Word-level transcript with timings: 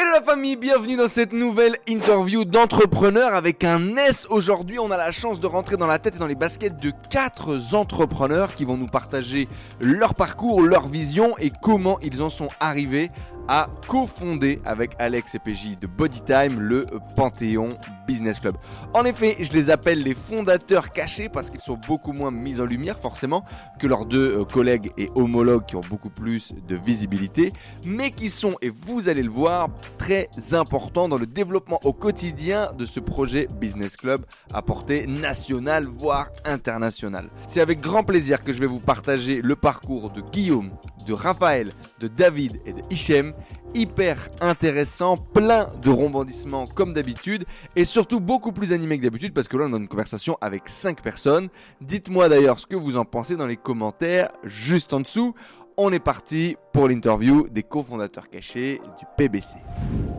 Hello 0.00 0.12
la 0.14 0.22
famille, 0.22 0.56
bienvenue 0.56 0.96
dans 0.96 1.08
cette 1.08 1.34
nouvelle 1.34 1.76
interview 1.86 2.46
d'entrepreneurs 2.46 3.34
avec 3.34 3.64
un 3.64 3.96
S. 3.96 4.26
Aujourd'hui, 4.30 4.78
on 4.78 4.90
a 4.90 4.96
la 4.96 5.12
chance 5.12 5.40
de 5.40 5.46
rentrer 5.46 5.76
dans 5.76 5.86
la 5.86 5.98
tête 5.98 6.16
et 6.16 6.18
dans 6.18 6.26
les 6.26 6.34
baskets 6.34 6.80
de 6.80 6.90
quatre 7.10 7.74
entrepreneurs 7.74 8.54
qui 8.54 8.64
vont 8.64 8.78
nous 8.78 8.86
partager 8.86 9.46
leur 9.78 10.14
parcours, 10.14 10.62
leur 10.62 10.88
vision 10.88 11.36
et 11.36 11.52
comment 11.60 12.00
ils 12.00 12.22
en 12.22 12.30
sont 12.30 12.48
arrivés 12.60 13.10
a 13.46 13.66
cofondé 13.88 14.62
avec 14.64 14.92
Alex 14.98 15.34
et 15.34 15.38
PJ 15.38 15.78
de 15.78 15.86
Bodytime 15.86 16.60
le 16.60 16.86
Panthéon 17.14 17.76
Business 18.10 18.40
Club. 18.40 18.56
En 18.92 19.04
effet, 19.04 19.36
je 19.38 19.52
les 19.52 19.70
appelle 19.70 20.02
les 20.02 20.16
fondateurs 20.16 20.90
cachés 20.90 21.28
parce 21.28 21.48
qu'ils 21.48 21.60
sont 21.60 21.78
beaucoup 21.86 22.12
moins 22.12 22.32
mis 22.32 22.60
en 22.60 22.64
lumière 22.64 22.98
forcément 22.98 23.44
que 23.78 23.86
leurs 23.86 24.04
deux 24.04 24.40
euh, 24.40 24.44
collègues 24.44 24.90
et 24.98 25.10
homologues 25.14 25.64
qui 25.64 25.76
ont 25.76 25.88
beaucoup 25.88 26.10
plus 26.10 26.52
de 26.66 26.74
visibilité, 26.74 27.52
mais 27.84 28.10
qui 28.10 28.28
sont, 28.28 28.56
et 28.62 28.68
vous 28.68 29.08
allez 29.08 29.22
le 29.22 29.30
voir, 29.30 29.68
très 29.96 30.28
importants 30.54 31.08
dans 31.08 31.18
le 31.18 31.26
développement 31.26 31.78
au 31.84 31.92
quotidien 31.92 32.72
de 32.76 32.84
ce 32.84 32.98
projet 32.98 33.46
Business 33.60 33.96
Club 33.96 34.26
à 34.52 34.60
portée 34.60 35.06
nationale, 35.06 35.84
voire 35.84 36.30
internationale. 36.44 37.28
C'est 37.46 37.60
avec 37.60 37.78
grand 37.78 38.02
plaisir 38.02 38.42
que 38.42 38.52
je 38.52 38.58
vais 38.58 38.66
vous 38.66 38.80
partager 38.80 39.40
le 39.40 39.54
parcours 39.54 40.10
de 40.10 40.20
Guillaume, 40.20 40.70
de 41.06 41.12
Raphaël, 41.12 41.72
de 42.00 42.08
David 42.08 42.60
et 42.66 42.72
de 42.72 42.82
Hichem. 42.90 43.34
Hyper 43.72 44.28
intéressant, 44.40 45.16
plein 45.16 45.68
de 45.80 45.90
rebondissements 45.90 46.66
comme 46.66 46.92
d'habitude 46.92 47.44
et 47.76 47.84
surtout 47.84 48.18
beaucoup 48.18 48.50
plus 48.50 48.72
animé 48.72 48.98
que 48.98 49.04
d'habitude 49.04 49.32
parce 49.32 49.46
que 49.46 49.56
là 49.56 49.66
on 49.68 49.72
a 49.72 49.76
une 49.76 49.86
conversation 49.86 50.36
avec 50.40 50.68
5 50.68 51.00
personnes. 51.02 51.48
Dites-moi 51.80 52.28
d'ailleurs 52.28 52.58
ce 52.58 52.66
que 52.66 52.74
vous 52.74 52.96
en 52.96 53.04
pensez 53.04 53.36
dans 53.36 53.46
les 53.46 53.56
commentaires 53.56 54.28
juste 54.42 54.92
en 54.92 55.00
dessous. 55.00 55.34
On 55.82 55.90
est 55.94 55.98
parti 55.98 56.58
pour 56.74 56.88
l'interview 56.88 57.48
des 57.48 57.62
cofondateurs 57.62 58.28
cachés 58.28 58.82
du 58.98 59.06
PBC. 59.16 59.56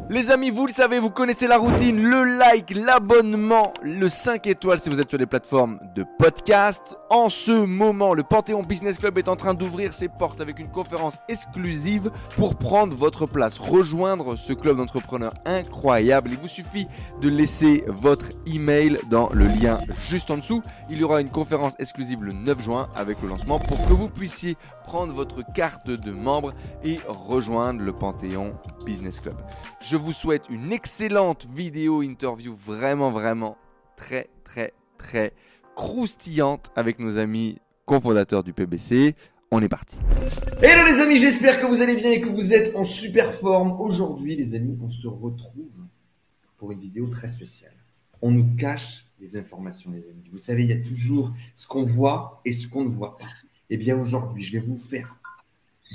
Les 0.09 0.29
amis, 0.29 0.49
vous 0.49 0.65
le 0.65 0.73
savez, 0.73 0.99
vous 0.99 1.11
connaissez 1.11 1.47
la 1.47 1.57
routine, 1.57 2.01
le 2.03 2.37
like, 2.37 2.75
l'abonnement, 2.75 3.71
le 3.81 4.09
5 4.09 4.45
étoiles 4.47 4.79
si 4.79 4.89
vous 4.89 4.99
êtes 4.99 5.09
sur 5.09 5.19
les 5.19 5.25
plateformes 5.25 5.79
de 5.95 6.03
podcast. 6.19 6.97
En 7.09 7.29
ce 7.29 7.51
moment, 7.51 8.13
le 8.13 8.23
Panthéon 8.23 8.63
Business 8.63 8.97
Club 8.97 9.17
est 9.19 9.29
en 9.29 9.37
train 9.37 9.53
d'ouvrir 9.53 9.93
ses 9.93 10.09
portes 10.09 10.41
avec 10.41 10.59
une 10.59 10.67
conférence 10.67 11.17
exclusive 11.29 12.11
pour 12.35 12.55
prendre 12.55 12.97
votre 12.97 13.25
place, 13.25 13.57
rejoindre 13.57 14.35
ce 14.35 14.51
club 14.51 14.77
d'entrepreneurs 14.77 15.33
incroyable. 15.45 16.31
Il 16.31 16.39
vous 16.39 16.49
suffit 16.49 16.87
de 17.21 17.29
laisser 17.29 17.85
votre 17.87 18.31
email 18.45 18.99
dans 19.09 19.29
le 19.31 19.45
lien 19.45 19.79
juste 20.01 20.29
en 20.31 20.37
dessous. 20.37 20.61
Il 20.89 20.97
y 20.97 21.03
aura 21.03 21.21
une 21.21 21.29
conférence 21.29 21.75
exclusive 21.79 22.21
le 22.21 22.33
9 22.33 22.59
juin 22.59 22.89
avec 22.95 23.21
le 23.21 23.29
lancement 23.29 23.59
pour 23.59 23.87
que 23.87 23.93
vous 23.93 24.09
puissiez 24.09 24.57
prendre 24.83 25.13
votre 25.13 25.43
carte 25.53 25.89
de 25.89 26.11
membre 26.11 26.53
et 26.83 26.99
rejoindre 27.07 27.81
le 27.81 27.93
Panthéon 27.93 28.53
Business 28.85 29.19
Club. 29.19 29.35
Je 29.81 29.97
vous 29.97 30.11
souhaite 30.11 30.43
une 30.49 30.71
excellente 30.71 31.47
vidéo 31.53 32.01
interview 32.01 32.53
vraiment 32.53 33.11
vraiment 33.11 33.57
très 33.95 34.29
très 34.43 34.73
très 34.97 35.33
croustillante 35.75 36.71
avec 36.75 36.99
nos 36.99 37.17
amis 37.17 37.57
cofondateurs 37.85 38.43
du 38.43 38.53
PBC. 38.53 39.15
On 39.51 39.61
est 39.61 39.69
parti. 39.69 39.99
Hello 40.61 40.85
les 40.85 41.01
amis, 41.01 41.17
j'espère 41.17 41.59
que 41.59 41.65
vous 41.65 41.81
allez 41.81 41.97
bien 41.97 42.11
et 42.11 42.21
que 42.21 42.29
vous 42.29 42.53
êtes 42.53 42.75
en 42.75 42.83
super 42.83 43.33
forme. 43.33 43.79
Aujourd'hui 43.81 44.35
les 44.35 44.55
amis, 44.55 44.77
on 44.81 44.89
se 44.89 45.07
retrouve 45.07 45.85
pour 46.57 46.71
une 46.71 46.79
vidéo 46.79 47.07
très 47.07 47.27
spéciale. 47.27 47.75
On 48.21 48.31
nous 48.31 48.55
cache 48.55 49.07
des 49.19 49.35
informations 49.37 49.91
les 49.91 50.07
amis. 50.09 50.29
Vous 50.31 50.37
savez, 50.37 50.63
il 50.63 50.69
y 50.69 50.73
a 50.73 50.79
toujours 50.79 51.31
ce 51.55 51.67
qu'on 51.67 51.83
voit 51.83 52.41
et 52.45 52.53
ce 52.53 52.67
qu'on 52.67 52.83
ne 52.83 52.89
voit 52.89 53.17
pas. 53.17 53.25
Eh 53.73 53.77
bien 53.77 53.97
aujourd'hui, 53.97 54.43
je 54.43 54.51
vais 54.51 54.59
vous 54.59 54.75
faire 54.75 55.17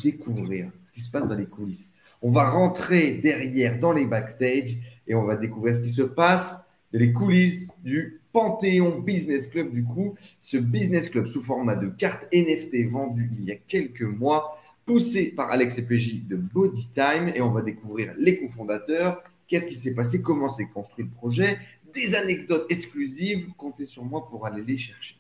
découvrir 0.02 0.72
ce 0.80 0.90
qui 0.92 1.02
se 1.02 1.10
passe 1.10 1.28
dans 1.28 1.34
les 1.34 1.44
coulisses. 1.44 1.92
On 2.22 2.30
va 2.30 2.48
rentrer 2.48 3.18
derrière 3.18 3.78
dans 3.78 3.92
les 3.92 4.06
backstage 4.06 4.78
et 5.06 5.14
on 5.14 5.24
va 5.24 5.36
découvrir 5.36 5.76
ce 5.76 5.82
qui 5.82 5.90
se 5.90 6.00
passe 6.00 6.56
dans 6.90 6.98
les 6.98 7.12
coulisses 7.12 7.68
du 7.84 8.22
Panthéon 8.32 9.00
Business 9.00 9.48
Club. 9.48 9.74
Du 9.74 9.84
coup, 9.84 10.14
ce 10.40 10.56
business 10.56 11.10
club 11.10 11.26
sous 11.26 11.42
format 11.42 11.76
de 11.76 11.88
carte 11.88 12.26
NFT 12.32 12.88
vendu 12.88 13.30
il 13.34 13.44
y 13.44 13.52
a 13.52 13.56
quelques 13.56 14.00
mois, 14.00 14.58
poussé 14.86 15.32
par 15.32 15.50
Alex 15.50 15.76
et 15.76 15.82
PJ 15.82 16.26
de 16.26 16.36
Bodytime. 16.36 17.30
Et 17.34 17.42
on 17.42 17.50
va 17.50 17.60
découvrir 17.60 18.14
les 18.18 18.38
cofondateurs, 18.38 19.22
qu'est-ce 19.48 19.66
qui 19.66 19.74
s'est 19.74 19.94
passé, 19.94 20.22
comment 20.22 20.48
s'est 20.48 20.68
construit 20.68 21.04
le 21.04 21.10
projet, 21.10 21.58
des 21.94 22.14
anecdotes 22.14 22.64
exclusives. 22.70 23.48
Comptez 23.58 23.84
sur 23.84 24.02
moi 24.02 24.26
pour 24.30 24.46
aller 24.46 24.62
les 24.62 24.78
chercher. 24.78 25.18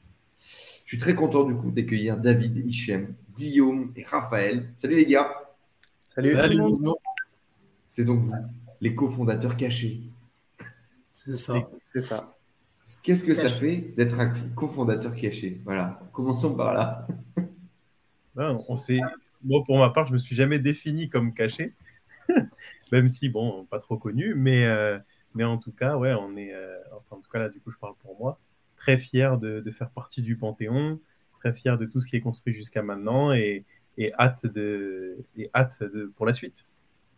Je 0.86 0.90
suis 0.90 0.98
très 0.98 1.16
content 1.16 1.42
du 1.42 1.56
coup 1.56 1.72
d'accueillir 1.72 2.16
David, 2.16 2.56
Hichem, 2.64 3.12
Guillaume 3.34 3.92
et 3.96 4.04
Raphaël. 4.04 4.72
Salut 4.76 4.94
les 4.94 5.06
gars. 5.06 5.32
Salut. 6.06 6.32
Salut. 6.32 6.62
C'est 7.88 8.04
donc 8.04 8.20
vous, 8.20 8.32
les 8.80 8.94
cofondateurs 8.94 9.56
cachés. 9.56 10.02
C'est 11.12 11.34
ça. 11.34 11.68
C'est 11.92 12.02
ça. 12.02 12.36
Qu'est-ce 13.02 13.24
que 13.24 13.34
ça 13.34 13.50
fait 13.50 13.94
d'être 13.96 14.20
un 14.20 14.32
cofondateur 14.54 15.14
caché? 15.16 15.60
Voilà, 15.64 16.00
commençons 16.12 16.54
par 16.54 16.72
là. 16.72 17.06
on 18.36 18.76
sait. 18.76 19.00
Moi, 19.42 19.64
pour 19.66 19.78
ma 19.78 19.90
part, 19.90 20.06
je 20.06 20.12
me 20.12 20.18
suis 20.18 20.36
jamais 20.36 20.60
défini 20.60 21.08
comme 21.08 21.34
caché, 21.34 21.74
même 22.92 23.08
si 23.08 23.28
bon, 23.28 23.64
pas 23.64 23.80
trop 23.80 23.96
connu, 23.96 24.34
mais 24.36 24.66
euh, 24.66 24.98
mais 25.34 25.44
en 25.44 25.58
tout 25.58 25.72
cas, 25.72 25.96
ouais, 25.96 26.14
on 26.14 26.36
est. 26.36 26.54
Euh, 26.54 26.78
enfin, 26.96 27.16
en 27.16 27.20
tout 27.20 27.30
cas 27.30 27.40
là, 27.40 27.48
du 27.48 27.60
coup, 27.60 27.72
je 27.72 27.78
parle 27.78 27.94
pour 28.02 28.16
moi. 28.20 28.38
Très 28.76 28.98
fier 28.98 29.38
de, 29.38 29.70
faire 29.70 29.90
partie 29.90 30.22
du 30.22 30.36
Panthéon, 30.36 31.00
très 31.40 31.52
fier 31.52 31.78
de 31.78 31.86
tout 31.86 32.00
ce 32.00 32.08
qui 32.08 32.16
est 32.16 32.20
construit 32.20 32.54
jusqu'à 32.54 32.82
maintenant 32.82 33.32
et, 33.32 33.64
hâte 34.18 34.46
de 34.46 35.16
et 35.36 35.50
hâte 35.54 35.82
pour 36.16 36.26
la 36.26 36.34
suite. 36.34 36.66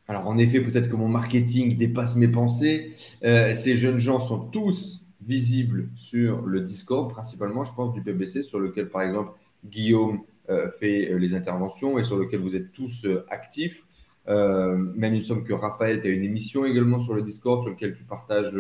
Alors 0.09 0.27
en 0.27 0.39
effet, 0.39 0.61
peut-être 0.61 0.89
que 0.89 0.97
mon 0.97 1.09
marketing 1.09 1.77
dépasse 1.77 2.17
mes 2.17 2.29
pensées. 2.29 2.93
Euh, 3.25 3.55
ces 3.55 3.77
jeunes 3.77 3.99
gens 3.99 4.19
sont 4.19 4.39
tous 4.39 5.07
visibles 5.21 5.91
sur 5.95 6.47
le 6.47 6.61
Discord, 6.63 7.11
principalement, 7.11 7.65
je 7.65 7.75
pense, 7.75 7.93
du 7.93 8.03
PBC, 8.03 8.43
sur 8.43 8.59
lequel, 8.59 8.89
par 8.89 9.03
exemple, 9.03 9.33
Guillaume 9.67 10.23
euh, 10.49 10.71
fait 10.71 11.13
euh, 11.13 11.19
les 11.19 11.35
interventions 11.35 11.99
et 11.99 12.05
sur 12.05 12.17
lequel 12.17 12.41
vous 12.41 12.57
êtes 12.57 12.73
tous 12.73 13.07
actifs. 13.29 13.85
Même 14.27 15.15
il 15.15 15.21
me 15.21 15.23
semble 15.23 15.45
que 15.45 15.55
Raphaël, 15.55 16.01
tu 16.01 16.09
as 16.09 16.11
une 16.11 16.25
émission 16.25 16.67
également 16.67 17.01
sur 17.01 17.15
le 17.15 17.23
Discord 17.23 17.63
sur 17.63 17.73
lequel 17.73 17.95
tu 17.95 18.05
partages 18.05 18.59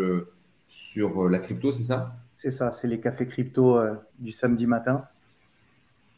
sur 0.66 1.28
la 1.28 1.38
crypto, 1.38 1.72
c'est 1.72 1.82
ça? 1.82 2.16
C'est 2.40 2.52
ça, 2.52 2.70
c'est 2.70 2.86
les 2.86 3.00
cafés 3.00 3.26
crypto 3.26 3.78
euh, 3.78 3.96
du 4.20 4.30
samedi 4.30 4.68
matin. 4.68 5.04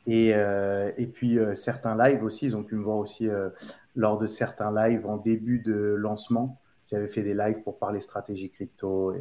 Et, 0.06 0.32
euh, 0.34 0.90
puis 1.14 1.38
euh, 1.38 1.54
certains 1.54 1.96
lives 1.96 2.22
aussi, 2.22 2.44
ils 2.44 2.54
ont 2.58 2.62
pu 2.62 2.74
me 2.74 2.82
voir 2.82 2.98
aussi 2.98 3.26
lors 3.96 4.18
de 4.18 4.26
certains 4.26 4.70
lives 4.70 5.06
en 5.06 5.16
début 5.16 5.60
de 5.60 5.72
lancement. 5.72 6.60
J'avais 6.90 7.08
fait 7.08 7.22
des 7.22 7.32
lives 7.32 7.62
pour 7.62 7.78
parler 7.78 8.02
stratégie 8.02 8.50
crypto. 8.50 9.14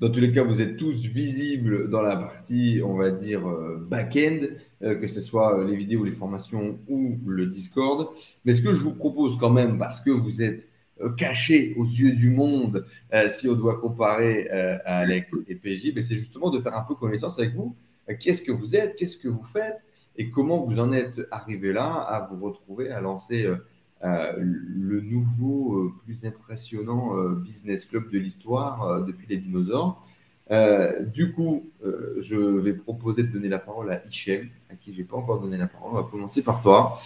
Dans 0.00 0.10
tous 0.10 0.20
les 0.20 0.32
cas, 0.32 0.44
vous 0.44 0.60
êtes 0.60 0.76
tous 0.76 1.06
visibles 1.06 1.88
dans 1.88 2.02
la 2.02 2.16
partie, 2.16 2.82
on 2.84 2.96
va 2.96 3.08
dire, 3.08 3.40
back-end, 3.88 4.40
que 4.82 5.06
ce 5.06 5.22
soit 5.22 5.64
les 5.64 5.76
vidéos, 5.76 6.04
les 6.04 6.12
formations 6.12 6.78
ou 6.88 7.16
le 7.26 7.46
Discord. 7.46 8.14
Mais 8.44 8.52
ce 8.52 8.60
que 8.60 8.74
je 8.74 8.82
vous 8.82 8.94
propose 8.94 9.38
quand 9.38 9.50
même, 9.50 9.78
parce 9.78 10.02
que 10.02 10.10
vous 10.10 10.42
êtes 10.42 10.68
euh, 11.00 11.10
cachés 11.10 11.74
aux 11.76 11.84
yeux 11.84 12.12
du 12.12 12.30
monde, 12.30 12.86
euh, 13.12 13.28
si 13.28 13.48
on 13.48 13.54
doit 13.54 13.80
comparer 13.80 14.48
euh, 14.52 14.78
à 14.84 14.98
Alex 14.98 15.34
et 15.48 15.56
PJ, 15.56 15.90
mais 15.92 16.02
c'est 16.02 16.14
justement 16.14 16.50
de 16.50 16.60
faire 16.60 16.76
un 16.76 16.82
peu 16.82 16.94
connaissance 16.94 17.36
avec 17.36 17.52
vous. 17.52 17.74
Qu'est-ce 18.20 18.42
que 18.42 18.52
vous 18.52 18.76
êtes, 18.76 18.94
qu'est-ce 18.94 19.16
que 19.16 19.26
vous 19.26 19.42
faites? 19.42 19.84
Et 20.16 20.30
comment 20.30 20.64
vous 20.64 20.78
en 20.78 20.92
êtes 20.92 21.20
arrivé 21.32 21.72
là 21.72 21.86
à 21.86 22.28
vous 22.30 22.44
retrouver 22.44 22.90
à 22.90 23.00
lancer 23.00 23.48
le 24.02 25.00
nouveau, 25.00 25.90
plus 26.04 26.26
impressionnant 26.26 27.16
business 27.32 27.86
club 27.86 28.10
de 28.10 28.18
l'histoire 28.18 29.02
depuis 29.06 29.26
les 29.26 29.38
dinosaures? 29.38 30.02
Du 31.14 31.32
coup, 31.32 31.70
je 32.18 32.36
vais 32.36 32.74
proposer 32.74 33.22
de 33.22 33.28
donner 33.28 33.48
la 33.48 33.58
parole 33.58 33.90
à 33.90 34.04
Hichem, 34.04 34.50
à 34.70 34.74
qui 34.74 34.92
je 34.92 34.98
n'ai 34.98 35.04
pas 35.04 35.16
encore 35.16 35.40
donné 35.40 35.56
la 35.56 35.66
parole. 35.66 35.92
On 35.92 35.96
va 35.96 36.08
commencer 36.08 36.42
par 36.42 36.60
toi. 36.60 37.00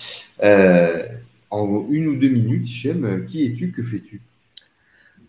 En 1.50 1.86
une 1.88 2.08
ou 2.08 2.16
deux 2.16 2.28
minutes, 2.28 2.68
Hichem, 2.68 3.24
qui 3.26 3.46
es-tu, 3.46 3.72
que 3.72 3.82
fais-tu? 3.82 4.20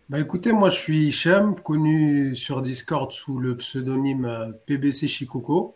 Bah 0.10 0.20
écoutez, 0.20 0.52
moi 0.52 0.70
je 0.70 0.78
suis 0.78 1.08
Hichem, 1.08 1.56
connu 1.56 2.36
sur 2.36 2.62
Discord 2.62 3.12
sous 3.12 3.40
le 3.40 3.56
pseudonyme 3.56 4.26
euh, 4.26 4.52
PBC 4.66 5.08
Chicoco. 5.08 5.76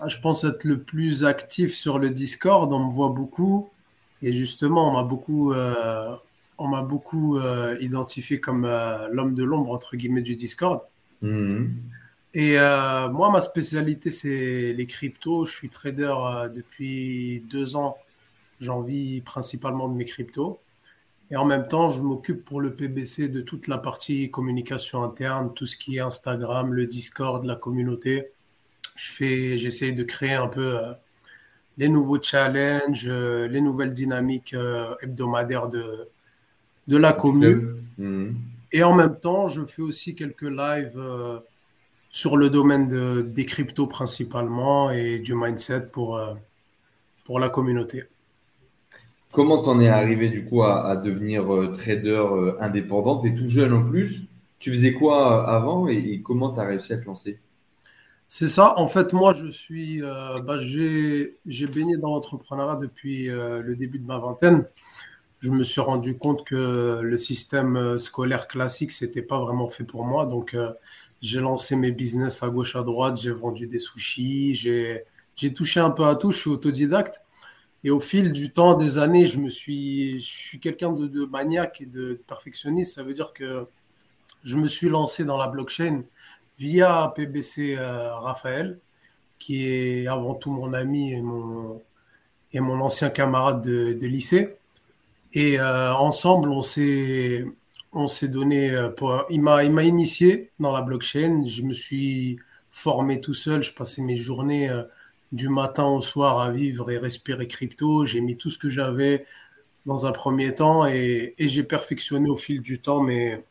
Ah, 0.00 0.08
Je 0.08 0.18
pense 0.18 0.44
être 0.44 0.64
le 0.64 0.78
plus 0.78 1.24
actif 1.24 1.74
sur 1.74 1.98
le 1.98 2.10
Discord, 2.10 2.72
on 2.72 2.86
me 2.86 2.90
voit 2.90 3.08
beaucoup. 3.08 3.70
Et 4.22 4.34
justement, 4.34 4.90
on 4.90 4.92
m'a 4.94 5.02
beaucoup, 5.02 5.52
euh, 5.52 6.14
on 6.58 6.68
m'a 6.68 6.82
beaucoup 6.82 7.38
euh, 7.38 7.76
identifié 7.80 8.40
comme 8.40 8.64
euh, 8.64 9.08
l'homme 9.10 9.34
de 9.34 9.44
l'ombre, 9.44 9.70
entre 9.72 9.96
guillemets, 9.96 10.22
du 10.22 10.34
Discord. 10.34 10.80
Mhm. 11.22 11.74
Et 12.34 12.56
moi, 12.56 13.30
ma 13.30 13.40
spécialité, 13.40 14.10
c'est 14.10 14.74
les 14.74 14.86
cryptos. 14.86 15.46
Je 15.46 15.52
suis 15.52 15.70
trader 15.70 16.14
depuis 16.54 17.42
deux 17.50 17.76
ans. 17.76 17.96
J'en 18.60 18.80
vis 18.80 19.20
principalement 19.20 19.88
de 19.88 19.94
mes 19.94 20.04
cryptos. 20.04 20.60
Et 21.30 21.36
en 21.36 21.44
même 21.44 21.66
temps, 21.66 21.90
je 21.90 22.00
m'occupe 22.02 22.44
pour 22.44 22.60
le 22.60 22.74
PBC 22.74 23.28
de 23.28 23.40
toute 23.40 23.66
la 23.66 23.78
partie 23.78 24.30
communication 24.30 25.02
interne, 25.02 25.52
tout 25.54 25.66
ce 25.66 25.76
qui 25.76 25.96
est 25.96 26.00
Instagram, 26.00 26.72
le 26.72 26.86
Discord, 26.86 27.44
la 27.44 27.56
communauté. 27.56 28.30
Je 28.94 29.10
fais, 29.10 29.58
j'essaie 29.58 29.92
de 29.92 30.04
créer 30.04 30.34
un 30.34 30.46
peu 30.46 30.78
euh, 30.78 30.92
les 31.78 31.88
nouveaux 31.88 32.22
challenges, 32.22 33.06
euh, 33.08 33.48
les 33.48 33.60
nouvelles 33.60 33.92
dynamiques 33.92 34.54
euh, 34.54 34.94
hebdomadaires 35.02 35.68
de, 35.68 36.08
de 36.86 36.96
la 36.96 37.12
commune. 37.12 37.82
Mhm. 37.98 38.36
Et 38.72 38.84
en 38.84 38.94
même 38.94 39.18
temps, 39.18 39.48
je 39.48 39.64
fais 39.64 39.82
aussi 39.82 40.14
quelques 40.14 40.42
lives 40.42 41.00
sur 42.10 42.36
le 42.36 42.50
domaine 42.50 43.32
des 43.32 43.46
cryptos 43.46 43.86
principalement 43.86 44.90
et 44.90 45.18
du 45.18 45.34
mindset 45.34 45.86
pour, 45.86 46.20
pour 47.24 47.38
la 47.38 47.48
communauté. 47.48 48.04
Comment 49.36 49.62
t'en 49.62 49.78
es 49.80 49.88
arrivé 49.88 50.30
du 50.30 50.44
coup 50.46 50.62
à, 50.62 50.96
devenir 50.96 51.54
euh, 51.54 51.70
trader 51.70 52.26
indépendant 52.58 53.18
Tu 53.20 53.28
es 53.28 53.34
tout 53.34 53.48
jeune 53.48 53.72
en 53.72 53.84
plus? 53.84 54.24
Tu 54.58 54.72
faisais 54.72 54.94
quoi 54.94 55.46
avant 55.48 55.86
et, 55.88 56.22
comment 56.22 56.50
tu 56.50 56.60
réussi 56.60 56.94
à 56.94 56.96
te 56.96 57.04
lancer? 57.04 57.38
C'est 58.26 58.48
ça. 58.48 58.78
En 58.78 58.88
fait, 58.88 59.12
moi, 59.12 59.34
je 59.34 59.48
suis, 59.48 60.00
bah, 60.00 60.56
j'ai 60.58 61.66
baigné 61.72 61.98
dans 61.98 62.08
l'entrepreneuriat 62.08 62.76
depuis 62.76 63.26
le 63.26 63.76
début 63.76 63.98
de 63.98 64.06
ma 64.06 64.18
vingtaine 64.18 64.64
je 65.40 65.50
me 65.50 65.62
suis 65.62 65.80
rendu 65.80 66.16
compte 66.16 66.44
que 66.44 67.00
le 67.02 67.18
système 67.18 67.76
euh, 67.76 67.98
scolaire 67.98 68.48
classique, 68.48 68.92
c'était 68.92 69.22
pas 69.22 69.38
vraiment 69.38 69.68
fait 69.68 69.84
pour 69.84 70.04
moi. 70.04 70.26
Donc, 70.26 70.54
euh, 70.54 70.72
j'ai 71.20 71.40
lancé 71.40 71.76
mes 71.76 71.92
business 71.92 72.42
à 72.42 72.48
gauche, 72.48 72.76
à 72.76 72.82
droite. 72.82 73.20
J'ai 73.20 73.30
vendu 73.30 73.66
des 73.66 73.78
sushis. 73.78 74.54
J'ai 74.54 75.52
touché 75.54 75.80
un 75.80 75.90
peu 75.90 76.04
à 76.06 76.16
tout. 76.16 76.32
Je 76.32 76.38
suis 76.38 76.50
autodidacte. 76.50 77.22
Et 77.86 77.90
au 77.90 78.00
fil 78.00 78.32
du 78.32 78.52
temps, 78.52 78.74
des 78.74 78.98
années, 78.98 79.28
je 79.28 79.38
me 79.38 79.48
suis, 79.48 80.20
je 80.20 80.26
suis 80.26 80.58
quelqu'un 80.58 80.90
de, 80.90 81.24
maniaque 81.26 81.82
et 81.82 81.86
de 81.86 82.20
perfectionniste. 82.26 82.96
Ça 82.96 83.04
veut 83.04 83.14
dire 83.14 83.32
que 83.32 83.68
je 84.42 84.56
me 84.56 84.66
suis 84.66 84.88
lancé 84.88 85.24
dans 85.24 85.38
la 85.38 85.46
blockchain 85.46 86.02
via 86.58 87.12
PBC 87.14 87.76
euh, 87.78 88.12
Raphaël, 88.16 88.80
qui 89.38 89.68
est 89.68 90.08
avant 90.08 90.34
tout 90.34 90.50
mon 90.50 90.74
ami 90.74 91.12
et 91.12 91.22
mon, 91.22 91.80
et 92.52 92.58
mon 92.58 92.80
ancien 92.80 93.08
camarade 93.08 93.62
de, 93.62 94.06
lycée. 94.08 94.56
Et 95.32 95.60
euh, 95.60 95.94
ensemble, 95.94 96.50
on 96.50 96.64
s'est, 96.64 97.46
on 97.92 98.08
s'est 98.08 98.26
donné. 98.26 98.72
Euh, 98.72 98.88
pour, 98.88 99.26
il, 99.30 99.40
m'a, 99.42 99.62
il 99.62 99.70
m'a 99.70 99.84
initié 99.84 100.50
dans 100.58 100.72
la 100.72 100.80
blockchain. 100.82 101.44
Je 101.46 101.62
me 101.62 101.72
suis 101.72 102.40
formé 102.68 103.20
tout 103.20 103.34
seul. 103.34 103.62
Je 103.62 103.72
passais 103.72 104.02
mes 104.02 104.16
journées 104.16 104.76
du 105.36 105.48
matin 105.48 105.86
au 105.86 106.02
soir 106.02 106.40
à 106.40 106.50
vivre 106.50 106.90
et 106.90 106.98
respirer 106.98 107.46
crypto. 107.46 108.06
J'ai 108.06 108.20
mis 108.20 108.36
tout 108.36 108.50
ce 108.50 108.58
que 108.58 108.68
j'avais 108.68 109.26
dans 109.86 110.06
un 110.06 110.12
premier 110.12 110.54
temps 110.54 110.86
et, 110.86 111.34
j'ai 111.38 111.62
perfectionné 111.62 112.28
au 112.28 112.36
fil 112.36 112.60
du 112.60 112.80
temps 112.80 113.02
mes, 113.02 113.44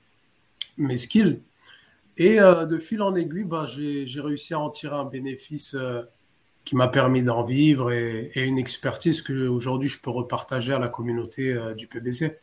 skills. 0.96 1.42
Et 2.18 2.38
de 2.40 2.78
fil 2.78 3.02
en 3.02 3.16
aiguille, 3.16 3.46
bah, 3.46 3.66
j'ai, 3.68 4.06
réussi 4.20 4.54
à 4.54 4.60
en 4.60 4.70
tirer 4.70 4.96
un 4.96 5.06
bénéfice 5.06 5.76
qui 6.66 6.76
m'a 6.76 6.88
permis 6.88 7.22
d'en 7.22 7.44
vivre 7.44 7.92
et, 7.92 8.32
une 8.36 8.58
expertise 8.58 9.22
que 9.22 9.48
aujourd'hui 9.48 9.88
je 9.88 10.02
peux 10.02 10.10
repartager 10.10 10.74
à 10.74 10.80
la 10.80 10.90
communauté 10.90 11.54
euh, 11.54 11.74
du 11.74 11.88
PBC. 11.88 12.40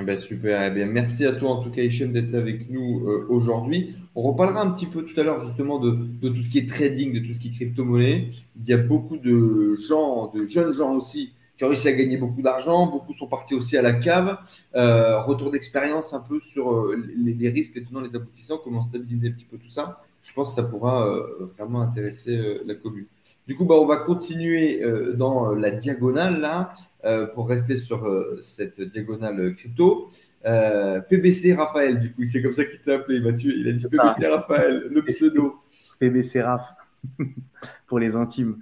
Eh 0.00 0.04
ben 0.04 0.16
super, 0.16 0.62
eh 0.62 0.72
bien, 0.72 0.86
merci 0.86 1.26
à 1.26 1.32
toi 1.32 1.50
en 1.50 1.60
tout 1.60 1.70
cas 1.70 1.82
Hichem 1.82 2.12
d'être 2.12 2.32
avec 2.34 2.70
nous 2.70 3.08
euh, 3.08 3.26
aujourd'hui. 3.28 3.96
On 4.14 4.22
reparlera 4.22 4.62
un 4.62 4.70
petit 4.70 4.86
peu 4.86 5.02
tout 5.02 5.18
à 5.18 5.24
l'heure 5.24 5.40
justement 5.40 5.80
de, 5.80 5.90
tout 6.28 6.40
ce 6.40 6.48
qui 6.48 6.58
est 6.58 6.68
trading, 6.68 7.12
de 7.14 7.26
tout 7.26 7.32
ce 7.32 7.38
qui 7.40 7.48
est 7.48 7.50
crypto-monnaie. 7.50 8.30
Il 8.60 8.64
y 8.64 8.72
a 8.72 8.76
beaucoup 8.76 9.16
de 9.16 9.74
gens, 9.74 10.30
de 10.32 10.44
jeunes 10.44 10.72
gens 10.72 10.94
aussi 10.94 11.32
qui 11.56 11.64
ont 11.64 11.68
réussi 11.68 11.88
à 11.88 11.92
gagner 11.92 12.16
beaucoup 12.16 12.42
d'argent. 12.42 12.86
Beaucoup 12.86 13.12
sont 13.12 13.26
partis 13.26 13.54
aussi 13.54 13.76
à 13.76 13.82
la 13.82 13.92
cave. 13.92 14.38
Euh, 14.76 15.20
retour 15.20 15.50
d'expérience 15.50 16.14
un 16.14 16.20
peu 16.20 16.38
sur 16.38 16.94
les, 17.16 17.34
les, 17.34 17.48
risques, 17.48 17.74
les 17.74 17.82
tenants, 17.82 18.00
les 18.00 18.14
aboutissants, 18.14 18.60
comment 18.62 18.82
stabiliser 18.82 19.28
un 19.28 19.32
petit 19.32 19.46
peu 19.46 19.56
tout 19.56 19.70
ça. 19.70 20.04
Je 20.22 20.32
pense 20.32 20.50
que 20.50 20.54
ça 20.54 20.62
pourra 20.62 21.12
vraiment 21.56 21.80
intéresser 21.80 22.60
la 22.64 22.74
commune. 22.76 23.06
Du 23.48 23.56
coup, 23.56 23.64
bah, 23.64 23.76
on 23.76 23.86
va 23.86 23.96
continuer 23.96 24.82
euh, 24.82 25.14
dans 25.14 25.54
la 25.54 25.70
diagonale 25.70 26.38
là, 26.38 26.68
euh, 27.04 27.26
pour 27.28 27.48
rester 27.48 27.76
sur 27.76 28.06
euh, 28.06 28.40
cette 28.42 28.80
diagonale 28.80 29.54
crypto. 29.54 30.10
PBC 30.42 31.54
Raphaël, 31.54 32.00
du 32.00 32.12
coup, 32.12 32.24
c'est 32.24 32.42
comme 32.42 32.52
ça 32.52 32.64
qu'il 32.64 32.80
t'a 32.80 32.94
appelé, 32.94 33.20
Mathieu. 33.20 33.52
Il 33.56 33.68
a 33.68 33.72
dit 33.72 33.84
PBC 33.84 34.26
Raphaël, 34.26 34.88
le 34.90 35.02
pseudo. 35.04 35.56
PBC 36.00 36.42
Raph, 36.42 36.74
pour 37.86 38.00
les 38.00 38.16
intimes. 38.16 38.58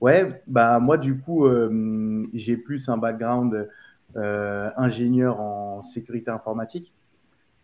Ouais, 0.00 0.42
bah 0.46 0.78
moi 0.78 0.98
du 0.98 1.18
coup, 1.18 1.48
j'ai 2.34 2.56
plus 2.56 2.88
un 2.88 2.98
background 2.98 3.68
ingénieur 4.14 5.40
en 5.40 5.82
sécurité 5.82 6.30
informatique, 6.30 6.92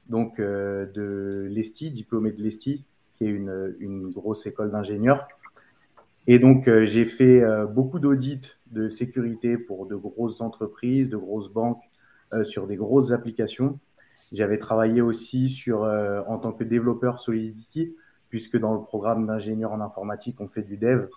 donc 0.08 0.40
de 0.40 1.48
l'ESTI, 1.50 1.90
diplômé 1.90 2.30
de 2.30 2.40
l'ESTI, 2.40 2.84
qui 3.16 3.26
est 3.26 3.30
une, 3.30 3.76
une 3.80 4.10
grosse 4.10 4.46
école 4.46 4.70
d'ingénieurs. 4.70 5.28
Et 6.26 6.38
donc, 6.38 6.68
euh, 6.68 6.86
j'ai 6.86 7.04
fait 7.04 7.42
euh, 7.42 7.66
beaucoup 7.66 7.98
d'audits 7.98 8.52
de 8.66 8.88
sécurité 8.88 9.58
pour 9.58 9.86
de 9.86 9.96
grosses 9.96 10.40
entreprises, 10.40 11.08
de 11.08 11.16
grosses 11.16 11.52
banques, 11.52 11.82
euh, 12.32 12.44
sur 12.44 12.66
des 12.66 12.76
grosses 12.76 13.10
applications. 13.10 13.80
J'avais 14.30 14.58
travaillé 14.58 15.02
aussi 15.02 15.50
sur, 15.50 15.82
en 15.82 16.38
tant 16.38 16.52
que 16.52 16.64
développeur 16.64 17.20
Solidity, 17.20 17.94
puisque 18.30 18.56
dans 18.56 18.72
le 18.72 18.80
programme 18.80 19.26
d'ingénieur 19.26 19.72
en 19.72 19.82
informatique, 19.82 20.40
on 20.40 20.48
fait 20.48 20.62
du 20.62 20.78
dev. 20.78 21.08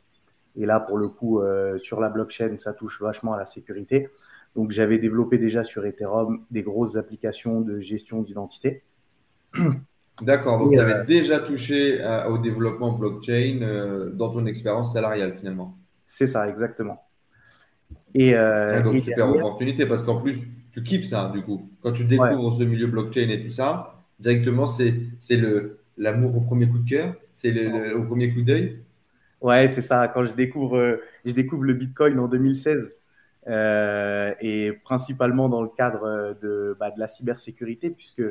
Et 0.58 0.66
là, 0.66 0.82
pour 0.82 0.98
le 0.98 1.08
coup, 1.08 1.42
sur 1.78 2.02
la 2.02 2.10
blockchain, 2.10 2.58
ça 2.58 2.74
touche 2.74 3.02
vachement 3.02 3.32
à 3.32 3.38
la 3.38 3.46
sécurité. 3.46 4.10
Donc, 4.58 4.72
j'avais 4.72 4.98
développé 4.98 5.38
déjà 5.38 5.64
sur 5.64 5.86
Ethereum 5.86 6.44
des 6.52 6.62
grosses 6.62 6.98
applications 6.98 7.62
de 7.62 7.80
gestion 7.80 8.22
d'identité. 8.22 8.84
D'accord, 10.22 10.60
donc 10.60 10.74
tu 10.74 10.80
avais 10.80 10.94
euh, 10.94 11.04
déjà 11.04 11.40
touché 11.40 12.00
au 12.30 12.38
développement 12.38 12.94
blockchain 12.94 13.60
euh, 13.62 14.10
dans 14.12 14.30
ton 14.30 14.46
expérience 14.46 14.94
salariale 14.94 15.36
finalement. 15.36 15.78
C'est 16.06 16.28
ça, 16.28 16.48
exactement. 16.48 17.04
Et, 18.14 18.34
euh, 18.34 18.82
donc 18.82 19.00
super 19.02 19.30
opportunité 19.30 19.86
parce 19.86 20.04
qu'en 20.04 20.22
plus, 20.22 20.38
tu 20.72 20.84
kiffes 20.84 21.08
ça 21.08 21.32
du 21.34 21.42
coup. 21.42 21.70
Quand 21.82 21.92
tu 21.92 22.06
découvres 22.06 22.56
ce 22.56 22.64
milieu 22.64 22.88
blockchain 22.88 23.28
et 23.30 23.44
tout 23.44 23.52
ça, 23.52 24.04
directement, 24.20 24.68
c'est 24.68 24.96
l'amour 25.98 26.38
au 26.38 26.42
premier 26.42 26.70
coup 26.70 26.80
de 26.80 26.90
cœur, 26.90 27.14
c'est 27.34 27.52
le, 27.52 27.98
au 27.98 28.04
premier 28.04 28.34
coup 28.34 28.42
d'œil. 28.42 28.82
Ouais, 29.42 29.68
c'est 29.68 29.82
ça. 29.82 30.08
Quand 30.08 30.24
je 30.24 30.34
découvre, 30.34 31.02
je 31.26 31.32
découvre 31.34 31.64
le 31.64 31.74
Bitcoin 31.74 32.18
en 32.20 32.30
2016 32.30 32.98
et 33.48 34.72
principalement 34.86 35.50
dans 35.50 35.62
le 35.62 35.70
cadre 35.76 36.38
de, 36.42 36.76
bah, 36.80 36.92
de 36.92 37.00
la 37.02 37.10
cybersécurité, 37.10 37.90
puisque 37.90 38.24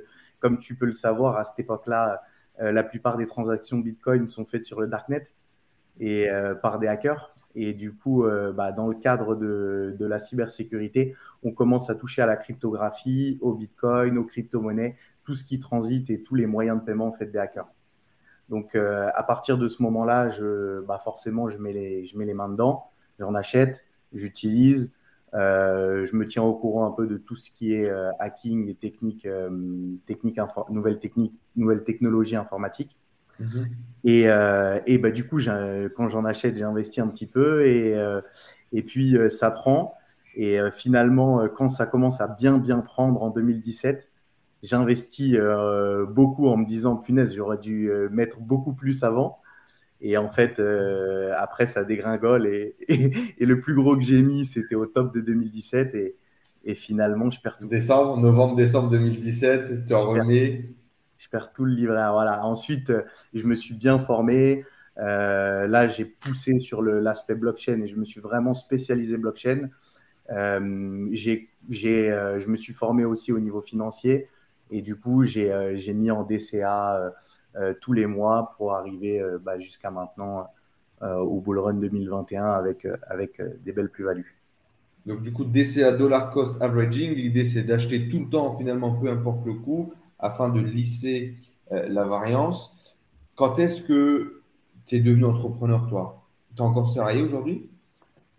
comme 0.44 0.58
tu 0.58 0.74
peux 0.74 0.84
le 0.84 0.92
savoir, 0.92 1.38
à 1.38 1.44
cette 1.44 1.58
époque-là, 1.58 2.20
euh, 2.60 2.70
la 2.70 2.84
plupart 2.84 3.16
des 3.16 3.24
transactions 3.24 3.78
Bitcoin 3.78 4.28
sont 4.28 4.44
faites 4.44 4.66
sur 4.66 4.78
le 4.78 4.88
darknet 4.88 5.26
et 5.98 6.28
euh, 6.28 6.54
par 6.54 6.78
des 6.78 6.86
hackers. 6.86 7.34
Et 7.54 7.72
du 7.72 7.94
coup, 7.94 8.26
euh, 8.26 8.52
bah, 8.52 8.70
dans 8.70 8.86
le 8.86 8.94
cadre 8.94 9.36
de, 9.36 9.96
la 9.98 10.18
cybersécurité, 10.18 11.16
on 11.44 11.52
commence 11.52 11.88
à 11.88 11.94
toucher 11.94 12.20
à 12.20 12.26
la 12.26 12.36
cryptographie, 12.36 13.38
au 13.40 13.54
Bitcoin, 13.54 14.18
aux 14.18 14.24
crypto-monnaies, 14.24 14.98
tout 15.24 15.34
ce 15.34 15.44
qui 15.44 15.60
transite 15.60 16.10
et 16.10 16.22
tous 16.22 16.34
les 16.34 16.44
moyens 16.44 16.78
de 16.78 16.84
paiement 16.84 17.10
faits 17.10 17.32
des 17.32 17.38
hackers. 17.38 17.72
Donc, 18.50 18.74
à 18.74 19.22
partir 19.22 19.56
de 19.56 19.66
ce 19.66 19.82
moment-là, 19.82 20.28
bah, 20.86 20.98
forcément, 20.98 21.48
je 21.48 21.56
mets 21.56 21.72
les 21.72 22.34
mains 22.34 22.50
dedans, 22.50 22.90
j'en 23.18 23.34
achète, 23.34 23.82
j'utilise, 24.12 24.92
euh, 25.34 26.06
je 26.06 26.14
me 26.14 26.26
tiens 26.26 26.42
au 26.44 26.54
courant 26.54 26.86
un 26.86 26.92
peu 26.92 27.06
de 27.06 27.16
tout 27.16 27.34
ce 27.34 27.50
qui 27.50 27.74
est 27.74 27.90
euh, 27.90 28.10
hacking 28.20 28.68
et 28.68 28.74
techniques, 28.74 29.26
euh, 29.26 29.50
nouvelles 30.70 31.00
techniques, 31.00 31.34
nouvelles 31.56 31.82
technologies 31.84 32.36
informatiques. 32.36 32.96
Mhm. 33.40 33.66
Et, 34.04 34.26
et 34.86 34.98
bah, 34.98 35.10
du 35.10 35.26
coup, 35.26 35.40
quand 35.96 36.08
j'en 36.08 36.24
achète, 36.24 36.56
j'investis 36.56 37.02
un 37.02 37.08
petit 37.08 37.26
peu 37.26 37.66
et, 37.66 37.96
et 38.72 38.82
puis 38.82 39.16
ça 39.30 39.50
prend. 39.50 39.94
Et 40.36 40.58
finalement, 40.72 41.48
quand 41.48 41.70
ça 41.70 41.86
commence 41.86 42.20
à 42.20 42.28
bien, 42.28 42.58
bien 42.58 42.80
prendre 42.80 43.22
en 43.22 43.30
2017, 43.30 44.10
j'investis 44.62 45.38
beaucoup 46.10 46.48
en 46.48 46.58
me 46.58 46.66
disant, 46.66 46.96
punaise, 46.96 47.34
j'aurais 47.34 47.58
dû 47.58 47.90
mettre 48.10 48.40
beaucoup 48.40 48.74
plus 48.74 49.02
avant. 49.02 49.40
Et 50.00 50.16
en 50.16 50.28
fait, 50.28 50.58
euh, 50.58 51.32
après, 51.36 51.66
ça 51.66 51.84
dégringole. 51.84 52.46
Et, 52.48 52.76
et, 52.88 53.46
le 53.46 53.60
plus 53.60 53.74
gros 53.74 53.96
que 53.96 54.02
j'ai 54.02 54.22
mis, 54.22 54.44
c'était 54.44 54.74
au 54.74 54.86
top 54.86 55.14
de 55.14 55.20
2017. 55.20 55.94
Et, 55.94 56.16
et 56.64 56.74
finalement, 56.74 57.30
je 57.30 57.40
perds 57.40 57.58
tout. 57.58 57.68
Décembre, 57.68 58.18
novembre, 58.18 58.56
décembre 58.56 58.90
2017, 58.90 59.86
tu 59.86 59.94
en 59.94 60.00
remets. 60.02 60.70
Je 61.18 61.28
perds 61.28 61.52
tout 61.52 61.64
le 61.64 61.74
livret. 61.74 62.10
Voilà. 62.10 62.44
Ensuite, 62.44 62.92
je 63.32 63.44
me 63.46 63.54
suis 63.54 63.74
bien 63.74 63.98
formé. 63.98 64.64
Euh, 64.98 65.66
là, 65.66 65.88
j'ai 65.88 66.04
poussé 66.04 66.60
sur 66.60 66.82
l'aspect 66.82 67.34
blockchain 67.34 67.80
et 67.82 67.86
je 67.86 67.96
me 67.96 68.04
suis 68.04 68.20
vraiment 68.20 68.54
spécialisé 68.54 69.16
blockchain. 69.16 69.68
Euh, 70.30 70.60
euh, 70.60 72.40
je 72.40 72.48
me 72.48 72.56
suis 72.56 72.72
formé 72.72 73.04
aussi 73.04 73.32
au 73.32 73.40
niveau 73.40 73.60
financier 73.60 74.28
et 74.70 74.82
du 74.82 74.96
coup, 74.96 75.24
j'ai 75.24 75.92
mis 75.94 76.10
en 76.10 76.24
DCA 76.24 77.12
euh, 77.56 77.72
tous 77.80 77.92
les 77.92 78.06
mois 78.06 78.54
pour 78.56 78.74
arriver 78.74 79.20
euh, 79.20 79.38
bah, 79.38 79.60
jusqu'à 79.60 79.92
maintenant 79.92 80.48
euh, 81.02 81.18
au 81.18 81.40
Bull 81.40 81.60
Run 81.60 81.74
2021 81.74 82.44
avec, 82.44 82.86
avec 83.08 83.40
des 83.64 83.72
belles 83.72 83.90
plus-values. 83.90 84.36
Donc, 85.06 85.22
du 85.22 85.32
coup, 85.32 85.44
DCA 85.44 85.92
Dollar 85.92 86.30
Cost 86.30 86.60
Averaging, 86.60 87.14
l'idée 87.14 87.44
c'est 87.44 87.62
d'acheter 87.62 88.08
tout 88.08 88.20
le 88.20 88.30
temps, 88.30 88.56
finalement, 88.56 88.92
peu 88.92 89.08
importe 89.08 89.44
le 89.44 89.54
coût, 89.54 89.92
afin 90.18 90.48
de 90.48 90.60
lisser 90.60 91.36
la 91.70 92.04
variance. 92.04 92.76
Quand 93.34 93.58
est-ce 93.58 93.82
que 93.82 94.42
tu 94.86 94.96
es 94.96 95.00
devenu 95.00 95.26
entrepreneur, 95.26 95.86
toi? 95.88 96.24
Tu 96.56 96.62
es 96.62 96.64
encore 96.64 96.90
salarié 96.90 97.22
aujourd'hui? 97.22 97.68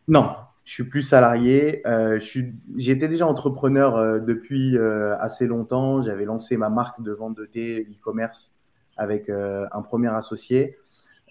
Non, 0.08 0.32
Je 0.66 0.72
suis 0.72 0.84
plus 0.84 1.04
salarié. 1.04 1.88
Euh, 1.88 2.20
J'étais 2.76 3.08
déjà 3.08 3.28
entrepreneur 3.28 3.96
euh, 3.98 4.20
depuis 4.20 4.76
euh, 4.76 5.16
assez 5.18 5.46
longtemps. 5.46 6.02
J'avais 6.02 6.26
lancé 6.26 6.58
ma 6.58 6.70
marque 6.70 7.04
de 7.04 7.12
vente 7.12 7.38
de 7.38 7.46
thé 7.46 7.88
e-commerce 7.92 8.52
avec 8.98 9.30
un 9.30 9.82
premier 9.82 10.08
associé. 10.08 10.78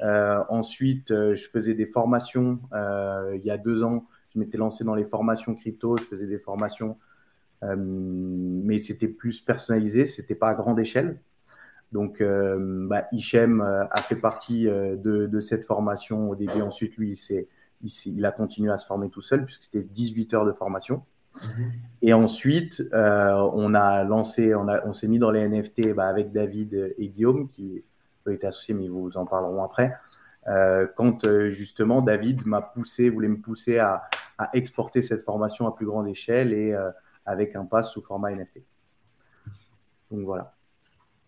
ensuite, 0.02 1.08
je 1.08 1.48
faisais 1.48 1.72
des 1.72 1.86
formations. 1.86 2.60
il 2.74 3.40
y 3.42 3.50
a 3.50 3.56
deux 3.56 3.82
ans, 3.82 4.04
je 4.34 4.38
m'étais 4.38 4.58
lancé 4.58 4.84
dans 4.84 4.94
les 4.94 5.06
formations 5.06 5.54
crypto. 5.54 5.96
Je 5.96 6.02
faisais 6.04 6.26
des 6.26 6.38
formations, 6.38 6.98
mais 7.62 8.78
c'était 8.78 9.08
plus 9.08 9.40
personnalisé. 9.40 10.04
C'était 10.04 10.34
pas 10.34 10.50
à 10.50 10.54
grande 10.54 10.78
échelle. 10.78 11.20
Donc, 11.90 12.22
bah, 12.22 13.08
Hichem 13.12 13.62
a 13.62 14.02
fait 14.02 14.16
partie 14.16 14.64
de, 14.66 15.26
de, 15.26 15.40
cette 15.40 15.64
formation 15.64 16.28
au 16.28 16.36
début. 16.36 16.60
Ensuite, 16.60 16.98
lui, 16.98 17.12
il 17.12 17.16
s'est 17.16 17.48
il, 17.83 18.25
a 18.25 18.33
continué 18.33 18.73
à 18.73 18.78
se 18.78 18.87
former 18.87 19.11
tout 19.11 19.23
seul 19.23 19.45
puisque 19.45 19.62
c'était 19.62 19.83
18 19.83 20.35
heures 20.35 20.47
de 20.47 20.52
formation. 20.52 21.02
Mhm. 21.35 21.73
Et 22.02 22.14
ensuite, 22.14 22.83
euh, 22.93 23.50
on 23.54 23.75
a 23.75 24.04
lancé, 24.04 24.54
on, 24.54 24.66
on 24.85 24.93
s'est 24.93 25.09
mis 25.09 25.19
dans 25.19 25.31
les 25.31 25.49
NFT 25.49 25.95
bah, 25.95 26.07
avec 26.07 26.33
David 26.33 26.95
et 26.97 27.09
Guillaume 27.09 27.49
qui 27.49 27.83
ont 28.26 28.31
été 28.31 28.47
associés, 28.47 28.75
mais 28.75 28.85
ils 28.85 28.90
vous 28.90 29.16
en 29.16 29.26
parleront 29.26 29.62
après. 29.62 29.95
Euh, 30.47 30.87
quand 30.97 31.25
euh, 31.25 31.50
justement 31.50 32.02
David 32.02 32.47
m'a 32.47 32.61
poussé, 32.61 33.09
voulait 33.09 33.28
me 33.28 33.40
pousser 33.40 33.78
à, 33.78 34.09
exporter 34.52 35.00
cette 35.00 35.23
formation 35.23 35.69
à 35.69 35.75
plus 35.75 35.87
grande 35.87 36.09
échelle 36.09 36.52
et 36.52 36.75
avec 37.25 37.54
un 37.54 37.64
pass 37.66 37.90
sous 37.90 38.02
format 38.02 38.33
NFT. 38.33 38.64
Donc 40.11 40.25
voilà. 40.25 40.57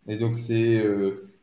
Et 0.09 0.19
donc 0.19 0.41
c'est, 0.41 0.85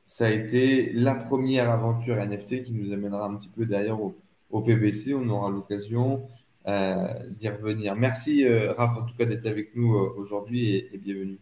ça 0.03 0.25
a 0.25 0.29
été 0.29 0.91
la 0.91 1.15
première 1.15 1.69
aventure 1.69 2.17
NFT 2.17 2.63
qui 2.63 2.73
nous 2.73 2.91
amènera 2.91 3.27
un 3.27 3.35
petit 3.35 3.47
peu 3.47 3.65
derrière 3.65 4.01
au, 4.01 4.13
au 4.53 4.61
PBC. 4.61 5.13
On 5.13 5.27
aura 5.27 5.51
l'occasion 5.51 6.27
euh, 6.67 7.07
d'y 7.31 7.49
revenir. 7.49 7.95
Merci, 7.95 8.45
euh, 8.45 8.71
Raph, 8.73 8.97
en 8.97 9.03
tout 9.03 9.15
cas, 9.17 9.25
d'être 9.25 9.45
avec 9.45 9.75
nous 9.75 9.95
euh, 9.95 10.13
aujourd'hui 10.15 10.75
et, 10.75 10.97
bienvenue. 10.97 11.39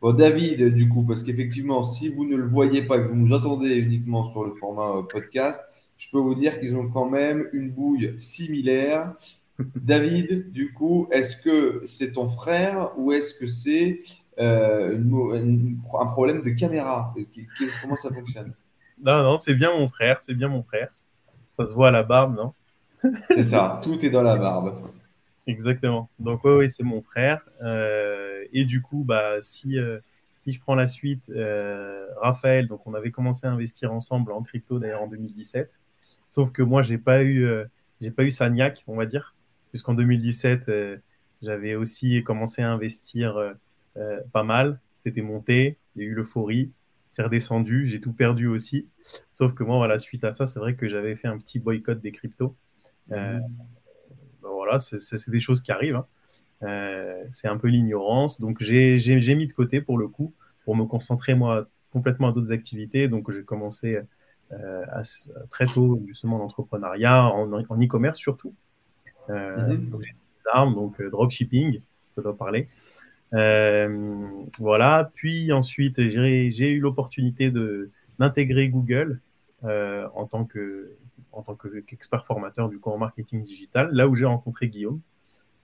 Bon, 0.00 0.12
David, 0.12 0.74
du 0.74 0.88
coup, 0.88 1.04
parce 1.04 1.22
qu'effectivement, 1.22 1.82
si 1.82 2.08
vous 2.08 2.24
ne 2.24 2.36
le 2.36 2.46
voyez 2.46 2.82
pas 2.82 2.98
et 2.98 3.02
que 3.02 3.08
vous 3.08 3.16
nous 3.16 3.34
entendez 3.34 3.74
uniquement 3.74 4.30
sur 4.30 4.44
le 4.44 4.52
format 4.52 5.02
podcast, 5.10 5.60
je 5.98 6.08
peux 6.10 6.18
vous 6.18 6.34
dire 6.34 6.60
qu'ils 6.60 6.76
ont 6.76 6.88
quand 6.88 7.08
même 7.08 7.48
une 7.52 7.70
bouille 7.70 8.14
similaire. 8.18 9.14
David, 9.74 10.52
du 10.52 10.72
coup, 10.72 11.08
est-ce 11.10 11.36
que 11.36 11.82
c'est 11.86 12.12
ton 12.12 12.28
frère 12.28 12.92
ou 12.98 13.12
est-ce 13.12 13.34
que 13.34 13.46
c'est 13.46 14.02
un 14.38 16.06
problème 16.06 16.42
de 16.42 16.50
caméra? 16.50 17.14
Comment 17.82 17.96
ça 17.96 18.10
fonctionne? 18.12 18.52
Non, 19.02 19.22
non, 19.22 19.38
c'est 19.38 19.54
bien 19.54 19.72
mon 19.72 19.88
frère, 19.88 20.18
c'est 20.20 20.34
bien 20.34 20.48
mon 20.48 20.62
frère. 20.62 20.90
Ça 21.58 21.64
se 21.64 21.72
voit 21.72 21.88
à 21.88 21.90
la 21.90 22.02
barbe, 22.02 22.36
non? 22.36 22.52
C'est 23.28 23.44
ça, 23.44 23.80
tout 23.82 24.04
est 24.04 24.10
dans 24.10 24.22
la 24.22 24.36
barbe. 24.36 24.74
Exactement. 25.46 26.10
Donc 26.18 26.44
oui, 26.44 26.52
ouais, 26.52 26.68
c'est 26.68 26.82
mon 26.82 27.02
frère. 27.02 27.40
Euh, 27.62 28.44
et 28.52 28.64
du 28.64 28.82
coup, 28.82 29.04
bah, 29.04 29.36
si, 29.40 29.78
euh, 29.78 29.98
si 30.34 30.52
je 30.52 30.60
prends 30.60 30.74
la 30.74 30.88
suite, 30.88 31.30
euh, 31.30 32.06
Raphaël, 32.20 32.66
donc 32.66 32.86
on 32.86 32.94
avait 32.94 33.10
commencé 33.10 33.46
à 33.46 33.50
investir 33.52 33.92
ensemble 33.92 34.32
en 34.32 34.42
crypto 34.42 34.78
d'ailleurs 34.78 35.02
en 35.02 35.08
2017. 35.08 35.70
Sauf 36.28 36.50
que 36.50 36.62
moi, 36.62 36.82
j'ai 36.82 36.98
pas 36.98 37.22
eu, 37.22 37.48
j'ai 38.00 38.10
pas 38.10 38.24
eu 38.24 38.30
sa 38.30 38.50
niaque, 38.50 38.82
on 38.88 38.96
va 38.96 39.06
dire, 39.06 39.34
puisqu'en 39.70 39.94
2017, 39.94 40.70
j'avais 41.40 41.76
aussi 41.76 42.22
commencé 42.24 42.62
à 42.62 42.70
investir 42.70 43.54
pas 44.32 44.42
mal. 44.42 44.80
C'était 44.96 45.22
monté, 45.22 45.78
il 45.94 46.02
y 46.02 46.04
a 46.04 46.08
eu 46.08 46.14
l'euphorie 46.14 46.72
c'est 47.06 47.22
redescendu, 47.22 47.86
j'ai 47.86 48.00
tout 48.00 48.12
perdu 48.12 48.46
aussi. 48.46 48.88
Sauf 49.30 49.54
que 49.54 49.64
moi, 49.64 49.76
voilà, 49.76 49.98
suite 49.98 50.24
à 50.24 50.32
ça, 50.32 50.46
c'est 50.46 50.58
vrai 50.58 50.74
que 50.74 50.88
j'avais 50.88 51.16
fait 51.16 51.28
un 51.28 51.38
petit 51.38 51.58
boycott 51.58 52.00
des 52.00 52.12
cryptos. 52.12 52.56
Euh, 53.12 53.38
ben 54.42 54.48
voilà, 54.50 54.78
c'est 54.78 55.30
des 55.30 55.40
choses 55.40 55.62
qui 55.62 55.72
arrivent. 55.72 55.96
Hein. 55.96 56.06
Euh, 56.62 57.24
c'est 57.30 57.48
un 57.48 57.56
peu 57.56 57.68
l'ignorance. 57.68 58.40
Donc, 58.40 58.60
j'ai 58.60 59.34
mis 59.36 59.46
de 59.46 59.52
côté 59.52 59.80
pour 59.80 59.98
le 59.98 60.08
coup, 60.08 60.34
pour 60.64 60.76
me 60.76 60.84
concentrer 60.84 61.34
moi 61.34 61.68
complètement 61.92 62.28
à 62.28 62.32
d'autres 62.32 62.52
activités. 62.52 63.08
Donc, 63.08 63.30
j'ai 63.30 63.44
commencé 63.44 64.00
euh, 64.52 64.84
très 65.50 65.66
tôt 65.66 66.02
justement 66.06 66.38
l'entrepreneuriat, 66.38 67.24
en 67.24 67.48
e-commerce 67.60 68.18
surtout. 68.18 68.54
Donc, 69.28 70.02
j'ai 70.02 70.12
des 70.12 70.50
armes, 70.52 70.74
donc 70.74 71.00
dropshipping, 71.02 71.80
ça 72.06 72.22
doit 72.22 72.36
parler. 72.36 72.68
Euh, 73.34 74.28
voilà. 74.58 75.10
Puis 75.14 75.52
ensuite, 75.52 76.00
j'ai 76.08 76.70
eu 76.70 76.80
l'opportunité 76.80 77.52
d'intégrer 78.18 78.68
Google 78.68 79.20
euh, 79.64 80.08
en 80.14 80.26
tant 80.26 80.44
que 80.44 80.92
en 81.32 81.42
tant 81.42 81.54
qu'expert 81.54 82.24
formateur 82.24 82.70
du 82.70 82.78
coup 82.78 82.90
en 82.90 82.96
marketing 82.96 83.42
digital, 83.42 83.90
là 83.92 84.08
où 84.08 84.14
j'ai 84.14 84.24
rencontré 84.24 84.68
Guillaume, 84.68 85.00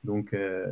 donc 0.04 0.34
euh, 0.34 0.66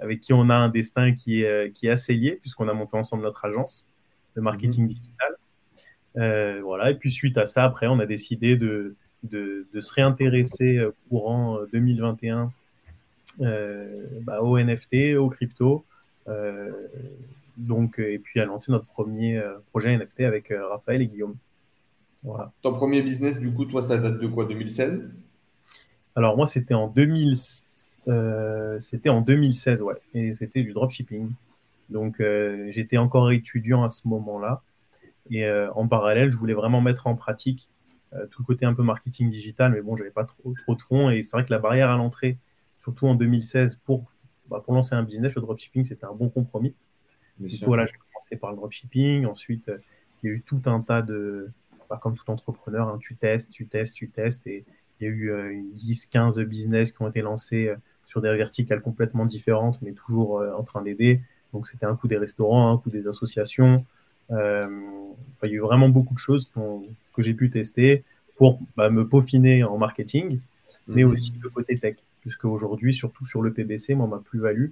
avec 0.00 0.20
qui 0.20 0.32
on 0.32 0.48
a 0.48 0.54
un 0.54 0.68
destin 0.68 1.12
qui 1.12 1.42
est, 1.42 1.72
qui 1.72 1.88
est 1.88 1.90
assez 1.90 2.14
lié 2.14 2.38
puisqu'on 2.40 2.68
a 2.68 2.72
monté 2.72 2.96
ensemble 2.96 3.24
notre 3.24 3.44
agence 3.44 3.88
de 4.36 4.40
marketing 4.40 4.84
mhm. 4.84 4.88
digital. 4.88 6.62
voilà. 6.62 6.90
Et 6.90 6.94
puis 6.94 7.10
suite 7.10 7.36
à 7.36 7.46
ça, 7.46 7.64
après, 7.64 7.88
on 7.88 7.98
a 7.98 8.06
décidé 8.06 8.56
de, 8.56 8.94
de, 9.24 9.66
de 9.72 9.80
se 9.80 9.92
réintéresser 9.92 10.80
courant 11.08 11.58
2021 11.72 12.52
bah, 13.40 14.40
au 14.40 14.56
NFT, 14.56 15.16
au 15.18 15.28
crypto, 15.30 15.84
euh, 15.84 15.93
donc, 17.56 17.98
et 17.98 18.18
puis 18.18 18.40
à 18.40 18.44
lancer 18.44 18.72
notre 18.72 18.86
premier 18.86 19.38
euh, 19.38 19.58
projet 19.70 19.96
NFT 19.96 20.20
avec 20.20 20.50
euh, 20.50 20.66
Raphaël 20.68 21.02
et 21.02 21.06
Guillaume. 21.06 21.36
Voilà. 22.22 22.52
Ton 22.62 22.74
premier 22.74 23.02
business, 23.02 23.38
du 23.38 23.52
coup, 23.52 23.64
toi, 23.66 23.82
ça 23.82 23.98
date 23.98 24.18
de 24.18 24.26
quoi 24.26 24.46
2016 24.46 25.10
Alors, 26.16 26.36
moi, 26.36 26.46
c'était 26.46 26.74
en, 26.74 26.88
2000... 26.88 27.38
c'était 27.38 29.10
en 29.10 29.20
2016, 29.20 29.82
ouais. 29.82 30.00
Et 30.14 30.32
c'était 30.32 30.62
du 30.62 30.72
dropshipping. 30.72 31.30
Donc, 31.90 32.22
j'étais 32.70 32.96
encore 32.96 33.30
étudiant 33.30 33.84
à 33.84 33.90
ce 33.90 34.08
moment-là. 34.08 34.62
Et 35.30 35.46
en 35.74 35.86
parallèle, 35.86 36.32
je 36.32 36.36
voulais 36.38 36.54
vraiment 36.54 36.80
mettre 36.80 37.08
en 37.08 37.14
pratique 37.14 37.68
tout 38.30 38.40
le 38.40 38.46
côté 38.46 38.64
un 38.64 38.72
peu 38.72 38.82
marketing 38.82 39.28
digital. 39.28 39.72
Mais 39.72 39.82
bon, 39.82 39.94
j'avais 39.94 40.10
pas 40.10 40.24
trop, 40.24 40.54
trop 40.54 40.74
de 40.74 40.80
fonds. 40.80 41.10
Et 41.10 41.22
c'est 41.24 41.36
vrai 41.36 41.44
que 41.44 41.52
la 41.52 41.58
barrière 41.58 41.90
à 41.90 41.98
l'entrée, 41.98 42.38
surtout 42.78 43.06
en 43.06 43.14
2016, 43.16 43.82
pour 43.84 44.13
bah, 44.48 44.62
pour 44.64 44.74
lancer 44.74 44.94
un 44.94 45.02
business, 45.02 45.34
le 45.34 45.42
dropshipping, 45.42 45.84
c'était 45.84 46.04
un 46.04 46.12
bon 46.12 46.28
compromis. 46.28 46.74
Du 47.38 47.58
coup, 47.58 47.66
voilà, 47.66 47.86
j'ai 47.86 47.94
commencé 47.94 48.36
par 48.36 48.50
le 48.50 48.56
dropshipping. 48.56 49.26
Ensuite, 49.26 49.68
euh, 49.68 49.78
il 50.22 50.28
y 50.28 50.32
a 50.32 50.36
eu 50.36 50.42
tout 50.42 50.62
un 50.66 50.80
tas 50.80 51.02
de, 51.02 51.50
bah, 51.88 51.98
comme 52.00 52.14
tout 52.14 52.30
entrepreneur, 52.30 52.88
hein, 52.88 52.98
tu 53.00 53.16
testes, 53.16 53.50
tu 53.50 53.66
testes, 53.66 53.94
tu 53.94 54.08
testes. 54.08 54.46
Et 54.46 54.64
il 55.00 55.04
y 55.04 55.06
a 55.06 55.10
eu 55.10 55.64
10, 55.74 56.04
euh, 56.04 56.08
15 56.12 56.40
business 56.40 56.92
qui 56.92 57.02
ont 57.02 57.08
été 57.08 57.22
lancés 57.22 57.68
euh, 57.68 57.76
sur 58.06 58.20
des 58.20 58.34
verticales 58.36 58.80
complètement 58.80 59.26
différentes, 59.26 59.80
mais 59.82 59.92
toujours 59.92 60.42
en 60.56 60.62
train 60.62 60.82
d'aider. 60.82 61.20
Donc, 61.52 61.66
c'était 61.66 61.86
un 61.86 61.96
coup 61.96 62.06
des 62.06 62.18
restaurants, 62.18 62.72
un 62.72 62.78
coup 62.78 62.90
des 62.90 63.08
associations. 63.08 63.76
il 64.30 64.36
y 64.36 65.48
a 65.48 65.48
eu 65.48 65.58
vraiment 65.58 65.88
beaucoup 65.88 66.14
de 66.14 66.18
choses 66.18 66.50
que 67.14 67.22
j'ai 67.22 67.34
pu 67.34 67.50
tester 67.50 68.04
pour 68.36 68.60
bah, 68.76 68.90
me 68.90 69.06
peaufiner 69.08 69.64
en 69.64 69.78
marketing, 69.78 70.38
mais 70.86 71.04
mhm. 71.04 71.12
aussi 71.12 71.32
le 71.40 71.48
côté 71.48 71.74
tech 71.76 71.96
puisque 72.24 72.46
aujourd'hui, 72.46 72.94
surtout 72.94 73.26
sur 73.26 73.42
le 73.42 73.52
PBC, 73.52 73.94
moi, 73.94 74.06
ma 74.06 74.18
plus-value, 74.18 74.70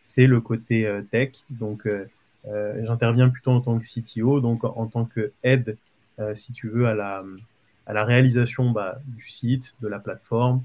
c'est 0.00 0.26
le 0.26 0.40
côté 0.40 0.86
euh, 0.86 1.02
tech. 1.02 1.32
Donc, 1.50 1.86
euh, 1.86 2.06
euh, 2.46 2.82
j'interviens 2.86 3.28
plutôt 3.28 3.50
en 3.50 3.60
tant 3.60 3.78
que 3.78 3.84
CTO, 3.84 4.40
donc 4.40 4.64
en 4.64 4.86
tant 4.86 5.04
que 5.04 5.32
aide, 5.42 5.76
si 6.34 6.52
tu 6.52 6.68
veux, 6.68 6.86
à 6.86 6.94
la, 6.94 7.24
à 7.86 8.04
réalisation 8.04 8.70
bah, 8.70 9.00
du 9.04 9.28
site, 9.28 9.74
de 9.80 9.88
la 9.88 9.98
plateforme, 9.98 10.62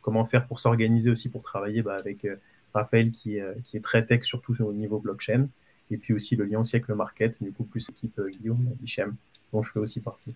comment 0.00 0.24
faire 0.24 0.46
pour 0.48 0.58
s'organiser 0.58 1.10
aussi 1.10 1.28
pour 1.28 1.42
travailler 1.42 1.82
bah, 1.82 1.94
avec 1.94 2.26
Raphaël 2.74 3.12
qui, 3.12 3.36
est 3.36 3.84
très 3.84 4.04
tech, 4.04 4.24
surtout 4.24 4.60
au 4.60 4.72
niveau 4.72 4.98
blockchain, 4.98 5.46
et 5.92 5.96
puis 5.96 6.12
aussi 6.12 6.34
le 6.34 6.44
lien 6.44 6.58
aussi 6.58 6.74
avec 6.74 6.88
le 6.88 6.96
market, 6.96 7.40
du 7.40 7.52
coup 7.52 7.62
plus 7.62 7.88
équipe 7.88 8.20
Guillaume 8.40 8.68
Hichem, 8.82 9.14
dont 9.52 9.62
je 9.62 9.70
fais 9.70 9.78
aussi 9.78 10.00
partie. 10.00 10.34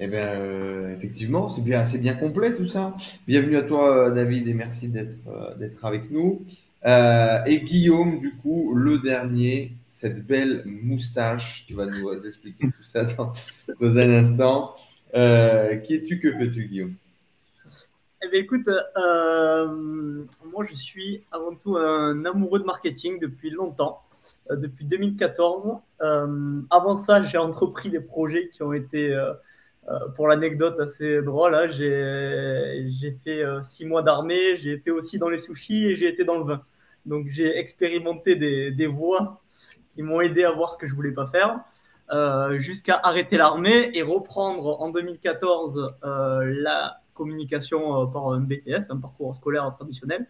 Eh 0.00 0.08
bien, 0.08 0.24
euh, 0.24 0.92
effectivement, 0.96 1.48
c'est 1.48 1.62
bien, 1.62 1.84
c'est 1.84 1.98
bien 1.98 2.14
complet 2.14 2.56
tout 2.56 2.66
ça. 2.66 2.96
Bienvenue 3.28 3.56
à 3.56 3.62
toi, 3.62 4.10
David, 4.10 4.48
et 4.48 4.54
merci 4.54 4.88
d'être 4.88 5.28
euh, 5.28 5.54
d'être 5.54 5.84
avec 5.84 6.10
nous. 6.10 6.44
Euh, 6.84 7.44
et 7.46 7.60
Guillaume, 7.60 8.18
du 8.18 8.34
coup, 8.34 8.74
le 8.74 8.98
dernier, 8.98 9.72
cette 9.90 10.26
belle 10.26 10.64
moustache, 10.66 11.64
tu 11.68 11.74
vas 11.74 11.86
nous 11.86 12.26
expliquer 12.26 12.66
tout 12.70 12.82
ça 12.82 13.04
dans, 13.04 13.32
dans 13.80 13.98
un 13.98 14.10
instant. 14.10 14.74
qui 15.12 15.94
es-tu, 15.94 16.18
que 16.18 16.32
fais-tu, 16.32 16.66
Guillaume? 16.66 16.94
Eh 18.20 18.28
bien, 18.28 18.40
écoute, 18.40 18.68
moi, 18.96 20.64
je 20.68 20.74
suis 20.74 21.22
avant 21.30 21.54
tout 21.54 21.76
un 21.76 22.24
amoureux 22.24 22.58
de 22.58 22.64
marketing 22.64 23.20
depuis 23.20 23.50
longtemps, 23.50 24.02
depuis 24.50 24.86
2014. 24.86 25.76
avant 26.00 26.96
ça, 26.96 27.22
j'ai 27.22 27.38
entrepris 27.38 27.90
des 27.90 28.00
projets 28.00 28.48
qui 28.48 28.64
ont 28.64 28.72
été 28.72 29.14
euh, 29.14 29.32
pour 30.16 30.28
l'anecdote 30.28 30.80
assez 30.80 31.22
drôle, 31.22 31.54
hein, 31.54 31.68
j'ai 31.70 33.16
fait 33.22 33.42
euh, 33.42 33.62
six 33.62 33.84
mois 33.84 34.02
d'armée, 34.02 34.56
j'ai 34.56 34.72
été 34.72 34.90
aussi 34.90 35.18
dans 35.18 35.28
les 35.28 35.38
sushis 35.38 35.86
et 35.86 35.96
j'ai 35.96 36.08
été 36.08 36.24
dans 36.24 36.38
le 36.38 36.44
vin. 36.44 36.62
Donc 37.04 37.26
j'ai 37.28 37.58
expérimenté 37.58 38.34
des, 38.34 38.70
des, 38.70 38.86
voies 38.86 39.42
qui 39.90 40.02
m'ont 40.02 40.20
aidé 40.20 40.44
à 40.44 40.52
voir 40.52 40.72
ce 40.72 40.78
que 40.78 40.86
je 40.86 40.94
voulais 40.94 41.12
pas 41.12 41.26
faire, 41.26 41.60
euh, 42.12 42.58
jusqu'à 42.58 42.98
arrêter 43.02 43.36
l'armée 43.36 43.90
et 43.92 44.02
reprendre 44.02 44.80
en 44.80 44.88
2014 44.90 45.96
la 46.02 47.00
communication 47.12 48.06
par 48.10 48.28
un 48.28 48.40
BTS, 48.40 48.90
un 48.90 48.96
parcours 48.96 49.34
scolaire 49.34 49.70
traditionnel. 49.74 50.26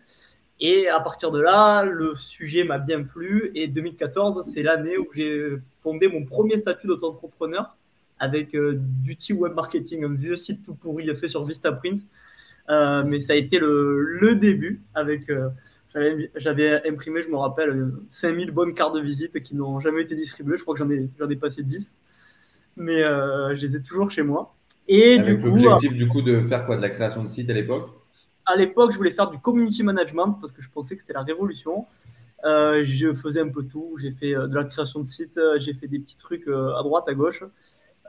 Et 0.60 0.88
à 0.88 1.00
partir 1.00 1.30
de 1.30 1.40
là, 1.40 1.84
le 1.84 2.14
sujet 2.14 2.64
m'a 2.64 2.78
bien 2.78 3.02
plu. 3.02 3.50
Et 3.54 3.66
2014, 3.66 4.42
c'est 4.42 4.62
l'année 4.62 4.98
où 4.98 5.06
j'ai 5.14 5.56
fondé 5.82 6.08
mon 6.08 6.24
premier 6.24 6.58
statut 6.58 6.86
d'auto-entrepreneur 6.86 7.76
avec 8.18 8.54
euh, 8.54 8.74
Duty 8.78 9.32
Web 9.32 9.54
Marketing, 9.54 10.04
un 10.04 10.14
vieux 10.14 10.36
site 10.36 10.64
tout 10.64 10.74
pourri 10.74 11.14
fait 11.16 11.28
sur 11.28 11.44
Vistaprint. 11.44 12.02
Euh, 12.70 13.04
mais 13.04 13.20
ça 13.20 13.34
a 13.34 13.36
été 13.36 13.58
le, 13.58 14.18
le 14.20 14.36
début 14.36 14.82
avec. 14.94 15.28
Euh, 15.30 15.50
j'avais 16.34 16.88
imprimé, 16.88 17.22
je 17.22 17.28
me 17.28 17.36
rappelle, 17.36 17.92
5000 18.10 18.50
bonnes 18.50 18.74
cartes 18.74 18.96
de 18.96 19.00
visite 19.00 19.40
qui 19.44 19.54
n'ont 19.54 19.78
jamais 19.78 20.02
été 20.02 20.16
distribuées. 20.16 20.56
Je 20.56 20.62
crois 20.62 20.74
que 20.74 20.80
j'en 20.80 20.90
ai, 20.90 21.08
ai 21.30 21.36
passé 21.36 21.62
10. 21.62 21.94
Mais 22.76 23.02
je 23.02 23.60
les 23.60 23.76
ai 23.76 23.82
toujours 23.82 24.10
chez 24.10 24.22
moi. 24.22 24.56
Et 24.88 25.20
avec 25.20 25.40
l'objectif 25.40 25.94
du 25.94 26.08
coup 26.08 26.20
de 26.20 26.40
faire 26.48 26.66
quoi? 26.66 26.76
De 26.76 26.82
la 26.82 26.90
création 26.90 27.22
de 27.22 27.28
site 27.28 27.48
à 27.48 27.52
l'époque? 27.52 27.90
À 28.44 28.56
l'époque, 28.56 28.90
je 28.90 28.96
voulais 28.96 29.12
faire 29.12 29.30
du 29.30 29.38
community 29.38 29.84
management 29.84 30.36
parce 30.40 30.52
que 30.52 30.62
je 30.62 30.68
pensais 30.68 30.96
que 30.96 31.02
c'était 31.02 31.12
la 31.12 31.22
révolution. 31.22 31.86
Euh, 32.44 32.82
je 32.84 33.12
faisais 33.14 33.40
un 33.40 33.48
peu 33.48 33.62
tout. 33.62 33.96
J'ai 34.00 34.10
fait 34.10 34.32
de 34.32 34.52
la 34.52 34.64
création 34.64 34.98
de 34.98 35.06
sites, 35.06 35.38
euh, 35.38 35.60
j'ai 35.60 35.74
fait 35.74 35.86
des 35.86 36.00
petits 36.00 36.16
trucs 36.16 36.48
à 36.48 36.82
droite, 36.82 37.04
à 37.06 37.14
gauche. 37.14 37.44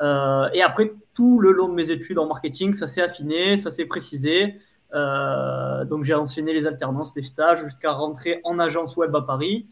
Et 0.02 0.62
après, 0.62 0.94
tout 1.14 1.40
le 1.40 1.52
long 1.52 1.70
de 1.70 1.74
mes 1.74 1.92
études 1.92 2.20
en 2.20 2.28
marketing, 2.28 2.74
ça 2.74 2.88
s'est 2.88 3.02
affiné, 3.02 3.58
ça 3.58 3.72
s'est 3.72 3.86
précisé. 3.86 4.56
donc, 4.94 6.04
j'ai 6.04 6.14
enseigné 6.14 6.54
les 6.54 6.68
alternances, 6.68 7.16
les 7.16 7.24
stages, 7.24 7.64
jusqu'à 7.64 7.92
rentrer 7.92 8.42
en 8.44 8.60
agence 8.60 8.98
web 8.98 9.16
à 9.16 9.22
Paris. 9.22 9.68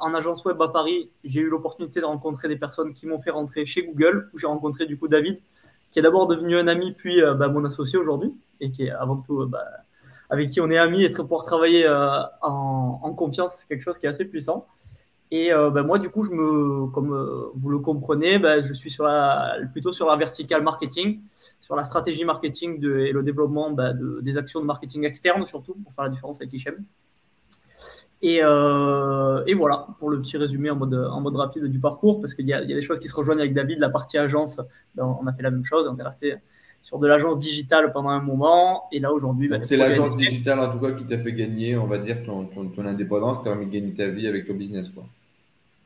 En 0.00 0.14
agence 0.14 0.44
web 0.44 0.60
à 0.62 0.68
Paris, 0.68 1.10
j'ai 1.24 1.40
eu 1.40 1.48
l'opportunité 1.48 2.00
de 2.00 2.06
rencontrer 2.06 2.48
des 2.48 2.56
personnes 2.56 2.94
qui 2.94 3.06
m'ont 3.06 3.18
fait 3.18 3.30
rentrer 3.30 3.64
chez 3.64 3.84
Google, 3.84 4.30
où 4.32 4.38
j'ai 4.38 4.46
rencontré 4.46 4.86
du 4.86 4.98
coup 4.98 5.08
David, 5.08 5.38
qui 5.90 5.98
est 5.98 6.02
d'abord 6.02 6.26
devenu 6.26 6.56
un 6.56 6.66
ami, 6.68 6.92
puis 6.92 7.20
bah, 7.20 7.48
mon 7.48 7.64
associé 7.64 7.98
aujourd'hui, 7.98 8.34
et 8.60 8.70
qui 8.70 8.84
est 8.84 8.90
avant 8.90 9.16
tout 9.16 9.46
bah, 9.46 9.64
avec 10.32 10.48
qui 10.48 10.62
on 10.62 10.70
est 10.70 10.78
amis 10.78 11.04
et 11.04 11.10
pour 11.10 11.44
travailler 11.44 11.86
euh, 11.86 12.22
en, 12.40 13.12
confiance, 13.12 13.56
c'est 13.58 13.68
quelque 13.68 13.82
chose 13.82 13.98
qui 13.98 14.06
est 14.06 14.08
assez 14.08 14.24
puissant. 14.24 14.66
Et 15.34 15.50
euh, 15.50 15.70
bah, 15.70 15.82
moi, 15.82 15.98
du 15.98 16.10
coup, 16.10 16.24
je 16.24 16.30
me, 16.30 16.88
comme 16.88 17.14
euh, 17.14 17.50
vous 17.54 17.70
le 17.70 17.78
comprenez, 17.78 18.38
bah, 18.38 18.60
je 18.60 18.74
suis 18.74 18.90
sur 18.90 19.04
la, 19.04 19.56
plutôt 19.72 19.90
sur 19.90 20.06
la 20.06 20.14
verticale 20.14 20.62
marketing, 20.62 21.20
sur 21.62 21.74
la 21.74 21.84
stratégie 21.84 22.26
marketing 22.26 22.78
de, 22.78 22.98
et 22.98 23.12
le 23.12 23.22
développement 23.22 23.70
bah, 23.70 23.94
de, 23.94 24.20
des 24.20 24.36
actions 24.36 24.60
de 24.60 24.66
marketing 24.66 25.06
externe, 25.06 25.46
surtout, 25.46 25.74
pour 25.82 25.94
faire 25.94 26.04
la 26.04 26.10
différence 26.10 26.42
avec 26.42 26.52
l'ICHEM. 26.52 26.84
Et, 28.20 28.36
et, 28.36 29.54
voilà, 29.54 29.86
pour 29.98 30.10
le 30.10 30.20
petit 30.20 30.36
résumé 30.36 30.70
en 30.70 30.76
mode, 30.76 30.94
en 30.94 31.20
mode 31.22 31.34
rapide 31.34 31.64
du 31.64 31.80
parcours, 31.80 32.20
parce 32.20 32.34
qu'il 32.34 32.44
y, 32.44 32.50
y, 32.50 32.54
a 32.54 32.64
des 32.64 32.82
choses 32.82 33.00
qui 33.00 33.08
se 33.08 33.14
rejoignent 33.14 33.40
avec 33.40 33.54
David, 33.54 33.80
la 33.80 33.88
partie 33.88 34.18
agence, 34.18 34.60
on 34.98 35.26
a 35.26 35.32
fait 35.32 35.42
la 35.42 35.50
même 35.50 35.64
chose, 35.64 35.88
on 35.88 35.98
est 35.98 36.04
resté 36.04 36.36
sur 36.82 36.98
de 36.98 37.06
l'agence 37.08 37.38
digitale 37.38 37.90
pendant 37.92 38.10
un 38.10 38.20
moment. 38.20 38.84
Et 38.92 39.00
là, 39.00 39.12
aujourd'hui, 39.12 39.48
bah, 39.48 39.56
c'est 39.62 39.76
l'agence 39.76 40.14
digitale 40.14 40.60
en 40.60 40.70
tout 40.70 40.78
cas 40.78 40.92
qui 40.92 41.04
t'a 41.04 41.18
fait 41.18 41.32
gagner, 41.32 41.76
on 41.76 41.86
va 41.86 41.98
dire, 41.98 42.22
ton, 42.22 42.44
ton, 42.44 42.86
indépendance, 42.86 43.38
qui 43.38 43.44
t'a 43.44 43.50
permis 43.50 43.66
de 43.66 43.72
gagner 43.72 43.94
ta 43.94 44.06
vie 44.06 44.28
avec 44.28 44.46
ton 44.46 44.54
business. 44.54 44.88
Quoi. 44.90 45.04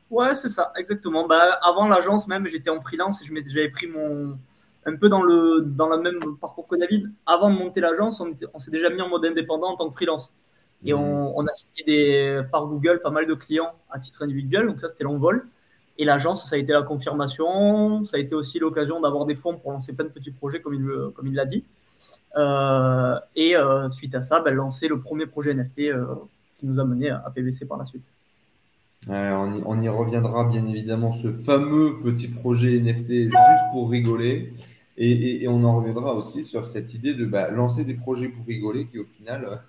Ouais, 0.09 0.35
c'est 0.35 0.49
ça, 0.49 0.71
exactement. 0.77 1.27
Bah, 1.27 1.59
avant 1.61 1.87
l'agence, 1.87 2.27
même, 2.27 2.47
j'étais 2.47 2.69
en 2.69 2.79
freelance 2.79 3.21
et 3.21 3.25
j'avais 3.25 3.69
pris 3.69 3.87
mon. 3.87 4.37
Un 4.85 4.95
peu 4.95 5.09
dans 5.09 5.21
le, 5.21 5.61
dans 5.61 5.89
le 5.89 5.97
même 5.97 6.37
parcours 6.39 6.65
que 6.65 6.77
David. 6.77 7.11
Avant 7.25 7.49
de 7.49 7.57
monter 7.57 7.81
l'agence, 7.81 8.21
on, 8.21 8.33
on 8.53 8.59
s'est 8.59 8.71
déjà 8.71 8.89
mis 8.89 9.01
en 9.01 9.09
mode 9.09 9.25
indépendant 9.25 9.71
en 9.71 9.75
tant 9.75 9.89
que 9.89 9.95
freelance. 9.95 10.33
Et 10.85 10.93
mmh. 10.93 10.97
on, 10.97 11.33
on, 11.35 11.45
a 11.45 11.53
signé 11.53 11.83
des, 11.85 12.41
par 12.51 12.67
Google 12.67 13.01
pas 13.03 13.09
mal 13.09 13.27
de 13.27 13.33
clients 13.33 13.73
à 13.89 13.99
titre 13.99 14.23
individuel. 14.23 14.67
Donc, 14.67 14.79
ça, 14.79 14.87
c'était 14.87 15.03
l'envol. 15.03 15.45
Et 15.97 16.05
l'agence, 16.05 16.49
ça 16.49 16.55
a 16.55 16.59
été 16.59 16.71
la 16.71 16.83
confirmation. 16.83 18.05
Ça 18.05 18.15
a 18.15 18.19
été 18.21 18.33
aussi 18.33 18.59
l'occasion 18.59 19.01
d'avoir 19.01 19.25
des 19.25 19.35
fonds 19.35 19.57
pour 19.57 19.73
lancer 19.73 19.91
plein 19.91 20.05
de 20.05 20.11
petits 20.11 20.31
projets, 20.31 20.61
comme 20.61 20.75
il, 20.75 20.87
comme 21.15 21.27
il 21.27 21.33
l'a 21.33 21.45
dit. 21.45 21.65
Euh, 22.35 23.19
et 23.35 23.55
euh, 23.55 23.89
suite 23.91 24.15
à 24.15 24.21
ça, 24.21 24.39
ben, 24.39 24.53
lancer 24.53 24.87
le 24.87 24.99
premier 24.99 25.25
projet 25.25 25.53
NFT 25.53 25.79
euh, 25.79 26.05
qui 26.57 26.67
nous 26.67 26.79
a 26.79 26.85
mené 26.85 27.09
à 27.09 27.31
PVC 27.33 27.65
par 27.65 27.77
la 27.77 27.85
suite. 27.85 28.13
On, 29.09 29.81
y, 29.81 29.89
reviendra 29.89 30.45
bien 30.45 30.65
évidemment, 30.67 31.13
ce 31.13 31.31
fameux 31.31 31.99
petit 32.03 32.27
projet 32.27 32.79
NFT 32.79 33.07
juste 33.29 33.65
pour 33.71 33.89
rigoler. 33.89 34.53
Et, 34.99 35.47
on 35.47 35.63
en 35.63 35.77
reviendra 35.77 36.15
aussi 36.15 36.43
sur 36.43 36.65
cette 36.65 36.93
idée 36.95 37.13
de 37.13 37.25
bah, 37.25 37.51
lancer 37.51 37.83
des 37.83 37.93
projets 37.93 38.29
pour 38.29 38.45
rigoler 38.45 38.87
qui 38.87 38.97
au 38.97 39.05
final 39.05 39.61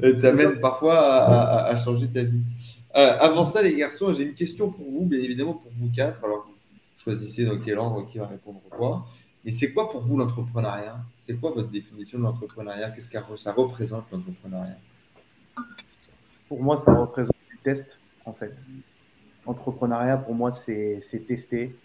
t'amène 0.20 0.60
parfois 0.60 1.00
à, 1.00 1.66
à, 1.66 1.76
changer 1.76 2.06
ta 2.06 2.22
vie. 2.22 2.42
Euh, 2.96 3.16
avant 3.18 3.44
ça, 3.44 3.60
les 3.60 3.74
garçons, 3.74 4.12
j'ai 4.12 4.22
une 4.22 4.34
question 4.34 4.70
pour 4.70 4.86
vous, 4.88 5.04
bien 5.04 5.18
évidemment 5.18 5.54
pour 5.54 5.70
vous 5.78 5.90
quatre. 5.90 6.24
Alors, 6.24 6.48
choisissez 6.96 7.44
dans 7.44 7.58
quel 7.58 7.78
ordre 7.78 8.06
qui 8.08 8.18
va 8.18 8.26
répondre 8.26 8.60
quoi. 8.70 9.04
Mais 9.44 9.52
c'est 9.52 9.72
quoi 9.72 9.90
pour 9.90 10.02
vous 10.02 10.16
l'entrepreneuriat? 10.16 10.98
C'est 11.18 11.38
quoi 11.38 11.50
votre 11.50 11.68
définition 11.68 12.18
de 12.18 12.24
l'entrepreneuriat? 12.24 12.90
Qu'est-ce 12.90 13.10
que 13.10 13.36
ça 13.36 13.52
représente 13.52 14.10
l'entrepreneuriat? 14.10 14.78
Pour 16.48 16.62
moi, 16.62 16.82
ça 16.84 16.94
représente 16.94 17.36
du 17.50 17.58
test, 17.58 17.98
en 18.26 18.32
fait. 18.32 18.52
L'entrepreneuriat, 19.46 20.18
pour 20.18 20.34
moi, 20.34 20.52
c'est 20.52 21.00
tester, 21.26 21.76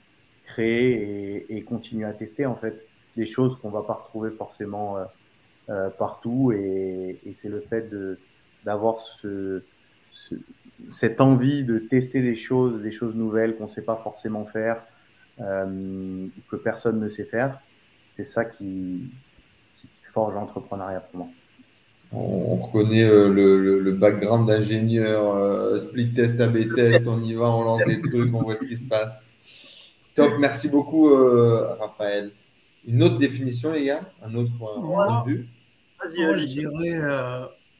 créer 0.45 1.45
et, 1.55 1.63
continuer 1.63 2.05
à 2.05 2.13
tester, 2.13 2.45
en 2.45 2.55
fait, 2.55 2.85
des 3.15 3.25
choses 3.25 3.57
qu'on 3.59 3.69
ne 3.69 3.73
va 3.73 3.83
pas 3.83 3.93
retrouver 3.93 4.31
forcément 4.31 4.97
euh, 4.97 5.05
euh, 5.69 5.89
partout. 5.89 6.51
Et, 6.51 7.19
et 7.23 7.33
c'est 7.33 7.49
le 7.49 7.61
fait 7.61 7.87
d'avoir 8.65 8.99
ce, 8.99 9.63
ce, 10.11 10.35
cette 10.89 11.21
envie 11.21 11.63
de 11.63 11.79
tester 11.79 12.21
des 12.21 12.35
choses, 12.35 12.81
des 12.81 12.91
choses 12.91 13.15
nouvelles 13.15 13.55
qu'on 13.55 13.65
ne 13.65 13.69
sait 13.69 13.83
pas 13.83 13.97
forcément 13.97 14.45
faire, 14.45 14.83
euh, 15.39 16.27
que 16.49 16.55
personne 16.55 16.99
ne 16.99 17.09
sait 17.09 17.25
faire, 17.25 17.59
c'est 18.11 18.23
ça 18.23 18.45
qui, 18.45 19.11
forge 20.03 20.33
l'entrepreneuriat 20.33 20.99
pour 20.99 21.19
moi. 21.19 21.27
On, 22.13 22.57
reconnaît 22.57 23.03
euh, 23.03 23.29
le, 23.29 23.91
background 23.93 24.47
d'ingénieur, 24.47 25.33
euh, 25.33 25.79
split 25.79 26.13
test, 26.13 26.41
AB 26.41 26.73
test, 26.75 27.07
on 27.07 27.23
y 27.23 27.33
va, 27.33 27.49
on 27.49 27.63
lance 27.63 27.85
des 27.85 28.01
trucs, 28.01 28.33
on 28.33 28.43
voit 28.43 28.55
ce 28.55 28.65
qui 28.65 28.75
se 28.75 28.85
passe. 28.85 29.27
Top, 30.15 30.31
merci 30.39 30.67
beaucoup 30.67 31.09
Raphaël. 31.79 32.31
Une 32.85 33.01
autre 33.03 33.17
définition 33.17 33.71
les 33.71 33.85
gars? 33.85 34.01
Un 34.23 34.33
autre 34.35 34.51
point 34.57 35.23
de 35.25 35.29
vue? 35.29 35.47
Vas-y, 36.01 36.39
je 36.39 36.45
dirais 36.45 36.99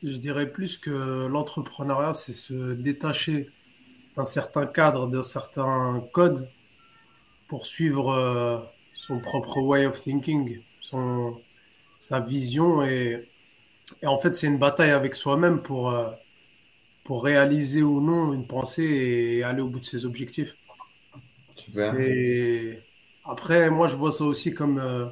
je 0.04 0.18
dirais 0.18 0.52
plus 0.52 0.78
que 0.78 1.28
l'entrepreneuriat, 1.28 2.14
c'est 2.14 2.34
se 2.34 2.74
détacher 2.74 3.50
d'un 4.18 4.26
certain 4.26 4.66
cadre, 4.66 5.08
d'un 5.08 5.24
certain 5.24 6.04
code 6.12 6.50
pour 7.48 7.66
suivre 7.68 8.12
euh, 8.12 8.58
son 8.94 9.20
propre 9.20 9.60
way 9.60 9.86
of 9.86 10.00
thinking, 10.02 10.60
son, 10.80 11.40
sa 11.98 12.20
vision. 12.20 12.84
Et, 12.84 13.30
et 14.02 14.08
en 14.08 14.18
fait, 14.18 14.36
c'est 14.36 14.48
une 14.48 14.58
bataille 14.58 14.92
avec 14.92 15.16
soi-même 15.16 15.62
pour, 15.62 15.90
euh, 15.90 16.10
pour 17.04 17.24
réaliser 17.24 17.84
ou 17.84 18.02
non 18.02 18.34
une 18.34 18.48
pensée 18.48 18.84
et 18.84 19.44
aller 19.44 19.62
au 19.62 19.68
bout 19.68 19.80
de 19.80 19.86
ses 19.86 20.06
objectifs. 20.06 20.56
Après, 23.26 23.70
moi, 23.70 23.88
je 23.88 23.96
vois 23.96 24.12
ça 24.12 24.24
aussi 24.24 24.54
comme 24.54 24.80
euh, 24.80 25.06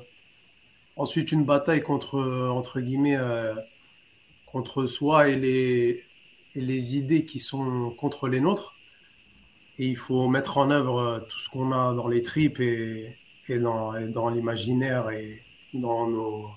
ensuite 0.95 1.31
une 1.31 1.45
bataille 1.45 1.81
contre, 1.83 2.19
entre 2.51 2.79
guillemets, 2.79 3.17
contre 4.51 4.85
soi 4.85 5.29
et 5.29 5.35
les, 5.35 6.03
et 6.55 6.61
les 6.61 6.97
idées 6.97 7.25
qui 7.25 7.39
sont 7.39 7.91
contre 7.91 8.27
les 8.27 8.41
nôtres. 8.41 8.75
Et 9.77 9.87
il 9.87 9.97
faut 9.97 10.27
mettre 10.27 10.57
en 10.57 10.71
œuvre 10.71 10.99
euh, 10.99 11.19
tout 11.19 11.39
ce 11.39 11.49
qu'on 11.49 11.71
a 11.71 11.93
dans 11.93 12.07
les 12.07 12.21
tripes 12.21 12.59
et, 12.59 13.15
et 13.47 13.59
dans, 13.59 13.93
dans 14.09 14.29
l'imaginaire 14.29 15.09
et 15.09 15.41
dans, 15.73 16.07
nos, 16.07 16.49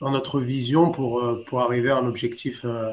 dans 0.00 0.10
notre 0.10 0.40
vision 0.40 0.90
pour, 0.90 1.20
euh, 1.20 1.44
pour 1.46 1.60
arriver 1.60 1.90
à 1.90 1.96
un 1.96 2.06
objectif 2.06 2.62
euh, 2.64 2.90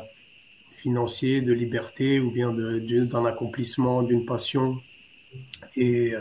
financier, 0.71 1.41
de 1.41 1.53
liberté 1.53 2.19
ou 2.19 2.31
bien 2.31 2.53
d'un 2.53 3.25
accomplissement, 3.25 4.03
d'une 4.03 4.25
passion. 4.25 4.77
Et, 5.75 6.13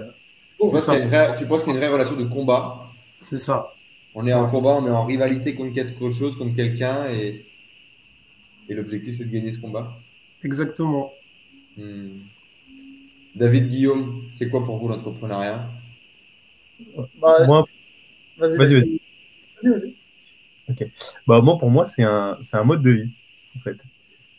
tu 0.58 0.68
penses 0.68 0.84
qu'il 0.84 0.94
y 0.94 0.96
a 0.96 1.02
une 1.02 1.78
vraie 1.78 1.88
relation 1.88 2.16
de 2.16 2.24
combat? 2.24 2.90
C'est 3.20 3.38
ça. 3.38 3.72
On 4.14 4.26
est 4.26 4.32
en 4.32 4.46
combat, 4.46 4.78
on 4.80 4.86
est 4.86 4.90
en 4.90 5.04
rivalité 5.04 5.54
contre 5.54 5.74
quelque 5.74 6.10
chose, 6.10 6.36
contre 6.38 6.56
quelqu'un, 6.56 7.06
et 7.10 7.44
et 8.68 8.74
l'objectif, 8.74 9.16
c'est 9.16 9.24
de 9.24 9.32
gagner 9.32 9.52
ce 9.52 9.60
combat 9.60 9.96
Exactement. 10.42 11.12
Hmm. 11.76 12.20
David 13.34 13.68
Guillaume, 13.68 14.24
c'est 14.30 14.48
quoi 14.48 14.64
pour 14.64 14.78
vous 14.78 14.88
l'entrepreneuriat? 14.88 15.68
Bah, 17.20 17.46
Moi, 17.46 17.64
vas-y, 18.38 18.56
vas-y. 18.56 19.00
Vas 19.62 19.78
ok. 20.68 20.84
Bah, 21.26 21.40
moi, 21.40 21.58
pour 21.58 21.70
moi, 21.70 21.84
c'est 21.84 22.02
un, 22.02 22.38
un 22.52 22.64
mode 22.64 22.82
de 22.82 22.90
vie, 22.90 23.12
en 23.56 23.60
fait. 23.60 23.78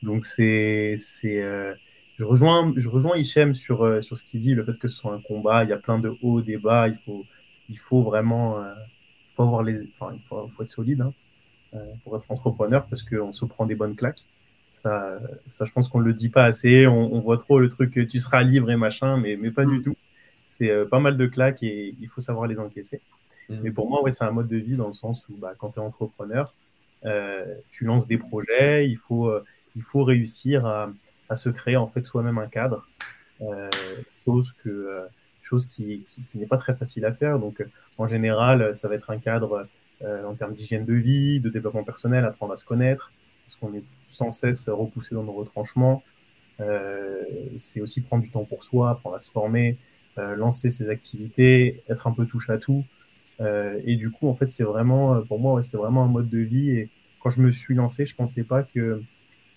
Donc, 0.03 0.25
c'est. 0.25 0.97
c'est 0.99 1.41
euh, 1.43 1.73
je 2.17 2.25
rejoins, 2.25 2.73
je 2.75 2.89
rejoins 2.89 3.17
Hichem 3.17 3.53
sur, 3.53 3.83
euh, 3.83 4.01
sur 4.01 4.17
ce 4.17 4.23
qu'il 4.23 4.39
dit, 4.39 4.55
le 4.55 4.65
fait 4.65 4.77
que 4.79 4.87
ce 4.87 4.97
soit 4.97 5.13
un 5.13 5.21
combat. 5.21 5.63
Il 5.63 5.69
y 5.69 5.73
a 5.73 5.77
plein 5.77 5.99
de 5.99 6.17
hauts, 6.21 6.41
des 6.41 6.57
bas. 6.57 6.87
Il 6.87 6.95
faut, 6.95 7.25
il 7.69 7.77
faut 7.77 8.01
vraiment. 8.01 8.59
Euh, 8.59 8.73
faut 9.35 9.43
avoir 9.43 9.63
les, 9.63 9.87
enfin, 9.99 10.13
il 10.15 10.21
faut, 10.23 10.47
faut 10.47 10.63
être 10.63 10.69
solide. 10.69 11.01
Hein. 11.01 11.13
Euh, 11.73 11.93
pour 12.05 12.15
être 12.15 12.31
entrepreneur 12.31 12.87
parce 12.87 13.03
qu'on 13.03 13.33
se 13.33 13.43
prend 13.43 13.65
des 13.65 13.75
bonnes 13.75 13.95
claques. 13.95 14.23
Ça, 14.69 15.19
ça 15.47 15.65
je 15.65 15.71
pense 15.73 15.89
qu'on 15.89 15.99
ne 15.99 16.05
le 16.05 16.13
dit 16.13 16.29
pas 16.29 16.45
assez. 16.45 16.87
On, 16.87 17.19
voit 17.19 17.37
trop 17.37 17.59
le 17.59 17.67
truc 17.67 18.07
tu 18.09 18.19
seras 18.19 18.41
libre 18.41 18.71
et 18.71 18.77
machin, 18.77 19.17
mais, 19.17 19.35
mais 19.35 19.51
pas 19.51 19.65
du 19.65 19.81
tout. 19.81 19.95
C'est 20.45 20.71
euh, 20.71 20.85
pas 20.85 20.99
mal 20.99 21.17
de 21.17 21.25
claques 21.25 21.61
et 21.63 21.95
il 21.99 22.07
faut 22.07 22.21
savoir 22.21 22.47
les 22.47 22.57
encaisser. 22.57 23.01
Mm. 23.49 23.59
Mais 23.63 23.71
pour 23.71 23.89
moi, 23.89 24.01
ouais, 24.03 24.11
c'est 24.11 24.23
un 24.23 24.31
mode 24.31 24.47
de 24.47 24.57
vie 24.57 24.75
dans 24.75 24.87
le 24.87 24.93
sens 24.93 25.27
où 25.29 25.33
bah, 25.37 25.53
quand 25.57 25.71
tu 25.71 25.79
es 25.79 25.81
entrepreneur, 25.81 26.53
tu 27.71 27.85
lances 27.85 28.07
des 28.07 28.17
projets, 28.17 28.89
il 28.89 28.97
faut, 28.97 29.31
il 29.75 29.81
faut 29.81 30.03
réussir 30.03 30.65
à, 30.65 30.91
à, 31.29 31.37
se 31.37 31.49
créer 31.49 31.77
en 31.77 31.87
fait 31.87 32.05
soi-même 32.05 32.37
un 32.37 32.47
cadre, 32.47 32.85
chose, 34.25 34.51
que, 34.61 35.07
chose 35.41 35.67
qui, 35.67 36.05
qui, 36.09 36.23
qui 36.23 36.37
n'est 36.37 36.47
pas 36.47 36.57
très 36.57 36.75
facile 36.75 37.05
à 37.05 37.13
faire. 37.13 37.39
Donc, 37.39 37.65
en 37.97 38.07
général, 38.07 38.75
ça 38.75 38.89
va 38.89 38.95
être 38.95 39.09
un 39.09 39.19
cadre 39.19 39.67
en 40.03 40.33
termes 40.35 40.53
d'hygiène 40.53 40.83
de 40.83 40.95
vie, 40.95 41.39
de 41.39 41.49
développement 41.49 41.85
personnel, 41.85 42.25
apprendre 42.25 42.51
à 42.51 42.57
se 42.57 42.65
connaître, 42.65 43.13
parce 43.45 43.55
qu'on 43.55 43.73
est 43.73 43.83
sans 44.07 44.31
cesse 44.31 44.67
repoussé 44.67 45.15
dans 45.15 45.23
nos 45.23 45.33
retranchements. 45.33 46.03
Euh, 46.59 47.23
c'est 47.55 47.81
aussi 47.81 48.01
prendre 48.01 48.23
du 48.23 48.31
temps 48.31 48.45
pour 48.45 48.63
soi, 48.63 48.91
apprendre 48.91 49.15
à 49.15 49.19
se 49.19 49.31
former, 49.31 49.77
euh, 50.17 50.35
lancer 50.35 50.69
ses 50.69 50.89
activités, 50.89 51.83
être 51.89 52.07
un 52.07 52.11
peu 52.11 52.25
touche 52.25 52.49
à 52.49 52.57
tout. 52.57 52.83
Euh, 53.39 53.79
et 53.85 53.95
du 53.95 54.11
coup, 54.11 54.27
en 54.27 54.33
fait, 54.33 54.49
c'est 54.51 54.63
vraiment, 54.63 55.21
pour 55.21 55.39
moi, 55.39 55.61
c'est 55.63 55.77
vraiment 55.77 56.03
un 56.03 56.07
mode 56.07 56.29
de 56.29 56.39
vie. 56.39 56.71
Et 56.71 56.89
quand 57.19 57.29
je 57.29 57.41
me 57.41 57.51
suis 57.51 57.75
lancé, 57.75 58.05
je 58.05 58.15
pensais 58.15 58.43
pas 58.43 58.63
que, 58.63 59.01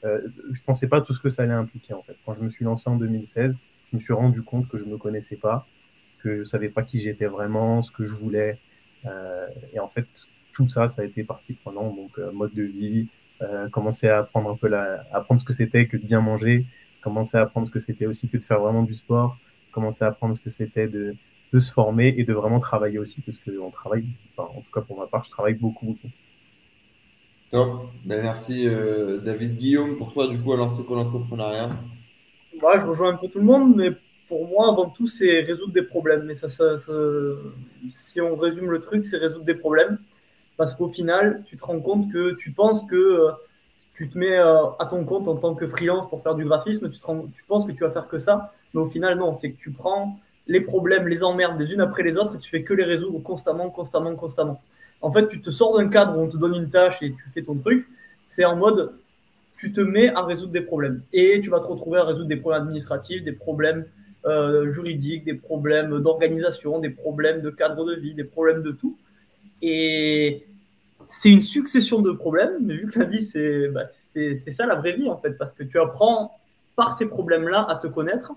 je 0.03 0.63
pensais 0.65 0.89
pas 0.89 1.01
tout 1.01 1.15
ce 1.15 1.21
que 1.21 1.29
ça 1.29 1.43
allait 1.43 1.53
impliquer. 1.53 1.95
En 1.95 2.03
fait, 2.03 2.17
quand 2.25 2.35
je 2.35 2.41
me 2.41 2.49
suis 2.49 2.65
lancé 2.65 2.89
en 2.89 2.97
2016, 2.97 3.61
je 3.91 3.97
me 3.97 4.01
suis 4.01 4.13
rendu 4.13 4.43
compte 4.43 4.69
que 4.69 4.79
je 4.79 4.85
me 4.85 4.97
connaissais 4.97 5.37
pas, 5.37 5.67
que 6.23 6.39
je 6.39 6.45
savais 6.45 6.69
pas 6.69 6.83
qui 6.83 7.01
j'étais 7.01 7.27
vraiment, 7.27 7.83
ce 7.83 7.91
que 7.91 8.05
je 8.05 8.15
voulais. 8.15 8.59
et 9.75 9.81
en 9.81 9.89
fait, 9.89 10.07
tout 10.53 10.67
ça, 10.67 10.89
ça 10.89 11.03
a 11.03 11.05
été 11.05 11.25
partie 11.25 11.55
prenante. 11.55 11.97
Donc, 11.97 12.19
mode 12.33 12.55
de 12.55 12.63
vie, 12.63 13.09
commencer 13.73 14.09
à 14.09 14.19
apprendre 14.21 14.51
un 14.51 14.57
peu 14.57 14.69
la, 14.69 15.05
apprendre 15.13 15.41
ce 15.41 15.45
que 15.45 15.53
c'était 15.53 15.87
que 15.87 15.97
de 15.97 16.07
bien 16.07 16.21
manger, 16.21 16.67
commencer 17.01 17.37
à 17.37 17.43
apprendre 17.43 17.67
ce 17.67 17.73
que 17.73 17.79
c'était 17.79 18.07
aussi 18.07 18.29
que 18.29 18.37
de 18.37 18.43
faire 18.43 18.61
vraiment 18.61 18.83
du 18.83 18.95
sport, 18.95 19.37
commencer 19.73 20.05
à 20.05 20.09
apprendre 20.09 20.35
ce 20.35 20.41
que 20.41 20.51
c'était 20.51 20.89
de, 20.89 21.17
de 21.53 21.59
se 21.59 21.73
former 21.73 22.15
et 22.17 22.25
de 22.25 22.33
vraiment 22.33 22.61
travailler 22.61 22.99
aussi, 22.99 23.21
parce 23.23 23.39
qu'on 23.39 23.71
travaille, 23.71 24.05
enfin, 24.37 24.51
en 24.57 24.61
tout 24.61 24.71
cas 24.73 24.81
pour 24.83 24.99
ma 24.99 25.07
part, 25.07 25.25
je 25.25 25.31
travaille 25.31 25.55
beaucoup, 25.55 25.87
beaucoup. 25.87 26.09
Top. 27.51 27.91
Ben, 28.05 28.23
merci 28.23 28.67
euh, 28.69 29.19
David 29.19 29.57
Guillaume. 29.57 29.97
Pour 29.97 30.13
toi, 30.13 30.29
du 30.29 30.41
coup, 30.41 30.53
alors 30.53 30.71
c'est 30.71 30.85
quoi 30.85 30.97
l'entrepreneuriat? 30.97 31.71
Bah, 32.63 32.79
Je 32.79 32.85
rejoins 32.85 33.15
un 33.15 33.17
peu 33.17 33.27
tout 33.29 33.41
le 33.41 33.45
monde, 33.45 33.75
mais 33.75 33.91
pour 34.29 34.47
moi, 34.47 34.69
avant 34.71 34.89
tout, 34.89 35.09
c'est 35.09 35.41
résoudre 35.41 35.73
des 35.73 35.83
problèmes. 35.83 36.23
Mais 36.23 36.35
ça, 36.35 36.49
ça, 36.49 36.77
si 37.91 38.21
on 38.21 38.37
résume 38.37 38.71
le 38.71 38.81
truc, 38.81 39.05
c'est 39.05 39.17
résoudre 39.17 39.45
des 39.45 39.57
problèmes. 39.57 39.99
Parce 40.57 40.75
qu'au 40.75 40.89
final, 40.89 41.43
tu 41.45 41.57
te 41.57 41.65
rends 41.65 41.81
compte 41.81 42.13
que 42.13 42.35
tu 42.37 42.53
penses 42.53 42.85
que 42.85 42.95
euh, 42.95 43.33
tu 43.95 44.09
te 44.09 44.17
mets 44.17 44.39
euh, 44.39 44.67
à 44.79 44.87
ton 44.87 45.05
compte 45.05 45.27
en 45.27 45.37
tant 45.37 45.55
que 45.55 45.67
freelance 45.67 46.09
pour 46.09 46.23
faire 46.23 46.37
du 46.37 46.45
graphisme, 46.45 46.89
tu, 46.91 46.99
tu 46.99 47.45
penses 47.49 47.65
que 47.65 47.73
tu 47.73 47.83
vas 47.83 47.91
faire 47.91 48.09
que 48.09 48.19
ça, 48.19 48.53
mais 48.75 48.81
au 48.81 48.87
final, 48.87 49.19
non, 49.19 49.35
c'est 49.35 49.53
que 49.53 49.59
tu 49.59 49.73
prends 49.73 50.21
les 50.51 50.61
problèmes, 50.61 51.07
les 51.07 51.23
emmerdes 51.23 51.59
les 51.61 51.73
unes 51.73 51.81
après 51.81 52.03
les 52.03 52.19
autres 52.19 52.35
et 52.35 52.39
tu 52.39 52.51
fais 52.51 52.65
que 52.65 52.75
les 52.75 52.83
résoudre 52.83 53.23
constamment, 53.23 53.71
constamment, 53.71 54.15
constamment. 54.17 54.61
En 55.01 55.13
fait, 55.13 55.29
tu 55.29 55.41
te 55.41 55.51
sors 55.51 55.79
d'un 55.79 55.89
cadre 55.89 56.19
où 56.19 56.21
on 56.21 56.29
te 56.29 56.37
donne 56.37 56.57
une 56.57 56.69
tâche 56.69 56.99
et 57.03 57.13
tu 57.13 57.31
fais 57.33 57.43
ton 57.43 57.55
truc. 57.55 57.87
C'est 58.27 58.45
en 58.45 58.57
mode, 58.57 58.93
tu 59.57 59.73
te 59.73 59.81
mets 59.81 60.09
à 60.13 60.23
résoudre 60.23 60.51
des 60.53 60.61
problèmes. 60.61 61.03
Et 61.13 61.41
tu 61.41 61.51
vas 61.51 61.61
te 61.61 61.67
retrouver 61.67 62.01
à 62.01 62.05
résoudre 62.05 62.27
des 62.27 62.37
problèmes 62.37 62.63
administratifs, 62.65 63.23
des 63.23 63.33
problèmes 63.33 63.87
euh, 64.27 64.69
juridiques, 64.73 65.25
des 65.25 65.35
problèmes 65.35 66.01
d'organisation, 66.01 66.81
des 66.81 66.91
problèmes 66.91 67.43
de 67.43 67.51
cadre 67.51 67.85
de 67.85 67.95
vie, 67.95 68.15
des 68.15 68.25
problèmes 68.25 68.63
de 68.63 68.73
tout. 68.73 68.99
Et, 69.63 70.43
c'est 71.07 71.31
une 71.31 71.43
succession 71.43 72.01
de 72.01 72.13
problèmes, 72.13 72.59
mais 72.63 72.75
vu 72.75 72.87
que 72.87 73.01
la 73.01 73.05
vie, 73.05 73.29
bah, 73.73 73.85
c'est 73.87 74.35
ça 74.37 74.67
la 74.67 74.77
vraie 74.77 74.93
vie 74.93 75.09
en 75.09 75.17
fait, 75.17 75.33
parce 75.33 75.53
que 75.53 75.65
tu 75.65 75.79
apprends 75.81 76.39
par 76.77 76.97
ces 76.97 77.07
problèmes-là 77.07 77.67
à 77.69 77.75
te 77.75 77.89
connaître, 77.89 78.33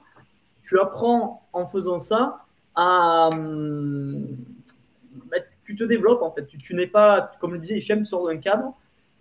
tu 0.64 0.80
apprends 0.80 1.48
en 1.54 1.68
faisant 1.68 2.00
ça 2.00 2.46
à. 2.76 3.30
Hum, 3.32 4.28
bah, 5.30 5.38
tu 5.64 5.76
te 5.76 5.84
développes 5.84 6.22
en 6.22 6.32
fait, 6.32 6.46
tu, 6.48 6.76
n'es 6.76 6.88
pas, 6.88 7.32
comme 7.40 7.54
le 7.54 7.60
disait 7.60 7.78
Hichem, 7.78 8.00
tu 8.00 8.06
sors 8.06 8.26
d'un 8.26 8.38
cadre, 8.38 8.74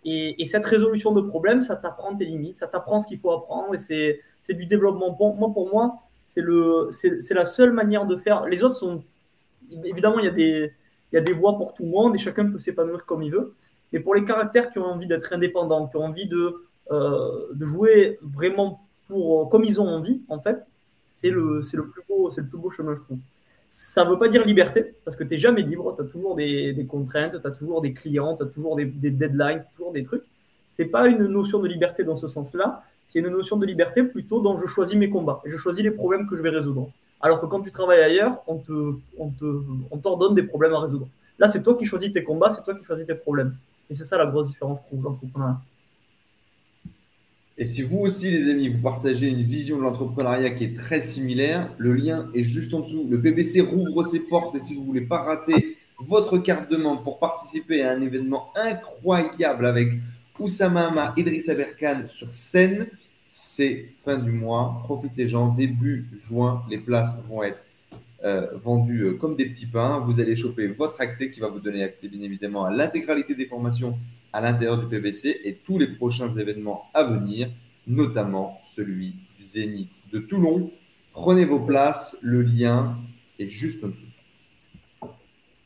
et, 0.05 0.45
cette 0.47 0.65
résolution 0.65 1.13
de 1.13 1.21
problèmes, 1.21 1.63
ça 1.63 1.77
t'apprend 1.77 2.17
tes 2.17 2.25
limites, 2.25 2.59
ça 2.59 2.67
t'apprend 2.67 3.01
ce 3.01 3.07
qu'il 3.07 3.19
faut 3.19 3.31
apprendre, 3.31 3.75
et 3.75 3.79
c'est 3.79 4.55
du 4.55 4.67
développement. 4.67 5.15
Pour, 5.15 5.37
moi, 5.37 5.53
pour 5.53 5.71
moi, 5.71 6.03
c'est 6.25 7.35
la 7.35 7.47
seule 7.47 7.73
manière 7.73 8.07
de 8.07 8.17
faire. 8.17 8.47
Les 8.47 8.63
autres 8.63 8.75
sont. 8.75 9.05
Évidemment, 9.85 10.19
il 10.19 10.25
y 10.25 10.29
a 10.29 10.33
des 10.33 10.73
il 11.13 11.17
y 11.17 11.19
a 11.19 11.21
des 11.21 11.33
voies 11.33 11.57
pour 11.57 11.75
tout 11.75 11.85
le 11.85 11.91
monde 11.91 12.15
et 12.15 12.19
chacun 12.19 12.51
peut 12.51 12.59
s'épanouir 12.59 13.05
comme 13.05 13.23
il 13.23 13.31
veut. 13.31 13.55
Mais 13.93 14.01
pour 14.01 14.15
les 14.15 14.25
caractères 14.25 14.71
qui 14.71 14.79
ont 14.79 14.87
envie 14.87 15.07
d'être 15.07 15.33
indépendants, 15.33 15.87
qui 15.87 15.97
ont 15.97 16.05
envie 16.05 16.27
de, 16.27 16.65
euh, 16.91 17.49
de 17.53 17.67
jouer 17.67 18.19
vraiment 18.23 18.87
pour, 19.07 19.51
comme 19.51 19.65
ils 19.65 19.81
ont 19.81 19.87
envie, 19.87 20.23
en 20.29 20.41
fait, 20.41 20.71
c'est 21.21 21.31
le, 21.31 21.61
le, 21.61 21.87
plus 21.87 22.03
beau, 22.09 22.31
le 22.37 22.47
plus 22.47 22.59
beau 22.59 22.71
chemin, 22.71 22.95
je 22.95 23.01
trouve. 23.01 23.19
Ça 23.69 24.05
ne 24.05 24.11
veut 24.11 24.19
pas 24.19 24.29
dire 24.29 24.45
liberté, 24.45 24.95
parce 25.05 25.17
que 25.17 25.25
tu 25.25 25.31
n'es 25.31 25.39
jamais 25.39 25.63
libre, 25.63 25.95
tu 25.95 26.03
as 26.03 26.05
toujours 26.05 26.35
des, 26.35 26.87
contraintes, 26.89 27.41
tu 27.41 27.47
as 27.47 27.51
toujours 27.51 27.81
des 27.81 27.93
clients, 27.93 28.37
tu 28.37 28.43
as 28.43 28.47
toujours 28.47 28.77
des, 28.77 28.85
des 28.85 29.11
deadlines, 29.11 29.65
toujours 29.75 29.93
des 29.93 30.03
trucs. 30.03 30.25
Ce 30.71 30.83
n'est 30.83 30.89
pas 30.89 31.07
une 31.07 31.27
notion 31.27 31.59
de 31.59 31.69
liberté 31.69 32.05
dans 32.05 32.17
ce 32.17 32.27
sens-là, 32.27 32.83
c'est 33.09 33.19
une 33.19 33.29
notion 33.29 33.57
de 33.57 33.67
liberté 33.67 34.03
plutôt 34.03 34.41
dans 34.41 34.57
je 34.59 34.67
choisis 34.67 34.97
mes 34.97 35.11
combats, 35.11 35.41
je 35.45 35.57
choisis 35.57 35.83
les 35.83 35.91
problèmes 35.91 36.27
que 36.27 36.37
je 36.37 36.43
vais 36.43 36.51
résoudre. 36.51 36.91
Alors 37.21 37.41
que 37.41 37.47
quand 37.47 37.63
tu 37.63 37.71
travailles 37.71 38.01
ailleurs, 38.01 38.43
on 38.47 38.59
te, 38.59 38.93
on 39.19 39.29
te, 39.31 39.63
on 39.91 39.99
t'ordonne 39.99 40.35
des 40.35 40.43
problèmes 40.43 40.73
à 40.73 40.81
résoudre. 40.81 41.09
Là, 41.39 41.49
c'est 41.49 41.63
toi 41.63 41.77
qui 41.77 41.85
choisis 41.87 42.11
tes 42.11 42.25
combats, 42.25 42.51
c'est 42.51 42.65
toi 42.65 42.75
qui 42.75 42.85
choisis 42.85 43.07
tes 43.07 43.15
problèmes. 43.15 43.55
Et 43.89 43.95
c'est 43.95 44.05
ça 44.05 44.19
la 44.19 44.27
grosse 44.27 44.49
différence, 44.49 44.81
je 44.81 44.87
trouve, 44.87 45.05
l'entrepreneuriat. 45.05 45.61
Et 47.59 47.67
si 47.67 47.83
vous 47.83 47.99
aussi, 47.99 48.31
les 48.31 48.49
amis, 48.51 48.69
vous 48.69 48.81
partagez 48.81 49.29
une 49.29 49.43
vision 49.43 49.77
de 49.77 49.83
l'entrepreneuriat 49.83 50.51
qui 50.51 50.65
est 50.65 50.77
très 50.77 51.01
similaire, 51.01 51.71
le 51.77 51.93
lien 51.93 52.31
est 52.35 52.45
juste 52.45 52.73
en 52.73 52.81
dessous. 52.81 53.07
Le 53.11 53.21
PBC 53.21 53.61
rouvre 53.61 54.05
ses 54.05 54.21
portes 54.21 54.57
et 54.57 54.61
si 54.61 54.75
vous 54.75 54.81
ne 54.81 54.87
voulez 54.87 55.01
pas 55.03 55.23
rater 55.23 55.77
votre 55.99 56.39
carte 56.39 56.71
de 56.71 56.77
membre 56.77 57.03
pour 57.03 57.19
participer 57.19 57.83
à 57.83 57.93
un 57.93 58.01
événement 58.01 58.51
incroyable 58.57 59.67
avec 59.67 59.89
Oussama 60.39 60.89
Ama, 60.89 61.15
Idriss 61.17 61.49
Aberkan 61.51 62.05
sur 62.07 62.33
scène, 62.35 62.87
c'est 63.31 63.91
fin 64.05 64.19
du 64.19 64.33
mois. 64.33 64.81
Profitez-en. 64.85 65.49
Début 65.55 66.09
juin, 66.27 66.63
les 66.71 66.79
places 66.79 67.17
vont 67.29 67.43
être 67.43 67.63
euh, 68.25 68.57
vendues 68.57 69.03
euh, 69.03 69.15
comme 69.15 69.35
des 69.37 69.47
petits 69.47 69.67
pains. 69.67 69.99
Vous 70.01 70.21
allez 70.21 70.37
choper 70.37 70.69
votre 70.69 71.01
accès 71.01 71.31
qui 71.31 71.41
va 71.41 71.49
vous 71.49 71.61
donner 71.61 71.83
accès, 71.83 72.09
bien 72.09 72.23
évidemment, 72.23 72.65
à 72.65 72.71
l'intégralité 72.71 73.35
des 73.35 73.47
formations 73.47 73.99
à 74.33 74.41
l'intérieur 74.41 74.79
du 74.79 74.87
PBC 74.87 75.41
et 75.45 75.55
tous 75.55 75.79
les 75.79 75.89
prochains 75.89 76.31
événements 76.37 76.85
à 76.95 77.05
venir, 77.05 77.51
notamment 77.87 78.61
celui 78.77 79.17
du 79.39 79.45
Zénith 79.45 79.91
de 80.13 80.21
Toulon. 80.21 80.71
Prenez 81.13 81.45
vos 81.45 81.61
places. 81.61 82.17
Le 82.23 82.43
lien 82.43 82.97
est 83.39 83.49
juste 83.49 83.83
en 83.85 83.89
dessous. 83.89 84.07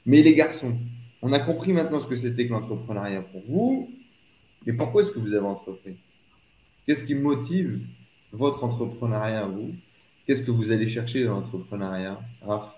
Mais 0.07 0.23
les 0.23 0.35
garçons, 0.35 0.77
on 1.23 1.33
a 1.33 1.39
compris 1.39 1.73
maintenant 1.73 2.01
ce 2.01 2.07
que 2.07 2.17
c'était 2.17 2.47
que 2.47 2.53
l'entrepreneuriat 2.53 3.23
pour 3.23 3.43
vous. 3.49 3.91
Mais 4.65 4.73
pourquoi 4.73 5.03
est-ce 5.03 5.11
que 5.11 5.19
vous 5.19 5.35
avez 5.35 5.47
entrepris? 5.47 5.97
Qu'est-ce 6.87 7.05
qui 7.05 7.15
motive 7.15 7.81
votre 8.33 8.65
entrepreneuriat 8.65 9.45
à 9.45 9.47
vous? 9.47 9.75
Qu'est-ce 10.27 10.43
que 10.43 10.51
vous 10.51 10.73
allez 10.73 10.89
chercher 10.89 11.25
dans 11.25 11.35
l'entrepreneuriat, 11.35 12.19
Raph? 12.43 12.75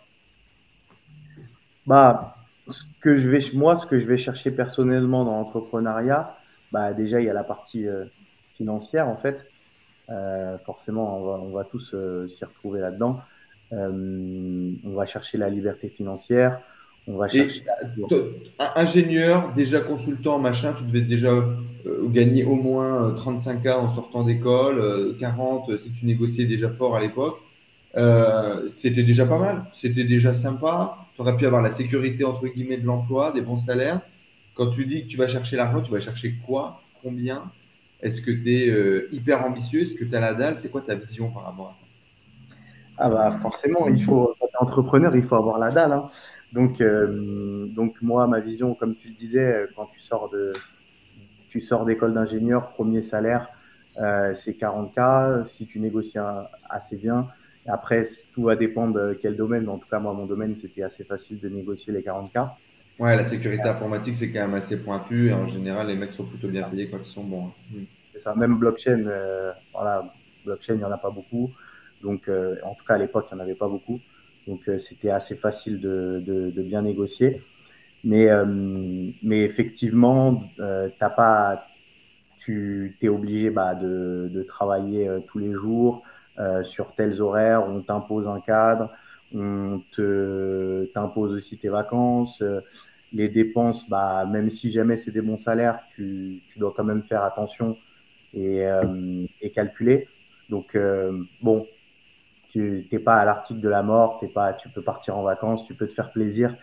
Bah, 1.86 2.36
ce 2.68 2.82
que 3.00 3.16
je 3.16 3.30
vais, 3.30 3.38
Moi, 3.54 3.78
ce 3.78 3.86
que 3.86 3.98
je 3.98 4.06
vais 4.06 4.18
chercher 4.18 4.50
personnellement 4.50 5.24
dans 5.24 5.38
l'entrepreneuriat, 5.38 6.36
bah, 6.72 6.92
déjà, 6.92 7.20
il 7.20 7.26
y 7.26 7.30
a 7.30 7.32
la 7.32 7.44
partie 7.44 7.88
euh, 7.88 8.04
financière, 8.56 9.08
en 9.08 9.16
fait. 9.16 9.46
Euh, 10.10 10.58
forcément, 10.58 11.18
on 11.18 11.50
va, 11.50 11.64
tous 11.64 11.92
euh, 11.94 12.28
s'y 12.28 12.44
retrouver 12.44 12.80
là-dedans. 12.80 13.20
on 13.72 14.94
va 14.94 15.06
chercher 15.06 15.38
la 15.38 15.48
liberté 15.48 15.88
financière. 15.88 16.60
On 17.08 17.16
va 17.16 17.26
chercher. 17.26 17.64
ingénieur, 18.76 19.54
déjà 19.54 19.80
consultant, 19.80 20.38
machin, 20.38 20.74
tu 20.74 20.84
devais 20.84 21.00
déjà 21.00 21.32
euh, 21.32 22.06
gagner 22.08 22.44
au 22.44 22.54
moins 22.54 23.12
35K 23.14 23.66
euh, 23.66 23.74
en 23.76 23.88
sortant 23.88 24.24
d'école, 24.24 25.16
40 25.18 25.70
euh, 25.70 25.78
si 25.78 25.90
tu 25.90 26.04
négociais 26.04 26.44
déjà 26.44 26.68
fort 26.68 26.94
à 26.94 27.00
l'époque. 27.00 27.38
c'était 28.66 29.02
déjà 29.02 29.24
pas 29.24 29.38
mal, 29.38 29.64
c'était 29.72 30.04
déjà 30.04 30.34
sympa. 30.34 30.98
Tu 31.14 31.22
aurais 31.22 31.34
pu 31.34 31.46
avoir 31.46 31.62
la 31.62 31.70
sécurité 31.70 32.24
entre 32.24 32.46
guillemets 32.46 32.76
de 32.76 32.84
l'emploi, 32.84 33.32
des 33.32 33.40
bons 33.40 33.56
salaires. 33.56 34.02
Quand 34.54 34.68
tu 34.68 34.84
dis 34.84 35.04
que 35.04 35.08
tu 35.08 35.16
vas 35.16 35.28
chercher 35.28 35.56
l'argent, 35.56 35.80
tu 35.80 35.90
vas 35.90 36.00
chercher 36.00 36.34
quoi? 36.46 36.82
Combien? 37.02 37.44
Est-ce 38.02 38.20
que 38.20 38.30
tu 38.30 38.54
es 38.54 39.06
hyper 39.12 39.46
ambitieux? 39.46 39.82
Est-ce 39.82 39.94
que 39.94 40.04
tu 40.04 40.14
as 40.14 40.20
la 40.20 40.34
dalle? 40.34 40.58
C'est 40.58 40.70
quoi 40.70 40.82
ta 40.82 40.94
vision 40.94 41.30
par 41.30 41.44
rapport 41.44 41.70
à 41.70 41.74
ça? 41.74 41.84
Ah 43.00 43.08
bah 43.08 43.30
forcément, 43.30 43.86
il 43.88 44.02
faut, 44.02 44.34
quand 44.40 44.46
tu 44.48 44.52
es 44.52 44.62
entrepreneur, 44.62 45.14
il 45.16 45.22
faut 45.22 45.36
avoir 45.36 45.58
la 45.58 45.70
dalle. 45.70 45.92
Hein. 45.92 46.10
Donc, 46.52 46.82
donc 46.82 48.00
moi, 48.00 48.26
ma 48.26 48.40
vision, 48.40 48.74
comme 48.74 48.96
tu 48.96 49.08
le 49.08 49.14
disais, 49.14 49.66
quand 49.76 49.86
tu 49.86 50.00
sors 50.00 50.30
de, 50.30 50.52
tu 51.48 51.60
sors 51.60 51.84
d'école 51.84 52.14
d'ingénieur, 52.14 52.68
premier 52.70 53.02
salaire, 53.02 53.48
euh, 53.98 54.32
c'est 54.34 54.52
40K. 54.52 55.46
Si 55.46 55.66
tu 55.66 55.80
négocies 55.80 56.18
assez 56.68 56.96
bien, 56.96 57.28
après, 57.66 58.04
tout 58.32 58.44
va 58.44 58.56
dépendre 58.56 58.94
de 58.94 59.18
quel 59.20 59.36
domaine. 59.36 59.68
En 59.68 59.78
tout 59.78 59.88
cas, 59.88 59.98
moi, 59.98 60.12
mon 60.12 60.26
domaine, 60.26 60.54
c'était 60.54 60.82
assez 60.82 61.04
facile 61.04 61.40
de 61.40 61.48
négocier 61.48 61.92
les 61.92 62.02
40K. 62.02 62.50
Ouais, 62.98 63.16
la 63.16 63.24
sécurité 63.24 63.68
informatique, 63.68 64.16
c'est 64.16 64.30
quand 64.30 64.40
même 64.40 64.54
assez 64.54 64.82
pointu. 64.82 65.28
Et 65.28 65.32
en 65.32 65.46
général, 65.46 65.88
les 65.88 65.96
mecs 65.96 66.12
sont 66.12 66.24
plutôt 66.24 66.48
bien 66.48 66.64
payés 66.64 66.88
quand 66.90 66.98
ils 66.98 67.04
sont 67.04 67.24
bons. 67.24 67.46
Hein. 67.46 67.52
Mm. 67.72 67.82
C'est 68.12 68.20
ça. 68.20 68.34
Même 68.34 68.56
blockchain, 68.58 69.04
euh, 69.06 69.52
voilà, 69.72 70.12
blockchain, 70.44 70.74
il 70.74 70.78
n'y 70.78 70.84
en 70.84 70.92
a 70.92 70.98
pas 70.98 71.10
beaucoup. 71.10 71.50
Donc, 72.02 72.28
euh, 72.28 72.56
en 72.64 72.74
tout 72.74 72.84
cas, 72.84 72.94
à 72.94 72.98
l'époque, 72.98 73.26
il 73.30 73.34
n'y 73.34 73.40
en 73.40 73.44
avait 73.44 73.54
pas 73.54 73.68
beaucoup. 73.68 74.00
Donc, 74.48 74.68
c'était 74.78 75.10
assez 75.10 75.36
facile 75.36 75.80
de, 75.80 76.52
bien 76.56 76.82
négocier. 76.82 77.42
Mais, 78.02 78.28
mais 79.22 79.42
effectivement, 79.42 80.42
t'as 80.56 81.10
pas, 81.10 81.66
tu 82.38 82.96
es 83.00 83.08
obligé 83.08 83.50
bah, 83.50 83.74
de, 83.74 84.44
travailler 84.48 85.08
tous 85.28 85.38
les 85.38 85.52
jours 85.52 86.02
sur 86.62 86.94
tels 86.94 87.20
horaires, 87.20 87.68
on 87.68 87.82
t'impose 87.82 88.26
un 88.26 88.40
cadre, 88.40 88.90
on 89.34 89.82
t'impose 90.94 91.32
aussi 91.32 91.58
tes 91.58 91.68
vacances 91.68 92.42
les 93.12 93.28
dépenses, 93.28 93.88
bah, 93.88 94.26
même 94.26 94.50
si 94.50 94.70
jamais 94.70 94.96
c'est 94.96 95.10
des 95.10 95.22
bons 95.22 95.38
salaires, 95.38 95.80
tu, 95.88 96.42
dois 96.56 96.72
quand 96.76 96.84
même 96.84 97.02
faire 97.02 97.22
attention 97.22 97.76
et, 98.34 98.64
euh, 98.66 99.26
calculer. 99.54 100.08
Donc, 100.50 100.74
euh, 100.74 101.22
bon, 101.40 101.66
tu 102.48 102.86
n'es 102.90 102.98
pas 102.98 103.16
à 103.16 103.24
l'article 103.24 103.60
de 103.60 103.68
la 103.68 103.82
mort, 103.82 104.20
es 104.22 104.28
pas, 104.28 104.52
tu 104.52 104.68
peux 104.68 104.82
partir 104.82 105.16
en 105.16 105.22
vacances, 105.22 105.64
tu 105.64 105.74
peux 105.74 105.86
te 105.86 105.94
faire 105.94 106.10
plaisir, 106.10 106.56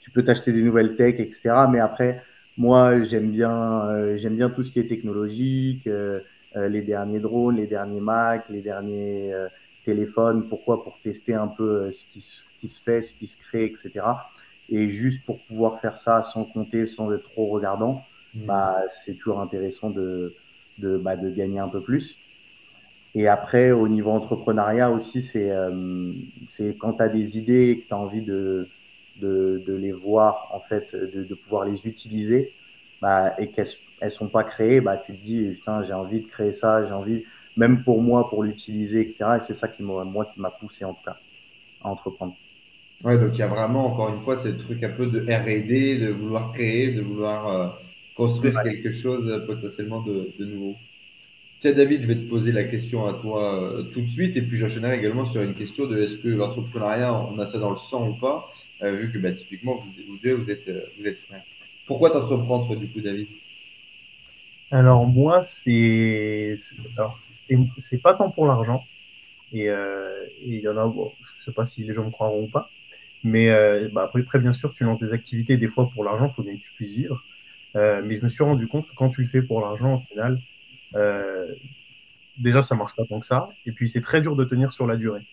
tu 0.00 0.10
peux 0.10 0.22
t'acheter 0.22 0.52
des 0.52 0.62
nouvelles 0.62 0.96
tech, 0.96 1.14
etc. 1.18 1.66
Mais 1.70 1.80
après, 1.80 2.22
moi, 2.56 3.00
j'aime 3.02 3.30
bien, 3.30 3.88
euh, 3.88 4.16
j'aime 4.16 4.36
bien 4.36 4.50
tout 4.50 4.62
ce 4.62 4.70
qui 4.70 4.80
est 4.80 4.88
technologique, 4.88 5.88
les 6.56 6.82
derniers 6.82 7.20
drones, 7.20 7.56
les 7.56 7.66
derniers 7.66 8.00
Mac, 8.00 8.48
les 8.48 8.62
derniers 8.62 9.32
téléphones. 9.84 10.48
Pourquoi? 10.48 10.82
Pour 10.82 10.98
tester 11.02 11.34
un 11.34 11.48
peu 11.48 11.90
ce 11.92 12.04
qui, 12.04 12.20
ce 12.20 12.52
qui 12.60 12.68
se 12.68 12.82
fait, 12.82 13.00
ce 13.00 13.14
qui 13.14 13.26
se 13.26 13.36
crée, 13.36 13.64
etc. 13.64 13.90
Et 14.68 14.90
juste 14.90 15.24
pour 15.24 15.42
pouvoir 15.44 15.80
faire 15.80 15.96
ça 15.96 16.22
sans 16.22 16.44
compter, 16.44 16.84
sans 16.86 17.12
être 17.12 17.22
trop 17.22 17.46
regardant, 17.46 18.02
mmh. 18.34 18.46
bah, 18.46 18.82
c'est 18.90 19.14
toujours 19.14 19.40
intéressant 19.40 19.90
de, 19.90 20.34
de, 20.78 20.98
bah, 20.98 21.16
de, 21.16 21.30
gagner 21.30 21.58
un 21.58 21.68
peu 21.68 21.80
plus. 21.80 22.18
Et 23.18 23.26
après, 23.26 23.72
au 23.72 23.88
niveau 23.88 24.10
entrepreneuriat 24.10 24.92
aussi, 24.92 25.22
c'est 25.22 25.50
euh, 25.50 26.12
quand 26.78 26.92
tu 26.92 27.02
as 27.02 27.08
des 27.08 27.36
idées 27.36 27.70
et 27.70 27.80
que 27.80 27.88
tu 27.88 27.92
as 27.92 27.98
envie 27.98 28.22
de, 28.22 28.68
de, 29.20 29.60
de, 29.66 29.74
les 29.74 29.90
voir, 29.90 30.48
en 30.52 30.60
fait, 30.60 30.94
de, 30.94 31.24
de 31.24 31.34
pouvoir 31.34 31.64
les 31.64 31.84
utiliser, 31.84 32.52
bah, 33.02 33.34
et 33.40 33.48
qu'elles 33.48 33.66
ne 34.00 34.08
sont 34.08 34.28
pas 34.28 34.44
créées, 34.44 34.80
bah, 34.80 34.96
tu 34.96 35.16
te 35.16 35.20
dis, 35.20 35.42
putain, 35.50 35.82
j'ai 35.82 35.94
envie 35.94 36.20
de 36.20 36.28
créer 36.28 36.52
ça, 36.52 36.84
j'ai 36.84 36.94
envie, 36.94 37.24
même 37.56 37.82
pour 37.82 38.00
moi, 38.00 38.28
pour 38.28 38.44
l'utiliser, 38.44 39.00
etc. 39.00 39.38
Et 39.38 39.40
c'est 39.40 39.54
ça 39.54 39.66
qui 39.66 39.82
moi, 39.82 40.04
qui 40.32 40.40
m'a 40.40 40.52
poussé, 40.52 40.84
en 40.84 40.94
tout 40.94 41.04
cas, 41.04 41.16
à 41.82 41.88
entreprendre. 41.88 42.36
Ouais, 43.02 43.18
donc 43.18 43.30
il 43.34 43.38
y 43.38 43.42
a 43.42 43.48
vraiment, 43.48 43.86
encore 43.86 44.14
une 44.14 44.20
fois, 44.20 44.36
ce 44.36 44.48
truc 44.48 44.84
un 44.84 44.90
peu 44.90 45.06
de 45.08 45.20
RD, 45.20 46.00
de 46.06 46.12
vouloir 46.12 46.52
créer, 46.52 46.92
de 46.92 47.02
vouloir 47.02 47.48
euh, 47.48 47.68
construire 48.16 48.62
quelque 48.62 48.92
chose 48.92 49.28
euh, 49.28 49.44
potentiellement 49.44 50.02
de, 50.02 50.30
de, 50.38 50.44
nouveau. 50.44 50.76
Tiens, 51.58 51.72
David, 51.72 52.02
je 52.02 52.08
vais 52.08 52.14
te 52.14 52.28
poser 52.28 52.52
la 52.52 52.64
question 52.64 53.06
à 53.06 53.14
toi 53.14 53.62
euh, 53.62 53.82
tout 53.92 54.00
de 54.00 54.06
suite, 54.06 54.36
et 54.36 54.42
puis 54.42 54.56
j'enchaînerai 54.56 54.96
également 54.96 55.26
sur 55.26 55.42
une 55.42 55.54
question 55.54 55.86
de 55.86 56.00
est-ce 56.00 56.16
que 56.16 56.28
l'entrepreneuriat, 56.28 57.12
on 57.12 57.38
a 57.38 57.46
ça 57.46 57.58
dans 57.58 57.70
le 57.70 57.76
sang 57.76 58.08
ou 58.08 58.14
pas, 58.14 58.48
vu 58.80 59.10
que 59.10 59.18
bah, 59.18 59.32
typiquement, 59.32 59.76
vous, 59.76 59.90
vous 60.36 60.50
êtes, 60.50 60.70
vous 60.98 61.06
êtes 61.06 61.18
frères. 61.18 61.42
Pourquoi 61.86 62.10
t'entreprendre, 62.10 62.76
du 62.76 62.88
coup, 62.88 63.00
David? 63.00 63.26
Alors, 64.70 65.04
moi, 65.06 65.42
c'est 65.42 66.56
pas 68.02 68.14
tant 68.14 68.30
pour 68.30 68.46
l'argent. 68.46 68.84
Et 69.52 69.68
il 70.44 70.60
y 70.60 70.68
en 70.68 70.76
a, 70.76 70.86
bon, 70.86 71.10
je 71.22 71.44
sais 71.46 71.52
pas 71.52 71.66
si 71.66 71.82
les 71.82 71.92
gens 71.92 72.04
me 72.04 72.10
croiront 72.10 72.44
ou 72.44 72.48
pas, 72.48 72.70
mais 73.24 73.50
euh, 73.50 73.88
bah, 73.92 74.04
après, 74.04 74.20
après, 74.20 74.38
bien 74.38 74.52
sûr, 74.52 74.72
tu 74.72 74.84
lances 74.84 75.00
des 75.00 75.12
activités 75.12 75.56
des 75.56 75.68
fois 75.68 75.90
pour 75.92 76.04
l'argent, 76.04 76.28
il 76.28 76.34
faut 76.34 76.42
bien 76.42 76.54
que 76.56 76.62
tu 76.62 76.72
puisses 76.72 76.92
vivre. 76.92 77.24
Euh, 77.76 78.00
mais 78.04 78.16
je 78.16 78.22
me 78.22 78.28
suis 78.28 78.44
rendu 78.44 78.66
compte 78.66 78.88
que 78.88 78.94
quand 78.94 79.08
tu 79.10 79.22
le 79.22 79.28
fais 79.28 79.42
pour 79.42 79.60
l'argent, 79.60 79.96
au 79.96 80.00
final, 80.00 80.34
euh, 80.34 80.38
déjà, 82.38 82.62
ça 82.62 82.74
marche 82.74 82.94
pas 82.94 83.04
tant 83.04 83.20
que 83.20 83.26
ça. 83.26 83.48
Et 83.66 83.72
puis, 83.72 83.88
c'est 83.88 84.00
très 84.00 84.20
dur 84.20 84.36
de 84.36 84.44
tenir 84.44 84.72
sur 84.72 84.86
la 84.86 84.96
durée. 84.96 85.26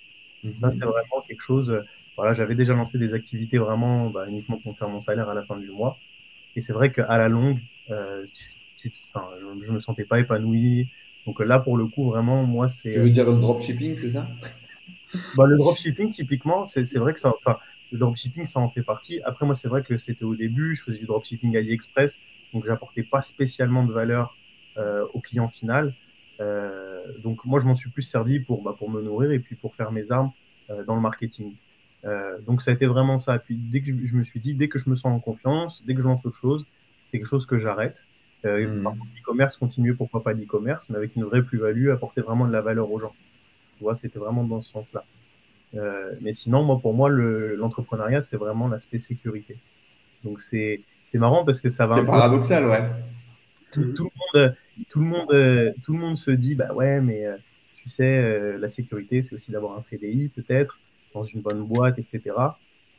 Mhm. 0.44 0.56
Ça, 0.62 0.72
c'est 0.72 0.86
vraiment 0.86 1.22
quelque 1.28 1.42
chose. 1.42 1.82
Voilà, 2.18 2.34
j'avais 2.34 2.56
déjà 2.56 2.74
lancé 2.74 2.98
des 2.98 3.14
activités 3.14 3.58
vraiment 3.58 4.10
bah, 4.10 4.26
uniquement 4.28 4.58
pour 4.58 4.78
faire 4.78 4.88
mon 4.90 5.02
salaire 5.02 5.30
à 5.30 5.34
la 5.34 5.44
fin 5.44 5.58
du 5.58 5.70
mois. 5.70 5.98
Et 6.56 6.62
c'est 6.62 6.74
vrai 6.74 6.92
qu'à 6.92 7.18
la 7.18 7.28
longue, 7.28 7.60
euh, 7.90 8.26
tu, 8.34 8.92
je, 9.64 9.72
me 9.72 9.80
sentais 9.80 10.06
pas 10.06 10.20
épanoui. 10.20 10.90
Donc 11.26 11.40
là, 11.40 11.60
pour 11.60 11.78
le 11.78 11.88
coup, 11.88 12.10
vraiment, 12.10 12.44
moi, 12.44 12.70
c'est. 12.70 12.94
Tu 12.94 13.00
veux 13.00 13.10
dire 13.10 13.30
le 13.30 13.40
dropshipping, 13.40 13.96
c'est 13.96 14.12
ça? 14.12 14.28
Bah, 15.36 15.46
Le 15.48 15.58
dropshipping, 15.58 16.12
typiquement, 16.12 16.66
c'est 16.66 16.98
vrai 16.98 17.14
que 17.14 17.20
ça. 17.20 17.34
Enfin, 17.36 17.58
le 17.92 17.98
dropshipping, 17.98 18.46
ça 18.46 18.60
en 18.60 18.70
fait 18.70 18.84
partie. 18.84 19.22
Après, 19.24 19.46
moi, 19.46 19.56
c'est 19.56 19.68
vrai 19.68 19.84
que 19.84 19.98
c'était 19.98 20.26
au 20.26 20.36
début, 20.36 20.76
je 20.76 20.84
faisais 20.84 21.00
du 21.00 21.06
dropshipping 21.06 21.56
AliExpress, 21.58 22.20
donc 22.54 22.66
j'apportais 22.66 23.04
pas 23.04 23.22
spécialement 23.22 23.84
de 23.84 23.92
valeur 23.92 24.36
euh, 24.36 24.45
au 24.78 25.20
client 25.20 25.48
final. 25.48 25.94
Euh, 26.40 27.04
donc, 27.24 27.46
moi, 27.46 27.60
je 27.60 27.66
m'en 27.66 27.76
suis 27.76 27.90
plus 27.90 28.04
servi 28.04 28.40
pour, 28.40 28.62
bah, 28.62 28.76
pour 28.78 28.90
me 28.90 29.02
nourrir 29.02 29.32
et 29.32 29.40
puis 29.40 29.56
pour 29.56 29.76
faire 29.76 29.92
mes 29.92 30.12
armes 30.12 30.32
euh, 30.70 30.84
dans 30.84 30.96
le 30.96 31.02
marketing. 31.02 31.56
Euh, 32.06 32.40
donc, 32.42 32.62
ça 32.62 32.72
a 32.72 32.74
été 32.74 32.86
vraiment 32.86 33.18
ça. 33.18 33.40
Puis, 33.40 33.56
dès 33.56 33.82
que 33.82 33.92
je, 34.04 34.18
me 34.18 34.24
suis 34.24 34.40
dit, 34.40 34.54
dès 34.54 34.68
que 34.68 34.80
je 34.80 34.90
me 34.90 34.96
sens 34.96 35.06
en 35.06 35.20
confiance, 35.20 35.84
dès 35.86 35.96
que 35.96 36.02
je 36.02 36.08
lance 36.08 36.26
autre 36.26 36.38
chose, 36.38 36.66
c'est 37.06 37.18
quelque 37.18 37.28
chose 37.28 37.46
que 37.46 37.60
j'arrête. 37.60 38.06
Euh, 38.46 38.68
mmh. 38.68 38.84
l'e-commerce, 39.16 39.58
continuer, 39.58 39.94
pourquoi 39.94 40.22
pas 40.22 40.34
l'e-commerce, 40.34 40.90
mais 40.90 40.98
avec 40.98 41.16
une 41.16 41.24
vraie 41.24 41.42
plus-value, 41.42 41.90
apporter 41.90 42.22
vraiment 42.22 42.46
de 42.46 42.52
la 42.52 42.62
valeur 42.62 42.92
aux 42.92 43.00
gens. 43.00 43.14
Tu 43.78 43.84
vois, 43.84 43.96
c'était 43.96 44.20
vraiment 44.20 44.44
dans 44.44 44.62
ce 44.62 44.72
sens-là. 44.72 45.04
Euh, 45.74 46.14
mais 46.22 46.32
sinon, 46.32 46.64
moi, 46.64 46.80
pour 46.80 46.94
moi, 46.94 47.10
l'entrepreneuriat, 47.10 48.22
c'est 48.22 48.38
vraiment 48.38 48.68
l'aspect 48.68 49.00
sécurité. 49.00 49.58
Donc, 50.24 50.42
c'est 50.42 50.84
marrant 51.16 51.44
parce 51.44 51.60
que 51.60 51.70
ça 51.70 51.88
va. 51.88 51.96
C'est 51.96 52.06
paradoxal, 52.06 52.68
ouais. 52.68 52.90
Tout, 53.72 53.82
le 53.82 54.40
monde, 54.42 54.56
tout, 54.90 55.00
le 55.00 55.06
monde, 55.06 55.74
tout 55.84 55.94
le 55.94 56.00
monde 56.00 56.18
se 56.18 56.32
dit, 56.32 56.56
bah 56.56 56.74
ouais, 56.74 57.02
mais 57.02 57.26
euh, 57.26 57.38
tu 57.76 57.90
sais, 57.90 58.18
euh, 58.18 58.58
la 58.58 58.70
sécurité, 58.70 59.22
c'est 59.22 59.36
aussi 59.36 59.52
d'avoir 59.52 59.78
un 59.78 59.82
CDI, 59.82 60.30
peut-être, 60.30 60.80
dans 61.14 61.24
une 61.24 61.42
bonne 61.42 61.64
boîte, 61.64 62.00
etc. 62.00 62.36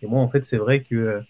Et 0.03 0.07
moi, 0.07 0.21
en 0.21 0.29
fait, 0.29 0.45
c'est 0.45 0.59
vrai 0.59 0.83
que 0.83 1.23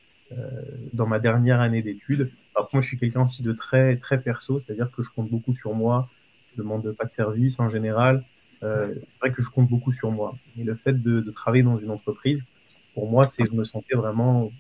dans 0.93 1.07
ma 1.07 1.21
dernière 1.21 1.61
année 1.61 1.83
d'études, 1.83 2.33
moi, 2.73 2.83
je 2.83 2.89
suis 2.89 2.99
quelqu'un 2.99 3.23
aussi 3.23 3.43
de 3.43 3.53
très, 3.53 3.97
très 3.97 4.21
perso, 4.21 4.61
c'est-à-dire 4.61 4.91
que 4.91 5.03
je 5.03 5.11
compte 5.11 5.31
beaucoup 5.31 5.55
sur 5.55 5.75
moi, 5.75 6.09
je 6.53 6.63
demande 6.63 6.91
pas 6.93 7.05
de 7.05 7.13
service 7.13 7.61
en 7.61 7.69
général. 7.69 8.25
Euh, 8.63 8.95
c'est 9.13 9.21
vrai 9.21 9.33
que 9.33 9.43
je 9.43 9.51
compte 9.51 9.69
beaucoup 9.69 9.93
sur 9.93 10.11
moi. 10.11 10.35
Et 10.59 10.65
le 10.65 10.75
fait 10.75 10.95
de, 10.95 11.21
de 11.21 11.31
travailler 11.31 11.63
dans 11.63 11.79
une 11.79 11.91
entreprise, 11.91 12.47
pour 12.95 13.11
moi, 13.11 13.27
c'est 13.27 13.45
je 13.45 13.53
me 13.53 13.65
sentais 13.65 13.95
vraiment 13.95 14.51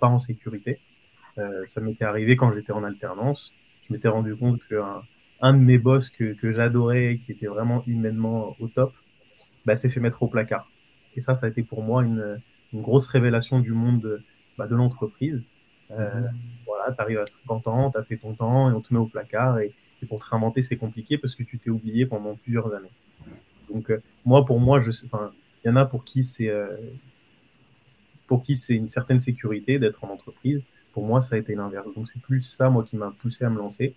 pas 0.00 0.08
en 0.08 0.18
sécurité. 0.18 0.80
Euh, 1.38 1.64
ça 1.66 1.80
m'était 1.80 2.04
arrivé 2.04 2.36
quand 2.36 2.52
j'étais 2.52 2.72
en 2.72 2.84
alternance. 2.84 3.54
Je 3.86 3.92
m'étais 3.92 4.08
rendu 4.08 4.34
compte 4.34 4.60
qu'un 4.68 5.02
un 5.44 5.52
de 5.52 5.58
mes 5.58 5.76
boss 5.76 6.08
que, 6.08 6.32
que 6.32 6.50
j'adorais, 6.50 7.20
qui 7.24 7.32
était 7.32 7.46
vraiment 7.46 7.84
humainement 7.86 8.56
au 8.60 8.68
top, 8.68 8.94
bah, 9.66 9.76
s'est 9.76 9.90
fait 9.90 10.00
mettre 10.00 10.22
au 10.22 10.26
placard. 10.26 10.70
Et 11.16 11.20
ça, 11.20 11.34
ça 11.34 11.44
a 11.44 11.48
été 11.50 11.62
pour 11.62 11.82
moi 11.82 12.02
une, 12.02 12.40
une 12.72 12.80
grosse 12.80 13.06
révélation 13.06 13.60
du 13.60 13.72
monde 13.72 14.00
de, 14.00 14.22
bah, 14.56 14.66
de 14.66 14.74
l'entreprise. 14.74 15.46
Euh, 15.90 16.20
mmh. 16.20 16.34
Voilà, 16.64 16.94
tu 16.94 17.00
arrives 17.02 17.18
à 17.18 17.26
50 17.26 17.68
ans, 17.68 17.90
tu 17.90 17.98
as 17.98 18.04
fait 18.04 18.16
ton 18.16 18.32
temps 18.32 18.70
et 18.70 18.72
on 18.72 18.80
te 18.80 18.92
met 18.94 18.98
au 18.98 19.04
placard. 19.06 19.58
Et, 19.58 19.74
et 20.02 20.06
pour 20.06 20.24
te 20.24 20.30
réinventer, 20.30 20.62
c'est 20.62 20.78
compliqué 20.78 21.18
parce 21.18 21.34
que 21.34 21.42
tu 21.42 21.58
t'es 21.58 21.68
oublié 21.68 22.06
pendant 22.06 22.36
plusieurs 22.36 22.74
années. 22.74 22.92
Donc, 23.70 23.90
euh, 23.90 24.02
moi, 24.24 24.46
pour 24.46 24.60
moi, 24.60 24.80
je 24.80 24.92
il 24.92 25.68
y 25.68 25.70
en 25.70 25.76
a 25.76 25.84
pour 25.84 26.04
qui 26.04 26.22
c'est 26.22 26.48
euh, 26.48 26.76
pour 28.26 28.40
qui 28.42 28.56
c'est 28.56 28.74
une 28.74 28.88
certaine 28.88 29.20
sécurité 29.20 29.78
d'être 29.78 30.04
en 30.04 30.08
entreprise. 30.08 30.62
Pour 30.92 31.04
moi, 31.04 31.20
ça 31.20 31.34
a 31.34 31.38
été 31.38 31.54
l'inverse. 31.54 31.86
Donc, 31.94 32.08
c'est 32.08 32.20
plus 32.22 32.40
ça, 32.40 32.70
moi, 32.70 32.82
qui 32.82 32.96
m'a 32.96 33.10
poussé 33.10 33.44
à 33.44 33.50
me 33.50 33.58
lancer. 33.58 33.94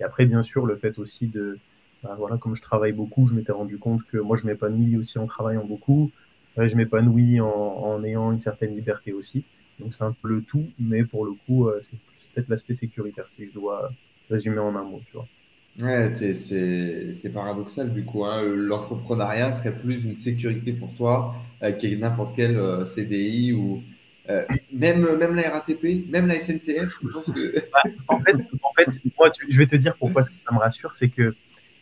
Et 0.00 0.04
après, 0.04 0.26
bien 0.26 0.42
sûr, 0.42 0.66
le 0.66 0.76
fait 0.76 0.98
aussi 0.98 1.26
de, 1.26 1.58
bah, 2.02 2.14
voilà, 2.18 2.36
comme 2.36 2.54
je 2.56 2.62
travaille 2.62 2.92
beaucoup, 2.92 3.26
je 3.26 3.34
m'étais 3.34 3.52
rendu 3.52 3.78
compte 3.78 4.04
que 4.04 4.18
moi, 4.18 4.36
je 4.36 4.46
m'épanouis 4.46 4.96
aussi 4.96 5.18
en 5.18 5.26
travaillant 5.26 5.64
beaucoup. 5.64 6.10
je 6.56 6.76
m'épanouis 6.76 7.40
en, 7.40 8.02
ayant 8.04 8.32
une 8.32 8.40
certaine 8.40 8.74
liberté 8.74 9.12
aussi. 9.12 9.44
Donc, 9.80 9.94
c'est 9.94 10.04
un 10.04 10.12
peu 10.12 10.28
le 10.28 10.42
tout, 10.42 10.66
mais 10.78 11.04
pour 11.04 11.24
le 11.24 11.32
coup, 11.46 11.68
euh, 11.68 11.80
c'est 11.82 11.96
peut-être 12.34 12.48
l'aspect 12.48 12.74
sécuritaire, 12.74 13.26
si 13.28 13.46
je 13.46 13.52
dois 13.52 13.90
résumer 14.30 14.58
en 14.58 14.74
un 14.76 14.84
mot, 14.84 15.00
tu 15.06 15.16
vois. 15.16 15.26
Ouais, 15.82 16.08
c'est 16.08 17.32
paradoxal 17.32 17.92
du 17.92 18.04
coup. 18.04 18.24
Hein. 18.24 18.42
L'entrepreneuriat 18.42 19.50
serait 19.50 19.76
plus 19.76 20.04
une 20.04 20.14
sécurité 20.14 20.72
pour 20.72 20.94
toi 20.94 21.34
euh, 21.64 21.96
n'importe 21.98 22.36
quel 22.36 22.56
euh, 22.56 22.84
CDI 22.84 23.52
ou 23.52 23.82
euh, 24.30 24.44
même, 24.72 25.16
même 25.16 25.34
la 25.34 25.50
RATP, 25.50 26.08
même 26.08 26.26
la 26.26 26.40
SNCF. 26.40 26.98
Je 27.02 27.12
pense 27.12 27.30
que... 27.30 27.64
Bah, 27.72 27.82
en, 28.08 28.20
fait, 28.20 28.36
en 28.62 28.72
fait, 28.72 29.00
moi, 29.18 29.30
je 29.48 29.58
vais 29.58 29.66
te 29.66 29.76
dire 29.76 29.96
pourquoi 29.96 30.24
ça 30.24 30.32
me 30.52 30.58
rassure, 30.58 30.94
c'est 30.94 31.08
que 31.08 31.34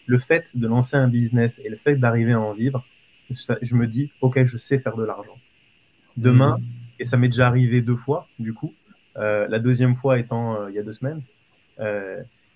le 0.06 0.18
fait 0.18 0.56
de 0.56 0.66
lancer 0.66 0.96
un 0.96 1.08
business 1.08 1.60
et 1.64 1.68
le 1.68 1.76
fait 1.76 1.96
d'arriver 1.96 2.32
à 2.32 2.40
en 2.40 2.52
vivre, 2.52 2.84
je 3.30 3.74
me 3.74 3.86
dis, 3.86 4.12
ok, 4.20 4.44
je 4.44 4.56
sais 4.56 4.78
faire 4.78 4.96
de 4.96 5.04
l'argent. 5.04 5.38
Demain, 6.16 6.58
mmh. 6.58 6.64
et 7.00 7.04
ça 7.06 7.16
m'est 7.16 7.28
déjà 7.28 7.46
arrivé 7.46 7.80
deux 7.80 7.96
fois, 7.96 8.28
du 8.38 8.52
coup, 8.52 8.74
la 9.14 9.58
deuxième 9.58 9.94
fois 9.94 10.18
étant 10.18 10.68
il 10.68 10.74
y 10.74 10.78
a 10.78 10.82
deux 10.82 10.92
semaines 10.92 11.22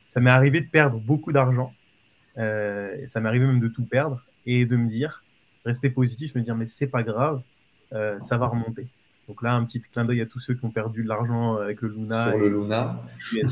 ça 0.07 0.21
m'est 0.21 0.31
arrivé 0.31 0.61
de 0.61 0.69
perdre 0.69 0.99
beaucoup 0.99 1.33
d'argent. 1.33 1.75
Euh, 2.39 3.07
ça 3.07 3.21
m'est 3.21 3.29
arrivé 3.29 3.47
même 3.47 3.61
de 3.61 3.69
tout 3.69 3.85
perdre 3.85 4.25
et 4.47 4.67
de 4.67 4.77
me 4.77 4.87
dire, 4.87 5.25
rester 5.65 5.91
positif, 5.91 6.35
me 6.35 6.43
dire, 6.43 6.55
mais 6.55 6.67
c'est 6.67 6.87
pas 6.87 7.03
grave, 7.03 7.43
euh, 7.93 8.19
ça 8.21 8.39
va 8.39 8.47
remonter. 8.47 8.87
Donc 9.29 9.43
là, 9.43 9.55
un 9.55 9.65
petit 9.65 9.81
clin 9.81 10.05
d'œil 10.05 10.21
à 10.21 10.27
tous 10.27 10.41
ceux 10.41 10.55
qui 10.55 10.65
ont 10.65 10.71
perdu 10.71 11.03
de 11.03 11.09
l'argent 11.09 11.57
avec 11.57 11.81
le 11.81 11.89
Luna. 11.89 12.31
Sur 12.31 12.39
le 12.39 12.49
Luna. 12.49 13.03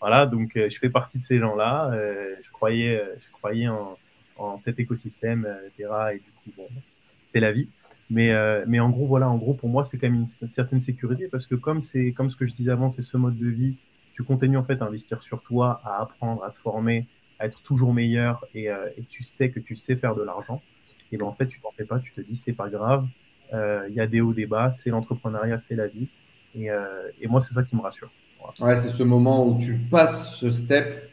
voilà, 0.00 0.26
donc 0.26 0.56
euh, 0.56 0.68
je 0.68 0.78
fais 0.78 0.90
partie 0.90 1.18
de 1.18 1.24
ces 1.24 1.38
gens-là. 1.38 1.90
Euh, 1.92 2.34
je 2.42 2.50
croyais, 2.50 3.02
je 3.20 3.32
croyais 3.32 3.68
en, 3.68 3.96
en, 4.36 4.58
cet 4.58 4.80
écosystème, 4.80 5.46
etc. 5.66 5.90
Et 6.14 6.18
du 6.18 6.30
coup, 6.32 6.50
bon, 6.56 6.68
c'est 7.30 7.40
la 7.40 7.52
vie. 7.52 7.68
Mais, 8.10 8.32
euh, 8.32 8.64
mais 8.66 8.80
en 8.80 8.90
gros, 8.90 9.06
voilà, 9.06 9.28
en 9.30 9.36
gros, 9.36 9.54
pour 9.54 9.68
moi, 9.68 9.84
c'est 9.84 9.96
quand 9.96 10.08
même 10.08 10.20
une, 10.20 10.26
certaine 10.26 10.80
sécurité 10.80 11.28
parce 11.28 11.46
que 11.46 11.54
comme 11.54 11.80
c'est 11.80 12.12
comme 12.12 12.28
ce 12.28 12.36
que 12.36 12.44
je 12.44 12.52
disais 12.52 12.72
avant, 12.72 12.90
c'est 12.90 13.02
ce 13.02 13.16
mode 13.16 13.38
de 13.38 13.48
vie, 13.48 13.76
tu 14.14 14.24
continues 14.24 14.56
en 14.56 14.64
fait 14.64 14.82
à 14.82 14.86
investir 14.86 15.22
sur 15.22 15.40
toi, 15.42 15.80
à 15.84 16.02
apprendre, 16.02 16.42
à 16.42 16.50
te 16.50 16.58
former, 16.58 17.06
à 17.38 17.46
être 17.46 17.62
toujours 17.62 17.94
meilleur 17.94 18.44
et, 18.52 18.68
euh, 18.70 18.88
et 18.96 19.04
tu 19.04 19.22
sais 19.22 19.50
que 19.50 19.60
tu 19.60 19.76
sais 19.76 19.94
faire 19.94 20.16
de 20.16 20.22
l'argent. 20.22 20.60
Et 21.12 21.16
ben 21.16 21.26
en 21.26 21.32
fait, 21.32 21.46
tu 21.46 21.60
t'en 21.60 21.70
fais 21.70 21.84
pas, 21.84 22.00
tu 22.00 22.12
te 22.12 22.20
dis 22.20 22.34
c'est 22.34 22.52
pas 22.52 22.68
grave, 22.68 23.04
euh, 23.04 23.06
il 23.52 23.94
y 23.94 24.00
a 24.00 24.06
des 24.06 24.20
hauts, 24.20 24.32
des 24.32 24.46
bas, 24.46 24.72
c'est 24.72 24.90
l'entrepreneuriat, 24.90 25.58
c'est 25.58 25.76
la 25.76 25.86
vie. 25.86 26.06
Et, 26.58 26.68
et 27.20 27.28
moi, 27.28 27.40
c'est 27.40 27.54
ça 27.54 27.62
qui 27.62 27.76
me 27.76 27.80
rassure. 27.80 28.10
Ouais, 28.60 28.76
c'est 28.76 28.90
ce 28.90 29.02
moment 29.02 29.46
où 29.46 29.58
tu 29.58 29.76
passes 29.76 30.36
ce 30.36 30.50
step 30.50 31.10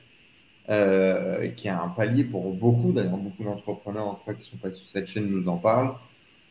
euh, 0.69 1.47
qui 1.49 1.69
a 1.69 1.81
un 1.81 1.87
palier 1.87 2.25
pour 2.25 2.53
beaucoup, 2.53 2.91
d'ailleurs 2.91 3.17
beaucoup 3.17 3.43
d'entrepreneurs 3.43 4.07
en 4.07 4.15
tout 4.15 4.25
cas 4.25 4.33
qui 4.33 4.49
sont 4.49 4.57
pas 4.57 4.71
sur 4.71 4.85
cette 4.85 5.07
chaîne 5.07 5.27
nous 5.29 5.47
en 5.47 5.55
parlent, 5.55 5.93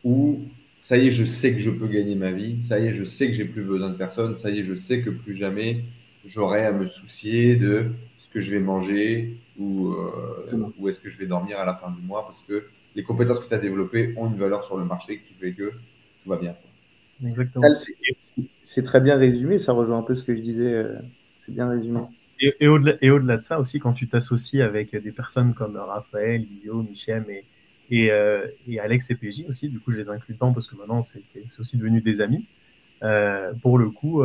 où 0.03 0.41
ça 0.79 0.97
y 0.97 1.07
est, 1.07 1.11
je 1.11 1.23
sais 1.23 1.53
que 1.53 1.59
je 1.59 1.69
peux 1.69 1.87
gagner 1.87 2.15
ma 2.15 2.31
vie, 2.31 2.61
ça 2.63 2.79
y 2.79 2.87
est, 2.87 2.93
je 2.93 3.03
sais 3.03 3.27
que 3.27 3.33
j'ai 3.33 3.45
plus 3.45 3.63
besoin 3.63 3.89
de 3.89 3.95
personne, 3.95 4.35
ça 4.35 4.49
y 4.49 4.59
est, 4.59 4.63
je 4.63 4.73
sais 4.73 5.01
que 5.01 5.11
plus 5.11 5.35
jamais 5.35 5.83
j'aurai 6.25 6.65
à 6.65 6.71
me 6.71 6.87
soucier 6.87 7.57
de 7.57 7.91
ce 8.17 8.27
que 8.29 8.41
je 8.41 8.51
vais 8.51 8.59
manger 8.59 9.37
ou 9.59 9.89
euh, 9.89 10.71
où 10.79 10.89
est-ce 10.89 10.99
que 10.99 11.09
je 11.09 11.17
vais 11.19 11.27
dormir 11.27 11.59
à 11.59 11.65
la 11.65 11.75
fin 11.75 11.91
du 11.91 12.01
mois 12.01 12.23
parce 12.23 12.41
que 12.47 12.67
les 12.97 13.03
compétences 13.03 13.39
que 13.39 13.47
tu 13.47 13.53
as 13.53 13.59
développées 13.59 14.13
ont 14.17 14.27
une 14.27 14.37
valeur 14.37 14.63
sur 14.63 14.77
le 14.77 14.83
marché 14.83 15.21
qui 15.21 15.33
fait 15.33 15.53
que 15.53 15.71
tout 15.71 16.29
va 16.29 16.37
bien. 16.37 16.55
Exactement. 17.25 17.65
C'est 18.63 18.83
très 18.83 19.01
bien 19.01 19.15
résumé, 19.15 19.59
ça 19.59 19.71
rejoint 19.71 19.99
un 19.99 20.03
peu 20.03 20.15
ce 20.15 20.23
que 20.23 20.35
je 20.35 20.41
disais. 20.41 20.73
Euh, 20.73 20.95
c'est 21.45 21.53
bien 21.53 21.69
résumé. 21.69 22.01
Et, 22.39 22.53
et 22.59 23.09
au-delà 23.09 23.37
de 23.37 23.41
ça 23.41 23.59
aussi, 23.59 23.79
quand 23.79 23.93
tu 23.93 24.07
t'associes 24.07 24.61
avec 24.61 24.95
des 24.95 25.11
personnes 25.11 25.53
comme 25.53 25.77
Raphaël, 25.77 26.45
Guillaume, 26.45 26.85
Michem 26.87 27.25
et, 27.29 27.45
et, 27.89 28.11
euh, 28.11 28.45
et, 28.67 28.79
Alex 28.79 29.09
et 29.11 29.15
PJ 29.15 29.45
aussi, 29.47 29.69
du 29.69 29.79
coup 29.79 29.91
je 29.91 29.99
les 29.99 30.09
inclus 30.09 30.33
dedans 30.33 30.53
parce 30.53 30.67
que 30.67 30.75
maintenant 30.75 31.01
c'est 31.01 31.23
aussi 31.59 31.77
devenu 31.77 32.01
des 32.01 32.19
amis. 32.19 32.45
Euh, 33.03 33.53
pour 33.61 33.77
le 33.77 33.89
coup, 33.89 34.23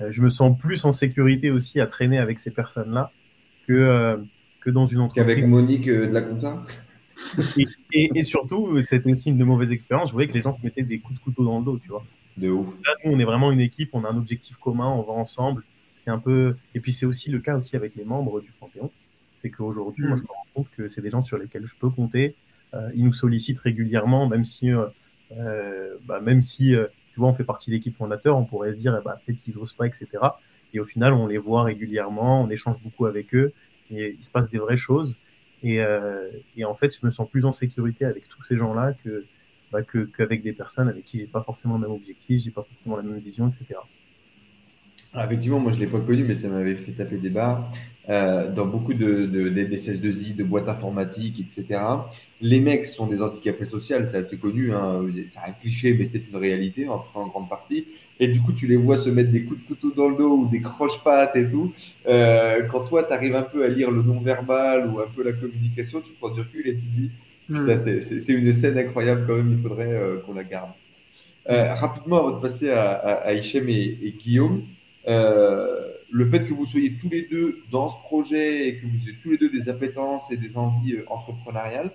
euh, 0.00 0.10
je 0.12 0.22
me 0.22 0.30
sens 0.30 0.56
plus 0.58 0.84
en 0.84 0.92
sécurité 0.92 1.50
aussi 1.50 1.80
à 1.80 1.86
traîner 1.86 2.18
avec 2.18 2.38
ces 2.38 2.50
personnes-là 2.50 3.10
que, 3.66 3.72
euh, 3.72 4.16
que 4.60 4.70
dans 4.70 4.86
une 4.86 5.00
entreprise. 5.00 5.26
Qu'avec 5.26 5.46
Monique 5.46 5.88
euh, 5.88 6.06
de 6.08 6.14
la 6.14 6.22
compta? 6.22 6.62
Et, 7.92 8.18
et, 8.18 8.22
surtout, 8.22 8.80
c'était 8.82 9.10
aussi 9.10 9.30
une 9.30 9.38
de 9.38 9.44
mauvaises 9.44 9.72
expériences. 9.72 10.08
Je 10.08 10.12
voyais 10.12 10.28
que 10.28 10.34
les 10.34 10.42
gens 10.42 10.52
se 10.52 10.62
mettaient 10.62 10.82
des 10.82 10.98
coups 10.98 11.18
de 11.18 11.24
couteau 11.24 11.44
dans 11.44 11.58
le 11.58 11.64
dos, 11.64 11.78
tu 11.78 11.88
vois. 11.88 12.04
De 12.36 12.48
ouf. 12.48 12.68
Là, 12.84 12.92
nous, 13.04 13.12
on 13.12 13.18
est 13.18 13.24
vraiment 13.24 13.52
une 13.52 13.60
équipe, 13.60 13.90
on 13.92 14.04
a 14.04 14.08
un 14.08 14.16
objectif 14.16 14.56
commun, 14.56 14.88
on 14.88 15.02
va 15.02 15.12
ensemble. 15.12 15.64
C'est 15.94 16.10
un 16.10 16.18
peu. 16.18 16.56
Et 16.74 16.80
puis, 16.80 16.92
c'est 16.92 17.06
aussi 17.06 17.30
le 17.30 17.40
cas 17.40 17.56
aussi 17.56 17.76
avec 17.76 17.94
les 17.96 18.04
membres 18.04 18.40
du 18.40 18.52
Panthéon. 18.52 18.90
C'est 19.34 19.50
qu'aujourd'hui, 19.50 20.04
mmh. 20.04 20.08
moi, 20.08 20.16
je 20.16 20.22
me 20.22 20.28
rends 20.28 20.46
compte 20.54 20.68
que 20.76 20.88
c'est 20.88 21.02
des 21.02 21.10
gens 21.10 21.24
sur 21.24 21.38
lesquels 21.38 21.66
je 21.66 21.74
peux 21.76 21.90
compter. 21.90 22.34
Euh, 22.74 22.90
ils 22.94 23.04
nous 23.04 23.12
sollicitent 23.12 23.58
régulièrement, 23.58 24.28
même 24.28 24.44
si, 24.44 24.70
euh, 24.70 24.86
euh, 25.32 25.96
bah, 26.06 26.20
même 26.20 26.42
si 26.42 26.74
tu 27.12 27.20
vois, 27.20 27.28
on 27.28 27.34
fait 27.34 27.44
partie 27.44 27.70
de 27.70 27.76
l'équipe 27.76 27.96
fondateur, 27.96 28.36
on 28.36 28.44
pourrait 28.44 28.72
se 28.72 28.76
dire, 28.76 28.96
eh 28.98 29.04
bah, 29.04 29.20
peut-être 29.24 29.40
qu'ils 29.40 29.56
n'osent 29.56 29.72
pas, 29.72 29.86
etc. 29.86 30.08
Et 30.72 30.80
au 30.80 30.84
final, 30.84 31.12
on 31.12 31.26
les 31.26 31.38
voit 31.38 31.64
régulièrement, 31.64 32.42
on 32.42 32.50
échange 32.50 32.80
beaucoup 32.82 33.06
avec 33.06 33.34
eux, 33.34 33.52
et 33.90 34.16
il 34.18 34.24
se 34.24 34.30
passe 34.30 34.48
des 34.48 34.58
vraies 34.58 34.76
choses. 34.76 35.16
Et, 35.62 35.80
euh, 35.80 36.30
et, 36.56 36.64
en 36.64 36.74
fait, 36.74 36.96
je 36.98 37.04
me 37.04 37.10
sens 37.10 37.28
plus 37.28 37.44
en 37.44 37.52
sécurité 37.52 38.04
avec 38.04 38.28
tous 38.28 38.42
ces 38.44 38.56
gens-là 38.56 38.94
que 39.04 39.24
bah, 39.72 39.80
qu'avec 39.82 40.42
des 40.42 40.52
personnes 40.52 40.88
avec 40.88 41.04
qui 41.04 41.18
j'ai 41.18 41.26
pas 41.26 41.42
forcément 41.42 41.74
le 41.74 41.82
même 41.82 41.92
objectif, 41.92 42.42
j'ai 42.42 42.50
pas 42.50 42.64
forcément 42.64 42.96
la 42.96 43.02
même 43.02 43.18
vision, 43.18 43.48
etc. 43.48 43.80
Alors, 45.12 45.26
effectivement, 45.26 45.58
moi 45.58 45.72
je 45.72 45.78
l'ai 45.78 45.86
pas 45.86 46.00
connu, 46.00 46.24
mais 46.24 46.34
ça 46.34 46.48
m'avait 46.48 46.76
fait 46.76 46.92
taper 46.92 47.18
des 47.18 47.30
barres. 47.30 47.70
Euh, 48.08 48.50
dans 48.50 48.66
beaucoup 48.66 48.94
de, 48.94 49.26
de, 49.26 49.48
de, 49.50 49.64
des 49.64 49.76
16-2i, 49.76 50.34
de 50.34 50.42
boîtes 50.42 50.68
informatiques, 50.68 51.38
etc. 51.38 51.80
Les 52.40 52.58
mecs 52.58 52.86
sont 52.86 53.06
des 53.06 53.22
handicapés 53.22 53.66
sociaux, 53.66 53.98
c'est 54.06 54.16
assez 54.16 54.38
connu, 54.38 54.72
hein. 54.72 55.06
c'est 55.28 55.38
un 55.38 55.52
cliché, 55.52 55.94
mais 55.94 56.04
c'est 56.04 56.26
une 56.28 56.36
réalité 56.36 56.88
en, 56.88 57.04
en, 57.14 57.28
grande 57.28 57.48
partie. 57.48 57.86
Et 58.22 58.28
du 58.28 58.40
coup, 58.42 58.52
tu 58.52 58.66
les 58.66 58.76
vois 58.76 58.98
se 58.98 59.08
mettre 59.08 59.30
des 59.30 59.44
coups 59.44 59.62
de 59.62 59.66
couteau 59.66 59.92
dans 59.96 60.10
le 60.10 60.16
dos 60.16 60.36
ou 60.36 60.46
des 60.46 60.60
croche-pattes 60.60 61.36
et 61.36 61.46
tout. 61.46 61.72
Euh, 62.06 62.62
quand 62.64 62.84
toi, 62.84 63.02
tu 63.02 63.14
arrives 63.14 63.34
un 63.34 63.42
peu 63.42 63.64
à 63.64 63.68
lire 63.68 63.90
le 63.90 64.02
non-verbal 64.02 64.90
ou 64.90 65.00
un 65.00 65.06
peu 65.06 65.24
la 65.24 65.32
communication, 65.32 66.02
tu 66.02 66.12
prends 66.20 66.28
du 66.28 66.40
recul 66.40 66.68
et 66.68 66.76
tu 66.76 66.86
dis, 66.86 67.10
putain, 67.46 67.76
mm. 67.76 68.00
c'est 68.00 68.32
une 68.32 68.52
scène 68.52 68.76
incroyable 68.76 69.24
quand 69.26 69.36
même, 69.36 69.50
il 69.50 69.62
faudrait 69.62 69.94
euh, 69.94 70.18
qu'on 70.18 70.34
la 70.34 70.44
garde. 70.44 70.70
Euh, 71.48 71.72
rapidement, 71.72 72.18
avant 72.18 72.36
de 72.36 72.42
passer 72.42 72.68
à, 72.68 72.90
à, 72.90 73.12
à 73.12 73.32
Hichem 73.32 73.70
et, 73.70 73.98
et 74.02 74.12
Guillaume, 74.12 74.64
le 75.06 76.28
fait 76.28 76.44
que 76.44 76.52
vous 76.52 76.66
soyez 76.66 76.98
tous 77.00 77.08
les 77.08 77.22
deux 77.22 77.62
dans 77.72 77.88
ce 77.88 77.96
projet 78.02 78.68
et 78.68 78.76
que 78.76 78.86
vous 78.86 79.08
ayez 79.08 79.16
tous 79.22 79.30
les 79.30 79.38
deux 79.38 79.48
des 79.48 79.70
appétences 79.70 80.30
et 80.30 80.36
des 80.36 80.58
envies 80.58 80.96
entrepreneuriales, 81.06 81.90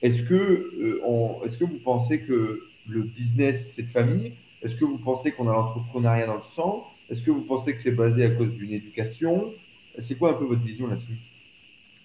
est-ce 0.00 0.22
que, 0.22 1.02
est-ce 1.44 1.58
que 1.58 1.64
vous 1.64 1.80
pensez 1.84 2.20
que 2.20 2.62
le 2.88 3.02
business, 3.02 3.74
c'est 3.74 3.82
de 3.82 3.88
famille 3.88 4.32
Est-ce 4.62 4.74
que 4.74 4.84
vous 4.84 4.98
pensez 4.98 5.32
qu'on 5.32 5.48
a 5.48 5.52
l'entrepreneuriat 5.52 6.26
dans 6.26 6.36
le 6.36 6.40
sang? 6.42 6.86
Est-ce 7.08 7.22
que 7.22 7.30
vous 7.30 7.42
pensez 7.42 7.74
que 7.74 7.80
c'est 7.80 7.92
basé 7.92 8.24
à 8.24 8.30
cause 8.30 8.52
d'une 8.52 8.72
éducation? 8.72 9.52
C'est 9.98 10.16
quoi 10.16 10.30
un 10.30 10.34
peu 10.34 10.44
votre 10.44 10.62
vision 10.62 10.88
là-dessus? 10.88 11.18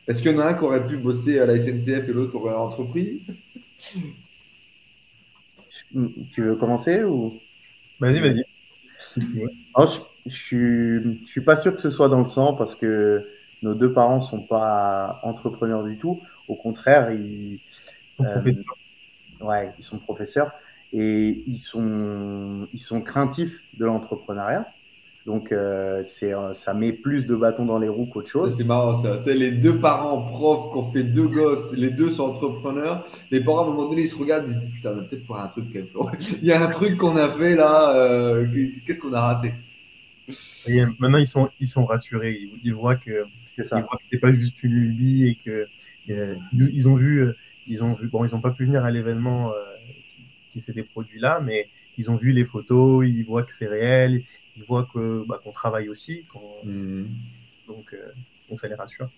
Est-ce 0.07 0.21
qu'il 0.21 0.31
y 0.31 0.35
en 0.35 0.39
a 0.39 0.45
un 0.47 0.53
qui 0.53 0.63
aurait 0.63 0.85
pu 0.85 0.97
bosser 0.97 1.39
à 1.39 1.45
la 1.45 1.57
SNCF 1.57 2.07
et 2.07 2.13
l'autre 2.13 2.35
aurait 2.35 2.53
entrepris? 2.53 3.23
Tu 6.31 6.41
veux 6.41 6.55
commencer 6.55 7.03
ou? 7.03 7.39
Vas-y, 7.99 8.19
vas-y. 8.19 8.43
Oh, 9.75 9.85
je 10.25 10.31
suis, 10.31 11.23
je 11.25 11.31
suis 11.31 11.41
pas 11.41 11.55
sûr 11.55 11.75
que 11.75 11.81
ce 11.81 11.89
soit 11.89 12.09
dans 12.09 12.19
le 12.19 12.25
sang 12.25 12.53
parce 12.53 12.75
que 12.75 13.27
nos 13.61 13.73
deux 13.73 13.93
parents 13.93 14.19
sont 14.19 14.41
pas 14.41 15.19
entrepreneurs 15.23 15.83
du 15.83 15.97
tout. 15.97 16.21
Au 16.47 16.55
contraire, 16.55 17.11
ils, 17.11 17.59
euh, 18.21 18.41
ouais, 19.41 19.71
ils 19.77 19.83
sont 19.83 19.99
professeurs 19.99 20.51
et 20.93 21.43
ils 21.47 21.57
sont, 21.57 22.67
ils 22.73 22.81
sont 22.81 23.01
craintifs 23.01 23.63
de 23.77 23.85
l'entrepreneuriat. 23.85 24.67
Donc, 25.25 25.51
euh, 25.51 26.03
c'est, 26.03 26.33
ça 26.53 26.73
met 26.73 26.93
plus 26.93 27.27
de 27.27 27.35
bâtons 27.35 27.65
dans 27.65 27.77
les 27.77 27.87
roues 27.87 28.07
qu'autre 28.07 28.29
chose. 28.29 28.55
C'est 28.57 28.63
marrant 28.63 28.95
ça. 28.95 29.17
Tu 29.17 29.23
sais, 29.23 29.35
les 29.35 29.51
deux 29.51 29.77
parents 29.77 30.23
profs 30.23 30.71
qui 30.71 30.77
ont 30.77 30.89
fait 30.89 31.03
deux 31.03 31.27
gosses, 31.27 31.73
les 31.73 31.91
deux 31.91 32.09
sont 32.09 32.23
entrepreneurs. 32.23 33.05
Les 33.29 33.39
parents, 33.39 33.59
à 33.59 33.63
un 33.65 33.67
moment 33.67 33.87
donné, 33.87 34.01
ils 34.01 34.07
se 34.07 34.17
regardent, 34.17 34.47
ils 34.47 34.55
se 34.55 34.59
disent 34.59 34.71
Putain, 34.71 34.95
peut-être 34.95 35.25
pour 35.25 35.37
un 35.37 35.47
truc. 35.47 35.67
Il 36.41 36.45
y 36.45 36.51
a 36.51 36.63
un 36.63 36.69
truc 36.69 36.97
qu'on 36.97 37.17
a 37.17 37.29
fait 37.29 37.55
là. 37.55 37.95
Euh, 37.95 38.47
qu'est-ce 38.85 38.99
qu'on 38.99 39.13
a 39.13 39.21
raté? 39.21 39.53
Et 40.67 40.83
maintenant, 40.97 41.17
ils 41.17 41.27
sont, 41.27 41.49
ils 41.59 41.67
sont 41.67 41.85
rassurés. 41.85 42.37
Ils, 42.39 42.59
ils 42.63 42.73
voient 42.73 42.95
que 42.95 43.25
c'est 43.55 43.63
ça. 43.63 43.85
c'est 44.09 44.17
pas 44.17 44.33
juste 44.33 44.63
une 44.63 44.73
lubie 44.73 45.27
et 45.27 45.35
que 45.35 45.67
euh, 46.09 46.35
ils 46.53 46.89
ont 46.89 46.95
vu, 46.95 47.27
ils 47.67 47.83
ont 47.83 47.93
vu. 47.93 48.07
Bon, 48.07 48.25
ils 48.25 48.33
n'ont 48.33 48.41
pas 48.41 48.51
pu 48.51 48.65
venir 48.65 48.83
à 48.85 48.91
l'événement 48.91 49.51
euh, 49.51 49.70
qui, 50.51 50.59
qui 50.59 50.61
s'était 50.61 50.83
produit 50.83 51.19
là, 51.19 51.39
mais 51.41 51.67
ils 51.97 52.11
ont 52.11 52.17
vu 52.17 52.31
les 52.31 52.45
photos. 52.45 53.05
Ils 53.07 53.23
voient 53.23 53.43
que 53.43 53.53
c'est 53.53 53.67
réel. 53.67 54.23
Ils 54.57 54.63
voient 54.63 54.87
que 54.93 55.25
bah, 55.27 55.39
qu'on 55.43 55.51
travaille 55.51 55.89
aussi. 55.89 56.25
Mmh. 56.63 57.03
Donc, 57.67 57.93
euh, 57.93 58.11
donc 58.49 58.59
ça 58.59 58.67
les 58.67 58.75
rassure. 58.75 59.09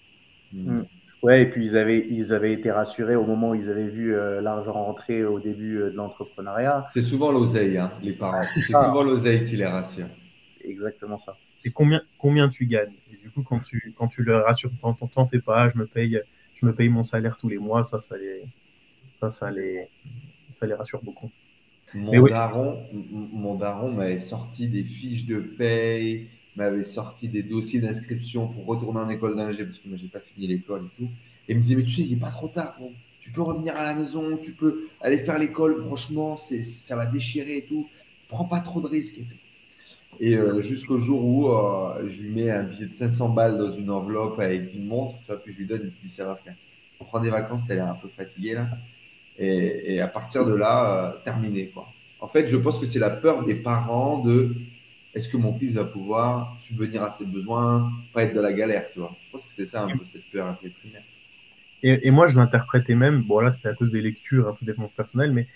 Mmh. 0.52 0.82
Ouais, 1.24 1.44
et 1.44 1.46
puis 1.46 1.66
ils 1.66 1.78
avaient, 1.78 2.06
ils 2.10 2.34
avaient 2.34 2.52
été 2.52 2.70
rassurés 2.70 3.16
au 3.16 3.26
moment 3.26 3.52
où 3.52 3.56
ils 3.56 3.70
avaient 3.70 3.88
vu 3.88 4.14
euh, 4.14 4.42
l'argent 4.42 4.74
rentrer 4.74 5.24
au 5.24 5.40
début 5.40 5.78
euh, 5.78 5.90
de 5.90 5.96
l'entrepreneuriat. 5.96 6.86
C'est 6.92 7.02
souvent 7.02 7.32
l'oseille, 7.32 7.78
hein, 7.78 7.94
les 8.02 8.12
parents. 8.12 8.44
C'est 8.44 8.76
ah. 8.76 8.86
souvent 8.86 9.04
l'oseille 9.04 9.46
qui 9.46 9.56
les 9.56 9.66
rassure 9.66 10.08
exactement 10.64 11.18
ça. 11.18 11.38
C'est 11.56 11.72
combien, 11.72 12.02
combien 12.18 12.50
tu 12.50 12.66
gagnes? 12.66 12.94
Et 13.12 13.18
du 13.18 13.30
coup, 13.30 13.44
quand 13.44 13.60
tu, 13.60 13.94
quand 13.98 14.08
tu 14.08 14.24
le 14.24 14.38
rassures, 14.38 14.72
t'en 14.82 15.28
fais 15.28 15.40
pas, 15.40 15.70
je 15.70 15.78
me 15.78 15.86
paye, 15.86 16.20
je 16.56 16.66
me 16.66 16.74
paye 16.74 16.90
mon 16.90 17.04
salaire 17.04 17.38
tous 17.38 17.50
les 17.50 17.58
mois, 17.58 17.84
ça, 17.84 18.00
ça 18.00 18.18
les, 18.18 18.44
ça, 19.14 19.30
ça 19.30 19.50
les, 19.50 19.88
ça 20.54 20.66
les 20.66 20.74
rassure 20.74 21.02
beaucoup. 21.04 21.30
Mon 21.96 22.26
daron, 22.26 22.84
mon 23.12 23.56
daron 23.56 23.92
m'avait 23.92 24.18
sorti 24.18 24.68
des 24.68 24.84
fiches 24.84 25.26
de 25.26 25.40
paye, 25.40 26.28
m'avait 26.56 26.84
sorti 26.84 27.28
des 27.28 27.44
dossiers 27.44 27.82
d'inscription 27.82 28.48
pour 28.48 28.66
retourner 28.66 29.00
en 29.00 29.10
école 29.10 29.36
d'ingé 29.36 29.64
parce 29.66 29.80
que 29.80 29.88
moi 29.88 29.98
j'ai 30.02 30.08
pas 30.08 30.20
fini 30.20 30.48
l'école 30.48 30.86
et 30.86 30.98
tout. 30.98 31.10
Et 31.48 31.52
il 31.52 31.58
me 31.58 31.62
disait 31.62 31.76
mais 31.76 31.84
tu 31.84 31.92
sais 31.92 32.02
il 32.02 32.14
est 32.14 32.20
pas 32.20 32.32
trop 32.32 32.48
tard, 32.48 32.78
bon. 32.80 32.92
tu 33.20 33.32
peux 33.32 33.42
revenir 33.42 33.76
à 33.76 33.84
la 33.84 33.94
maison, 33.94 34.38
tu 34.38 34.54
peux 34.54 34.88
aller 35.02 35.18
faire 35.18 35.38
l'école, 35.38 35.84
franchement 35.86 36.38
c'est 36.38 36.62
ça 36.62 36.96
va 36.96 37.06
déchirer 37.06 37.58
et 37.58 37.66
tout. 37.66 37.88
Prends 38.30 38.46
pas 38.46 38.62
trop 38.62 38.82
de 38.82 38.88
risques 38.88 39.20
et 39.20 39.24
tout. 39.24 39.38
Et 40.20 40.36
euh, 40.36 40.62
jusqu'au 40.62 41.00
jour 41.00 41.24
où 41.24 41.50
euh, 41.50 42.08
je 42.08 42.22
lui 42.22 42.30
mets 42.30 42.50
un 42.50 42.64
billet 42.64 42.86
de 42.86 42.94
500 42.94 43.30
balles 43.30 43.58
dans 43.58 43.72
une 43.72 43.90
enveloppe 43.90 44.40
avec 44.40 44.74
une 44.74 44.86
montre, 44.86 45.18
tu 45.20 45.28
vois, 45.28 45.38
puis 45.38 45.54
je 45.54 45.60
lui 45.60 45.66
donne, 45.66 45.82
il 45.84 45.88
me 45.88 46.08
dit 46.08 46.10
ça 46.10 46.26
va 46.26 46.36
frère. 46.36 46.56
On 47.00 47.06
prend 47.06 47.20
des 47.20 47.30
vacances, 47.30 47.62
t'as 47.68 47.76
l'air 47.76 47.90
un 47.90 47.96
peu 47.96 48.08
fatigué 48.08 48.54
là. 48.54 48.70
Et, 49.38 49.96
et, 49.96 50.02
à 50.02 50.08
partir 50.08 50.46
de 50.46 50.54
là, 50.54 51.08
euh, 51.08 51.24
terminé 51.24 51.70
quoi. 51.70 51.88
En 52.20 52.28
fait, 52.28 52.46
je 52.46 52.56
pense 52.56 52.80
que 52.80 52.86
c'est 52.86 53.00
la 53.00 53.10
peur 53.10 53.44
des 53.46 53.56
parents 53.56 54.20
de 54.20 54.56
est-ce 55.14 55.28
que 55.28 55.38
mon 55.38 55.54
fils 55.56 55.74
va 55.74 55.84
pouvoir 55.84 56.56
subvenir 56.60 57.04
à 57.04 57.12
ses 57.12 57.26
besoins, 57.26 57.92
pas 58.14 58.24
être 58.24 58.34
dans 58.34 58.42
la 58.42 58.54
galère, 58.54 58.90
tu 58.92 59.00
vois. 59.00 59.16
Je 59.26 59.32
pense 59.32 59.46
que 59.46 59.52
c'est 59.52 59.66
ça 59.66 59.84
un 59.84 59.98
peu 59.98 60.04
cette 60.04 60.30
peur 60.32 60.48
un 60.48 60.54
peu 60.54 60.70
primaire. 60.70 61.04
Et, 61.84 62.08
et 62.08 62.12
moi, 62.12 62.28
je 62.28 62.38
l'interprétais 62.38 62.96
même, 62.96 63.24
bon 63.24 63.40
là, 63.40 63.52
c'est 63.52 63.68
à 63.68 63.74
cause 63.74 63.92
des 63.92 64.02
lectures, 64.02 64.48
un 64.48 64.54
peu 64.54 64.66
des 64.66 64.74
personnel, 64.96 65.34
mais 65.34 65.48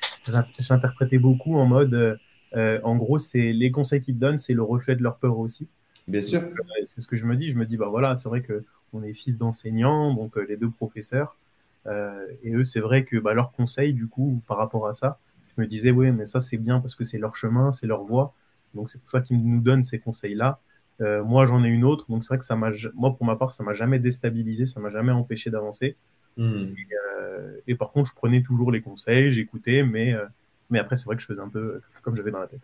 j'interprétais 0.59 1.19
beaucoup 1.19 1.55
en 1.55 1.65
mode 1.65 2.19
euh, 2.55 2.79
en 2.83 2.95
gros, 2.95 3.19
c'est 3.19 3.51
les 3.51 3.71
conseils 3.71 4.01
qu'ils 4.01 4.17
donnent, 4.17 4.37
c'est 4.37 4.53
le 4.53 4.63
reflet 4.63 4.95
de 4.95 5.03
leur 5.03 5.17
peur 5.17 5.37
aussi. 5.37 5.67
Bien 6.07 6.21
sûr. 6.21 6.41
Euh, 6.41 6.51
c'est 6.85 7.01
ce 7.01 7.07
que 7.07 7.15
je 7.15 7.25
me 7.25 7.35
dis. 7.35 7.49
Je 7.49 7.55
me 7.55 7.65
dis, 7.65 7.77
bah 7.77 7.87
voilà, 7.89 8.15
c'est 8.15 8.29
vrai 8.29 8.41
que 8.41 8.63
on 8.93 9.03
est 9.03 9.13
fils 9.13 9.37
d'enseignants, 9.37 10.13
donc 10.13 10.37
euh, 10.37 10.45
les 10.47 10.57
deux 10.57 10.69
professeurs. 10.69 11.35
Et 12.43 12.53
eux, 12.53 12.63
c'est 12.63 12.79
vrai 12.79 13.05
que 13.05 13.17
bah, 13.17 13.33
leurs 13.33 13.51
conseils, 13.51 13.93
du 13.93 14.07
coup, 14.07 14.41
par 14.47 14.57
rapport 14.57 14.87
à 14.87 14.93
ça, 14.93 15.19
je 15.55 15.61
me 15.61 15.67
disais, 15.67 15.91
oui, 15.91 16.11
mais 16.11 16.25
ça, 16.25 16.41
c'est 16.41 16.57
bien 16.57 16.79
parce 16.79 16.95
que 16.95 17.03
c'est 17.03 17.17
leur 17.17 17.35
chemin, 17.35 17.71
c'est 17.71 17.87
leur 17.87 18.03
voie. 18.03 18.33
Donc, 18.73 18.89
c'est 18.89 18.99
pour 19.01 19.09
ça 19.09 19.21
qu'ils 19.21 19.43
nous 19.43 19.61
donnent 19.61 19.83
ces 19.83 19.99
conseils-là. 19.99 20.59
moi, 20.99 21.45
j'en 21.45 21.63
ai 21.63 21.69
une 21.69 21.83
autre. 21.83 22.05
Donc, 22.09 22.23
c'est 22.23 22.29
vrai 22.29 22.37
que 22.39 22.45
ça 22.45 22.55
m'a, 22.55 22.71
moi, 22.93 23.15
pour 23.15 23.25
ma 23.25 23.35
part, 23.35 23.51
ça 23.51 23.63
m'a 23.63 23.73
jamais 23.73 23.99
déstabilisé, 23.99 24.65
ça 24.65 24.79
m'a 24.79 24.89
jamais 24.89 25.11
empêché 25.11 25.49
d'avancer. 25.49 25.95
Hmm. 26.35 26.73
Et, 27.67 27.75
par 27.75 27.91
contre, 27.91 28.09
je 28.09 28.15
prenais 28.15 28.41
toujours 28.41 28.71
les 28.71 28.81
conseils, 28.81 29.31
j'écoutais, 29.31 29.83
mais, 29.83 30.13
mais 30.69 30.79
après, 30.79 30.97
c'est 30.97 31.05
vrai 31.05 31.15
que 31.15 31.21
je 31.21 31.27
faisais 31.27 31.41
un 31.41 31.49
peu 31.49 31.81
comme 32.01 32.15
j'avais 32.15 32.31
dans 32.31 32.39
la 32.39 32.47
tête. 32.47 32.61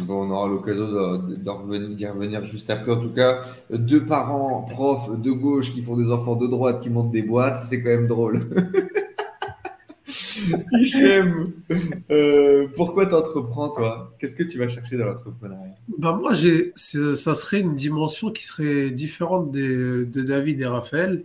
Bon, 0.00 0.26
on 0.26 0.30
aura 0.30 0.48
l'occasion 0.48 1.18
d'y 1.18 2.06
revenir 2.06 2.44
juste 2.44 2.68
après. 2.70 2.92
En 2.92 3.00
tout 3.00 3.12
cas, 3.12 3.42
deux 3.70 4.04
parents 4.04 4.62
profs 4.62 5.20
de 5.20 5.30
gauche 5.30 5.72
qui 5.72 5.82
font 5.82 5.96
des 5.96 6.10
enfants 6.10 6.36
de 6.36 6.46
droite 6.46 6.80
qui 6.82 6.90
montent 6.90 7.12
des 7.12 7.22
boîtes, 7.22 7.56
c'est 7.56 7.82
quand 7.82 7.90
même 7.90 8.08
drôle. 8.08 8.48
Hichem, 10.72 11.52
euh, 12.10 12.68
pourquoi 12.76 13.06
tu 13.06 13.14
entreprends, 13.14 13.70
toi? 13.70 14.12
Qu'est-ce 14.18 14.34
que 14.34 14.42
tu 14.42 14.58
vas 14.58 14.68
chercher 14.68 14.96
dans 14.96 15.06
l'entrepreneuriat? 15.06 15.74
Bah 15.98 16.12
Moi, 16.12 16.32
ça 16.74 17.34
serait 17.34 17.60
une 17.60 17.74
dimension 17.74 18.30
qui 18.30 18.44
serait 18.44 18.90
différente 18.90 19.50
de, 19.52 20.06
David 20.12 20.60
et 20.60 20.66
Raphaël. 20.66 21.24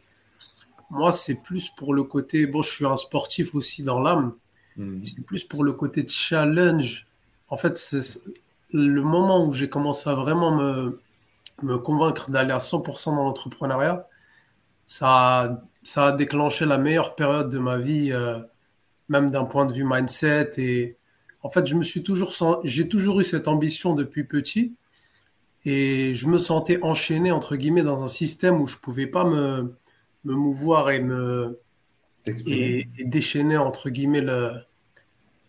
Moi, 0.91 1.11
c'est 1.11 1.41
plus 1.41 1.69
pour 1.69 1.93
le 1.93 2.03
côté. 2.03 2.47
Bon, 2.47 2.61
je 2.61 2.69
suis 2.69 2.85
un 2.85 2.95
sportif 2.95 3.55
aussi 3.55 3.81
dans 3.83 3.99
l'âme. 3.99 4.33
Hmm. 4.77 4.99
C'est 5.03 5.23
plus 5.25 5.43
pour 5.43 5.63
le 5.63 5.73
côté 5.73 6.05
challenge 6.07 7.08
en 7.49 7.57
fait, 7.57 7.77
c'est 7.77 8.21
le 8.71 9.01
moment 9.01 9.45
où 9.45 9.53
j'ai 9.53 9.69
commencé 9.69 10.09
à 10.09 10.13
vraiment 10.13 10.55
me, 10.55 10.99
me 11.63 11.77
convaincre 11.77 12.29
d'aller 12.31 12.51
à 12.51 12.59
100% 12.59 13.15
dans 13.15 13.23
l'entrepreneuriat, 13.23 14.07
ça 14.85 15.41
a, 15.41 15.61
ça 15.83 16.07
a 16.07 16.11
déclenché 16.11 16.65
la 16.65 16.77
meilleure 16.77 17.15
période 17.15 17.49
de 17.49 17.59
ma 17.59 17.77
vie, 17.77 18.11
euh, 18.11 18.39
même 19.07 19.31
d'un 19.31 19.45
point 19.45 19.65
de 19.65 19.73
vue 19.73 19.83
mindset. 19.83 20.51
Et 20.57 20.97
en 21.43 21.49
fait, 21.49 21.65
je 21.67 21.75
me 21.75 21.83
suis 21.83 22.03
toujours, 22.03 22.33
j'ai 22.63 22.87
toujours 22.87 23.19
eu 23.19 23.23
cette 23.23 23.47
ambition 23.47 23.93
depuis 23.93 24.23
petit. 24.23 24.75
Et 25.65 26.15
je 26.15 26.27
me 26.27 26.37
sentais 26.37 26.81
enchaîné, 26.83 27.31
entre 27.31 27.55
guillemets, 27.55 27.83
dans 27.83 28.01
un 28.01 28.07
système 28.07 28.61
où 28.61 28.67
je 28.67 28.77
ne 28.77 28.81
pouvais 28.81 29.07
pas 29.07 29.25
me, 29.25 29.75
me 30.23 30.33
mouvoir 30.33 30.89
et 30.89 31.01
me 31.01 31.59
et, 32.25 32.87
déchaîner, 33.05 33.57
entre 33.57 33.89
guillemets, 33.89 34.21
le, 34.21 34.53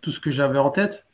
tout 0.01 0.11
ce 0.11 0.21
que 0.21 0.31
j'avais 0.31 0.59
en 0.59 0.71
tête. 0.71 1.07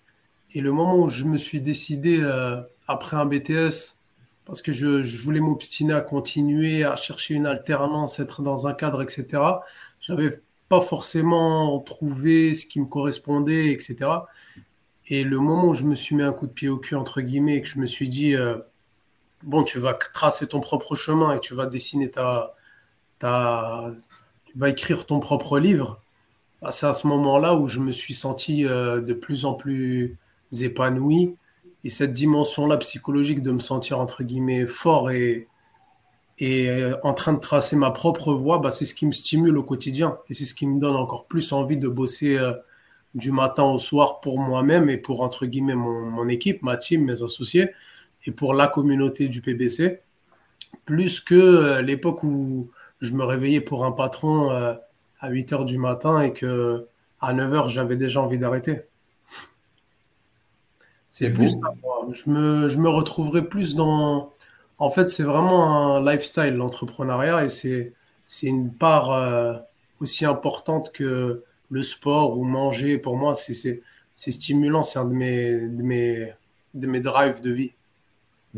Et 0.53 0.61
le 0.61 0.72
moment 0.72 0.99
où 0.99 1.09
je 1.09 1.24
me 1.24 1.38
suis 1.38 1.61
décidé, 1.61 2.18
euh, 2.20 2.61
après 2.86 3.16
un 3.16 3.26
BTS, 3.26 3.97
parce 4.44 4.62
que 4.62 4.72
je, 4.72 5.03
voulais 5.18 5.40
m'obstiner 5.40 5.92
à 5.92 6.01
continuer, 6.01 6.84
à 6.84 6.97
chercher 6.97 7.34
une 7.34 7.47
alternance, 7.47 8.20
être 8.20 8.42
dans 8.42 8.66
un 8.66 8.74
cadre, 8.74 9.03
etc., 9.03 9.42
j'avais 10.01 10.40
pas 10.68 10.80
forcément 10.80 11.78
trouvé 11.80 12.55
ce 12.55 12.66
qui 12.66 12.80
me 12.80 12.86
correspondait, 12.86 13.72
etc. 13.72 14.11
Et 15.09 15.24
le 15.24 15.38
moment 15.38 15.68
où 15.68 15.74
je 15.74 15.84
me 15.84 15.94
suis 15.94 16.16
mis 16.16 16.22
un 16.22 16.32
coup 16.32 16.47
de 16.47 16.53
pied 16.53 16.68
au 16.68 16.78
cul, 16.78 16.94
entre 16.94 17.20
guillemets, 17.20 17.57
et 17.57 17.62
que 17.62 17.68
je 17.68 17.78
me 17.78 17.86
suis 17.86 18.09
dit, 18.09 18.34
euh, 18.34 18.57
bon, 19.42 19.64
tu 19.64 19.78
vas 19.78 19.94
tracer 19.94 20.47
ton 20.47 20.61
propre 20.61 20.94
chemin 20.94 21.34
et 21.34 21.40
tu 21.40 21.55
vas 21.55 21.66
dessiner 21.66 22.11
ta, 22.11 22.55
tu 23.20 23.26
vas 24.59 24.68
écrire 24.68 25.07
ton 25.07 25.20
propre 25.20 25.59
livre, 25.59 26.01
bah, 26.62 26.70
c'est 26.70 26.86
à 26.86 26.92
ce 26.92 27.07
moment-là 27.09 27.55
où 27.55 27.68
je 27.68 27.80
me 27.80 27.92
suis 27.92 28.14
senti 28.14 28.64
euh, 28.64 29.01
de 29.01 29.12
plus 29.12 29.44
en 29.44 29.55
plus 29.55 30.16
épanoui. 30.61 31.36
Et 31.84 31.90
cette 31.90 32.12
dimension-là 32.12 32.78
psychologique 32.78 33.42
de 33.42 33.53
me 33.53 33.61
sentir 33.61 34.01
entre 34.01 34.24
guillemets 34.24 34.66
fort 34.66 35.11
et, 35.11 35.49
euh, 36.42 36.97
en 37.05 37.14
train 37.14 37.32
de 37.32 37.38
tracer 37.38 37.76
ma 37.76 37.90
propre 37.90 38.32
voie, 38.34 38.59
bah, 38.59 38.72
c'est 38.72 38.84
ce 38.84 38.94
qui 38.94 39.07
me 39.07 39.12
stimule 39.12 39.57
au 39.57 39.62
quotidien. 39.62 40.18
Et 40.28 40.34
c'est 40.34 40.47
ce 40.47 40.55
qui 40.55 40.66
me 40.66 40.80
donne 40.80 40.97
encore 40.97 41.26
plus 41.26 41.53
envie 41.53 41.76
de 41.76 41.88
bosser 41.88 42.36
euh, 42.36 42.55
du 43.14 43.30
matin 43.30 43.62
au 43.62 43.78
soir 43.78 44.20
pour 44.20 44.40
moi-même 44.40 44.90
et 44.90 44.97
pour 44.97 45.20
entre 45.20 45.47
guillemets 45.47 45.76
mon, 45.76 46.01
mon, 46.11 46.28
équipe, 46.28 46.62
ma 46.62 46.76
team, 46.76 47.05
mes 47.05 47.22
associés 47.22 47.70
et 48.26 48.32
pour 48.32 48.53
la 48.55 48.66
communauté 48.66 49.28
du 49.28 49.40
PBC. 49.40 50.01
Plus 50.86 51.20
que 51.20 51.34
euh, 51.34 51.82
l'époque 51.82 52.24
où 52.24 52.68
je 53.01 53.12
me 53.12 53.24
réveillais 53.24 53.61
pour 53.61 53.84
un 53.84 53.92
patron 53.92 54.51
à 55.20 55.28
8 55.28 55.53
heures 55.53 55.64
du 55.66 55.78
matin 55.78 56.22
et 56.22 56.32
que 56.32 56.86
à 57.20 57.32
9 57.32 57.53
heures 57.55 57.68
j'avais 57.68 57.97
déjà 57.97 58.20
envie 58.22 58.38
d'arrêter. 58.38 58.82
C'est 61.19 61.31
plus 61.31 61.53
ça, 61.53 61.75
Je 62.12 62.29
me, 62.31 62.69
je 62.69 62.79
me 62.79 62.91
retrouverai 62.91 63.49
plus 63.49 63.75
dans. 63.75 64.35
En 64.77 64.91
fait, 64.91 65.09
c'est 65.09 65.23
vraiment 65.23 65.97
un 65.97 66.05
lifestyle, 66.05 66.57
l'entrepreneuriat, 66.57 67.47
et 67.47 67.49
c'est, 67.49 67.95
une 68.43 68.71
part 68.71 69.12
euh, 69.12 69.55
aussi 70.03 70.27
importante 70.27 70.93
que 70.93 71.43
le 71.71 71.83
sport 71.83 72.37
ou 72.37 72.45
manger. 72.45 72.99
Pour 72.99 73.17
moi, 73.17 73.35
c'est, 73.35 73.81
stimulant, 74.14 74.83
c'est 74.83 74.99
un 74.99 75.07
de 75.07 75.14
mes, 75.14 75.69
de 75.69 75.83
mes, 75.83 76.33
de 76.75 76.87
mes 76.87 77.01
drives 77.01 77.41
de 77.41 77.51
vie. 77.51 77.73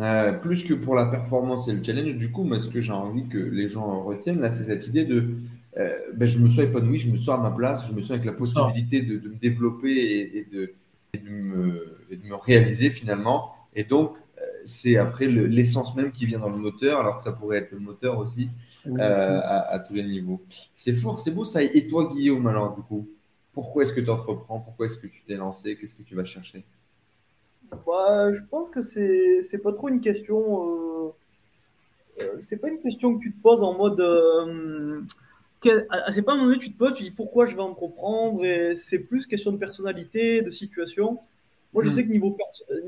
Euh, 0.01 0.33
plus 0.33 0.65
que 0.65 0.75
pour 0.75 0.97
la 0.97 1.05
performance 1.05 1.69
et 1.69 1.73
le 1.73 1.85
challenge, 1.85 2.17
du 2.17 2.33
coup, 2.33 2.43
moi, 2.43 2.59
ce 2.59 2.69
que 2.69 2.81
j'ai 2.81 2.93
envie 2.93 3.29
que 3.29 3.39
les 3.39 3.69
gens 3.69 4.03
retiennent, 4.03 4.41
là, 4.41 4.51
c'est 4.51 4.65
cette 4.65 4.89
idée 4.89 5.05
de 5.05 5.29
euh, 5.77 5.97
ben, 6.13 6.27
je 6.27 6.41
me 6.41 6.49
sens 6.49 6.65
épanoui, 6.65 6.99
je 6.99 7.09
me 7.09 7.17
sens 7.17 7.39
à 7.39 7.41
ma 7.41 7.53
place, 7.53 7.87
je 7.87 7.93
me 7.93 8.01
sens 8.01 8.13
avec 8.19 8.25
la 8.25 8.33
possibilité 8.33 9.03
de, 9.03 9.17
de, 9.17 9.29
me 9.29 9.37
développer 9.37 9.93
et, 9.93 10.39
et 10.39 10.47
de, 10.53 10.73
et 11.15 11.19
de, 11.19 11.31
me, 11.31 11.99
de 12.11 12.27
me 12.27 12.35
réaliser 12.35 12.91
finalement. 12.91 13.55
Et 13.75 13.85
donc, 13.85 14.17
euh, 14.17 14.43
c'est 14.65 14.97
après 14.97 15.27
l'essence 15.27 15.95
même 15.95 16.13
qui 16.13 16.27
vient 16.27 16.39
dans 16.39 16.51
le 16.51 16.57
moteur, 16.57 17.01
alors 17.01 17.19
que 17.19 17.25
ça 17.25 17.33
pourrait 17.33 17.59
être 17.59 17.73
le 17.73 17.79
moteur 17.79 18.19
aussi 18.19 18.51
euh, 18.87 19.41
à, 19.43 19.79
tous 19.81 19.95
les 19.95 20.05
niveaux. 20.05 20.43
C'est 20.75 20.93
fort, 20.93 21.19
c'est 21.19 21.31
beau 21.31 21.45
ça. 21.45 21.63
Et 21.63 21.87
toi, 21.87 22.11
Guillaume, 22.13 22.47
alors 22.47 22.75
du 22.75 22.83
coup, 22.83 23.09
pourquoi 23.53 23.83
est-ce 23.83 23.93
que 23.93 24.01
tu 24.01 24.11
entreprends? 24.11 24.61
Pourquoi 24.61 24.87
est-ce 24.87 24.97
que 24.97 25.07
tu 25.07 25.23
t'es 25.27 25.35
lancé? 25.35 25.77
Qu'est-ce 25.77 25.95
que 25.95 26.03
tu 26.03 26.15
vas 26.15 26.25
chercher? 26.25 26.65
Bah, 27.71 28.33
Je 28.33 28.43
pense 28.51 28.71
que 28.71 28.83
c'est 28.83 29.63
pas 29.63 29.73
trop 29.73 29.89
une 29.89 30.01
question. 30.01 31.15
Euh, 32.21 32.39
c'est 32.41 32.57
pas 32.57 32.69
une 32.69 32.81
question 32.81 33.17
que 33.17 33.23
tu 33.23 33.33
te 33.33 33.41
poses 33.41 33.63
en 33.63 33.77
mode 33.77 34.01
c'est 35.63 36.23
pas 36.23 36.33
un 36.33 36.37
moment 36.37 36.49
donné 36.49 36.59
tu 36.59 36.73
te 36.73 36.79
poses, 36.79 36.95
tu 36.95 37.03
dis 37.03 37.11
pourquoi 37.11 37.47
je 37.47 37.55
vais 37.55 37.63
entreprendre, 37.63 38.45
et 38.45 38.75
c'est 38.77 39.01
plus 39.01 39.27
question 39.27 39.53
de 39.53 39.57
personnalité, 39.57 40.43
de 40.43 40.51
situation. 40.51 41.19
Moi, 41.75 41.83
je 41.85 41.89
hmm. 41.89 41.93
sais 41.93 42.05
que 42.05 42.11
niveau, 42.11 42.37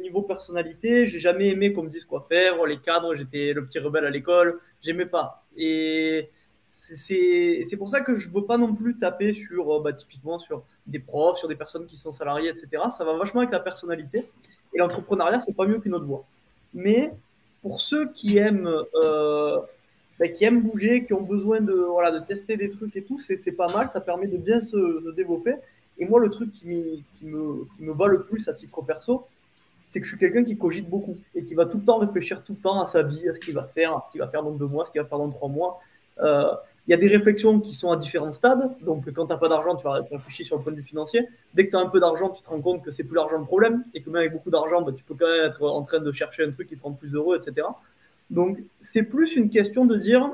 niveau 0.01 0.23
personnalité, 0.23 1.07
j'ai 1.07 1.19
jamais 1.19 1.49
aimé 1.49 1.73
qu'on 1.73 1.83
me 1.83 1.91
dise 1.91 2.05
quoi 2.05 2.27
faire, 2.29 2.65
les 2.65 2.79
cadres, 2.79 3.15
j'étais 3.15 3.53
le 3.53 3.65
petit 3.67 3.79
rebelle 3.79 4.07
à 4.07 4.11
l'école, 4.11 4.59
j'aimais 4.83 5.07
pas. 5.07 5.45
Et 5.57 6.31
c'est 6.71 7.77
pour 7.77 7.91
ça 7.91 8.01
que 8.01 8.15
je 8.15 8.31
veux 8.31 8.45
pas 8.47 8.57
non 8.57 8.75
plus 8.75 8.99
taper 8.99 9.33
sur, 9.33 9.75
euh, 9.75 9.81
bah, 9.81 9.93
typiquement, 9.93 10.39
sur 10.39 10.65
des 10.87 10.99
profs, 10.99 11.39
sur 11.39 11.49
des 11.49 11.57
personnes 11.57 11.87
qui 11.87 11.97
sont 11.97 12.13
salariées, 12.13 12.49
etc. 12.49 12.85
Ça 12.97 13.05
va 13.05 13.15
vachement 13.15 13.41
avec 13.41 13.53
la 13.53 13.61
personnalité. 13.61 14.31
Et 14.73 14.79
l'entrepreneuriat, 14.79 15.41
c'est 15.41 15.55
pas 15.55 15.67
mieux 15.67 15.81
qu'une 15.81 15.95
autre 15.95 16.07
voie. 16.07 16.25
Mais 16.73 17.13
pour 17.63 17.81
ceux 17.81 18.11
qui 18.13 18.39
aiment 18.39 18.71
euh, 18.95 19.59
bah, 20.21 20.29
qui 20.29 20.45
aiment 20.45 20.63
bouger, 20.63 21.07
qui 21.07 21.15
ont 21.15 21.23
besoin 21.23 21.61
de, 21.61 21.73
voilà, 21.73 22.13
de 22.13 22.23
tester 22.23 22.59
des 22.59 22.69
trucs 22.69 22.95
et 22.95 23.03
tout, 23.03 23.19
c'est 23.19 23.53
pas 23.53 23.73
mal, 23.73 23.89
ça 23.89 24.03
permet 24.03 24.27
de 24.27 24.37
bien 24.37 24.61
se, 24.61 25.11
développer. 25.13 25.55
Et 25.99 26.05
moi, 26.05 26.21
le 26.21 26.29
truc 26.29 26.51
qui, 26.51 27.03
qui, 27.15 27.25
me, 27.25 27.65
qui 27.75 27.83
me 27.83 27.93
va 27.93 28.07
le 28.07 28.23
plus 28.23 28.47
à 28.47 28.53
titre 28.53 28.83
perso, 28.83 29.27
c'est 29.87 29.99
que 29.99 30.05
je 30.05 30.11
suis 30.11 30.19
quelqu'un 30.19 30.45
qui 30.45 30.59
cogite 30.59 30.89
beaucoup 30.89 31.17
et 31.35 31.43
qui 31.45 31.55
va 31.55 31.65
tout 31.65 31.79
le 31.79 31.85
temps 31.85 31.99
réfléchir 31.99 32.45
tout 32.45 32.53
le 32.53 32.61
temps 32.61 32.81
à 32.81 32.87
sa 32.87 33.03
vie, 33.03 33.29
à 33.29 33.35
ce 33.35 33.41
qu'il 33.41 33.55
va 33.55 33.65
faire, 33.65 33.93
à 33.93 34.05
ce 34.07 34.13
qu'il 34.13 34.21
va 34.21 34.29
faire 34.29 34.43
dans 34.43 34.53
deux 34.53 34.67
mois, 34.67 34.85
ce 34.85 34.93
qu'il 34.93 35.01
va 35.01 35.09
faire 35.09 35.19
dans 35.19 35.31
trois 35.31 35.49
mois. 35.49 35.81
Euh, 36.21 36.53
il 36.87 36.91
y 36.91 36.95
a 36.95 36.99
des 36.99 37.09
réflexions 37.09 37.59
qui 37.59 37.75
sont 37.75 37.91
à 37.91 37.97
différents 37.97 38.31
stades. 38.31 38.71
Donc, 38.83 39.11
quand 39.13 39.27
tu 39.27 39.33
n'as 39.33 39.39
pas 39.39 39.49
d'argent, 39.49 39.75
tu 39.75 39.85
vas 39.85 40.03
réfléchir 40.11 40.45
sur 40.45 40.59
le 40.59 40.63
point 40.63 40.73
de 40.73 40.83
financier. 40.83 41.27
Dès 41.55 41.65
que 41.65 41.71
tu 41.71 41.77
as 41.77 41.81
un 41.81 41.89
peu 41.89 41.99
d'argent, 41.99 42.29
tu 42.31 42.43
te 42.43 42.49
rends 42.49 42.61
compte 42.61 42.85
que 42.85 42.91
c'est 42.91 43.05
plus 43.05 43.17
l'argent 43.17 43.39
le 43.39 43.45
problème 43.47 43.85
et 43.95 44.03
que 44.03 44.11
même 44.11 44.21
avec 44.21 44.33
beaucoup 44.33 44.51
d'argent, 44.51 44.83
bah, 44.83 44.93
tu 44.95 45.03
peux 45.03 45.15
quand 45.15 45.27
même 45.27 45.47
être 45.47 45.63
en 45.63 45.83
train 45.83 46.01
de 46.01 46.13
chercher 46.13 46.45
un 46.45 46.51
truc 46.51 46.69
qui 46.69 46.77
te 46.77 46.83
rend 46.83 46.93
plus 46.93 47.15
heureux, 47.15 47.37
etc. 47.37 47.67
Donc, 48.31 48.59
c'est 48.81 49.03
plus 49.03 49.37
une 49.37 49.51
question 49.51 49.85
de 49.85 49.97
dire, 49.97 50.31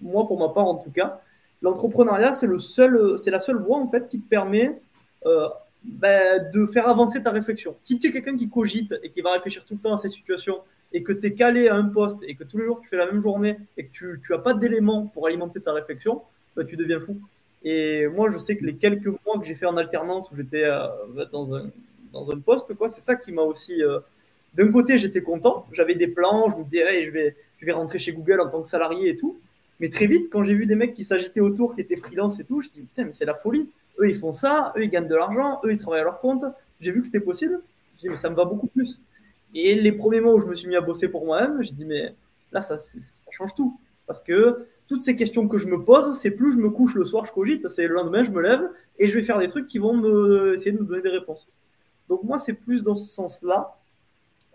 moi 0.00 0.26
pour 0.26 0.38
ma 0.38 0.48
part 0.48 0.66
en 0.66 0.76
tout 0.76 0.90
cas, 0.90 1.20
l'entrepreneuriat, 1.60 2.32
c'est, 2.32 2.46
le 2.46 3.30
la 3.30 3.40
seule 3.40 3.58
voie 3.58 3.78
en 3.78 3.86
fait 3.86 4.08
qui 4.08 4.20
te 4.20 4.28
permet 4.28 4.80
euh, 5.26 5.48
ben, 5.84 6.50
de 6.52 6.66
faire 6.66 6.88
avancer 6.88 7.22
ta 7.22 7.30
réflexion. 7.30 7.76
Si 7.82 7.98
tu 7.98 8.08
es 8.08 8.12
quelqu'un 8.12 8.36
qui 8.36 8.48
cogite 8.48 8.94
et 9.02 9.10
qui 9.10 9.20
va 9.20 9.32
réfléchir 9.32 9.64
tout 9.64 9.74
le 9.74 9.80
temps 9.80 9.94
à 9.94 9.98
ces 9.98 10.08
situations 10.08 10.60
et 10.92 11.02
que 11.02 11.12
tu 11.12 11.26
es 11.26 11.34
calé 11.34 11.68
à 11.68 11.76
un 11.76 11.88
poste 11.88 12.22
et 12.24 12.34
que 12.34 12.44
tous 12.44 12.58
les 12.58 12.64
jours 12.64 12.80
tu 12.80 12.88
fais 12.88 12.96
la 12.96 13.06
même 13.06 13.20
journée 13.20 13.58
et 13.76 13.86
que 13.86 14.16
tu 14.16 14.18
n'as 14.30 14.38
pas 14.38 14.54
d'éléments 14.54 15.06
pour 15.06 15.26
alimenter 15.26 15.60
ta 15.60 15.72
réflexion, 15.72 16.22
ben, 16.56 16.66
tu 16.66 16.76
deviens 16.76 17.00
fou. 17.00 17.18
Et 17.64 18.08
moi, 18.08 18.28
je 18.30 18.38
sais 18.38 18.56
que 18.56 18.64
les 18.64 18.74
quelques 18.74 19.06
mois 19.06 19.38
que 19.38 19.44
j'ai 19.44 19.54
fait 19.54 19.66
en 19.66 19.76
alternance 19.76 20.30
où 20.30 20.36
j'étais 20.36 20.64
euh, 20.64 20.88
dans, 21.32 21.54
un, 21.54 21.70
dans 22.12 22.30
un 22.30 22.38
poste, 22.40 22.74
quoi, 22.74 22.88
c'est 22.88 23.00
ça 23.00 23.14
qui 23.14 23.30
m'a 23.32 23.42
aussi 23.42 23.82
euh, 23.82 24.00
d'un 24.54 24.70
côté, 24.70 24.98
j'étais 24.98 25.22
content, 25.22 25.66
j'avais 25.72 25.94
des 25.94 26.08
plans, 26.08 26.50
je 26.50 26.56
me 26.56 26.64
disais, 26.64 27.04
je, 27.04 27.10
vais, 27.10 27.36
je 27.58 27.66
vais 27.66 27.72
rentrer 27.72 27.98
chez 27.98 28.12
Google 28.12 28.40
en 28.40 28.48
tant 28.48 28.62
que 28.62 28.68
salarié 28.68 29.10
et 29.10 29.16
tout. 29.16 29.38
Mais 29.80 29.88
très 29.88 30.06
vite, 30.06 30.28
quand 30.30 30.42
j'ai 30.44 30.54
vu 30.54 30.66
des 30.66 30.74
mecs 30.74 30.94
qui 30.94 31.04
s'agitaient 31.04 31.40
autour, 31.40 31.74
qui 31.74 31.80
étaient 31.80 31.96
freelance 31.96 32.38
et 32.38 32.44
tout, 32.44 32.60
je 32.60 32.68
me 32.68 32.74
dit, 32.74 32.80
putain, 32.82 33.04
mais 33.04 33.12
c'est 33.12 33.24
la 33.24 33.34
folie. 33.34 33.70
Eux, 33.98 34.08
ils 34.08 34.16
font 34.16 34.32
ça, 34.32 34.72
eux, 34.76 34.84
ils 34.84 34.90
gagnent 34.90 35.08
de 35.08 35.14
l'argent, 35.14 35.60
eux, 35.64 35.72
ils 35.72 35.78
travaillent 35.78 36.02
à 36.02 36.04
leur 36.04 36.20
compte. 36.20 36.44
J'ai 36.80 36.92
vu 36.92 37.00
que 37.00 37.06
c'était 37.06 37.20
possible. 37.20 37.60
J'ai 37.96 38.02
dit, 38.02 38.08
mais 38.10 38.16
ça 38.16 38.30
me 38.30 38.36
va 38.36 38.44
beaucoup 38.44 38.68
plus. 38.68 39.00
Et 39.54 39.74
les 39.74 39.92
premiers 39.92 40.20
mois 40.20 40.34
où 40.34 40.38
je 40.38 40.46
me 40.46 40.54
suis 40.54 40.68
mis 40.68 40.76
à 40.76 40.80
bosser 40.80 41.08
pour 41.08 41.24
moi-même, 41.24 41.62
j'ai 41.62 41.72
dit, 41.72 41.84
mais 41.84 42.14
là, 42.52 42.62
ça, 42.62 42.78
ça 42.78 43.30
change 43.30 43.54
tout. 43.54 43.78
Parce 44.06 44.22
que 44.22 44.66
toutes 44.88 45.02
ces 45.02 45.16
questions 45.16 45.48
que 45.48 45.58
je 45.58 45.66
me 45.66 45.82
pose, 45.82 46.18
c'est 46.18 46.32
plus 46.32 46.52
je 46.52 46.58
me 46.58 46.70
couche 46.70 46.94
le 46.94 47.04
soir, 47.04 47.24
je 47.24 47.32
cogite, 47.32 47.68
c'est 47.68 47.86
le 47.86 47.94
lendemain, 47.94 48.22
je 48.22 48.30
me 48.30 48.42
lève 48.42 48.68
et 48.98 49.06
je 49.06 49.14
vais 49.16 49.24
faire 49.24 49.38
des 49.38 49.48
trucs 49.48 49.66
qui 49.66 49.78
vont 49.78 49.94
me, 49.94 50.54
essayer 50.54 50.72
de 50.72 50.78
me 50.78 50.84
donner 50.84 51.02
des 51.02 51.08
réponses. 51.08 51.48
Donc 52.08 52.22
moi, 52.24 52.38
c'est 52.38 52.54
plus 52.54 52.82
dans 52.82 52.96
ce 52.96 53.08
sens-là. 53.08 53.76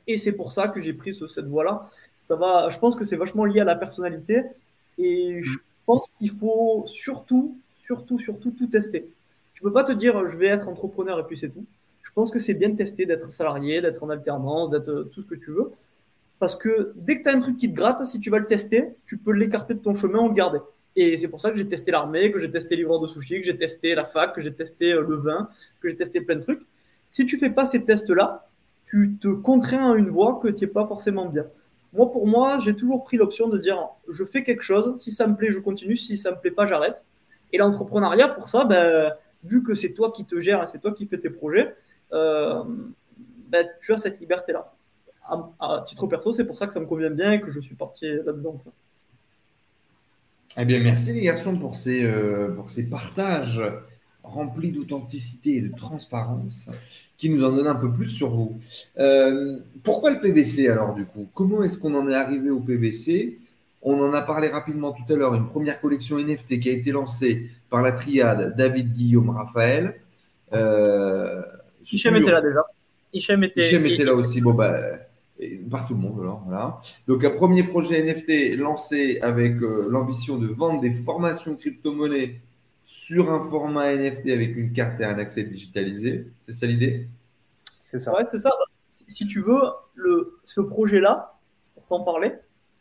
Et 0.08 0.18
c'est 0.18 0.32
pour 0.32 0.54
ça 0.54 0.70
que 0.70 0.80
j'ai 0.80 0.94
pris 0.94 1.14
cette 1.14 1.48
voie-là. 1.48 1.88
Ça 2.18 2.36
va, 2.36 2.70
je 2.70 2.80
pense 2.80 2.96
que 2.96 3.06
c'est 3.06 3.18
vachement 3.18 3.46
lié 3.46 3.60
à 3.60 3.66
la 3.66 3.76
personnalité. 3.76 4.44
Et 4.98 5.42
je 5.44 5.58
pense 5.86 6.10
qu'il 6.18 6.32
faut 6.32 6.84
surtout, 6.88 7.58
surtout, 7.78 8.18
surtout 8.18 8.52
tout 8.52 8.68
tester. 8.68 9.10
Tu 9.54 9.62
peux 9.62 9.74
pas 9.74 9.84
te 9.84 9.92
dire 9.92 10.26
je 10.28 10.38
vais 10.38 10.48
être 10.48 10.68
entrepreneur 10.68 11.20
et 11.20 11.24
puis 11.24 11.38
c'est 11.38 11.50
tout. 11.50 11.66
Je 12.04 12.12
pense 12.14 12.32
que 12.32 12.40
c'est 12.40 12.54
bien 12.54 12.70
de 12.70 12.76
tester, 12.76 13.06
d'être 13.06 13.32
salarié, 13.32 13.82
d'être 13.82 14.04
en 14.04 14.10
alternance, 14.10 14.72
d'être 14.72 15.10
tout 15.14 15.22
ce 15.22 15.28
que 15.28 15.36
tu 15.36 15.52
veux. 15.52 15.72
Parce 16.40 16.56
que 16.56 16.94
dès 16.96 17.18
que 17.18 17.24
tu 17.24 17.30
as 17.30 17.34
un 17.34 17.40
truc 17.40 17.58
qui 17.58 17.70
te 17.70 17.76
gratte, 17.76 18.04
si 18.06 18.20
tu 18.20 18.30
vas 18.30 18.40
le 18.40 18.46
tester, 18.46 18.90
tu 19.06 19.18
peux 19.18 19.32
l'écarter 19.32 19.74
de 19.74 19.80
ton 19.80 19.94
chemin 19.94 20.20
ou 20.20 20.30
le 20.30 20.34
garder. 20.34 20.60
Et 20.96 21.18
c'est 21.18 21.28
pour 21.28 21.40
ça 21.40 21.52
que 21.52 21.58
j'ai 21.58 21.68
testé 21.68 21.92
l'armée, 21.92 22.32
que 22.32 22.40
j'ai 22.40 22.50
testé 22.50 22.76
livreur 22.76 23.00
de 23.00 23.08
sushi, 23.08 23.40
que 23.40 23.46
j'ai 23.46 23.56
testé 23.56 23.94
la 23.94 24.04
fac, 24.04 24.34
que 24.34 24.42
j'ai 24.42 24.54
testé 24.54 24.94
euh, 24.94 25.02
le 25.02 25.16
vin, 25.16 25.48
que 25.80 25.90
j'ai 25.90 25.96
testé 25.96 26.22
plein 26.22 26.36
de 26.36 26.42
trucs. 26.42 26.62
Si 27.12 27.26
tu 27.26 27.38
fais 27.38 27.52
pas 27.52 27.66
ces 27.66 27.84
tests-là, 27.84 28.47
tu 28.88 29.18
te 29.22 29.28
contrains 29.28 29.92
à 29.92 29.98
une 29.98 30.08
voie 30.08 30.40
que 30.42 30.48
tu 30.48 30.64
n'es 30.64 30.72
pas 30.72 30.88
forcément 30.88 31.26
bien. 31.26 31.46
Moi, 31.94 32.12
pour 32.12 32.26
moi, 32.26 32.58
j'ai 32.60 32.76
toujours 32.76 33.04
pris 33.04 33.18
l'option 33.18 33.48
de 33.48 33.58
dire 33.58 33.78
je 34.10 34.24
fais 34.24 34.44
quelque 34.44 34.64
chose, 34.64 34.96
si 34.98 35.12
ça 35.12 35.28
me 35.28 35.36
plaît, 35.36 35.52
je 35.52 35.60
continue, 35.60 35.98
si 35.98 36.18
ça 36.18 36.32
me 36.32 36.38
plaît 36.38 36.52
pas, 36.52 36.66
j'arrête. 36.66 37.06
Et 37.52 37.58
l'entrepreneuriat, 37.58 38.30
pour 38.30 38.48
ça, 38.48 38.64
ben, 38.64 39.14
vu 39.44 39.62
que 39.62 39.76
c'est 39.76 39.94
toi 39.94 40.12
qui 40.12 40.26
te 40.26 40.40
gères 40.40 40.68
c'est 40.68 40.80
toi 40.80 40.94
qui 40.94 41.06
fais 41.06 41.18
tes 41.18 41.30
projets, 41.30 41.76
euh, 42.14 42.64
ben, 43.50 43.68
tu 43.82 43.94
as 43.94 43.98
cette 43.98 44.20
liberté-là 44.20 44.74
à, 45.60 45.84
titre 45.86 46.08
perso, 46.08 46.32
c'est 46.32 46.46
pour 46.46 46.58
ça 46.58 46.68
que 46.68 46.74
ça 46.74 46.80
me 46.80 46.86
convient 46.86 47.10
bien 47.10 47.34
et 47.34 47.42
que 47.42 47.52
je 47.52 47.60
suis 47.60 47.76
parti 47.76 48.08
là-dedans. 48.08 48.62
Eh 50.58 50.66
bien, 50.66 50.80
merci 50.80 51.12
les 51.12 51.22
garçons 51.22 51.56
pour 51.56 51.76
ces, 51.76 52.06
euh, 52.06 52.56
pour 52.56 52.70
ces 52.70 52.90
partages 52.90 53.62
remplis 54.28 54.72
d'authenticité 54.72 55.56
et 55.58 55.62
de 55.62 55.76
transparence 55.76 56.70
qui 57.18 57.30
nous 57.30 57.44
en 57.44 57.52
donnent 57.52 57.68
un 57.68 57.76
peu 57.76 57.92
plus 57.92 58.08
sur 58.08 58.30
vous. 58.30 58.60
Euh, 59.00 59.58
pourquoi 59.84 60.12
le 60.12 60.22
PBC 60.22 60.68
alors 60.68 60.94
du 60.94 61.06
coup? 61.06 61.28
Comment 61.34 61.64
est-ce 61.64 61.78
qu'on 61.78 61.96
en 61.96 62.08
est 62.08 62.14
arrivé 62.14 62.50
au 62.50 62.60
PBC 62.60 63.40
On 63.82 64.00
en 64.00 64.14
a 64.14 64.22
parlé 64.22 64.50
rapidement 64.50 64.92
tout 64.92 65.12
à 65.12 65.16
l'heure, 65.16 65.34
une 65.34 65.48
première 65.48 65.82
collection 65.82 66.20
NFT 66.20 66.60
qui 66.60 66.70
a 66.70 66.74
été 66.74 66.92
lancée 66.92 67.50
par 67.70 67.82
la 67.82 67.92
triade 67.92 68.56
David, 68.56 68.94
Guillaume, 68.94 69.32
Raphaël. 69.32 69.96
Euh, 70.54 71.42
Hichem 71.92 72.16
était 72.16 72.32
là 72.32 72.42
déjà. 72.42 72.62
Hichem 73.14 73.44
était, 73.44 73.94
était 73.94 74.04
là 74.04 74.14
aussi. 74.14 74.42
Bon, 74.42 74.54
bah, 74.54 74.78
par 75.70 75.88
tout 75.88 75.94
le 75.94 76.00
monde. 76.00 76.20
Alors, 76.22 76.44
voilà. 76.46 76.82
Donc, 77.08 77.24
un 77.24 77.30
premier 77.30 77.64
projet 77.64 78.02
NFT 78.02 78.58
lancé 78.58 79.20
avec 79.22 79.62
euh, 79.62 79.88
l'ambition 79.90 80.38
de 80.38 80.48
vendre 80.48 80.82
des 80.82 80.94
formations 80.94 81.56
crypto-monnaies 81.56 82.42
sur 82.88 83.30
un 83.30 83.42
format 83.42 83.94
NFT 83.94 84.30
avec 84.30 84.56
une 84.56 84.72
carte 84.72 85.02
et 85.02 85.04
un 85.04 85.20
accès 85.20 85.44
digitalisé. 85.44 86.26
C'est 86.46 86.54
ça 86.54 86.66
l'idée? 86.66 87.10
C'est 87.92 88.00
ça. 88.00 88.16
Ouais, 88.16 88.24
c'est 88.26 88.40
ça. 88.40 88.50
Si 88.90 89.28
tu 89.28 89.42
veux, 89.42 89.60
le, 89.94 90.40
ce 90.46 90.62
projet-là, 90.62 91.38
pour 91.76 91.86
t'en 91.88 92.06
parler, 92.06 92.34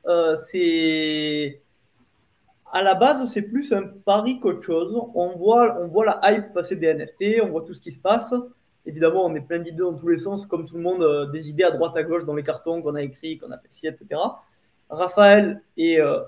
euh, 0.06 0.36
c'est. 0.36 1.60
À 2.72 2.84
la 2.84 2.94
base, 2.94 3.28
c'est 3.32 3.42
plus 3.42 3.72
un 3.72 3.82
pari 3.82 4.38
qu'autre 4.38 4.62
chose. 4.62 4.96
On 5.16 5.30
voit, 5.36 5.76
on 5.80 5.88
voit 5.88 6.04
la 6.04 6.20
hype 6.22 6.52
passer 6.52 6.76
des 6.76 6.94
NFT, 6.94 7.42
on 7.42 7.48
voit 7.48 7.62
tout 7.62 7.74
ce 7.74 7.80
qui 7.80 7.90
se 7.90 8.00
passe. 8.00 8.32
Évidemment, 8.84 9.26
on 9.26 9.34
est 9.34 9.40
plein 9.40 9.58
d'idées 9.58 9.78
dans 9.78 9.96
tous 9.96 10.08
les 10.08 10.18
sens, 10.18 10.46
comme 10.46 10.66
tout 10.66 10.76
le 10.76 10.82
monde, 10.82 11.02
euh, 11.02 11.26
des 11.26 11.48
idées 11.50 11.64
à 11.64 11.72
droite 11.72 11.96
à 11.96 12.04
gauche 12.04 12.24
dans 12.24 12.34
les 12.34 12.44
cartons 12.44 12.80
qu'on 12.80 12.94
a 12.94 13.02
écrits, 13.02 13.38
qu'on 13.38 13.50
a 13.50 13.58
fait 13.58 13.66
ci, 13.70 13.88
etc. 13.88 14.20
Raphaël 14.88 15.62
est 15.76 15.98
euh, 15.98 16.20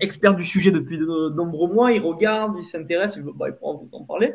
expert 0.00 0.34
du 0.34 0.44
sujet 0.44 0.70
depuis 0.70 0.98
de, 0.98 1.30
nombreux 1.30 1.72
mois, 1.72 1.92
il 1.92 2.00
regarde, 2.00 2.56
il 2.58 2.64
s'intéresse, 2.64 3.16
il, 3.16 3.22
bah, 3.22 3.46
il 3.48 3.54
pourra 3.54 3.74
vous 3.74 3.88
en 3.92 4.04
parler. 4.04 4.34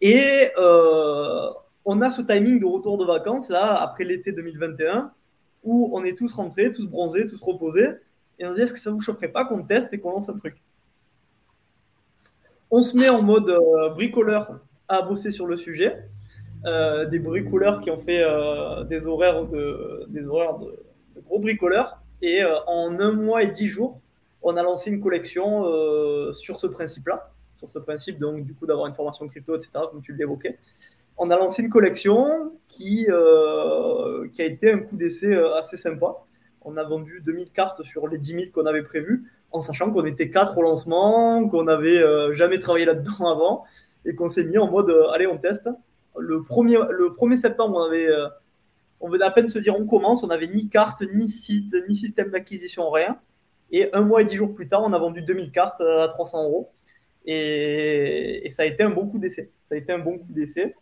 Et 0.00 0.48
euh, 0.58 1.48
on 1.84 2.00
a 2.00 2.10
ce 2.10 2.22
timing 2.22 2.60
de 2.60 2.66
retour 2.66 2.98
de 2.98 3.04
vacances, 3.04 3.48
là, 3.48 3.80
après 3.80 4.04
l'été 4.04 4.32
2021, 4.32 5.12
où 5.64 5.90
on 5.92 6.04
est 6.04 6.16
tous 6.16 6.32
rentrés, 6.34 6.72
tous 6.72 6.86
bronzés, 6.86 7.26
tous 7.26 7.42
reposés, 7.42 7.88
et 8.38 8.46
on 8.46 8.50
se 8.50 8.56
dit, 8.56 8.62
est-ce 8.62 8.72
que 8.72 8.78
ça 8.78 8.90
vous 8.90 9.00
chaufferait 9.00 9.28
pas 9.28 9.44
qu'on 9.44 9.64
teste 9.64 9.92
et 9.92 9.98
qu'on 9.98 10.12
lance 10.12 10.28
un 10.28 10.36
truc? 10.36 10.62
On 12.70 12.82
se 12.82 12.96
met 12.96 13.08
en 13.08 13.22
mode 13.22 13.50
bricoleur 13.94 14.60
à 14.88 15.02
bosser 15.02 15.30
sur 15.30 15.46
le 15.46 15.56
sujet. 15.56 16.04
Euh, 16.66 17.04
des 17.04 17.20
bricoleurs 17.20 17.80
qui 17.80 17.90
ont 17.90 18.00
fait 18.00 18.20
euh, 18.20 18.82
des 18.82 19.06
horaires 19.06 19.44
de, 19.46 20.06
des 20.08 20.26
horaires 20.26 20.58
de, 20.58 20.74
gros 21.24 21.38
bricoleurs. 21.38 22.02
Et 22.20 22.42
euh, 22.42 22.56
en 22.66 22.98
un 22.98 23.12
mois 23.12 23.44
et 23.44 23.48
dix 23.48 23.68
jours, 23.68 24.00
on 24.42 24.56
a 24.56 24.62
lancé 24.62 24.90
une 24.90 25.00
collection 25.00 25.64
sur 26.32 26.60
ce 26.60 26.66
principe-là, 26.66 27.30
sur 27.58 27.70
ce 27.70 27.78
principe 27.78 28.18
donc 28.18 28.44
du 28.44 28.54
coup 28.54 28.66
d'avoir 28.66 28.86
une 28.86 28.92
formation 28.92 29.26
crypto, 29.26 29.56
etc. 29.56 29.70
Comme 29.90 30.02
tu 30.02 30.14
l'évoquais. 30.14 30.58
On 31.16 31.30
a 31.30 31.36
lancé 31.36 31.62
une 31.62 31.68
collection 31.68 32.52
qui, 32.68 33.06
qui 33.06 34.42
a 34.42 34.44
été 34.44 34.72
un 34.72 34.78
coup 34.78 34.96
d'essai 34.96 35.34
assez 35.58 35.76
sympa. 35.76 36.14
On 36.62 36.76
a 36.76 36.84
vendu 36.84 37.20
2000 37.24 37.50
cartes 37.50 37.82
sur 37.82 38.06
les 38.06 38.18
10 38.18 38.30
000 38.30 38.44
qu'on 38.52 38.66
avait 38.66 38.82
prévues, 38.82 39.30
en 39.50 39.60
sachant 39.60 39.90
qu'on 39.90 40.04
était 40.04 40.30
quatre 40.30 40.56
au 40.58 40.62
lancement, 40.62 41.48
qu'on 41.48 41.64
n'avait 41.64 42.00
jamais 42.34 42.58
travaillé 42.58 42.86
là-dedans 42.86 43.26
avant, 43.32 43.64
et 44.04 44.14
qu'on 44.14 44.28
s'est 44.28 44.44
mis 44.44 44.58
en 44.58 44.70
mode 44.70 44.94
allez, 45.12 45.26
on 45.26 45.38
teste 45.38 45.68
le 46.18 46.40
1er, 46.40 46.90
le 46.90 47.08
1er 47.10 47.36
septembre, 47.36 47.76
on 47.76 47.84
avait, 47.86 48.08
euh, 48.08 48.28
on 49.00 49.08
venait 49.08 49.24
à 49.24 49.30
peine 49.30 49.48
se 49.48 49.58
dire 49.58 49.74
on 49.78 49.86
commence, 49.86 50.22
on 50.22 50.28
n'avait 50.28 50.48
ni 50.48 50.68
carte, 50.68 51.02
ni 51.14 51.28
site, 51.28 51.74
ni 51.88 51.94
système 51.94 52.30
d'acquisition, 52.30 52.90
rien. 52.90 53.18
Et 53.70 53.94
un 53.94 54.02
mois 54.02 54.22
et 54.22 54.24
dix 54.24 54.36
jours 54.36 54.54
plus 54.54 54.68
tard, 54.68 54.82
on 54.84 54.92
a 54.92 54.98
vendu 54.98 55.22
2000 55.22 55.52
cartes 55.52 55.80
à 55.80 56.08
300 56.08 56.44
euros. 56.44 56.72
Et, 57.26 58.46
ça 58.50 58.62
a 58.62 58.66
été 58.66 58.82
un 58.82 58.90
bon 58.90 59.06
coup 59.06 59.18
d'essai. 59.18 59.50
Ça 59.66 59.74
a 59.74 59.78
été 59.78 59.92
un 59.92 59.98
bon 59.98 60.18
coup 60.18 60.32
d'essai. 60.32 60.74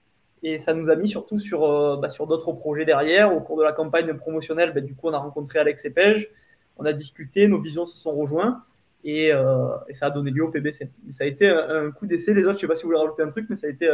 Et 0.42 0.58
ça 0.58 0.74
nous 0.74 0.90
a 0.90 0.96
mis 0.96 1.08
surtout 1.08 1.40
sur, 1.40 1.64
euh, 1.64 1.96
bah, 1.96 2.08
sur 2.08 2.26
d'autres 2.26 2.52
projets 2.52 2.84
derrière. 2.84 3.34
Au 3.34 3.40
cours 3.40 3.58
de 3.58 3.64
la 3.64 3.72
campagne 3.72 4.14
promotionnelle, 4.14 4.72
bah, 4.72 4.80
du 4.80 4.94
coup, 4.94 5.08
on 5.08 5.12
a 5.12 5.18
rencontré 5.18 5.58
Alex 5.58 5.84
Epege. 5.84 6.28
On 6.76 6.84
a 6.84 6.92
discuté, 6.92 7.48
nos 7.48 7.60
visions 7.60 7.86
se 7.86 7.96
sont 7.96 8.12
rejoints. 8.12 8.62
Et, 9.02 9.32
euh, 9.32 9.68
ça 9.90 10.06
a 10.06 10.10
donné 10.10 10.30
lieu 10.30 10.44
au 10.44 10.50
PBC. 10.50 10.90
ça 11.10 11.24
a 11.24 11.26
été 11.26 11.48
un, 11.48 11.90
coup 11.90 12.06
d'essai. 12.06 12.34
Les 12.34 12.42
autres, 12.42 12.52
je 12.52 12.56
ne 12.58 12.60
sais 12.60 12.66
pas 12.68 12.74
si 12.76 12.82
vous 12.82 12.90
voulez 12.90 13.00
rajouter 13.00 13.22
un 13.22 13.28
truc, 13.28 13.46
mais 13.48 13.56
ça 13.56 13.66
a 13.66 13.70
été 13.70 13.88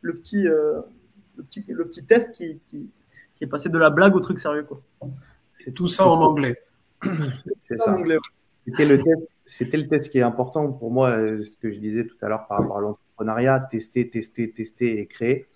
le 0.00 0.14
petit, 0.14 0.48
euh, 0.48 0.80
le 1.36 1.44
petit, 1.44 1.64
le 1.68 1.86
petit 1.86 2.04
test 2.04 2.32
qui, 2.32 2.60
qui, 2.68 2.90
est 3.42 3.46
passé 3.46 3.70
de 3.70 3.78
la 3.78 3.88
blague 3.88 4.14
au 4.14 4.20
truc 4.20 4.38
sérieux. 4.38 4.64
Quoi. 4.64 4.82
C'est 5.52 5.72
tout 5.72 5.88
ça 5.88 6.06
en 6.06 6.20
anglais. 6.20 6.62
C'est 7.68 7.78
ça. 7.78 7.96
C'était 8.66 8.84
le, 8.84 8.96
test, 8.96 9.22
c'était 9.46 9.76
le 9.78 9.88
test 9.88 10.10
qui 10.10 10.18
est 10.18 10.22
important 10.22 10.70
pour 10.70 10.90
moi, 10.92 11.10
euh, 11.10 11.42
ce 11.42 11.56
que 11.56 11.70
je 11.70 11.78
disais 11.78 12.06
tout 12.06 12.16
à 12.20 12.28
l'heure 12.28 12.46
par 12.46 12.58
rapport 12.58 12.78
à 12.78 12.80
l'entrepreneuriat, 12.82 13.60
tester, 13.60 14.08
tester, 14.10 14.52
tester 14.52 15.00
et 15.00 15.06
créer. 15.06 15.46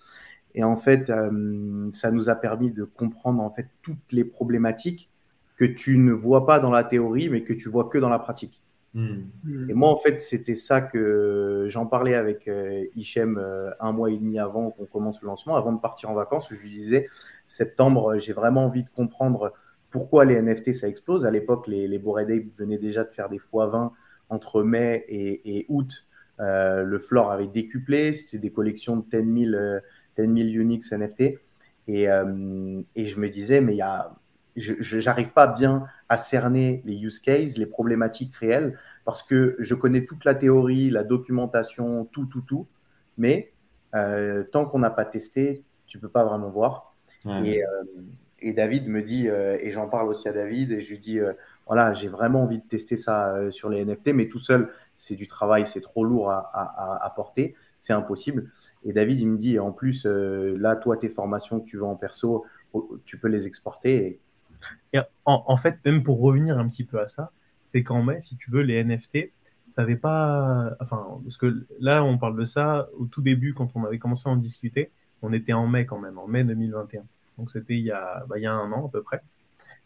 Et 0.55 0.63
en 0.63 0.75
fait, 0.75 1.09
euh, 1.09 1.89
ça 1.93 2.11
nous 2.11 2.29
a 2.29 2.35
permis 2.35 2.71
de 2.71 2.83
comprendre 2.83 3.43
en 3.43 3.51
fait 3.51 3.67
toutes 3.83 4.11
les 4.11 4.23
problématiques 4.23 5.11
que 5.57 5.65
tu 5.65 5.97
ne 5.97 6.11
vois 6.11 6.45
pas 6.45 6.59
dans 6.59 6.71
la 6.71 6.83
théorie, 6.83 7.29
mais 7.29 7.43
que 7.43 7.53
tu 7.53 7.69
vois 7.69 7.89
que 7.89 7.97
dans 7.97 8.09
la 8.09 8.19
pratique. 8.19 8.63
Hmm. 8.93 9.23
Et 9.69 9.73
moi, 9.73 9.89
en 9.89 9.97
fait, 9.97 10.21
c'était 10.21 10.55
ça 10.55 10.79
que 10.79 11.65
j'en 11.67 11.85
parlais 11.85 12.15
avec 12.15 12.47
euh, 12.47 12.85
Hichem 12.95 13.37
euh, 13.37 13.71
un 13.81 13.91
mois 13.91 14.09
et 14.09 14.17
demi 14.17 14.39
avant 14.39 14.71
qu'on 14.71 14.85
commence 14.85 15.21
le 15.21 15.27
lancement, 15.27 15.57
avant 15.57 15.73
de 15.73 15.79
partir 15.79 16.09
en 16.09 16.13
vacances. 16.13 16.47
Je 16.49 16.55
lui 16.55 16.69
disais, 16.69 17.09
septembre, 17.45 18.17
j'ai 18.17 18.31
vraiment 18.31 18.65
envie 18.65 18.83
de 18.83 18.89
comprendre 18.89 19.51
pourquoi 19.95 20.25
les 20.25 20.41
NFT, 20.41 20.73
ça 20.73 20.89
explose. 20.89 21.25
À 21.25 21.31
l'époque, 21.31 21.67
les, 21.67 21.87
les 21.87 21.99
Bored 21.99 22.29
venaient 22.57 22.77
déjà 22.77 23.05
de 23.05 23.13
faire 23.13 23.29
des 23.29 23.37
x20 23.37 23.91
entre 24.27 24.61
mai 24.61 25.05
et, 25.07 25.65
août. 25.69 26.05
Euh, 26.41 26.83
le 26.83 26.99
floor 26.99 27.31
avait 27.31 27.47
décuplé. 27.47 28.11
C'était 28.11 28.39
des 28.39 28.51
collections 28.51 28.97
de 28.97 29.21
10 29.21 29.51
000, 29.51 29.79
10 30.17 30.51
000 30.51 30.61
Unix 30.61 30.91
NFT. 30.91 31.21
Et, 31.87 32.07
et 32.07 33.05
je 33.05 33.19
me 33.19 33.29
disais, 33.29 33.61
mais 33.61 33.75
il 33.75 33.77
y 33.77 33.81
a 33.81 34.11
je 34.55 35.03
n'arrive 35.03 35.31
pas 35.31 35.47
bien 35.47 35.85
à 36.07 36.17
cerner 36.17 36.81
les 36.85 36.95
use 36.95 37.19
cases, 37.19 37.57
les 37.57 37.65
problématiques 37.65 38.35
réelles, 38.35 38.77
parce 39.03 39.21
que 39.21 39.55
je 39.59 39.75
connais 39.75 40.05
toute 40.05 40.23
la 40.25 40.35
théorie, 40.35 40.89
la 40.89 41.03
documentation, 41.03 42.05
tout, 42.05 42.25
tout, 42.25 42.41
tout, 42.41 42.67
mais 43.17 43.53
euh, 43.95 44.43
tant 44.43 44.65
qu'on 44.65 44.79
n'a 44.79 44.89
pas 44.89 45.05
testé, 45.05 45.63
tu 45.85 45.99
peux 45.99 46.09
pas 46.09 46.23
vraiment 46.23 46.49
voir. 46.49 46.95
Et, 47.43 47.63
euh, 47.63 47.67
et, 48.47 48.53
David 48.53 48.87
me 48.87 49.01
dit, 49.01 49.27
euh, 49.27 49.57
et 49.59 49.71
j'en 49.71 49.87
parle 49.87 50.09
aussi 50.09 50.27
à 50.27 50.33
David, 50.33 50.71
et 50.71 50.81
je 50.81 50.89
lui 50.91 50.99
dis, 50.99 51.19
voilà, 51.67 51.93
j'ai 51.93 52.07
vraiment 52.07 52.43
envie 52.43 52.59
de 52.59 52.67
tester 52.67 52.97
ça 52.97 53.51
sur 53.51 53.69
les 53.69 53.83
NFT, 53.83 54.09
mais 54.13 54.27
tout 54.27 54.39
seul, 54.39 54.71
c'est 54.95 55.15
du 55.15 55.27
travail, 55.27 55.65
c'est 55.65 55.81
trop 55.81 56.03
lourd 56.03 56.31
à, 56.31 57.03
à, 57.03 57.09
porter, 57.15 57.55
c'est 57.81 57.93
impossible. 57.93 58.51
Et 58.83 58.93
David, 58.93 59.19
il 59.19 59.27
me 59.27 59.37
dit, 59.37 59.59
en 59.59 59.71
plus, 59.71 60.05
là, 60.05 60.75
toi, 60.75 60.97
tes 60.97 61.09
formations 61.09 61.59
que 61.59 61.65
tu 61.65 61.77
veux 61.77 61.85
en 61.85 61.95
perso, 61.95 62.45
tu 63.05 63.17
peux 63.17 63.27
les 63.27 63.47
exporter. 63.47 64.19
Et, 64.93 64.97
et 64.97 65.01
en, 65.25 65.57
fait, 65.57 65.79
même 65.85 66.03
pour 66.03 66.19
revenir 66.19 66.57
un 66.59 66.67
petit 66.67 66.83
peu 66.83 66.99
à 66.99 67.07
ça, 67.07 67.31
c'est 67.63 67.83
qu'en 67.83 68.03
mai, 68.03 68.21
si 68.21 68.37
tu 68.37 68.51
veux, 68.51 68.61
les 68.61 68.83
NFT, 68.83 69.31
ça 69.67 69.81
n'avait 69.81 69.95
pas. 69.97 70.75
Enfin, 70.79 71.19
parce 71.23 71.37
que 71.37 71.65
là, 71.79 72.03
on 72.03 72.17
parle 72.17 72.37
de 72.37 72.45
ça 72.45 72.87
au 72.97 73.05
tout 73.05 73.21
début, 73.21 73.53
quand 73.53 73.69
on 73.75 73.83
avait 73.83 73.99
commencé 73.99 74.29
à 74.29 74.31
en 74.31 74.37
discuter, 74.37 74.91
on 75.21 75.33
était 75.33 75.53
en 75.53 75.67
mai 75.67 75.85
quand 75.85 75.99
même, 75.99 76.17
en 76.17 76.27
mai 76.27 76.43
2021. 76.43 77.03
Donc 77.37 77.51
c'était 77.51 77.75
il, 77.75 77.83
y 77.83 77.91
a, 77.91 78.25
bah, 78.27 78.37
il 78.37 78.43
y 78.43 78.47
a 78.47 78.53
un 78.53 78.71
an 78.71 78.87
à 78.87 78.89
peu 78.89 79.01
près. 79.01 79.21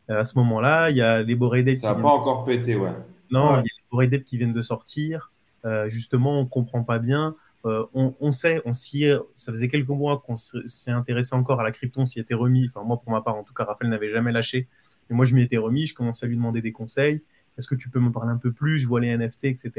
Euh, 0.10 0.22
à 0.22 0.24
ce 0.24 0.38
moment-là, 0.40 0.90
il 0.90 0.98
y 0.98 1.02
a 1.02 1.22
les 1.22 1.36
Boredale. 1.36 1.76
Ça 1.76 1.94
n'a 1.94 2.02
pas 2.02 2.10
encore 2.10 2.46
pété, 2.46 2.76
ouais. 2.76 2.92
Non, 3.32 3.64
Bored 3.92 4.14
Ape 4.14 4.24
qui 4.24 4.38
viennent 4.38 4.54
de 4.54 4.62
sortir. 4.62 5.32
Euh, 5.66 5.90
justement, 5.90 6.40
on 6.40 6.46
comprend 6.46 6.84
pas 6.84 7.00
bien. 7.00 7.36
Euh, 7.66 7.86
on, 7.94 8.16
on, 8.22 8.32
sait, 8.32 8.62
on 8.66 8.74
s'y 8.74 9.06
ça 9.36 9.52
faisait 9.52 9.68
quelques 9.68 9.90
mois 9.90 10.24
qu'on 10.26 10.38
s'est 10.38 10.92
intéressé 10.92 11.36
encore 11.36 11.60
à 11.60 11.64
la 11.64 11.72
crypto, 11.72 12.00
on 12.00 12.06
s'y 12.06 12.20
était 12.20 12.34
remis. 12.34 12.70
Enfin, 12.74 12.86
moi, 12.86 13.00
pour 13.02 13.12
ma 13.12 13.22
part, 13.22 13.36
en 13.36 13.44
tout 13.44 13.54
cas, 13.54 13.66
Raphaël 13.66 13.90
n'avait 13.92 14.12
jamais 14.12 14.32
lâché. 14.32 14.68
Et 15.10 15.14
moi, 15.14 15.26
je 15.26 15.36
m'y 15.36 15.42
étais 15.42 15.58
remis. 15.58 15.86
Je 15.86 15.94
commençais 15.94 16.26
à 16.26 16.30
lui 16.30 16.38
demander 16.38 16.62
des 16.62 16.72
conseils. 16.72 17.22
Est-ce 17.58 17.68
que 17.68 17.76
tu 17.76 17.90
peux 17.90 18.00
me 18.00 18.12
parler 18.12 18.32
un 18.32 18.38
peu 18.38 18.52
plus? 18.52 18.80
Je 18.80 18.88
vois 18.88 19.02
les 19.02 19.16
NFT, 19.16 19.46
etc. 19.46 19.72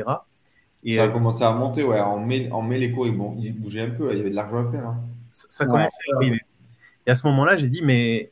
Et 0.83 0.97
ça 0.97 1.05
a 1.05 1.09
commencé 1.09 1.43
à 1.43 1.53
monter, 1.53 1.83
ouais. 1.83 2.01
En 2.01 2.21
mai, 2.21 2.51
en 2.53 2.63
mai 2.63 2.79
les 2.79 2.93
cours, 2.93 3.07
ils, 3.07 3.53
bougeaient 3.59 3.81
un 3.81 3.91
peu. 3.91 4.13
Il 4.13 4.19
y 4.19 4.21
avait 4.21 4.31
de 4.31 4.35
l'argent 4.35 4.67
à 4.67 4.71
faire. 4.71 4.87
Hein. 4.87 5.05
Ça, 5.33 5.47
ça 5.51 5.67
commençait 5.67 5.97
à 6.13 6.17
arriver. 6.17 6.41
Et 7.11 7.13
à 7.13 7.17
ce 7.17 7.27
moment-là, 7.27 7.57
j'ai 7.57 7.69
dit, 7.69 7.83
mais 7.83 8.31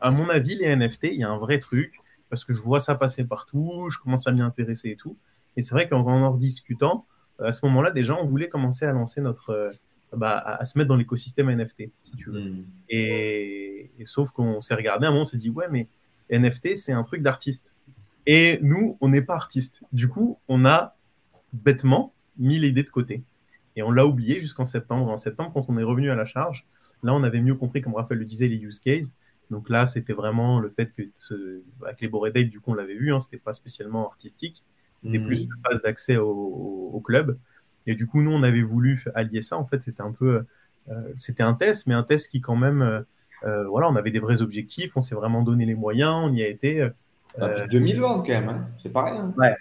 à 0.00 0.10
mon 0.10 0.30
avis, 0.30 0.54
les 0.54 0.74
NFT, 0.74 1.08
il 1.12 1.20
y 1.20 1.24
a 1.24 1.28
un 1.28 1.36
vrai 1.36 1.60
truc 1.60 2.00
parce 2.30 2.42
que 2.42 2.54
je 2.54 2.62
vois 2.62 2.80
ça 2.80 2.94
passer 2.94 3.22
partout, 3.22 3.90
je 3.90 3.98
commence 3.98 4.26
à 4.26 4.32
m'y 4.32 4.40
intéresser 4.40 4.88
et 4.88 4.96
tout. 4.96 5.18
Et 5.58 5.62
c'est 5.62 5.74
vrai 5.74 5.90
qu'en 5.90 6.06
en 6.06 6.34
discutant, 6.34 7.04
à 7.38 7.52
ce 7.52 7.66
moment-là, 7.66 7.90
déjà, 7.90 8.14
on 8.18 8.24
voulait 8.24 8.48
commencer 8.48 8.86
à 8.86 8.92
lancer 8.92 9.20
notre. 9.20 9.50
Euh, 9.50 9.70
bah, 10.16 10.38
à, 10.38 10.64
se 10.64 10.78
mettre 10.78 10.88
dans 10.88 10.96
l'écosystème 10.96 11.54
NFT, 11.54 11.90
si 12.00 12.12
tu 12.12 12.30
veux. 12.30 12.40
Hmm. 12.40 12.64
Et, 12.88 13.90
sauf 14.06 14.30
qu'on 14.30 14.62
s'est 14.62 14.74
regardé 14.74 15.06
un 15.06 15.10
moment, 15.10 15.22
on 15.22 15.26
s'est 15.26 15.36
dit, 15.36 15.50
ouais, 15.50 15.66
mais 15.70 15.86
NFT, 16.30 16.78
c'est 16.78 16.92
un 16.92 17.02
truc 17.02 17.20
d'artiste. 17.20 17.74
Et 18.24 18.58
nous, 18.62 18.96
on 19.02 19.10
n'est 19.10 19.20
pas 19.20 19.34
artiste. 19.34 19.82
Du 19.92 20.08
coup, 20.08 20.38
on 20.48 20.64
a 20.64 20.96
bêtement 21.52 22.14
mis 22.38 22.58
l'idée 22.58 22.84
de 22.84 22.88
côté. 22.88 23.22
Et 23.78 23.82
on 23.84 23.92
l'a 23.92 24.04
oublié 24.04 24.40
jusqu'en 24.40 24.66
septembre. 24.66 25.08
En 25.08 25.16
septembre, 25.16 25.52
quand 25.54 25.66
on 25.68 25.78
est 25.78 25.84
revenu 25.84 26.10
à 26.10 26.16
la 26.16 26.26
charge, 26.26 26.66
là, 27.04 27.14
on 27.14 27.22
avait 27.22 27.40
mieux 27.40 27.54
compris, 27.54 27.80
comme 27.80 27.94
Raphaël 27.94 28.18
le 28.18 28.24
disait, 28.24 28.48
les 28.48 28.58
use 28.58 28.80
cases. 28.80 29.14
Donc 29.52 29.68
là, 29.68 29.86
c'était 29.86 30.14
vraiment 30.14 30.58
le 30.58 30.68
fait 30.68 30.92
que, 30.92 31.02
ce, 31.14 31.62
avec 31.84 32.00
les 32.00 32.08
Bored 32.08 32.36
du 32.36 32.58
coup, 32.58 32.72
on 32.72 32.74
l'avait 32.74 32.96
vu, 32.96 33.14
hein, 33.14 33.20
c'était 33.20 33.38
pas 33.38 33.52
spécialement 33.52 34.08
artistique, 34.08 34.64
c'était 34.96 35.20
plus 35.20 35.44
une 35.44 35.52
phase 35.64 35.80
d'accès 35.82 36.16
au, 36.16 37.00
club. 37.06 37.38
Et 37.86 37.94
du 37.94 38.08
coup, 38.08 38.20
nous, 38.20 38.32
on 38.32 38.42
avait 38.42 38.62
voulu 38.62 39.04
allier 39.14 39.42
ça. 39.42 39.56
En 39.56 39.64
fait, 39.64 39.80
c'était 39.80 40.02
un 40.02 40.10
peu, 40.10 40.44
euh, 40.90 41.12
c'était 41.16 41.44
un 41.44 41.54
test, 41.54 41.86
mais 41.86 41.94
un 41.94 42.02
test 42.02 42.32
qui 42.32 42.40
quand 42.40 42.56
même, 42.56 42.82
euh, 42.82 43.00
euh, 43.44 43.68
voilà, 43.68 43.88
on 43.88 43.94
avait 43.94 44.10
des 44.10 44.18
vrais 44.18 44.42
objectifs, 44.42 44.96
on 44.96 45.02
s'est 45.02 45.14
vraiment 45.14 45.42
donné 45.42 45.66
les 45.66 45.76
moyens, 45.76 46.16
on 46.24 46.34
y 46.34 46.42
a 46.42 46.48
été. 46.48 46.90
Depuis 47.38 47.68
2020 47.70 48.08
quand 48.08 48.26
même, 48.26 48.48
hein. 48.48 48.68
c'est 48.82 48.92
pareil. 48.92 49.16
Hein. 49.16 49.32
Ouais. 49.38 49.54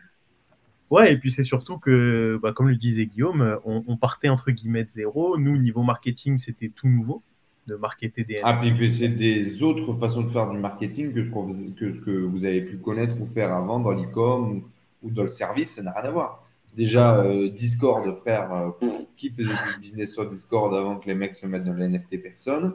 Ouais, 0.90 1.14
et 1.14 1.18
puis 1.18 1.32
c'est 1.32 1.44
surtout 1.44 1.78
que, 1.78 2.40
bah, 2.42 2.54
comme 2.54 2.70
le 2.70 2.76
disait 2.76 3.08
Guillaume, 3.08 3.60
on, 3.66 3.84
on, 3.88 3.98
partait 3.98 4.30
entre 4.30 4.52
guillemets 4.52 4.86
de 4.86 4.90
zéro. 4.90 5.38
Nous, 5.38 5.58
niveau 5.58 5.84
marketing, 5.84 6.38
c'était 6.38 6.70
tout 6.70 6.88
nouveau 6.88 7.22
de 7.68 7.76
marketer 7.76 8.24
des 8.24 8.38
Ah, 8.44 8.54
puis 8.54 8.92
c'est 8.92 9.10
des 9.10 9.62
autres 9.62 9.94
façons 9.96 10.22
de 10.22 10.30
faire 10.30 10.50
du 10.50 10.58
marketing 10.58 11.14
que 11.14 11.22
ce, 11.24 11.30
que 11.72 11.92
ce 11.92 12.00
que 12.00 12.12
vous 12.12 12.46
avez 12.46 12.62
pu 12.62 12.78
connaître 12.78 13.20
ou 13.22 13.28
faire 13.28 13.54
avant 13.54 13.80
dans 13.80 13.92
l'e-com 13.92 14.64
ou, 15.04 15.12
dans 15.12 15.24
le 15.24 15.28
service, 15.28 15.76
ça 15.76 15.84
n'a 15.84 15.92
rien 15.92 16.10
à 16.10 16.12
voir. 16.12 16.44
Déjà, 16.76 17.24
euh, 17.24 17.50
Discord, 17.50 18.16
frère, 18.16 18.52
euh, 18.54 18.72
qui 19.16 19.30
faisait 19.30 19.50
du 19.50 19.82
business 19.82 20.14
sur 20.14 20.30
Discord 20.30 20.74
avant 20.74 20.98
que 20.98 21.08
les 21.08 21.16
mecs 21.16 21.36
se 21.36 21.46
mettent 21.46 21.66
dans 21.66 21.74
l'NFT 21.74 22.22
Personne 22.22 22.74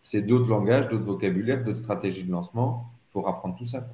C'est 0.00 0.22
d'autres 0.22 0.48
langages, 0.48 0.88
d'autres 0.88 1.06
vocabulaires, 1.06 1.64
d'autres 1.64 1.78
stratégies 1.78 2.24
de 2.24 2.30
lancement 2.30 2.90
pour 3.12 3.28
apprendre 3.28 3.56
tout 3.56 3.66
ça. 3.66 3.88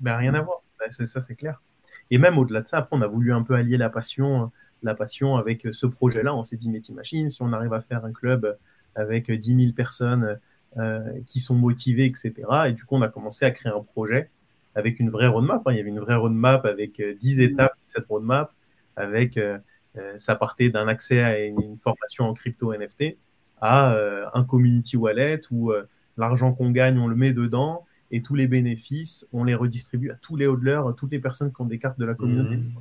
Ben, 0.00 0.16
rien 0.16 0.34
à 0.34 0.40
voir, 0.40 0.58
ben, 0.78 0.88
c'est 0.90 1.06
ça, 1.06 1.20
c'est 1.20 1.36
clair. 1.36 1.60
Et 2.10 2.18
même 2.18 2.38
au-delà 2.38 2.62
de 2.62 2.68
ça, 2.68 2.78
après, 2.78 2.96
on 2.96 3.02
a 3.02 3.06
voulu 3.06 3.32
un 3.32 3.42
peu 3.42 3.54
allier 3.54 3.76
la 3.76 3.90
passion, 3.90 4.50
la 4.82 4.94
passion 4.94 5.36
avec 5.36 5.66
ce 5.72 5.86
projet-là. 5.86 6.34
On 6.34 6.44
s'est 6.44 6.56
dit, 6.56 6.70
Métis 6.70 6.94
Machine, 6.94 7.30
si 7.30 7.42
on 7.42 7.52
arrive 7.52 7.72
à 7.72 7.80
faire 7.80 8.04
un 8.04 8.12
club 8.12 8.56
avec 8.94 9.30
10 9.30 9.56
000 9.56 9.72
personnes 9.72 10.38
euh, 10.78 11.00
qui 11.26 11.40
sont 11.40 11.54
motivées, 11.54 12.04
etc. 12.04 12.34
Et 12.66 12.72
du 12.72 12.84
coup, 12.84 12.96
on 12.96 13.02
a 13.02 13.08
commencé 13.08 13.46
à 13.46 13.50
créer 13.50 13.72
un 13.72 13.80
projet 13.80 14.28
avec 14.74 15.00
une 15.00 15.08
vraie 15.08 15.26
roadmap. 15.26 15.62
Hein. 15.64 15.72
Il 15.72 15.78
y 15.78 15.80
avait 15.80 15.88
une 15.88 16.00
vraie 16.00 16.16
roadmap 16.16 16.66
avec 16.66 17.00
10 17.00 17.38
euh, 17.38 17.42
étapes 17.42 17.72
de 17.72 17.80
cette 17.86 18.04
roadmap, 18.04 18.52
avec 18.94 19.38
euh, 19.38 19.58
ça 20.18 20.34
partait 20.34 20.68
d'un 20.68 20.86
accès 20.86 21.22
à 21.22 21.38
une, 21.38 21.78
formation 21.78 22.26
en 22.26 22.34
crypto 22.34 22.74
NFT 22.74 23.16
à 23.62 23.96
un 24.34 24.44
community 24.44 24.98
wallet 24.98 25.40
où 25.50 25.72
l'argent 26.18 26.52
qu'on 26.52 26.70
gagne, 26.70 26.98
on 26.98 27.08
le 27.08 27.16
met 27.16 27.32
dedans 27.32 27.86
et 28.10 28.22
tous 28.22 28.34
les 28.34 28.46
bénéfices, 28.46 29.26
on 29.32 29.44
les 29.44 29.54
redistribue 29.54 30.10
à 30.10 30.14
tous 30.14 30.36
les 30.36 30.46
hodlers, 30.46 30.86
à 30.86 30.92
toutes 30.92 31.12
les 31.12 31.18
personnes 31.18 31.52
qui 31.52 31.60
ont 31.60 31.66
des 31.66 31.78
cartes 31.78 31.98
de 31.98 32.04
la 32.04 32.14
communauté. 32.14 32.56
Mmh. 32.56 32.72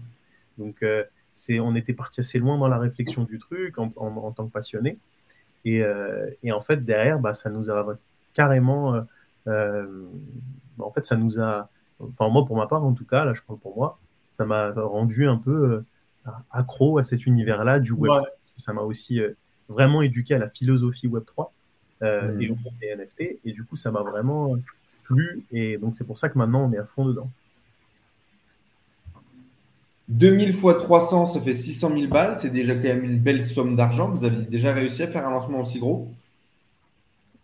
Donc, 0.57 0.85
c'est, 1.31 1.59
on 1.59 1.75
était 1.75 1.93
parti 1.93 2.21
assez 2.21 2.39
loin 2.39 2.57
dans 2.57 2.67
la 2.67 2.77
réflexion 2.77 3.23
du 3.23 3.39
truc 3.39 3.77
en, 3.77 3.91
en 3.97 4.31
tant 4.31 4.45
que 4.47 4.51
passionné. 4.51 4.97
Euh, 5.67 6.29
et, 6.43 6.51
en 6.51 6.61
fait, 6.61 6.83
derrière, 6.83 7.19
bah, 7.19 7.33
ça 7.33 7.49
nous 7.49 7.69
a 7.69 7.97
carrément. 8.33 8.95
Euh, 8.95 9.01
euh, 9.47 10.05
en 10.79 10.91
fait, 10.91 11.05
ça 11.05 11.15
nous 11.15 11.39
a. 11.39 11.69
Enfin, 11.99 12.29
moi, 12.29 12.45
pour 12.45 12.57
ma 12.57 12.67
part, 12.67 12.83
en 12.83 12.93
tout 12.93 13.05
cas, 13.05 13.25
là, 13.25 13.33
je 13.33 13.41
parle 13.41 13.59
pour 13.59 13.75
moi, 13.75 13.99
ça 14.31 14.45
m'a 14.45 14.71
rendu 14.71 15.27
un 15.27 15.37
peu 15.37 15.83
accro 16.51 16.97
à 16.97 17.03
cet 17.03 17.25
univers-là 17.25 17.79
du 17.79 17.93
Web. 17.93 18.23
Ça 18.57 18.73
m'a 18.73 18.81
aussi 18.81 19.21
vraiment 19.69 20.01
éduqué 20.01 20.35
à 20.35 20.39
la 20.39 20.49
philosophie 20.49 21.07
Web3 21.07 21.49
mmh. 22.01 22.41
et 22.41 22.49
au 22.49 22.55
monde 22.55 22.73
des 22.81 22.95
NFT. 22.95 23.39
Et 23.45 23.53
du 23.53 23.63
coup, 23.63 23.75
ça 23.75 23.91
m'a 23.91 24.01
vraiment 24.01 24.55
plu. 25.05 25.45
Et 25.51 25.77
donc, 25.77 25.95
c'est 25.95 26.05
pour 26.05 26.17
ça 26.17 26.29
que 26.29 26.37
maintenant, 26.37 26.69
on 26.69 26.73
est 26.73 26.77
à 26.77 26.85
fond 26.85 27.05
dedans. 27.05 27.29
2000 30.07 30.53
fois 30.53 30.75
300, 30.75 31.27
ça 31.27 31.41
fait 31.41 31.53
600 31.53 31.89
000 31.97 32.07
balles. 32.07 32.35
C'est 32.35 32.49
déjà 32.49 32.75
quand 32.75 32.83
même 32.83 33.03
une 33.03 33.19
belle 33.19 33.43
somme 33.43 33.75
d'argent. 33.75 34.09
Vous 34.09 34.23
avez 34.23 34.37
déjà 34.43 34.73
réussi 34.73 35.03
à 35.03 35.07
faire 35.07 35.25
un 35.25 35.31
lancement 35.31 35.61
aussi 35.61 35.79
gros 35.79 36.07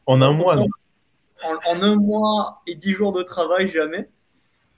En 0.06 0.22
un 0.22 0.34
mois, 0.34 0.58
En, 0.58 1.82
un 1.82 1.96
mois 1.96 2.62
et 2.68 2.76
10 2.76 2.92
jours 2.92 3.14
de 3.14 3.24
travail, 3.24 3.70
jamais. 3.70 4.08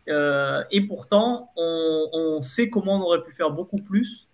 Euh, 0.09 0.63
et 0.71 0.81
pourtant, 0.81 1.51
on, 1.55 2.41
sait 2.41 2.69
comment 2.69 2.97
on 2.97 3.01
aurait 3.01 3.23
pu 3.23 3.33
faire 3.33 3.51
beaucoup 3.51 3.77
plus. 3.77 4.27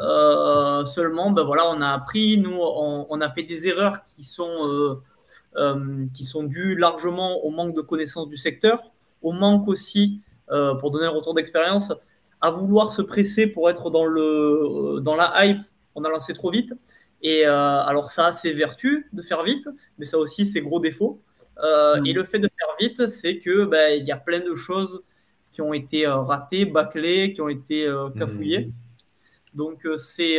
Euh, 0.00 0.86
seulement, 0.86 1.30
ben 1.30 1.42
voilà, 1.42 1.68
on 1.68 1.80
a 1.80 1.88
appris. 1.88 2.38
Nous, 2.38 2.56
on, 2.56 3.20
a 3.20 3.30
fait 3.30 3.42
des 3.42 3.68
erreurs 3.68 4.04
qui 4.04 4.24
sont, 4.24 4.66
euh, 4.66 5.02
qui 6.14 6.24
sont 6.24 6.44
dues 6.44 6.76
largement 6.76 7.44
au 7.44 7.50
manque 7.50 7.74
de 7.76 7.82
connaissance 7.82 8.28
du 8.28 8.36
secteur, 8.36 8.92
au 9.20 9.32
manque 9.32 9.68
aussi, 9.68 10.22
pour 10.80 10.90
donner 10.90 11.06
un 11.06 11.10
retour 11.10 11.34
d'expérience, 11.34 11.92
à 12.40 12.50
vouloir 12.50 12.92
se 12.92 13.02
presser 13.02 13.46
pour 13.46 13.70
être 13.70 13.90
dans, 13.90 14.04
le, 14.04 15.00
dans 15.00 15.14
la 15.14 15.44
hype, 15.44 15.60
on 15.94 16.04
a 16.04 16.10
lancé 16.10 16.34
trop 16.34 16.50
vite. 16.50 16.74
Et 17.22 17.46
euh, 17.46 17.82
alors 17.82 18.10
ça 18.10 18.26
a 18.26 18.32
ses 18.32 18.52
vertus 18.52 19.04
de 19.12 19.22
faire 19.22 19.44
vite, 19.44 19.68
mais 19.96 20.04
ça 20.04 20.16
a 20.16 20.20
aussi 20.20 20.44
ses 20.44 20.60
gros 20.60 20.80
défauts. 20.80 21.22
Euh, 21.62 22.00
mm. 22.00 22.06
Et 22.06 22.12
le 22.12 22.24
fait 22.24 22.40
de 22.40 22.48
faire 22.58 22.68
vite, 22.80 23.08
c'est 23.08 23.38
que 23.38 23.64
ben, 23.64 23.96
il 23.98 24.06
y 24.06 24.12
a 24.12 24.16
plein 24.16 24.40
de 24.40 24.54
choses 24.54 25.02
qui 25.52 25.62
ont 25.62 25.72
été 25.72 26.06
euh, 26.06 26.16
ratées, 26.16 26.64
bâclées, 26.64 27.32
qui 27.32 27.40
ont 27.40 27.48
été 27.48 27.88
cafouillées. 28.18 28.66
Mm. 28.66 28.72
Donc 29.54 29.86
c'est 29.98 30.38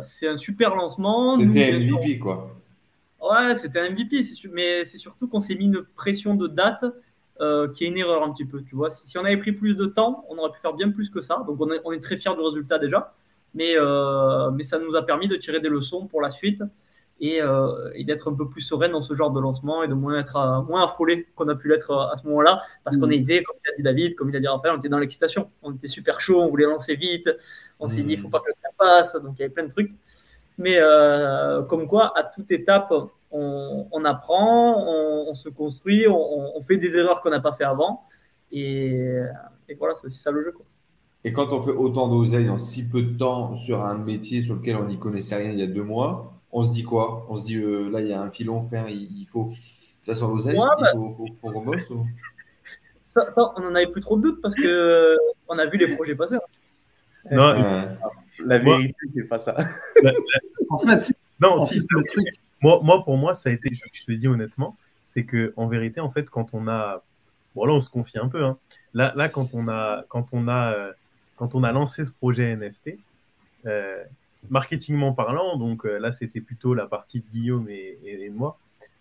c'est 0.00 0.28
un 0.28 0.36
super 0.36 0.76
lancement. 0.76 1.36
C'était 1.36 1.78
MVP 1.80 2.18
quoi. 2.20 2.56
Ouais, 3.22 3.54
c'était 3.56 3.78
un 3.78 3.90
MVP, 3.90 4.22
mais 4.52 4.84
c'est 4.84 4.98
surtout 4.98 5.28
qu'on 5.28 5.40
s'est 5.40 5.54
mis 5.54 5.66
une 5.66 5.82
pression 5.94 6.34
de 6.34 6.48
date 6.48 6.84
euh, 7.40 7.72
qui 7.72 7.84
est 7.84 7.88
une 7.88 7.96
erreur 7.96 8.24
un 8.24 8.32
petit 8.32 8.44
peu. 8.44 8.62
Tu 8.62 8.74
vois, 8.74 8.90
si, 8.90 9.16
on 9.16 9.24
avait 9.24 9.36
pris 9.36 9.52
plus 9.52 9.76
de 9.76 9.86
temps, 9.86 10.26
on 10.28 10.38
aurait 10.38 10.50
pu 10.50 10.60
faire 10.60 10.74
bien 10.74 10.90
plus 10.90 11.08
que 11.08 11.20
ça. 11.20 11.44
Donc 11.46 11.60
on 11.60 11.92
est, 11.92 12.00
très 12.00 12.16
fiers 12.16 12.34
du 12.34 12.40
résultat 12.40 12.78
déjà, 12.78 13.14
mais, 13.54 13.74
euh, 13.76 14.50
mais 14.50 14.64
ça 14.64 14.78
nous 14.80 14.96
a 14.96 15.06
permis 15.06 15.28
de 15.28 15.36
tirer 15.36 15.60
des 15.60 15.68
leçons 15.68 16.06
pour 16.08 16.20
la 16.20 16.32
suite 16.32 16.62
euh, 17.22 17.90
et, 17.94 18.04
d'être 18.04 18.28
un 18.28 18.34
peu 18.34 18.48
plus 18.48 18.60
serein 18.62 18.88
dans 18.88 19.02
ce 19.02 19.14
genre 19.14 19.30
de 19.30 19.40
lancement 19.40 19.84
et 19.84 19.88
de 19.88 19.94
moins 19.94 20.18
être 20.18 20.64
moins 20.68 20.84
affolé 20.84 21.28
qu'on 21.36 21.48
a 21.48 21.54
pu 21.54 21.68
l'être 21.68 21.94
à 21.94 22.16
ce 22.16 22.26
moment-là, 22.26 22.60
parce 22.82 22.96
qu'on 22.96 23.06
mmh. 23.06 23.12
était, 23.12 23.42
comme 23.44 23.56
il 23.64 23.70
a 23.70 23.76
dit 23.76 23.82
David, 23.84 24.14
comme 24.16 24.30
il 24.30 24.36
a 24.36 24.40
dit 24.40 24.48
Raphaël, 24.48 24.74
on 24.74 24.78
était 24.78 24.88
dans 24.88 24.98
l'excitation, 24.98 25.48
on 25.62 25.72
était 25.72 25.86
super 25.86 26.20
chaud, 26.20 26.42
on 26.42 26.48
voulait 26.48 26.66
lancer 26.66 26.96
vite, 26.96 27.30
on 27.78 27.86
s'est 27.86 28.02
dit 28.02 28.14
il 28.14 28.18
faut 28.18 28.28
pas 28.28 28.40
que 28.40 28.50
ça 28.60 28.68
passe, 28.76 29.14
donc 29.22 29.34
il 29.38 29.42
y 29.42 29.44
avait 29.44 29.54
plein 29.54 29.64
de 29.64 29.70
trucs. 29.70 29.92
Mais 30.62 30.78
comme 31.68 31.88
quoi, 31.88 32.16
à 32.16 32.22
toute 32.22 32.50
étape, 32.50 32.92
on, 33.32 34.04
apprend, 34.04 34.86
on, 35.28 35.34
se 35.34 35.48
construit, 35.48 36.06
on, 36.08 36.60
fait 36.62 36.76
des 36.76 36.96
erreurs 36.96 37.20
qu'on 37.20 37.30
n'a 37.30 37.40
pas 37.40 37.52
fait 37.52 37.64
avant. 37.64 38.04
Et, 38.52 39.02
voilà, 39.78 39.94
c'est 39.94 40.08
ça 40.08 40.30
le 40.30 40.42
jeu. 40.42 40.54
Et 41.24 41.32
quand 41.32 41.52
on 41.52 41.62
fait 41.62 41.70
autant 41.70 42.08
d'oseille 42.08 42.48
en 42.48 42.58
si 42.58 42.88
peu 42.88 43.02
de 43.02 43.16
temps 43.16 43.54
sur 43.54 43.84
un 43.84 43.96
métier 43.96 44.42
sur 44.42 44.56
lequel 44.56 44.76
on 44.76 44.86
n'y 44.86 44.98
connaissait 44.98 45.36
rien 45.36 45.50
il 45.50 45.58
y 45.58 45.62
a 45.62 45.68
deux 45.68 45.84
mois, 45.84 46.34
on 46.50 46.62
se 46.62 46.72
dit 46.72 46.82
quoi? 46.82 47.26
On 47.28 47.36
se 47.36 47.44
dit 47.44 47.56
euh, 47.56 47.88
là, 47.90 48.00
il 48.00 48.08
y 48.08 48.12
a 48.12 48.20
un 48.20 48.30
filon, 48.30 48.66
frère, 48.66 48.88
il, 48.88 49.24
faut. 49.26 49.48
Ça 50.02 50.14
sent 50.14 50.24
l'oseille 50.24 50.56
Il 50.56 50.82
bah, 50.82 50.90
faut, 50.94 51.26
faut, 51.40 51.74
ça, 53.04 53.30
ça, 53.30 53.52
on 53.56 53.64
en 53.64 53.74
avait 53.74 53.86
plus 53.86 54.00
trop 54.00 54.16
de 54.16 54.22
doutes 54.22 54.42
parce 54.42 54.54
que 54.54 55.16
on 55.48 55.58
a 55.58 55.66
vu 55.66 55.78
les 55.78 55.94
projets 55.94 56.16
passer. 56.16 56.36
Hein. 56.36 56.40
Non, 57.30 57.54
la 58.44 58.58
vérité, 58.58 58.96
c'est 59.14 59.28
pas 59.28 59.38
ça. 59.38 59.56
En 60.72 60.78
fait, 60.78 61.14
non, 61.40 61.66
si, 61.66 61.80
c'est 61.80 61.86
le 61.90 62.04
truc. 62.04 62.26
Moi, 62.60 62.80
moi, 62.82 63.04
pour 63.04 63.16
moi, 63.16 63.34
ça 63.34 63.50
a 63.50 63.52
été, 63.52 63.74
je, 63.74 63.80
te 63.80 64.10
le 64.10 64.16
dis 64.16 64.28
honnêtement, 64.28 64.76
c'est 65.04 65.24
que 65.24 65.52
en 65.56 65.66
vérité, 65.66 66.00
en 66.00 66.10
fait, 66.10 66.28
quand 66.30 66.50
on 66.52 66.68
a, 66.68 67.02
bon 67.54 67.64
là, 67.64 67.72
on 67.74 67.80
se 67.80 67.90
confie 67.90 68.18
un 68.18 68.28
peu. 68.28 68.44
Hein. 68.44 68.58
Là, 68.94 69.12
là, 69.16 69.28
quand 69.28 69.50
on 69.52 69.68
a, 69.68 70.04
quand 70.08 70.28
on 70.32 70.48
a, 70.48 70.72
euh, 70.72 70.92
quand 71.36 71.54
on 71.54 71.64
a 71.64 71.72
lancé 71.72 72.04
ce 72.04 72.12
projet 72.12 72.54
NFT, 72.56 72.98
euh, 73.66 74.02
marketingment 74.50 75.12
parlant, 75.12 75.56
donc 75.56 75.86
euh, 75.86 75.98
là, 75.98 76.12
c'était 76.12 76.40
plutôt 76.40 76.74
la 76.74 76.86
partie 76.86 77.20
de 77.20 77.26
Guillaume 77.32 77.68
et, 77.68 78.28
de 78.28 78.34
moi. 78.34 78.58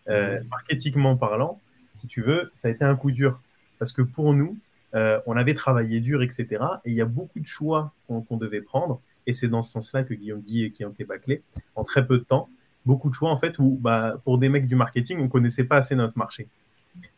Euh, 0.08 0.40
marketingment 0.50 1.18
parlant, 1.18 1.60
si 1.92 2.08
tu 2.08 2.22
veux, 2.22 2.52
ça 2.54 2.68
a 2.68 2.72
été 2.72 2.84
un 2.84 2.96
coup 2.96 3.12
dur 3.12 3.40
parce 3.80 3.92
que 3.92 4.02
pour 4.02 4.34
nous, 4.34 4.58
on 4.94 5.38
avait 5.38 5.54
travaillé 5.54 6.00
dur, 6.00 6.22
etc. 6.22 6.48
Et 6.86 6.90
il 6.92 6.94
y 6.94 7.02
a 7.02 7.06
beaucoup 7.06 7.40
de 7.40 7.48
choix 7.48 7.94
qu'on 8.08 8.38
devait 8.38 8.62
prendre. 8.62 9.02
Et 9.28 9.34
c'est 9.34 9.48
dans 9.48 9.62
ce 9.62 9.72
sens-là 9.72 10.04
que 10.04 10.14
Guillaume 10.14 10.42
dit 10.42 10.72
qui 10.72 10.84
ont 10.86 10.90
été 10.90 11.04
bâclés 11.04 11.44
en 11.76 11.84
très 11.84 12.06
peu 12.06 12.18
de 12.18 12.24
temps. 12.24 12.50
Beaucoup 12.86 13.10
de 13.10 13.14
choix, 13.14 13.30
en 13.30 13.38
fait, 13.38 13.60
où 13.60 13.78
bah, 13.80 14.20
pour 14.24 14.38
des 14.38 14.50
mecs 14.50 14.68
du 14.68 14.76
marketing, 14.76 15.20
on 15.20 15.24
ne 15.24 15.28
connaissait 15.28 15.66
pas 15.66 15.78
assez 15.78 15.96
notre 15.96 16.18
marché. 16.18 16.48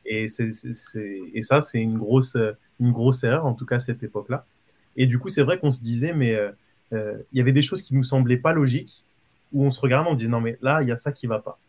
Et, 0.06 0.28
et 1.34 1.44
ça, 1.44 1.62
c'est 1.62 1.80
une 1.80 1.98
grosse, 1.98 2.38
une 2.80 2.92
grosse 2.92 3.24
erreur, 3.24 3.46
en 3.46 3.54
tout 3.54 3.66
cas 3.66 3.78
à 3.78 3.80
cette 3.80 4.04
époque-là. 4.04 4.46
Et 4.96 5.08
du 5.08 5.20
coup, 5.20 5.30
c'est 5.30 5.44
vrai 5.44 5.58
qu'on 5.58 5.72
se 5.72 5.82
disait, 5.82 6.14
mais 6.14 6.36
euh, 6.36 6.52
euh, 6.94 7.18
il 7.32 7.38
y 7.38 7.42
avait 7.42 7.52
des 7.52 7.62
choses 7.62 7.82
qui 7.82 7.96
nous 7.96 8.04
semblaient 8.04 8.38
pas 8.38 8.54
logiques, 8.54 9.04
où 9.52 9.64
on 9.64 9.72
se 9.72 9.80
regardait, 9.80 10.10
on 10.10 10.16
disait, 10.16 10.30
non, 10.30 10.42
mais 10.42 10.58
là, 10.62 10.82
il 10.82 10.88
y 10.88 10.92
a 10.92 10.96
ça 10.96 11.12
qui 11.12 11.28
va 11.28 11.40
pas. 11.40 11.60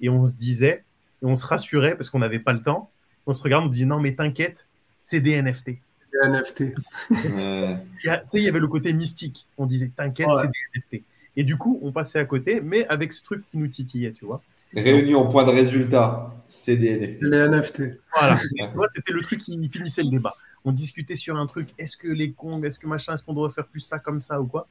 Et 0.00 0.08
on 0.08 0.26
se 0.26 0.36
disait, 0.36 0.84
et 1.22 1.26
on 1.26 1.36
se 1.36 1.46
rassurait 1.46 1.96
parce 1.96 2.10
qu'on 2.10 2.18
n'avait 2.18 2.38
pas 2.38 2.52
le 2.52 2.62
temps. 2.62 2.90
On 3.26 3.32
se 3.32 3.42
regarde, 3.42 3.64
on 3.64 3.68
dit, 3.68 3.86
non, 3.86 4.00
mais 4.00 4.14
t'inquiète, 4.14 4.68
c'est 5.00 5.20
des 5.20 5.40
NFT. 5.40 5.78
Des 6.22 6.28
NFT. 6.28 6.74
Tu 7.08 8.08
sais, 8.08 8.22
il 8.34 8.42
y 8.42 8.48
avait 8.48 8.60
le 8.60 8.68
côté 8.68 8.92
mystique. 8.92 9.46
On 9.58 9.66
disait, 9.66 9.90
t'inquiète, 9.94 10.28
c'est 10.40 10.46
des 10.46 10.98
NFT. 10.98 11.04
Et 11.36 11.42
du 11.42 11.56
coup, 11.56 11.80
on 11.82 11.92
passait 11.92 12.18
à 12.18 12.24
côté, 12.24 12.60
mais 12.60 12.86
avec 12.88 13.12
ce 13.12 13.22
truc 13.22 13.44
qui 13.50 13.58
nous 13.58 13.68
titillait, 13.68 14.12
tu 14.12 14.24
vois. 14.24 14.42
Réunion, 14.74 15.28
point 15.28 15.44
de 15.44 15.50
résultat, 15.50 16.34
c'est 16.48 16.76
des 16.76 16.98
NFT. 16.98 17.22
Les 17.22 17.48
NFT. 17.48 17.82
Voilà. 18.12 18.38
C'était 18.94 19.12
le 19.12 19.20
truc 19.20 19.40
qui 19.40 19.68
finissait 19.68 20.02
le 20.02 20.10
débat 20.10 20.34
on 20.64 20.72
discutait 20.72 21.16
sur 21.16 21.36
un 21.36 21.46
truc, 21.46 21.68
est-ce 21.78 21.96
que 21.96 22.08
les 22.08 22.32
Kongs, 22.32 22.64
est-ce 22.64 22.78
que 22.78 22.86
machin, 22.86 23.14
est-ce 23.14 23.22
qu'on 23.22 23.34
doit 23.34 23.50
faire 23.50 23.66
plus 23.66 23.80
ça 23.80 23.98
comme 23.98 24.18
ça 24.18 24.40
ou 24.40 24.46
quoi? 24.46 24.66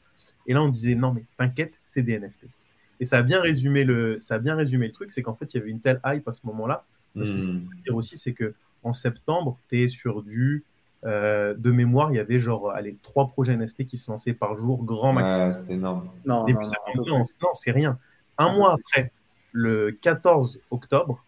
Et 0.48 0.54
là, 0.54 0.62
on 0.64 0.70
disait, 0.70 0.96
non, 0.96 1.14
mais 1.14 1.24
t'inquiète, 1.38 1.74
c'est 1.86 2.02
des 2.02 2.20
NFT. 2.20 2.46
Et 3.00 3.06
ça 3.06 3.20
a 3.20 3.22
bien 3.22 3.42
résumé 3.42 3.84
le, 3.84 4.20
ça 4.20 4.36
a 4.36 4.40
bien 4.40 4.56
résumé 4.56 4.88
le 4.88 4.94
truc, 4.94 5.12
c'est 5.12 5.22
qu'en 5.22 5.36
fait, 5.36 5.54
il 5.54 5.58
y 5.58 5.62
avait 5.62 5.70
une 5.70 5.80
telle 5.80 6.00
hype 6.06 6.28
à 6.28 6.32
ce 6.32 6.42
moment-là. 6.46 6.84
Parce 7.16 7.30
que 7.30 7.38
ce 7.38 7.46
que 7.46 7.54
je 7.54 7.58
veux 7.58 7.84
dire 7.86 7.96
aussi, 7.96 8.18
c'est 8.18 8.34
que 8.34 8.56
en 8.82 8.94
septembre, 8.94 9.60
tu 9.70 9.84
es 9.84 9.88
sur 9.88 10.24
du. 10.24 10.64
Euh, 11.06 11.54
de 11.58 11.72
mémoire, 11.72 12.12
il 12.12 12.16
y 12.16 12.20
avait 12.20 12.40
genre 12.40 12.72
allez, 12.72 12.96
trois 13.04 13.28
projets 13.28 13.58
NFT 13.58 13.86
qui 13.88 13.98
se 13.98 14.10
lançaient 14.10 14.34
par 14.34 14.56
jour, 14.56 14.84
grand 14.84 15.12
maximum. 15.12 15.48
Ouais, 15.48 15.54
c'était 15.54 15.74
énorme. 15.74 16.10
Non, 16.26 16.46
non, 16.48 16.62
non, 16.96 17.18
non 17.20 17.50
c'est 17.56 17.72
rien. 17.72 17.98
Un 18.38 18.54
mois 18.56 18.74
après, 18.74 19.12
le 19.52 19.92
14 19.92 20.62
octobre, 20.72 21.24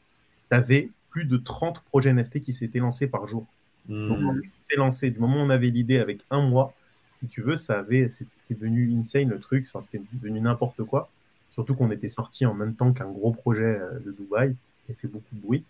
tu 0.49 0.55
avais 0.55 0.89
plus 1.09 1.25
de 1.25 1.37
30 1.37 1.81
projets 1.81 2.13
NFT 2.13 2.41
qui 2.41 2.53
s'étaient 2.53 2.79
lancés 2.79 3.07
par 3.07 3.27
jour. 3.27 3.45
Donc, 3.87 4.19
hmm. 4.19 4.41
c'est 4.57 4.77
lancé. 4.77 5.11
Du 5.11 5.19
moment 5.19 5.37
où 5.37 5.45
on 5.45 5.49
avait 5.49 5.67
l'idée 5.67 5.99
avec 5.99 6.21
un 6.31 6.41
mois, 6.41 6.73
si 7.13 7.27
tu 7.27 7.41
veux, 7.41 7.57
ça 7.57 7.79
avait, 7.79 8.09
c'était 8.09 8.55
devenu 8.55 8.91
insane 8.97 9.29
le 9.29 9.39
truc. 9.39 9.67
c'était 9.81 10.01
devenu 10.13 10.41
n'importe 10.41 10.83
quoi. 10.83 11.09
Surtout 11.51 11.75
qu'on 11.75 11.91
était 11.91 12.09
sorti 12.09 12.45
en 12.45 12.53
même 12.53 12.75
temps 12.75 12.91
qu'un 12.91 13.09
gros 13.09 13.31
projet 13.31 13.63
euh, 13.63 13.99
de 13.99 14.11
Dubaï 14.11 14.55
qui 14.85 14.91
a 14.91 14.95
fait 14.95 15.07
beaucoup 15.07 15.33
de 15.33 15.39
bruit. 15.39 15.63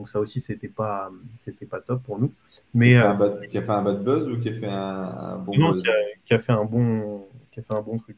Donc 0.00 0.08
ça 0.08 0.18
aussi, 0.18 0.40
c'était 0.40 0.70
pas, 0.70 1.12
c'était 1.36 1.66
pas 1.66 1.78
top 1.78 2.02
pour 2.04 2.18
nous. 2.18 2.32
Mais 2.72 2.92
qui 2.92 2.96
a, 2.96 3.18
fait 3.18 3.22
un, 3.22 3.46
qui 3.46 3.58
a 3.58 3.62
fait 3.62 3.70
un 3.70 3.82
bad 3.82 4.02
buzz 4.02 4.28
ou 4.28 4.40
qui 4.40 4.48
a 4.48 4.54
fait 4.54 4.66
un, 4.66 5.36
bon 5.36 5.58
non, 5.58 5.74
Qui, 6.24 6.32
a, 6.32 6.38
fait 6.38 6.52
un 6.52 6.64
bon, 6.64 7.26
qui 7.52 7.60
a 7.60 7.62
fait 7.62 7.74
un 7.74 7.82
bon 7.82 7.98
truc. 7.98 8.16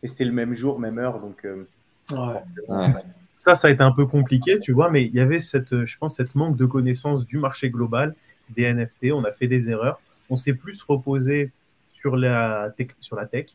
Et 0.00 0.06
c'était 0.06 0.26
le 0.26 0.30
même 0.30 0.54
jour, 0.54 0.78
même 0.78 0.96
heure, 1.00 1.18
donc. 1.18 1.44
Euh, 1.44 1.66
ouais. 2.12 2.92
Ça, 3.36 3.56
ça 3.56 3.66
a 3.66 3.72
été 3.72 3.82
un 3.82 3.90
peu 3.90 4.06
compliqué, 4.06 4.60
tu 4.60 4.70
vois, 4.70 4.92
mais 4.92 5.02
il 5.02 5.12
y 5.12 5.18
avait 5.18 5.40
cette, 5.40 5.84
je 5.84 5.98
pense, 5.98 6.14
cette 6.14 6.36
manque 6.36 6.56
de 6.56 6.66
connaissance 6.66 7.26
du 7.26 7.38
marché 7.38 7.68
global 7.68 8.14
des 8.50 8.72
NFT, 8.72 9.10
on 9.12 9.24
a 9.24 9.32
fait 9.32 9.48
des 9.48 9.68
erreurs. 9.68 10.00
On 10.30 10.36
s'est 10.36 10.54
plus 10.54 10.80
reposé 10.84 11.50
sur 11.90 12.14
la, 12.14 12.72
tech, 12.76 12.90
sur 13.00 13.16
la 13.16 13.26
tech 13.26 13.46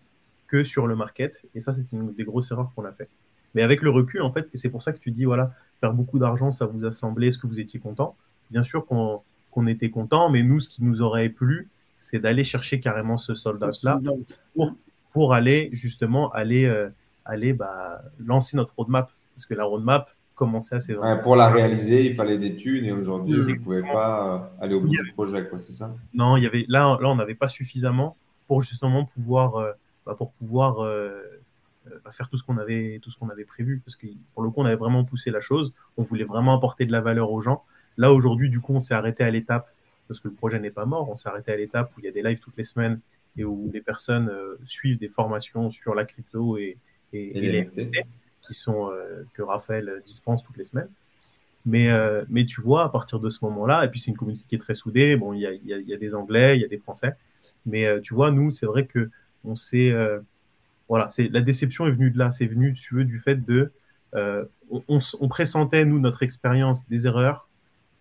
que 0.48 0.66
sur 0.66 0.86
le 0.86 0.98
market. 0.98 1.46
Et 1.56 1.62
ça, 1.62 1.72
c'est 1.72 1.90
une 1.94 2.14
des 2.14 2.26
grosses 2.26 2.52
erreurs 2.52 2.74
qu'on 2.76 2.84
a 2.84 2.92
fait. 2.92 3.08
Mais 3.56 3.62
avec 3.62 3.82
le 3.84 3.90
recul, 3.90 4.22
en 4.22 4.34
fait, 4.34 4.50
et 4.54 4.58
c'est 4.58 4.70
pour 4.70 4.84
ça 4.84 4.92
que 4.92 5.00
tu 5.00 5.12
dis, 5.12 5.24
voilà, 5.24 5.54
faire 5.80 5.94
beaucoup 5.94 6.20
d'argent, 6.20 6.52
ça 6.52 6.66
vous 6.66 6.86
a 6.86 6.92
semblé, 6.92 7.28
est-ce 7.28 7.38
que 7.38 7.48
vous 7.48 7.60
étiez 7.60 7.80
content? 7.80 8.16
Bien 8.52 8.64
sûr 8.64 8.86
qu'on 8.86 9.68
était 9.68 9.90
content, 9.90 10.30
mais 10.30 10.44
nous, 10.44 10.60
ce 10.60 10.70
qui 10.70 10.84
nous 10.84 11.02
aurait 11.02 11.30
plu, 11.30 11.70
c'est 12.02 12.20
d'aller 12.20 12.44
chercher 12.44 12.80
carrément 12.80 13.18
ce 13.18 13.34
soldat-là 13.34 14.00
pour, 14.56 14.74
pour, 15.12 15.34
aller 15.34 15.70
justement 15.74 16.32
aller, 16.32 16.66
euh, 16.66 16.90
aller 17.26 17.54
bah, 17.54 18.02
lancer 18.20 18.58
notre 18.58 18.74
roadmap. 18.76 19.12
Parce 19.36 19.46
que 19.46 19.54
la 19.54 19.64
roadmap, 19.64 20.10
commencer 20.40 20.76
assez 20.76 20.96
pour 21.22 21.36
la 21.36 21.50
réaliser, 21.50 22.06
il 22.06 22.16
fallait 22.16 22.38
des 22.38 22.56
thunes 22.56 22.86
et 22.86 22.94
aujourd'hui, 22.94 23.36
on 23.40 23.44
ne 23.44 23.54
pouvait 23.56 23.82
pas 23.82 24.36
euh, 24.36 24.64
aller 24.64 24.74
au 24.74 24.80
bout 24.80 24.88
du 24.88 25.12
projet, 25.14 25.46
quoi, 25.48 25.60
c'est 25.60 25.74
ça? 25.74 25.94
Non, 26.14 26.38
il 26.38 26.44
y 26.44 26.48
avait, 26.48 26.66
là, 26.70 26.98
là 27.02 27.10
on 27.10 27.16
n'avait 27.16 27.36
pas 27.36 27.50
suffisamment 27.50 28.16
pour 28.48 28.62
justement 28.62 29.04
pouvoir, 29.04 29.58
euh, 29.58 29.72
bah, 30.06 30.16
pour 30.18 30.32
pouvoir 30.32 30.82
euh, 30.82 31.39
bah, 32.04 32.12
faire 32.12 32.30
tout 32.30 32.38
ce 32.38 32.44
qu'on 32.44 32.58
avait, 32.58 33.00
tout 33.02 33.12
ce 33.12 33.18
qu'on 33.18 33.30
avait 33.30 33.46
prévu. 33.46 33.82
Parce 33.86 33.96
que 33.96 34.08
pour 34.34 34.44
le 34.44 34.50
coup, 34.50 34.62
on 34.62 34.66
avait 34.66 34.76
vraiment 34.76 35.04
poussé 35.04 35.32
la 35.32 35.42
chose. 35.42 35.74
On 35.98 36.04
voulait 36.04 36.24
vraiment 36.24 36.56
apporter 36.56 36.86
de 36.86 36.92
la 36.92 37.02
valeur 37.02 37.32
aux 37.32 37.42
gens. 37.42 37.64
Là, 37.98 38.14
aujourd'hui, 38.14 38.50
du 38.50 38.60
coup, 38.60 38.74
on 38.74 38.80
s'est 38.80 38.94
arrêté 38.94 39.24
à 39.24 39.32
l'étape, 39.32 39.70
parce 40.08 40.20
que 40.20 40.28
le 40.28 40.34
projet 40.34 40.60
n'est 40.60 40.72
pas 40.72 40.86
mort, 40.86 41.10
on 41.10 41.16
s'est 41.16 41.30
arrêté 41.30 41.52
à 41.52 41.58
l'étape 41.58 41.92
où 41.96 42.00
il 42.00 42.06
y 42.06 42.08
a 42.08 42.12
des 42.12 42.24
lives 42.24 42.40
toutes 42.40 42.58
les 42.58 42.64
semaines 42.64 43.00
et 43.38 43.44
où 43.44 43.70
les 43.74 43.82
personnes 43.82 44.32
suivent 44.66 44.98
des 44.98 45.10
formations 45.10 45.70
sur 45.70 45.94
la 45.96 46.06
crypto 46.06 46.58
et, 46.58 46.78
et, 47.14 47.40
les 47.40 47.64
NFT 47.64 48.06
qui 48.42 48.54
sont, 48.54 48.90
euh, 48.92 49.24
que 49.34 49.42
Raphaël 49.42 50.02
dispense 50.06 50.44
toutes 50.44 50.58
les 50.58 50.64
semaines. 50.64 50.90
Mais, 51.66 51.90
euh, 51.90 52.24
mais 52.30 52.46
tu 52.46 52.62
vois, 52.62 52.86
à 52.86 52.90
partir 52.90 53.20
de 53.20 53.30
ce 53.30 53.44
moment-là, 53.46 53.86
et 53.86 53.90
puis 53.90 54.00
c'est 54.00 54.12
une 54.12 54.18
communauté 54.18 54.44
qui 54.48 54.56
est 54.56 54.60
très 54.60 54.76
soudée, 54.76 55.16
bon, 55.18 55.34
il 55.34 55.42
y 55.42 55.46
a, 55.46 55.54
y, 55.54 55.74
a, 55.74 55.80
y 55.80 55.94
a, 55.94 55.98
des 55.98 56.16
Anglais, 56.16 56.58
il 56.58 56.62
y 56.62 56.66
a 56.66 56.68
des 56.68 56.78
Français, 56.78 57.14
mais 57.66 57.86
euh, 57.86 58.00
tu 58.02 58.14
vois, 58.14 58.32
nous, 58.32 58.52
c'est 58.52 58.66
vrai 58.66 58.86
que 58.86 59.10
on 59.44 59.56
s'est. 59.56 59.94
Voilà, 60.90 61.10
c'est 61.10 61.30
la 61.30 61.42
déception 61.42 61.88
est 61.88 61.92
venue 61.92 62.12
de 62.12 62.18
là, 62.18 62.32
c'est 62.32 62.48
venu, 62.48 62.74
tu 62.74 62.96
veux, 62.96 63.06
du 63.06 63.20
fait 63.20 63.46
de. 63.46 63.72
On, 64.14 64.84
on, 64.88 65.00
on, 65.22 65.28
pressentait, 65.28 65.86
nous, 65.86 66.00
notre 66.00 66.24
expérience 66.24 66.88
des 66.90 67.08
erreurs, 67.08 67.48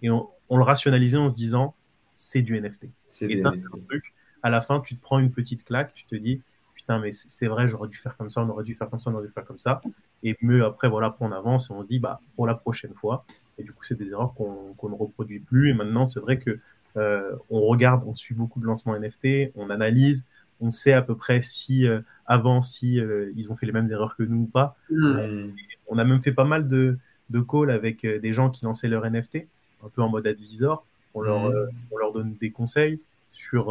et 0.03 0.11
on, 0.11 0.29
on, 0.49 0.57
le 0.57 0.65
rationalisait 0.65 1.17
en 1.19 1.29
se 1.29 1.35
disant, 1.35 1.75
c'est 2.15 2.43
du 2.43 2.61
NFT. 2.61 2.87
C'est 3.07 3.45
un 3.45 3.53
truc, 3.89 4.13
à 4.43 4.51
la 4.51 4.61
fin, 4.61 4.81
tu 4.81 4.97
te 4.97 5.03
prends 5.03 5.19
une 5.19 5.31
petite 5.31 5.65
claque, 5.65 5.95
tu 5.95 6.05
te 6.07 6.15
dis, 6.15 6.43
putain, 6.75 6.99
mais 6.99 7.13
c'est 7.13 7.47
vrai, 7.47 7.69
j'aurais 7.69 7.89
dû 7.89 7.97
faire 7.97 8.17
comme 8.17 8.31
ça, 8.31 8.43
on 8.43 8.49
aurait 8.49 8.65
dû 8.65 8.75
faire 8.75 8.89
comme 8.89 9.01
ça, 9.01 9.11
on 9.11 9.15
aurait 9.15 9.27
dû 9.27 9.33
faire 9.33 9.45
comme 9.45 9.59
ça. 9.59 9.81
Et 10.23 10.37
mieux 10.41 10.65
après, 10.65 10.89
voilà, 10.89 11.17
on 11.21 11.33
avance 11.33 11.71
et 11.71 11.75
on 11.75 11.83
se 11.83 11.89
dit, 11.89 11.99
bah, 11.99 12.21
pour 12.37 12.47
la 12.47 12.55
prochaine 12.55 12.95
fois. 12.95 13.25
Et 13.59 13.63
du 13.63 13.73
coup, 13.73 13.85
c'est 13.85 13.99
des 13.99 14.11
erreurs 14.11 14.35
qu'on 14.35 14.89
ne 14.89 14.95
reproduit 14.95 15.41
plus. 15.41 15.71
Et 15.71 15.75
maintenant, 15.75 16.07
c'est 16.07 16.21
vrai 16.21 16.39
que 16.39 16.59
euh, 16.97 17.37
on 17.51 17.61
regarde, 17.63 18.03
on 18.07 18.15
suit 18.15 18.35
beaucoup 18.35 18.61
de 18.61 18.67
lancements 18.67 18.97
NFT, 18.97 19.53
on 19.55 19.71
analyse, 19.71 20.27
on 20.61 20.71
sait 20.71 20.93
à 20.93 21.03
peu 21.03 21.17
près 21.17 21.43
si 21.43 21.87
euh, 21.87 22.01
avant, 22.27 22.63
si 22.63 23.01
euh, 23.01 23.33
ils 23.37 23.51
ont 23.51 23.57
fait 23.57 23.67
les 23.67 23.73
mêmes 23.73 23.91
erreurs 23.91 24.17
que 24.17 24.23
nous 24.23 24.43
ou 24.43 24.47
pas. 24.47 24.77
Mm. 24.91 25.51
On 25.89 25.99
a 25.99 26.05
même 26.05 26.21
fait 26.21 26.33
pas 26.33 26.45
mal 26.45 26.69
de, 26.69 26.99
de 27.31 27.41
calls 27.41 27.71
avec 27.71 28.05
euh, 28.05 28.19
des 28.19 28.33
gens 28.33 28.51
qui 28.51 28.65
lançaient 28.65 28.89
leur 28.89 29.09
NFT, 29.09 29.47
un 29.85 29.89
peu 29.89 30.03
en 30.03 30.09
mode 30.09 30.27
advisor. 30.27 30.85
On 31.15 31.21
leur, 31.21 31.51
mm. 31.51 31.71
on 31.91 31.97
leur 31.97 32.13
donne 32.13 32.35
des 32.41 32.51
conseils 32.51 33.01
sur, 33.33 33.67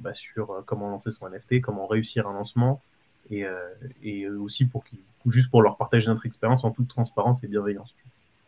bah, 0.00 0.12
sur 0.12 0.62
comment 0.66 0.90
lancer 0.90 1.10
son 1.10 1.30
NFT, 1.30 1.62
comment 1.62 1.86
réussir 1.86 2.28
un 2.28 2.34
lancement, 2.34 2.82
et, 3.30 3.46
et 4.02 4.28
aussi 4.28 4.66
pour 4.66 4.84
juste 5.26 5.50
pour 5.50 5.62
leur 5.62 5.76
partager 5.76 6.08
notre 6.08 6.26
expérience 6.26 6.64
en 6.64 6.70
toute 6.70 6.88
transparence 6.88 7.44
et 7.44 7.48
bienveillance. 7.48 7.94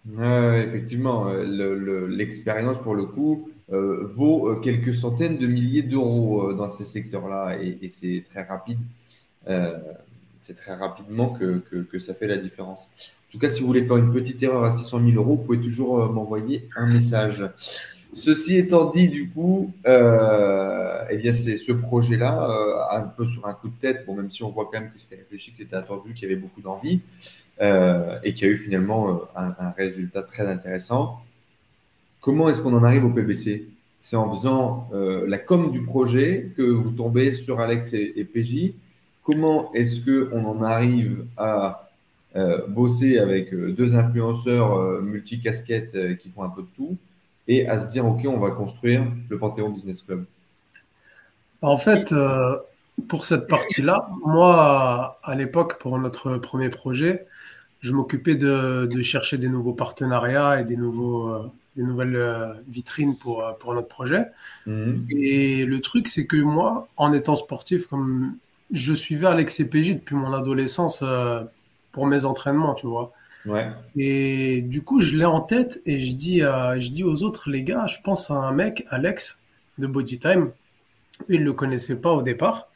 effectivement, 0.07 1.29
euh, 1.29 2.09
l'expérience 2.09 2.79
pour 2.79 2.95
le 2.95 3.05
coup 3.05 3.49
euh, 3.49 3.60
vaut 3.71 4.49
euh, 4.49 4.55
quelques 4.57 4.95
centaines 4.95 5.39
de 5.39 5.47
milliers 5.47 5.83
d'euros 5.83 6.53
dans 6.53 6.69
ces 6.69 6.85
secteurs-là 6.85 7.59
et, 7.61 7.89
c'est 7.89 8.25
très 8.29 8.43
rapide. 8.43 8.79
c'est 10.41 10.57
très 10.57 10.75
rapidement 10.75 11.31
que, 11.31 11.63
que, 11.91 11.99
ça 11.99 12.15
fait 12.15 12.27
la 12.27 12.37
différence. 12.37 12.91
En 13.29 13.33
tout 13.33 13.39
cas, 13.39 13.49
si 13.49 13.61
vous 13.61 13.69
voulez 13.69 13.85
faire 13.85 13.97
une 13.97 14.13
petite 14.13 14.43
erreur 14.43 14.65
à 14.65 14.73
600 14.73 15.01
000 15.05 15.13
euros, 15.13 15.37
vous 15.37 15.43
pouvez 15.43 15.61
toujours 15.61 16.13
m'envoyer 16.13 16.67
un 16.77 16.87
message. 16.87 17.45
Ceci 18.13 18.57
étant 18.57 18.91
dit, 18.91 19.09
du 19.09 19.31
coup, 19.31 19.73
euh, 19.87 21.05
eh 21.11 21.17
bien, 21.17 21.33
c'est 21.33 21.57
ce 21.57 21.71
projet-là, 21.71 22.51
euh, 22.51 22.97
un 22.99 23.03
peu 23.03 23.25
sur 23.25 23.47
un 23.47 23.55
coup 23.55 23.69
de 23.69 23.81
tête, 23.81 24.05
bon, 24.05 24.15
même 24.15 24.31
si 24.31 24.43
on 24.43 24.51
voit 24.51 24.69
quand 24.71 24.81
même 24.81 24.91
que 24.91 24.99
c'était 24.99 25.17
réfléchi, 25.17 25.53
que 25.53 25.59
c'était 25.59 25.77
attendu, 25.77 26.13
qu'il 26.13 26.29
y 26.29 26.33
avait 26.33 26.41
beaucoup 26.41 26.61
d'envie, 26.61 27.01
euh, 27.61 28.19
et 28.25 28.35
qu'il 28.35 28.49
y 28.49 28.51
a 28.51 28.55
eu 28.55 28.57
finalement 28.57 29.23
un, 29.37 29.71
résultat 29.77 30.23
très 30.23 30.47
intéressant. 30.47 31.21
Comment 32.21 32.49
est-ce 32.49 32.61
qu'on 32.61 32.75
en 32.75 32.85
arrive 32.85 33.05
au 33.05 33.11
PBC 33.11 33.69
C'est 34.01 34.17
en 34.17 34.31
faisant 34.31 34.89
la 34.93 35.39
com 35.39 35.71
du 35.71 35.83
projet 35.83 36.53
que 36.57 36.63
vous 36.63 36.91
tombez 36.91 37.33
sur 37.33 37.61
Alex 37.61 37.95
et, 37.95 38.25
PJ. 38.25 38.75
Comment 39.25 39.73
est-ce 39.73 40.01
qu'on 40.01 40.45
en 40.45 40.63
arrive 40.63 41.25
à 41.37 41.91
bosser 42.69 43.19
avec 43.19 43.55
deux 43.55 43.97
influenceurs 43.97 45.01
multicasquettes 45.03 46.19
qui 46.19 46.29
font 46.29 46.43
un 46.43 46.51
peu 46.51 46.63
de 46.63 46.69
tout 46.77 46.97
et 47.49 47.67
à 47.67 47.79
se 47.79 47.91
dire, 47.91 48.07
OK, 48.07 48.21
on 48.27 48.39
va 48.39 48.51
construire 48.51 49.07
le 49.29 49.39
Panthéon 49.39 49.71
Business 49.71 50.03
Club? 50.03 50.25
En 51.63 51.77
fait, 51.77 52.13
euh, 52.13 52.57
pour 53.09 53.27
cette 53.27 53.47
partie-là, 53.47 54.09
moi, 54.25 55.19
à 55.23 55.35
l'époque, 55.35 55.79
pour 55.79 55.99
notre 55.99 56.37
premier 56.37 56.71
projet, 56.71 57.27
je 57.81 57.93
m'occupais 57.93 58.35
de, 58.35 58.89
chercher 59.03 59.37
des 59.37 59.49
nouveaux 59.49 59.73
partenariats 59.73 60.61
et 60.61 60.65
des, 60.65 60.77
nouveaux, 60.77 61.29
euh, 61.29 61.51
des 61.77 61.83
nouvelles 61.83 62.17
euh, 62.17 62.53
vitrines 62.69 63.17
pour, 63.17 63.45
pour 63.59 63.75
notre 63.75 63.89
projet. 63.89 64.27
Mhm. 64.67 65.07
Et 65.11 65.65
le 65.65 65.81
truc, 65.81 66.09
c'est 66.09 66.27
que 66.27 66.37
moi, 66.37 66.89
en 66.97 67.13
étant 67.13 67.37
sportif, 67.37 67.87
comme 67.87 68.37
je 68.73 68.93
suivais 68.93 69.27
Alex 69.27 69.57
CPJ 69.57 69.95
depuis 69.95 70.15
mon 70.15 70.33
adolescence 70.33 71.03
pour 71.91 72.07
mes 72.07 72.25
entraînements, 72.25 72.75
tu 72.75 72.87
vois. 72.87 73.13
Et 73.97 74.63
du 74.63 74.83
coup, 74.83 75.01
je 75.01 75.17
l'ai 75.17 75.25
en 75.25 75.41
tête 75.41 75.83
et 75.87 75.99
je 76.01 76.15
dis, 76.15 76.39
je 76.41 76.91
dis 76.91 77.03
aux 77.03 77.25
autres, 77.25 77.51
les 77.51 77.65
gars, 77.65 77.87
je 77.87 77.97
pense 78.05 78.31
à 78.31 78.35
un 78.35 78.53
mec, 78.53 78.87
Alex, 78.91 79.41
de 79.79 79.89
Bodytime. 79.89 80.53
Il 81.29 81.41
ne 81.41 81.47
le 81.47 81.53
connaissait 81.53 81.97
pas 81.97 82.13
au 82.13 82.23
départ. 82.23 82.69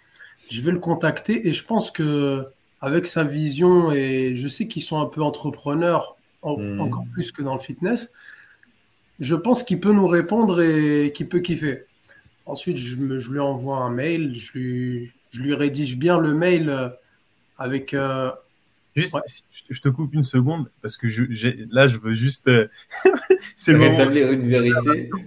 Je 0.50 0.60
vais 0.62 0.72
le 0.72 0.80
contacter 0.80 1.46
et 1.46 1.52
je 1.52 1.64
pense 1.64 1.92
que 1.92 2.46
avec 2.80 3.06
sa 3.06 3.22
vision 3.22 3.92
et 3.92 4.34
je 4.34 4.48
sais 4.48 4.66
qu'ils 4.66 4.82
sont 4.82 5.00
un 5.00 5.06
peu 5.06 5.22
entrepreneurs 5.22 6.16
Mhm. 6.44 6.80
encore 6.80 7.04
plus 7.12 7.32
que 7.32 7.42
dans 7.42 7.54
le 7.54 7.60
fitness, 7.60 8.12
je 9.20 9.34
pense 9.34 9.62
qu'il 9.62 9.80
peut 9.80 9.92
nous 9.92 10.06
répondre 10.08 10.60
et 10.62 11.12
qu'il 11.14 11.28
peut 11.28 11.40
kiffer. 11.40 11.84
Ensuite, 12.46 12.76
je, 12.76 12.96
me- 12.96 13.18
je 13.18 13.32
lui 13.32 13.40
envoie 13.40 13.78
un 13.78 13.90
mail, 13.90 14.38
je 14.38 14.52
lui, 14.58 15.12
je 15.30 15.42
lui 15.42 15.54
rédige 15.54 15.96
bien 15.96 16.18
le 16.20 16.34
mail 16.34 16.68
euh, 16.68 16.88
avec. 17.58 17.94
euh, 17.94 18.30
Juste, 18.96 19.14
Ouais. 19.14 19.20
si- 19.26 19.42
je 19.70 19.80
te 19.80 19.88
coupe 19.88 20.14
une 20.14 20.24
seconde 20.24 20.70
parce 20.82 20.96
que 20.96 21.08
je, 21.08 21.24
là, 21.70 21.88
je 21.88 21.96
veux 21.96 22.14
juste. 22.14 22.46
euh, 22.48 22.68
c'est 23.56 23.72
le 23.72 23.78
moment. 23.78 23.96
Rétablir 23.98 24.30
une 24.32 24.48
vérité. 24.48 25.10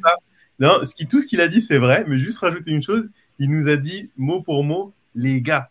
Non, 0.59 0.83
ce 0.83 0.95
qui, 0.95 1.07
tout 1.07 1.19
ce 1.19 1.27
qu'il 1.27 1.39
a 1.39 1.47
dit, 1.47 1.61
c'est 1.61 1.77
vrai, 1.77 2.03
mais 2.07 2.17
juste 2.17 2.39
rajouter 2.39 2.71
une 2.71 2.81
chose. 2.81 3.11
Il 3.37 3.51
nous 3.51 3.67
a 3.67 3.75
dit 3.75 4.09
mot 4.17 4.41
pour 4.41 4.63
mot, 4.63 4.91
les 5.13 5.39
gars, 5.39 5.69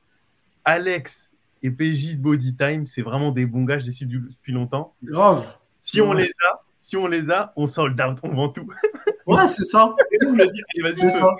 Alex 0.64 1.33
et 1.64 1.73
PJ 1.73 2.17
de 2.17 2.21
Bodytime, 2.23 2.85
c'est 2.85 3.03
vraiment 3.03 3.33
des 3.33 3.47
bons 3.47 3.64
gars, 3.64 3.81
je 3.81 3.85
les 3.87 3.91
suis 3.91 4.07
du- 4.07 4.21
depuis 4.21 4.53
longtemps. 4.53 4.95
grave. 5.03 5.57
Si 5.81 6.01
on 6.01 6.12
les 6.12 6.29
a, 6.29 6.62
si 6.87 6.97
on 6.97 7.09
les 7.09 7.30
a, 7.32 7.53
on 7.57 7.66
sold 7.66 8.01
out, 8.01 8.18
on 8.22 8.28
vend 8.28 8.49
tout. 8.49 8.68
Ouais, 9.26 9.49
c'est 9.49 9.64
ça. 9.64 9.93
Et 10.12 10.18
nous, 10.22 10.28
on 10.28 10.37
l'a 10.37 10.47
dit, 10.47 10.61
allez, 10.72 10.82
vas-y, 10.84 11.11
C'est 11.11 11.18
feu. 11.18 11.24
ça. 11.24 11.34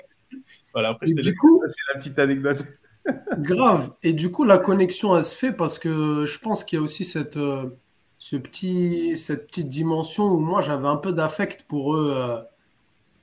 Voilà, 0.73 0.89
après, 0.89 1.05
Et 1.05 1.11
je 1.11 1.15
te 1.15 1.21
du 1.21 1.37
coup, 1.37 1.61
Ça, 1.63 1.71
c'est 1.71 1.93
la 1.93 1.99
petite 1.99 2.19
anecdote. 2.19 2.65
Grave. 3.37 3.93
Et 4.03 4.11
du 4.11 4.29
coup, 4.29 4.43
la 4.43 4.57
connexion, 4.57 5.15
elle 5.15 5.23
se 5.23 5.33
fait 5.33 5.53
parce 5.53 5.79
que 5.79 6.25
je 6.25 6.39
pense 6.39 6.65
qu'il 6.65 6.75
y 6.75 6.79
a 6.81 6.83
aussi 6.83 7.05
cette, 7.05 7.37
euh, 7.37 7.69
ce 8.17 8.35
petit, 8.35 9.15
cette 9.15 9.47
petite 9.47 9.69
dimension 9.69 10.25
où 10.25 10.37
moi, 10.37 10.59
j'avais 10.61 10.89
un 10.89 10.97
peu 10.97 11.13
d'affect 11.13 11.63
pour 11.63 11.95
eux 11.95 12.11
euh, 12.13 12.41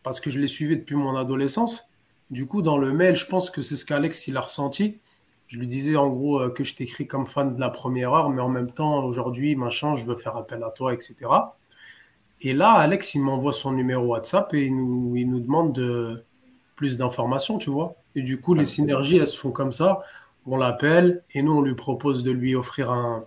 parce 0.03 0.19
que 0.19 0.31
je 0.31 0.39
les 0.39 0.49
suivais 0.49 0.77
depuis 0.77 0.97
mon 0.97 1.15
adolescence. 1.15 1.85
Du 2.31 2.47
coup, 2.47 2.63
dans 2.63 2.79
le 2.79 2.91
mail, 2.91 3.17
je 3.17 3.27
pense 3.27 3.51
que 3.51 3.61
c'est 3.61 3.77
ce 3.77 3.85
qu'Alex, 3.85 4.29
il 4.29 4.39
a 4.39 4.41
ressenti. 4.41 4.99
Je 5.47 5.59
lui 5.59 5.67
disais 5.67 5.97
en 5.97 6.09
gros 6.09 6.41
euh, 6.41 6.49
que 6.49 6.65
je 6.65 6.75
t'écris 6.75 7.07
comme 7.07 7.27
fan 7.27 7.55
de 7.55 7.61
la 7.61 7.69
première 7.69 8.15
heure, 8.15 8.31
mais 8.31 8.41
en 8.41 8.49
même 8.49 8.73
temps, 8.73 9.05
aujourd'hui, 9.05 9.57
machin, 9.57 9.95
je 9.95 10.07
veux 10.07 10.17
faire 10.17 10.37
appel 10.39 10.65
à 10.65 10.71
toi, 10.71 10.95
etc. 10.95 11.17
Et 12.45 12.53
là, 12.53 12.73
Alex, 12.73 13.15
il 13.15 13.23
m'envoie 13.23 13.53
son 13.53 13.73
numéro 13.73 14.05
WhatsApp 14.07 14.55
et 14.55 14.67
il 14.67 14.77
nous, 14.77 15.17
il 15.17 15.29
nous 15.29 15.41
demande 15.41 15.73
de, 15.73 16.23
plus 16.77 16.99
d'informations, 16.99 17.59
tu 17.59 17.71
vois. 17.71 17.97
Et 18.15 18.23
du 18.23 18.41
coup, 18.41 18.55
les 18.55 18.67
synergies, 18.67 19.17
elles 19.17 19.29
se 19.29 19.39
font 19.39 19.51
comme 19.51 19.73
ça. 19.73 20.01
On 20.47 20.57
l'appelle 20.57 21.23
et 21.33 21.43
nous, 21.43 21.53
on 21.53 21.63
lui 21.63 21.75
propose 21.75 22.23
de 22.23 22.31
lui 22.31 22.55
offrir 22.55 22.91
un, 22.91 23.25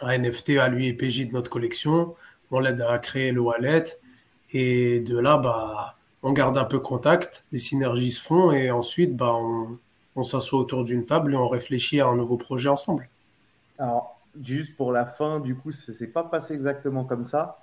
un 0.00 0.18
NFT 0.18 0.50
à 0.50 0.68
lui 0.68 0.86
et 0.86 0.92
PJ 0.92 1.26
de 1.26 1.32
notre 1.32 1.50
collection. 1.50 2.14
On 2.50 2.60
l'aide 2.60 2.80
à 2.80 2.98
créer 2.98 3.32
le 3.32 3.40
wallet. 3.40 3.84
Et 4.52 5.00
de 5.00 5.18
là, 5.18 5.36
bah, 5.36 5.96
on 6.22 6.32
garde 6.32 6.56
un 6.56 6.64
peu 6.64 6.78
contact. 6.78 7.44
Les 7.52 7.58
synergies 7.58 8.12
se 8.12 8.22
font 8.22 8.52
et 8.52 8.70
ensuite, 8.70 9.16
bah, 9.16 9.34
on, 9.34 9.78
on 10.14 10.22
s'assoit 10.22 10.60
autour 10.60 10.84
d'une 10.84 11.06
table 11.06 11.34
et 11.34 11.36
on 11.36 11.48
réfléchit 11.48 12.00
à 12.00 12.06
un 12.06 12.16
nouveau 12.16 12.36
projet 12.36 12.68
ensemble. 12.68 13.08
Alors, 13.78 14.20
juste 14.40 14.76
pour 14.76 14.92
la 14.92 15.06
fin, 15.06 15.40
du 15.40 15.56
coup, 15.56 15.72
ça 15.72 15.92
s'est 15.92 16.06
pas 16.06 16.22
passé 16.22 16.54
exactement 16.54 17.04
comme 17.04 17.24
ça. 17.24 17.58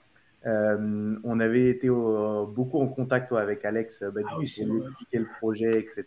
Euh, 0.47 1.15
on 1.23 1.39
avait 1.39 1.69
été 1.69 1.87
beaucoup 1.89 2.79
en 2.79 2.87
contact 2.87 3.31
avec 3.31 3.63
Alex 3.63 4.01
euh, 4.01 4.11
bah, 4.11 4.21
Ah 4.25 4.35
oui, 4.39 4.51
pour 4.57 4.73
lui 4.73 4.81
expliquer 4.81 5.19
le 5.19 5.27
projet, 5.39 5.79
etc. 5.79 6.05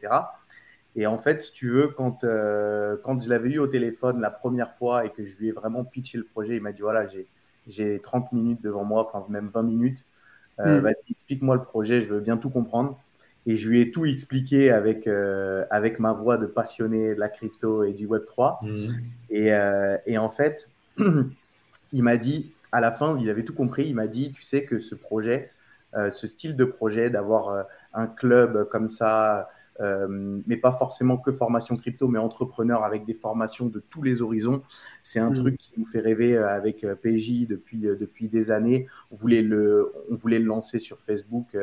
Et 0.97 1.07
en 1.07 1.18
fait, 1.18 1.43
si 1.43 1.53
tu 1.53 1.70
veux, 1.70 1.89
quand, 1.89 2.24
euh, 2.24 2.97
quand 3.03 3.20
je 3.20 3.28
l'avais 3.28 3.51
eu 3.51 3.59
au 3.59 3.66
téléphone 3.66 4.20
la 4.20 4.30
première 4.30 4.74
fois 4.76 5.05
et 5.05 5.11
que 5.11 5.24
je 5.24 5.37
lui 5.39 5.49
ai 5.49 5.53
vraiment 5.53 5.85
pitché 5.85 6.18
le 6.18 6.24
projet, 6.24 6.57
il 6.57 6.62
m'a 6.62 6.72
dit 6.72 6.82
voilà, 6.82 7.07
j'ai, 7.07 7.26
j'ai 7.66 8.01
30 8.01 8.32
minutes 8.32 8.62
devant 8.62 8.85
moi, 8.85 9.09
enfin 9.12 9.24
même 9.28 9.49
20 9.49 9.62
minutes. 9.62 10.05
Euh, 10.61 10.78
Mm. 10.78 10.82
Vas-y, 10.82 11.11
explique-moi 11.12 11.57
le 11.57 11.62
projet, 11.62 12.01
je 12.01 12.14
veux 12.14 12.20
bien 12.20 12.37
tout 12.37 12.51
comprendre. 12.51 12.99
Et 13.47 13.57
je 13.57 13.68
lui 13.68 13.80
ai 13.80 13.91
tout 13.91 14.07
expliqué 14.07 14.70
avec, 14.70 15.07
euh, 15.07 15.66
avec 15.68 15.99
ma 15.99 16.12
voix 16.12 16.39
de 16.39 16.47
passionné 16.47 17.14
de 17.14 17.20
la 17.20 17.28
crypto 17.28 17.85
et 17.85 17.93
du 17.93 18.07
Web3. 18.07 18.59
Mhm. 18.62 18.95
Et, 19.30 19.51
et 20.07 20.16
en 20.16 20.30
fait, 20.30 20.68
il 21.93 22.03
m'a 22.03 22.16
dit, 22.16 22.55
à 22.74 22.80
la 22.80 22.90
fin, 22.90 23.16
il 23.20 23.30
avait 23.30 23.44
tout 23.44 23.54
compris, 23.54 23.86
il 23.86 23.94
m'a 23.94 24.08
dit, 24.08 24.32
tu 24.32 24.42
sais 24.42 24.64
que 24.64 24.80
ce 24.80 24.96
projet, 24.96 25.52
euh, 25.94 26.10
ce 26.10 26.26
style 26.26 26.56
de 26.56 26.64
projet, 26.64 27.08
d'avoir 27.08 27.48
euh, 27.48 27.62
un 27.92 28.08
club 28.08 28.68
comme 28.68 28.88
ça, 28.88 29.48
euh, 29.80 30.40
mais 30.46 30.56
pas 30.56 30.72
forcément 30.72 31.16
que 31.16 31.30
formation 31.30 31.76
crypto, 31.76 32.08
mais 32.08 32.18
entrepreneur 32.18 32.82
avec 32.82 33.04
des 33.04 33.14
formations 33.14 33.66
de 33.66 33.78
tous 33.78 34.02
les 34.02 34.22
horizons, 34.22 34.62
c'est 35.04 35.20
un 35.20 35.30
Mm. 35.30 35.34
truc 35.34 35.56
qui 35.58 35.72
nous 35.76 35.86
fait 35.86 36.00
rêver 36.00 36.36
avec 36.36 36.84
PJ 37.02 37.46
depuis, 37.46 37.82
depuis 37.82 38.28
des 38.28 38.50
années. 38.50 38.88
On 39.12 39.16
voulait, 39.16 39.42
le, 39.42 39.92
on 40.10 40.16
voulait 40.16 40.40
le 40.40 40.46
lancer 40.46 40.80
sur 40.80 40.98
Facebook, 41.00 41.56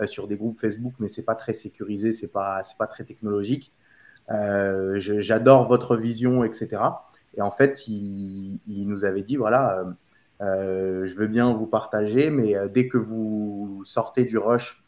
euh, 0.00 0.06
sur 0.06 0.26
des 0.26 0.36
groupes 0.36 0.58
Facebook, 0.58 0.94
mais 0.98 1.08
c'est 1.08 1.24
pas 1.24 1.34
très 1.36 1.54
sécurisé, 1.54 2.12
c'est 2.12 2.32
pas, 2.32 2.64
c'est 2.64 2.78
pas 2.78 2.86
très 2.88 3.04
technologique. 3.04 3.72
Euh, 4.30 4.94
J'adore 4.98 5.68
votre 5.68 5.96
vision, 5.96 6.42
etc. 6.44 6.82
Et 7.36 7.42
en 7.42 7.50
fait, 7.52 7.86
il, 7.86 8.60
il 8.66 8.88
nous 8.88 9.04
avait 9.04 9.22
dit, 9.22 9.36
voilà, 9.36 9.84
euh, 10.40 11.06
je 11.06 11.16
veux 11.16 11.26
bien 11.26 11.52
vous 11.52 11.66
partager, 11.66 12.30
mais 12.30 12.56
euh, 12.56 12.68
dès 12.68 12.88
que 12.88 12.98
vous 12.98 13.82
sortez 13.84 14.24
du 14.24 14.38
rush 14.38 14.84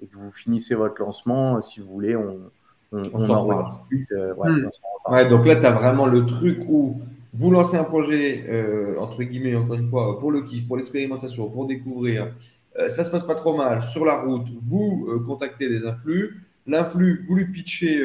et 0.00 0.06
que 0.06 0.16
vous 0.16 0.30
finissez 0.32 0.74
votre 0.74 1.00
lancement, 1.02 1.56
euh, 1.58 1.60
si 1.62 1.80
vous 1.80 1.88
voulez, 1.90 2.16
on, 2.16 2.50
on, 2.92 3.10
On 3.12 3.20
s'en 3.20 3.36
en 3.36 3.44
rediscute. 3.46 4.12
euh, 4.12 4.34
ouais, 4.34 4.50
Hmm. 4.50 4.66
on. 5.06 5.12
Ouais, 5.12 5.28
donc 5.28 5.46
là, 5.46 5.56
tu 5.56 5.66
as 5.66 5.70
vraiment 5.72 6.06
le 6.06 6.26
truc 6.26 6.60
où 6.68 7.00
vous 7.32 7.50
lancez 7.50 7.76
un 7.76 7.84
projet, 7.84 8.44
euh, 8.48 8.98
entre 9.00 9.22
guillemets, 9.22 9.56
encore 9.56 9.74
une 9.76 9.88
fois, 9.88 10.18
pour 10.20 10.30
le 10.32 10.42
kiff, 10.42 10.66
pour 10.68 10.76
l'expérimentation, 10.76 11.48
pour 11.50 11.66
découvrir. 11.66 12.32
Ça 12.88 13.04
se 13.04 13.10
passe 13.10 13.24
pas 13.24 13.34
trop 13.34 13.54
mal. 13.56 13.82
Sur 13.82 14.04
la 14.06 14.22
route, 14.22 14.46
vous 14.62 15.06
contactez 15.26 15.68
les 15.68 15.86
influx. 15.86 16.40
L'influx, 16.66 17.22
vous 17.28 17.34
lui 17.34 17.46
pitchez 17.52 18.02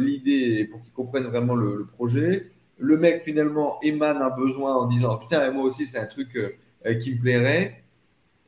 l'idée 0.00 0.64
pour 0.64 0.82
qu'il 0.82 0.92
comprenne 0.92 1.24
vraiment 1.24 1.54
le, 1.54 1.76
le 1.76 1.84
projet. 1.84 2.50
Le 2.80 2.96
mec, 2.96 3.22
finalement, 3.22 3.78
émane 3.82 4.22
un 4.22 4.30
besoin 4.30 4.74
en 4.74 4.86
disant 4.86 5.18
Putain, 5.18 5.50
moi 5.52 5.64
aussi, 5.64 5.84
c'est 5.86 5.98
un 5.98 6.06
truc 6.06 6.34
euh, 6.36 6.50
euh, 6.86 6.94
qui 6.94 7.14
me 7.14 7.20
plairait. 7.20 7.84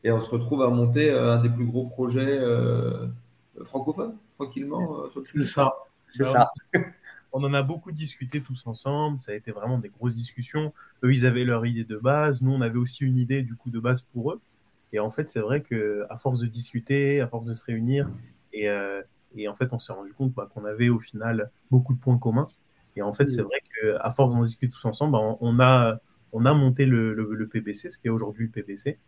Et 0.05 0.11
on 0.11 0.19
se 0.19 0.29
retrouve 0.31 0.63
à 0.63 0.69
monter 0.69 1.11
euh, 1.11 1.35
un 1.35 1.43
des 1.43 1.51
plus 1.51 1.67
gros 1.67 1.87
projets 1.87 2.39
euh, 2.41 3.07
francophones, 3.63 4.17
tranquillement. 4.39 5.03
euh, 5.05 5.23
C'est 5.25 5.45
ça. 5.45 5.73
C'est 6.09 6.23
Alors, 6.25 6.35
ça. 6.35 6.51
On 7.35 7.43
en 7.45 7.55
a 7.55 7.63
beaucoup 7.63 7.93
discuté 7.93 8.43
tous 8.43 8.67
ensemble. 8.67 9.21
Ça 9.21 9.33
a 9.33 9.35
été 9.35 9.53
vraiment 9.53 9.79
des 9.79 9.89
grosses 9.89 10.15
discussions. 10.15 10.73
Eux, 11.03 11.15
ils 11.15 11.25
avaient 11.25 11.45
leur 11.45 11.65
idée 11.65 11.85
de 11.85 11.97
base. 11.97 12.43
Nous, 12.43 12.53
on 12.53 12.61
avait 12.61 12.79
aussi 12.79 13.05
une 13.05 13.17
idée 13.17 13.43
du 13.43 13.55
coup 13.55 13.71
de 13.71 13.81
base 13.81 14.03
pour 14.03 14.33
eux. 14.33 14.41
Et 14.93 14.99
en 15.01 15.11
fait, 15.11 15.31
c'est 15.31 15.41
vrai 15.41 15.63
que 15.63 16.05
à 16.11 16.19
force 16.19 16.41
de 16.41 16.47
discuter, 16.47 17.23
à 17.23 17.27
force 17.27 17.47
de 17.47 17.55
se 17.55 17.65
réunir, 17.65 18.11
et, 18.53 18.69
euh, 18.69 19.01
et 19.35 19.49
en 19.49 19.55
fait, 19.55 19.73
on 19.73 19.79
s'est 19.79 19.95
rendu 19.95 20.13
compte 20.13 20.35
bah, 20.35 20.47
qu'on 20.53 20.67
avait 20.67 20.91
au 20.91 20.99
final 20.99 21.51
beaucoup 21.71 21.95
de 21.95 21.99
points 21.99 22.19
communs. 22.19 22.49
Et 22.97 23.03
en 23.03 23.15
fait, 23.15 23.31
c'est 23.31 23.43
vrai 23.43 23.61
qu'à 23.61 24.11
force 24.11 24.33
d'en 24.33 24.43
discuter 24.43 24.73
tous 24.73 24.85
ensemble, 24.85 25.13
bah, 25.13 25.37
on, 25.41 25.61
a, 25.61 25.99
on 26.33 26.45
a 26.45 26.55
monté 26.55 26.85
le, 26.85 27.15
le, 27.15 27.35
le 27.35 27.49
PBC, 27.49 27.91
ce 27.91 27.99
qui 27.99 28.09
est 28.09 28.11
aujourd'hui 28.11 28.47
le 28.47 28.51
PBC. 28.51 28.99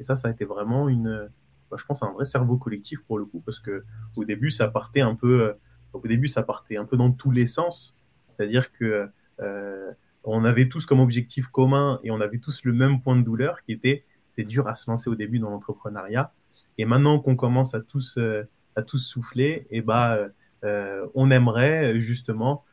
Et 0.00 0.02
ça, 0.02 0.16
ça 0.16 0.28
a 0.28 0.30
été 0.30 0.44
vraiment 0.44 0.88
une, 0.88 1.28
bah, 1.70 1.76
je 1.78 1.84
pense, 1.84 2.02
un 2.02 2.12
vrai 2.12 2.24
cerveau 2.24 2.56
collectif 2.56 3.00
pour 3.06 3.18
le 3.18 3.24
coup, 3.24 3.40
parce 3.44 3.60
que 3.60 3.84
au 4.16 4.24
début, 4.24 4.50
ça 4.50 4.68
partait 4.68 5.00
un 5.00 5.14
peu, 5.14 5.42
euh, 5.42 5.52
au 5.92 6.06
début, 6.06 6.28
ça 6.28 6.42
partait 6.42 6.76
un 6.76 6.84
peu 6.84 6.96
dans 6.96 7.12
tous 7.12 7.30
les 7.30 7.46
sens. 7.46 7.96
C'est-à-dire 8.26 8.72
que 8.72 9.08
euh, 9.40 9.92
on 10.24 10.44
avait 10.44 10.68
tous 10.68 10.86
comme 10.86 11.00
objectif 11.00 11.46
commun 11.48 12.00
et 12.04 12.10
on 12.10 12.20
avait 12.20 12.38
tous 12.38 12.64
le 12.64 12.72
même 12.72 13.00
point 13.00 13.16
de 13.16 13.22
douleur 13.22 13.62
qui 13.62 13.72
était 13.72 14.04
c'est 14.30 14.44
dur 14.44 14.68
à 14.68 14.74
se 14.74 14.88
lancer 14.88 15.10
au 15.10 15.16
début 15.16 15.38
dans 15.40 15.50
l'entrepreneuriat. 15.50 16.32
Et 16.76 16.84
maintenant 16.84 17.18
qu'on 17.18 17.34
commence 17.34 17.74
à 17.74 17.80
tous, 17.80 18.18
euh, 18.18 18.44
à 18.76 18.82
tous 18.82 18.98
souffler, 18.98 19.66
et 19.70 19.80
bah, 19.80 20.28
euh, 20.64 21.06
on 21.14 21.30
aimerait 21.30 21.98
justement 22.00 22.64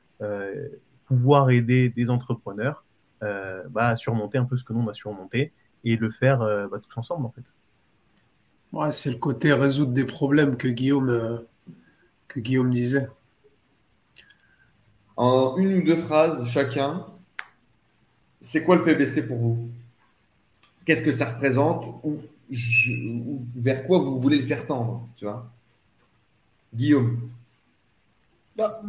pouvoir 1.06 1.50
aider 1.52 1.90
des 1.90 2.10
entrepreneurs 2.10 2.86
euh, 3.24 3.64
bah, 3.70 3.90
à 3.90 3.96
surmonter 3.96 4.38
un 4.38 4.46
peu 4.46 4.58
ce 4.58 4.64
que 4.64 4.74
nous 4.74 4.82
on 4.82 4.88
a 4.90 4.94
surmonté 4.94 5.54
et 5.84 5.98
le 5.98 6.10
faire 6.10 6.42
euh, 6.42 6.68
bah, 6.68 6.80
tous 6.80 6.98
ensemble 7.00 7.26
en 7.26 7.32
fait. 7.32 7.44
Ouais, 8.72 8.92
c'est 8.92 9.10
le 9.10 9.18
côté 9.18 9.54
résoudre 9.54 9.92
des 9.94 10.06
problèmes 10.06 10.56
que 10.58 10.68
Guillaume, 10.68 11.10
euh, 11.10 11.38
que 12.30 12.40
Guillaume 12.42 12.72
disait. 12.72 13.08
En 15.18 15.58
une 15.58 15.74
ou 15.80 15.82
deux 15.82 15.98
phrases 15.98 16.48
chacun, 16.48 17.06
c'est 18.40 18.64
quoi 18.64 18.78
le 18.78 18.84
PBC 18.86 19.28
pour 19.28 19.38
vous? 19.38 19.70
Qu'est-ce 20.86 21.02
que 21.04 21.12
ça 21.12 21.26
représente? 21.34 21.86
Ou, 22.04 22.20
je- 22.50 22.94
ou 22.94 23.46
vers 23.56 23.86
quoi 23.86 24.00
vous 24.00 24.20
voulez 24.22 24.38
le 24.38 24.44
faire 24.46 24.66
tendre 24.66 25.08
tu 25.18 25.26
vois? 25.26 25.52
Guillaume. 26.76 27.32
Bah, 28.56 28.82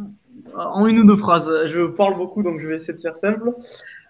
en 0.55 0.85
une 0.87 0.99
ou 0.99 1.05
deux 1.05 1.15
phrases, 1.15 1.49
je 1.65 1.85
parle 1.87 2.15
beaucoup 2.17 2.43
donc 2.43 2.59
je 2.59 2.67
vais 2.67 2.75
essayer 2.75 2.93
de 2.93 2.99
faire 2.99 3.15
simple. 3.15 3.49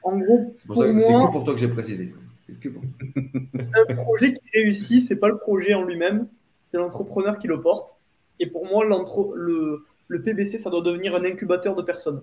En 0.03 0.17
gros, 0.17 0.53
C'est 0.57 0.67
pour 0.67 0.77
que- 0.77 0.99
c'est 0.99 1.09
moi, 1.11 1.27
que 1.27 1.31
pour 1.31 1.43
toi 1.43 1.53
que 1.53 1.59
j'ai 1.59 1.67
précisé. 1.67 2.13
C'est 2.45 2.59
que 2.59 2.69
pour- 2.69 2.81
un 3.91 3.95
projet 3.95 4.33
qui 4.33 4.41
réussit, 4.53 5.01
c'est 5.05 5.17
pas 5.19 5.27
le 5.27 5.37
projet 5.37 5.73
en 5.73 5.83
lui-même, 5.83 6.27
c'est 6.61 6.77
l'entrepreneur 6.77 7.39
qui 7.39 7.47
le 7.47 7.59
porte. 7.61 7.97
Et 8.39 8.47
pour 8.49 8.65
moi, 8.65 8.85
le, 8.85 9.83
le 10.07 10.21
PBC, 10.21 10.57
ça 10.57 10.69
doit 10.69 10.81
devenir 10.81 11.15
un 11.15 11.23
incubateur 11.25 11.75
de 11.75 11.81
personnes. 11.81 12.21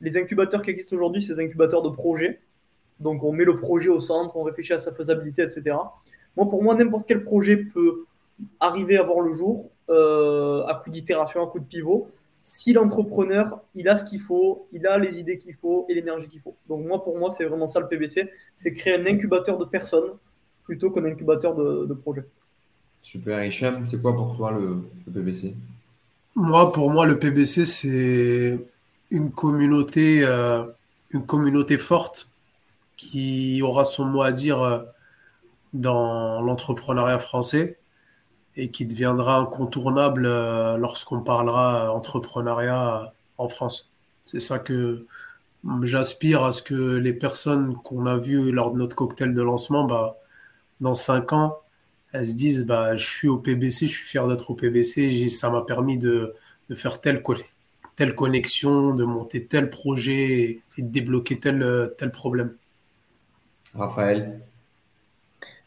Les 0.00 0.16
incubateurs 0.16 0.62
qui 0.62 0.70
existent 0.70 0.96
aujourd'hui, 0.96 1.20
c'est 1.22 1.34
des 1.34 1.44
incubateurs 1.44 1.82
de 1.82 1.90
projets. 1.90 2.40
Donc 2.98 3.22
on 3.22 3.32
met 3.32 3.44
le 3.44 3.56
projet 3.58 3.88
au 3.88 4.00
centre, 4.00 4.36
on 4.36 4.42
réfléchit 4.42 4.72
à 4.72 4.78
sa 4.78 4.92
faisabilité, 4.92 5.42
etc. 5.42 5.76
Moi, 6.36 6.48
pour 6.48 6.62
moi, 6.62 6.74
n'importe 6.74 7.06
quel 7.06 7.22
projet 7.24 7.56
peut 7.56 8.04
arriver 8.58 8.96
à 8.96 9.02
voir 9.02 9.20
le 9.20 9.32
jour 9.32 9.70
euh, 9.90 10.64
à 10.66 10.74
coup 10.74 10.88
d'itération, 10.90 11.42
à 11.44 11.46
coup 11.46 11.58
de 11.60 11.64
pivot, 11.64 12.08
si 12.42 12.72
l'entrepreneur, 12.72 13.62
il 13.74 13.88
a 13.88 13.96
ce 13.96 14.04
qu'il 14.04 14.20
faut, 14.20 14.66
il 14.72 14.86
a 14.86 14.98
les 14.98 15.20
idées 15.20 15.38
qu'il 15.38 15.54
faut 15.54 15.86
et 15.88 15.94
l'énergie 15.94 16.28
qu'il 16.28 16.40
faut. 16.40 16.56
Donc 16.68 16.86
moi, 16.86 17.02
pour 17.04 17.18
moi, 17.18 17.30
c'est 17.30 17.44
vraiment 17.44 17.66
ça 17.66 17.80
le 17.80 17.88
PBC, 17.88 18.30
c'est 18.56 18.72
créer 18.72 18.94
un 18.94 19.06
incubateur 19.06 19.58
de 19.58 19.64
personnes 19.64 20.12
plutôt 20.64 20.90
qu'un 20.90 21.04
incubateur 21.04 21.54
de, 21.54 21.86
de 21.86 21.94
projets. 21.94 22.24
Super, 23.02 23.44
Hicham, 23.44 23.86
c'est 23.86 24.00
quoi 24.00 24.14
pour 24.14 24.36
toi 24.36 24.52
le, 24.52 24.84
le 25.06 25.12
PBC 25.12 25.54
Moi, 26.36 26.72
pour 26.72 26.90
moi, 26.90 27.06
le 27.06 27.18
PBC, 27.18 27.64
c'est 27.64 28.58
une 29.10 29.30
communauté, 29.30 30.24
euh, 30.24 30.64
une 31.10 31.26
communauté 31.26 31.78
forte 31.78 32.28
qui 32.96 33.62
aura 33.62 33.84
son 33.84 34.04
mot 34.04 34.22
à 34.22 34.32
dire 34.32 34.62
euh, 34.62 34.80
dans 35.72 36.40
l'entrepreneuriat 36.42 37.18
français 37.18 37.79
et 38.56 38.70
qui 38.70 38.84
deviendra 38.86 39.38
incontournable 39.38 40.26
euh, 40.26 40.76
lorsqu'on 40.76 41.20
parlera 41.20 41.92
entrepreneuriat 41.92 43.12
en 43.38 43.48
France. 43.48 43.92
C'est 44.22 44.40
ça 44.40 44.58
que 44.58 45.06
j'aspire 45.82 46.42
à 46.44 46.52
ce 46.52 46.62
que 46.62 46.96
les 46.96 47.12
personnes 47.12 47.76
qu'on 47.76 48.06
a 48.06 48.16
vues 48.16 48.52
lors 48.52 48.72
de 48.72 48.78
notre 48.78 48.96
cocktail 48.96 49.34
de 49.34 49.42
lancement, 49.42 49.84
bah, 49.84 50.18
dans 50.80 50.94
cinq 50.94 51.32
ans, 51.32 51.58
elles 52.12 52.28
se 52.28 52.34
disent 52.34 52.64
bah, 52.64 52.96
je 52.96 53.06
suis 53.06 53.28
au 53.28 53.38
PBC, 53.38 53.86
je 53.86 53.92
suis 53.92 54.06
fier 54.06 54.26
d'être 54.28 54.50
au 54.50 54.54
PBC, 54.54 55.28
ça 55.30 55.50
m'a 55.50 55.62
permis 55.62 55.98
de, 55.98 56.34
de 56.68 56.74
faire 56.74 57.00
telle, 57.00 57.22
telle 57.96 58.14
connexion, 58.14 58.94
de 58.94 59.04
monter 59.04 59.46
tel 59.46 59.70
projet 59.70 60.40
et, 60.40 60.62
et 60.76 60.82
de 60.82 60.88
débloquer 60.88 61.38
tel, 61.38 61.92
tel 61.98 62.10
problème. 62.10 62.54
Raphaël? 63.74 64.40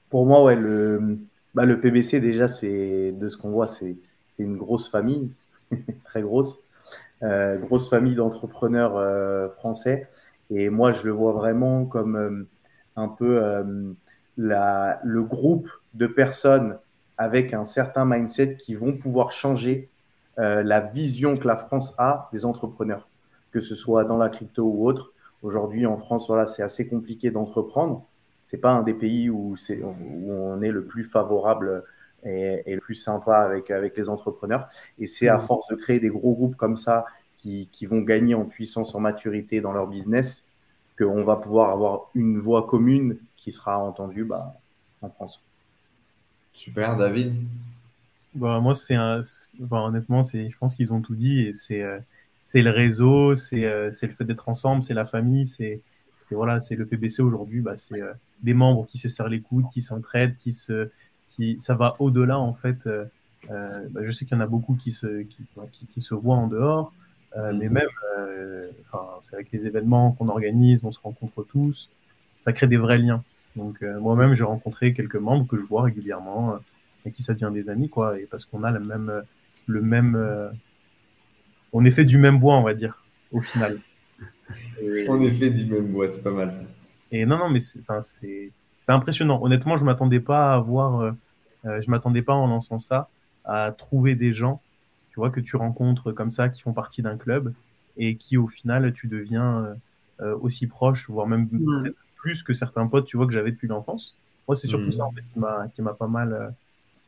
Pour 0.09 0.25
moi, 0.25 0.43
ouais, 0.43 0.55
le, 0.55 1.17
bah, 1.53 1.65
le 1.65 1.79
PBC, 1.79 2.19
déjà, 2.19 2.47
c'est 2.47 3.11
de 3.11 3.27
ce 3.29 3.37
qu'on 3.37 3.51
voit, 3.51 3.67
c'est 3.67 3.97
une 4.39 4.57
grosse 4.57 4.89
famille, 4.89 5.31
très 6.05 6.21
grosse, 6.21 6.57
euh, 7.23 7.57
grosse 7.57 7.89
famille 7.89 8.15
d'entrepreneurs 8.15 8.97
euh, 8.97 9.49
français. 9.49 10.09
Et 10.49 10.69
moi, 10.69 10.91
je 10.91 11.05
le 11.05 11.11
vois 11.11 11.33
vraiment 11.33 11.85
comme 11.85 12.15
euh, 12.15 12.47
un 12.95 13.07
peu 13.07 13.43
euh, 13.43 13.93
la, 14.37 14.99
le 15.03 15.23
groupe 15.23 15.69
de 15.93 16.07
personnes 16.07 16.77
avec 17.17 17.53
un 17.53 17.65
certain 17.65 18.05
mindset 18.05 18.57
qui 18.57 18.75
vont 18.75 18.93
pouvoir 18.97 19.31
changer 19.31 19.89
euh, 20.39 20.63
la 20.63 20.79
vision 20.81 21.37
que 21.37 21.47
la 21.47 21.55
France 21.55 21.93
a 21.97 22.29
des 22.33 22.45
entrepreneurs, 22.45 23.07
que 23.51 23.59
ce 23.59 23.75
soit 23.75 24.03
dans 24.03 24.17
la 24.17 24.29
crypto 24.29 24.63
ou 24.63 24.87
autre. 24.87 25.13
Aujourd'hui, 25.43 25.85
en 25.85 25.97
France, 25.97 26.27
voilà, 26.27 26.47
c'est 26.47 26.63
assez 26.63 26.87
compliqué 26.87 27.29
d'entreprendre. 27.29 28.05
C'est 28.43 28.57
pas 28.57 28.71
un 28.71 28.83
des 28.83 28.93
pays 28.93 29.29
où, 29.29 29.55
c'est, 29.57 29.81
où 29.81 30.31
on 30.31 30.61
est 30.61 30.71
le 30.71 30.85
plus 30.85 31.03
favorable 31.03 31.83
et, 32.25 32.63
et, 32.65 32.75
le 32.75 32.81
plus 32.81 32.95
sympa 32.95 33.37
avec, 33.37 33.71
avec 33.71 33.97
les 33.97 34.09
entrepreneurs. 34.09 34.69
Et 34.99 35.07
c'est 35.07 35.27
à 35.27 35.39
force 35.39 35.67
de 35.69 35.75
créer 35.75 35.99
des 35.99 36.09
gros 36.09 36.33
groupes 36.33 36.55
comme 36.55 36.77
ça 36.77 37.05
qui, 37.37 37.67
qui 37.71 37.85
vont 37.85 38.01
gagner 38.01 38.35
en 38.35 38.45
puissance, 38.45 38.95
en 38.95 38.99
maturité 38.99 39.61
dans 39.61 39.73
leur 39.73 39.87
business, 39.87 40.45
qu'on 40.97 41.23
va 41.23 41.35
pouvoir 41.35 41.69
avoir 41.71 42.09
une 42.15 42.37
voix 42.39 42.65
commune 42.65 43.17
qui 43.35 43.51
sera 43.51 43.79
entendue 43.79 44.23
bah, 44.23 44.55
en 45.01 45.09
France. 45.09 45.41
Super, 46.53 46.97
David. 46.97 47.35
Bah, 48.35 48.59
moi, 48.59 48.73
c'est 48.73 48.95
un, 48.95 49.19
bah, 49.59 49.81
honnêtement, 49.81 50.23
c'est, 50.23 50.49
je 50.49 50.57
pense 50.57 50.75
qu'ils 50.75 50.93
ont 50.93 51.01
tout 51.01 51.15
dit 51.15 51.41
et 51.41 51.53
c'est, 51.53 51.81
euh, 51.81 51.99
c'est 52.43 52.61
le 52.61 52.71
réseau, 52.71 53.35
c'est, 53.35 53.65
euh, 53.65 53.91
c'est 53.91 54.07
le 54.07 54.13
fait 54.13 54.23
d'être 54.23 54.49
ensemble, 54.49 54.83
c'est 54.83 54.93
la 54.93 55.05
famille, 55.05 55.45
c'est, 55.45 55.81
c'est 56.27 56.35
voilà, 56.35 56.61
c'est 56.61 56.75
le 56.75 56.85
PBC 56.85 57.21
aujourd'hui, 57.21 57.61
bah, 57.61 57.75
c'est 57.75 58.01
euh, 58.01 58.13
des 58.41 58.53
membres 58.53 58.85
qui 58.85 58.97
se 58.97 59.09
serrent 59.09 59.29
les 59.29 59.41
coudes, 59.41 59.65
qui 59.73 59.81
s'entraident, 59.81 60.35
qui 60.37 60.53
se, 60.53 60.89
qui, 61.29 61.59
ça 61.59 61.75
va 61.75 61.95
au-delà 61.99 62.39
en 62.39 62.53
fait. 62.53 62.87
Bah, 63.49 64.01
je 64.01 64.11
sais 64.11 64.25
qu'il 64.25 64.37
y 64.37 64.39
en 64.39 64.43
a 64.43 64.47
beaucoup 64.47 64.75
qui 64.75 64.91
se, 64.91 65.23
qui, 65.23 65.43
qui, 65.73 65.85
qui 65.87 66.01
se 66.01 66.15
voient 66.15 66.37
en 66.37 66.47
dehors, 66.47 66.93
mais 67.35 67.67
même, 67.67 67.89
enfin, 68.85 69.05
c'est 69.21 69.35
avec 69.35 69.51
les 69.51 69.67
événements 69.67 70.13
qu'on 70.13 70.29
organise, 70.29 70.79
on 70.85 70.93
se 70.93 70.99
rencontre 71.01 71.43
tous, 71.43 71.89
ça 72.37 72.53
crée 72.53 72.67
des 72.67 72.77
vrais 72.77 72.97
liens. 72.97 73.21
Donc 73.57 73.81
moi-même, 73.81 74.33
j'ai 74.33 74.45
rencontré 74.45 74.93
quelques 74.93 75.17
membres 75.17 75.45
que 75.45 75.57
je 75.57 75.63
vois 75.63 75.83
régulièrement 75.83 76.57
et 77.05 77.11
qui 77.11 77.21
ça 77.21 77.33
devient 77.33 77.51
des 77.53 77.69
amis, 77.69 77.89
quoi, 77.89 78.17
et 78.19 78.25
parce 78.29 78.45
qu'on 78.45 78.63
a 78.63 78.71
le 78.71 78.79
même, 78.79 79.23
le 79.67 79.81
même, 79.81 80.15
euh, 80.15 80.49
on 81.71 81.85
est 81.85 81.91
fait 81.91 82.05
du 82.05 82.17
même 82.17 82.39
bois, 82.39 82.55
on 82.55 82.63
va 82.63 82.73
dire, 82.73 83.03
au 83.31 83.41
final. 83.41 83.77
Et... 84.81 85.09
On 85.09 85.19
est 85.21 85.31
fait 85.31 85.49
du 85.49 85.65
même 85.65 85.87
bois, 85.87 86.07
c'est 86.07 86.23
pas 86.23 86.31
mal 86.31 86.51
ça. 86.51 86.63
Et 87.11 87.25
non, 87.25 87.37
non, 87.37 87.49
mais 87.49 87.59
c'est, 87.59 88.51
impressionnant. 88.87 89.41
Honnêtement, 89.43 89.77
je 89.77 89.85
m'attendais 89.85 90.19
pas 90.19 90.53
à 90.53 90.59
voir, 90.59 91.01
euh, 91.01 91.11
euh, 91.65 91.81
je 91.81 91.89
m'attendais 91.91 92.21
pas 92.21 92.33
en 92.33 92.47
lançant 92.47 92.79
ça 92.79 93.09
à 93.45 93.71
trouver 93.71 94.15
des 94.15 94.33
gens, 94.33 94.61
tu 95.11 95.19
vois, 95.19 95.29
que 95.29 95.39
tu 95.39 95.55
rencontres 95.55 96.11
comme 96.11 96.31
ça, 96.31 96.49
qui 96.49 96.61
font 96.61 96.73
partie 96.73 97.01
d'un 97.01 97.17
club 97.17 97.53
et 97.97 98.15
qui, 98.15 98.37
au 98.37 98.47
final, 98.47 98.91
tu 98.93 99.07
deviens 99.07 99.75
euh, 100.21 100.35
aussi 100.41 100.65
proche, 100.65 101.09
voire 101.09 101.27
même 101.27 101.47
mmh. 101.51 101.89
plus 102.15 102.41
que 102.41 102.53
certains 102.53 102.87
potes, 102.87 103.05
tu 103.05 103.17
vois, 103.17 103.27
que 103.27 103.33
j'avais 103.33 103.51
depuis 103.51 103.67
l'enfance. 103.67 104.15
Moi, 104.47 104.55
c'est 104.55 104.67
surtout 104.67 104.87
mmh. 104.87 104.93
ça 104.93 105.05
en 105.05 105.11
fait, 105.11 105.23
qui 105.31 105.39
m'a, 105.39 105.67
qui 105.67 105.81
m'a 105.81 105.93
pas 105.93 106.07
mal 106.07 106.53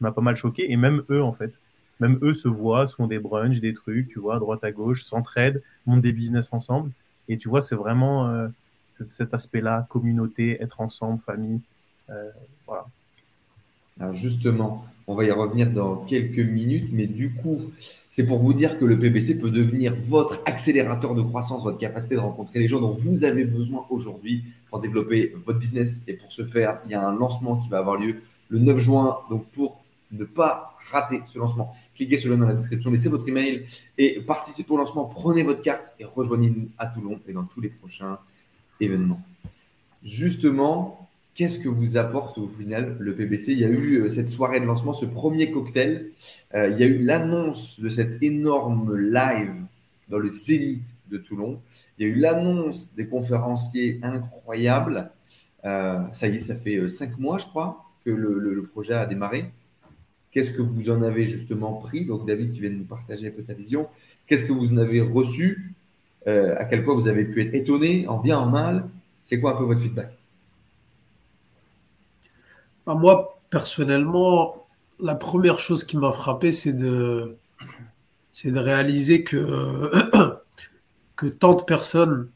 m'a 0.02 0.12
pas 0.12 0.22
mal 0.22 0.36
choqué. 0.36 0.72
Et 0.72 0.78
même 0.78 1.04
eux, 1.10 1.24
en 1.24 1.34
fait, 1.34 1.60
même 2.00 2.20
eux 2.22 2.34
se 2.34 2.48
voient, 2.48 2.88
se 2.88 2.96
font 2.96 3.08
des 3.08 3.20
brunchs, 3.20 3.60
des 3.60 3.74
trucs, 3.74 4.10
tu 4.10 4.20
vois, 4.20 4.36
à 4.36 4.40
droite 4.40 4.64
à 4.64 4.72
gauche, 4.72 5.04
s'entraident, 5.04 5.62
montent 5.86 6.02
des 6.02 6.12
business 6.12 6.52
ensemble. 6.52 6.92
Et 7.28 7.38
tu 7.38 7.50
vois, 7.50 7.62
c'est 7.62 7.76
vraiment 7.76 8.28
euh, 8.28 8.48
cet 8.90 9.34
aspect-là, 9.34 9.88
communauté, 9.90 10.62
être 10.62 10.82
ensemble, 10.82 11.20
famille. 11.20 11.62
Euh, 12.10 12.30
voilà. 12.66 12.86
Justement, 14.12 14.86
on 15.08 15.16
va 15.16 15.24
y 15.24 15.32
revenir 15.32 15.72
dans 15.72 15.98
quelques 15.98 16.40
minutes, 16.40 16.90
mais 16.92 17.08
du 17.08 17.32
coup, 17.32 17.62
c'est 18.10 18.26
pour 18.26 18.40
vous 18.40 18.54
dire 18.54 18.78
que 18.78 18.84
le 18.84 19.00
PBC 19.00 19.36
peut 19.36 19.52
devenir 19.52 19.96
votre 19.96 20.42
accélérateur 20.46 21.16
de 21.16 21.22
croissance, 21.22 21.64
votre 21.64 21.78
capacité 21.78 22.16
de 22.16 22.20
rencontrer 22.20 22.60
les 22.60 22.68
gens 22.68 22.82
dont 22.82 22.92
vous 22.92 23.24
avez 23.24 23.46
besoin 23.46 23.86
aujourd'hui 23.90 24.44
pour 24.70 24.80
développer 24.80 25.34
votre 25.46 25.60
business. 25.60 26.04
Et 26.08 26.14
pour 26.14 26.32
ce 26.32 26.44
faire, 26.44 26.82
il 26.86 26.92
y 26.92 26.96
a 26.96 27.08
un 27.08 27.16
lancement 27.16 27.56
qui 27.58 27.70
va 27.70 27.78
avoir 27.78 27.96
lieu 27.96 28.22
le 28.50 28.60
9 28.60 28.78
juin. 28.78 29.20
Donc 29.30 29.46
pour 29.52 29.85
ne 30.12 30.26
pas 30.26 30.78
rater 30.92 31.22
ce 31.28 31.40
lancement, 31.40 31.76
cliquez 31.96 32.18
sur 32.18 32.30
le 32.30 32.36
lien 32.36 32.42
dans 32.42 32.48
la 32.48 32.54
description, 32.54 32.92
laissez 32.92 33.10
votre 33.10 33.28
email 33.28 33.66
et 33.98 34.22
participez 34.22 34.72
au 34.72 34.78
lancement. 34.78 35.06
Prenez 35.06 35.44
votre 35.44 35.62
carte 35.62 35.94
et 36.00 36.06
rejoignez-nous 36.06 36.70
à 36.78 36.88
Toulon 36.88 37.20
et 37.28 37.34
dans 37.34 37.44
tous 37.44 37.62
les 37.62 37.70
prochains 37.70 38.20
événements. 38.80 39.22
Justement, 40.04 41.10
qu'est-ce 41.34 41.60
que 41.60 41.70
vous 41.70 41.98
apporte 41.98 42.38
au 42.38 42.48
final 42.48 42.96
le 43.00 43.16
PBC 43.16 43.52
Il 43.52 43.60
y 43.60 43.66
a 43.66 43.70
eu 43.70 44.02
euh, 44.02 44.10
cette 44.10 44.30
soirée 44.30 44.60
de 44.60 44.66
lancement, 44.66 44.94
ce 44.94 45.06
premier 45.06 45.52
cocktail. 45.52 46.12
Euh, 46.54 46.70
il 46.70 46.78
y 46.78 46.84
a 46.84 46.88
eu 46.88 47.04
l'annonce 47.04 47.80
de 47.80 47.90
cet 47.90 48.22
énorme 48.24 48.96
live 48.96 49.54
dans 50.10 50.20
le 50.20 50.30
Zénith 50.30 50.96
de 51.10 51.18
Toulon. 51.18 51.60
Il 51.98 52.08
y 52.08 52.10
a 52.10 52.14
eu 52.14 52.20
l'annonce 52.20 52.94
des 52.94 53.08
conférenciers 53.08 54.00
incroyables. 54.04 55.12
Euh, 55.66 56.00
ça 56.14 56.28
y 56.28 56.36
est, 56.36 56.40
ça 56.40 56.56
fait 56.56 56.88
cinq 56.88 57.18
mois, 57.18 57.38
je 57.40 57.46
crois, 57.46 57.84
que 58.06 58.12
le, 58.12 58.64
projet 58.72 58.94
a 58.94 59.06
démarré. 59.06 59.52
Qu'est-ce 60.36 60.52
que 60.52 60.62
vous 60.62 60.90
en 60.90 61.02
avez 61.02 61.28
justement 61.28 61.76
pris? 61.76 62.04
Donc, 62.04 62.28
David, 62.28 62.52
qui 62.52 62.60
vient 62.60 62.70
de 62.70 62.76
nous 62.76 62.84
partager 62.84 63.30
un 63.30 63.32
peu 63.32 63.42
ta 63.42 63.54
vision. 63.54 63.88
Qu'est-ce 64.28 64.44
que 64.44 64.52
vous 64.52 64.74
en 64.74 64.78
avez 64.80 65.00
reçu? 65.00 65.74
Euh, 66.28 66.58
À 66.58 66.66
quel 66.66 66.84
point 66.84 66.94
vous 66.94 67.08
avez 67.08 67.24
pu 67.24 67.42
être 67.42 67.54
étonné, 67.54 68.06
en 68.10 68.20
bien, 68.20 68.38
en 68.40 68.50
mal? 68.50 68.90
C'est 69.24 69.40
quoi 69.40 69.54
un 69.54 69.56
peu 69.56 69.64
votre 69.64 69.80
feedback? 69.80 70.12
Bah, 72.86 72.96
Moi, 72.96 73.40
personnellement, 73.50 74.68
la 75.00 75.16
première 75.16 75.62
chose 75.62 75.86
qui 75.86 75.96
m'a 75.96 76.12
frappé, 76.12 76.52
c'est 76.52 76.74
de, 76.74 77.38
c'est 78.34 78.52
de 78.52 78.60
réaliser 78.60 79.24
que, 79.24 79.90
que 81.16 81.28
tant 81.28 81.54
de 81.56 81.64
personnes 81.64 82.30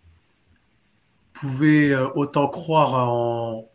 pouvaient 1.33 1.91
euh, 1.91 2.07
autant 2.15 2.47
croire 2.47 2.93
en, 2.93 3.69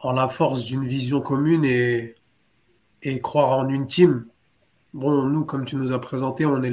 en 0.00 0.12
la 0.12 0.28
force 0.28 0.64
d'une 0.64 0.86
vision 0.86 1.20
commune 1.20 1.66
et, 1.66 2.15
et 3.06 3.20
croire 3.20 3.56
en 3.56 3.68
une 3.68 3.86
team. 3.86 4.26
Bon, 4.92 5.22
nous, 5.22 5.44
comme 5.44 5.64
tu 5.64 5.76
nous 5.76 5.92
as 5.92 6.00
présenté, 6.00 6.44
on 6.44 6.62
est 6.62 6.70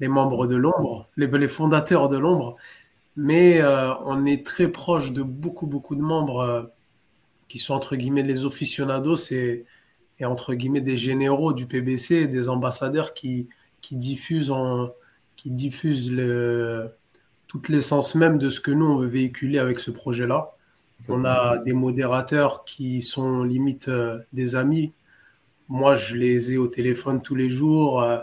les, 0.00 0.08
membres 0.08 0.46
de 0.46 0.54
l'ombre, 0.54 1.08
les, 1.16 1.48
fondateurs 1.48 2.08
de 2.08 2.16
l'ombre, 2.16 2.56
mais 3.16 3.60
euh, 3.60 3.92
on 4.04 4.24
est 4.24 4.46
très 4.46 4.68
proche 4.68 5.12
de 5.12 5.22
beaucoup, 5.22 5.66
beaucoup 5.66 5.96
de 5.96 6.02
membres 6.02 6.40
euh, 6.40 6.62
qui 7.48 7.58
sont 7.58 7.74
entre 7.74 7.96
guillemets 7.96 8.22
les 8.22 8.44
aficionados 8.44 9.32
et, 9.32 9.66
entre 10.22 10.54
guillemets 10.54 10.80
des 10.80 10.96
généraux 10.96 11.52
du 11.52 11.66
PBC, 11.66 12.28
des 12.28 12.48
ambassadeurs 12.48 13.12
qui, 13.12 13.48
diffusent, 13.90 14.50
en, 14.52 14.90
qui 15.34 15.50
diffusent 15.50 16.12
toute 17.48 17.68
l'essence 17.68 18.14
même 18.14 18.38
de 18.38 18.50
ce 18.50 18.60
que 18.60 18.70
nous, 18.70 18.86
on 18.86 18.98
veut 18.98 19.08
véhiculer 19.08 19.58
avec 19.58 19.80
ce 19.80 19.90
projet-là. 19.90 20.52
On 21.08 21.24
a 21.24 21.58
des 21.58 21.72
modérateurs 21.72 22.64
qui 22.64 23.02
sont 23.02 23.42
limite 23.42 23.88
euh, 23.88 24.18
des 24.32 24.56
amis 24.56 24.92
moi, 25.68 25.94
je 25.94 26.16
les 26.16 26.52
ai 26.52 26.56
au 26.58 26.68
téléphone 26.68 27.22
tous 27.22 27.34
les 27.34 27.48
jours. 27.48 28.02
Euh, 28.02 28.18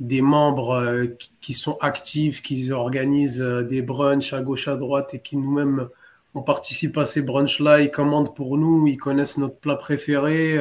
des 0.00 0.22
membres 0.22 0.70
euh, 0.70 1.06
qui, 1.40 1.54
sont 1.54 1.76
actifs, 1.80 2.42
qui 2.42 2.70
organisent 2.72 3.40
euh, 3.40 3.62
des 3.62 3.82
brunchs 3.82 4.32
à 4.32 4.40
gauche, 4.42 4.68
à 4.68 4.76
droite 4.76 5.14
et 5.14 5.20
qui 5.20 5.36
nous-mêmes, 5.36 5.88
on 6.34 6.42
participe 6.42 6.96
à 6.98 7.06
ces 7.06 7.22
brunchs-là. 7.22 7.80
Ils 7.80 7.90
commandent 7.90 8.34
pour 8.34 8.58
nous, 8.58 8.86
ils 8.86 8.96
connaissent 8.98 9.38
notre 9.38 9.56
plat 9.56 9.76
préféré. 9.76 10.58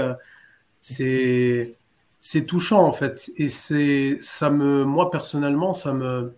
C'est 0.79 2.45
touchant 2.47 2.83
en 2.83 2.93
fait. 2.93 3.31
Et 3.37 3.49
ça 3.49 4.49
me, 4.49 4.83
moi 4.83 5.11
personnellement, 5.11 5.73
ça 5.73 5.93
me, 5.93 6.33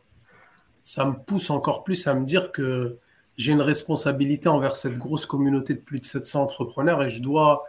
ça 0.84 1.06
me 1.06 1.14
pousse 1.14 1.50
encore 1.50 1.84
plus 1.84 2.08
à 2.08 2.14
me 2.16 2.26
dire 2.26 2.52
que 2.52 2.98
j'ai 3.38 3.54
une 3.54 3.62
responsabilité 3.62 4.50
envers 4.50 4.76
cette 4.76 4.98
grosse 4.98 5.26
communauté 5.26 5.74
de 5.74 5.80
plus 5.80 6.00
de 6.00 6.06
700 6.06 6.42
entrepreneurs 6.44 7.02
et 7.04 7.10
je 7.10 7.22
dois, 7.22 7.64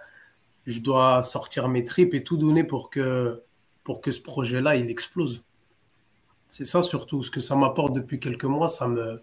je 0.66 0.80
dois 0.80 1.22
sortir 1.22 1.68
mes 1.68 1.84
tripes 1.84 2.14
et 2.14 2.22
tout 2.22 2.36
donner 2.36 2.64
pour 2.64 2.90
que, 2.90 3.42
pour 3.84 4.00
que 4.00 4.10
ce 4.10 4.20
projet-là, 4.20 4.76
il 4.76 4.90
explose. 4.90 5.42
C'est 6.48 6.64
ça 6.64 6.82
surtout, 6.82 7.22
ce 7.22 7.30
que 7.30 7.40
ça 7.40 7.56
m'apporte 7.56 7.92
depuis 7.92 8.18
quelques 8.18 8.44
mois, 8.44 8.68
ça 8.68 8.88
me, 8.88 9.22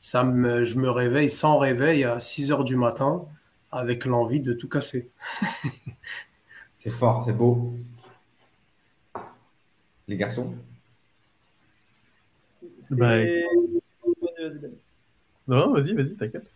ça 0.00 0.22
me, 0.22 0.64
je 0.64 0.78
me 0.78 0.90
réveille 0.90 1.30
sans 1.30 1.58
réveil 1.58 2.04
à 2.04 2.20
6 2.20 2.52
heures 2.52 2.64
du 2.64 2.76
matin 2.76 3.26
avec 3.72 4.04
l'envie 4.04 4.40
de 4.40 4.52
tout 4.52 4.68
casser. 4.68 5.10
c'est 6.78 6.90
fort, 6.90 7.24
c'est 7.24 7.32
beau. 7.32 7.74
Les 10.06 10.16
garçons? 10.16 10.54
Bah, 12.90 13.16
Non, 15.48 15.72
vas-y, 15.72 15.92
vas-y, 15.94 16.14
t'inquiète. 16.14 16.54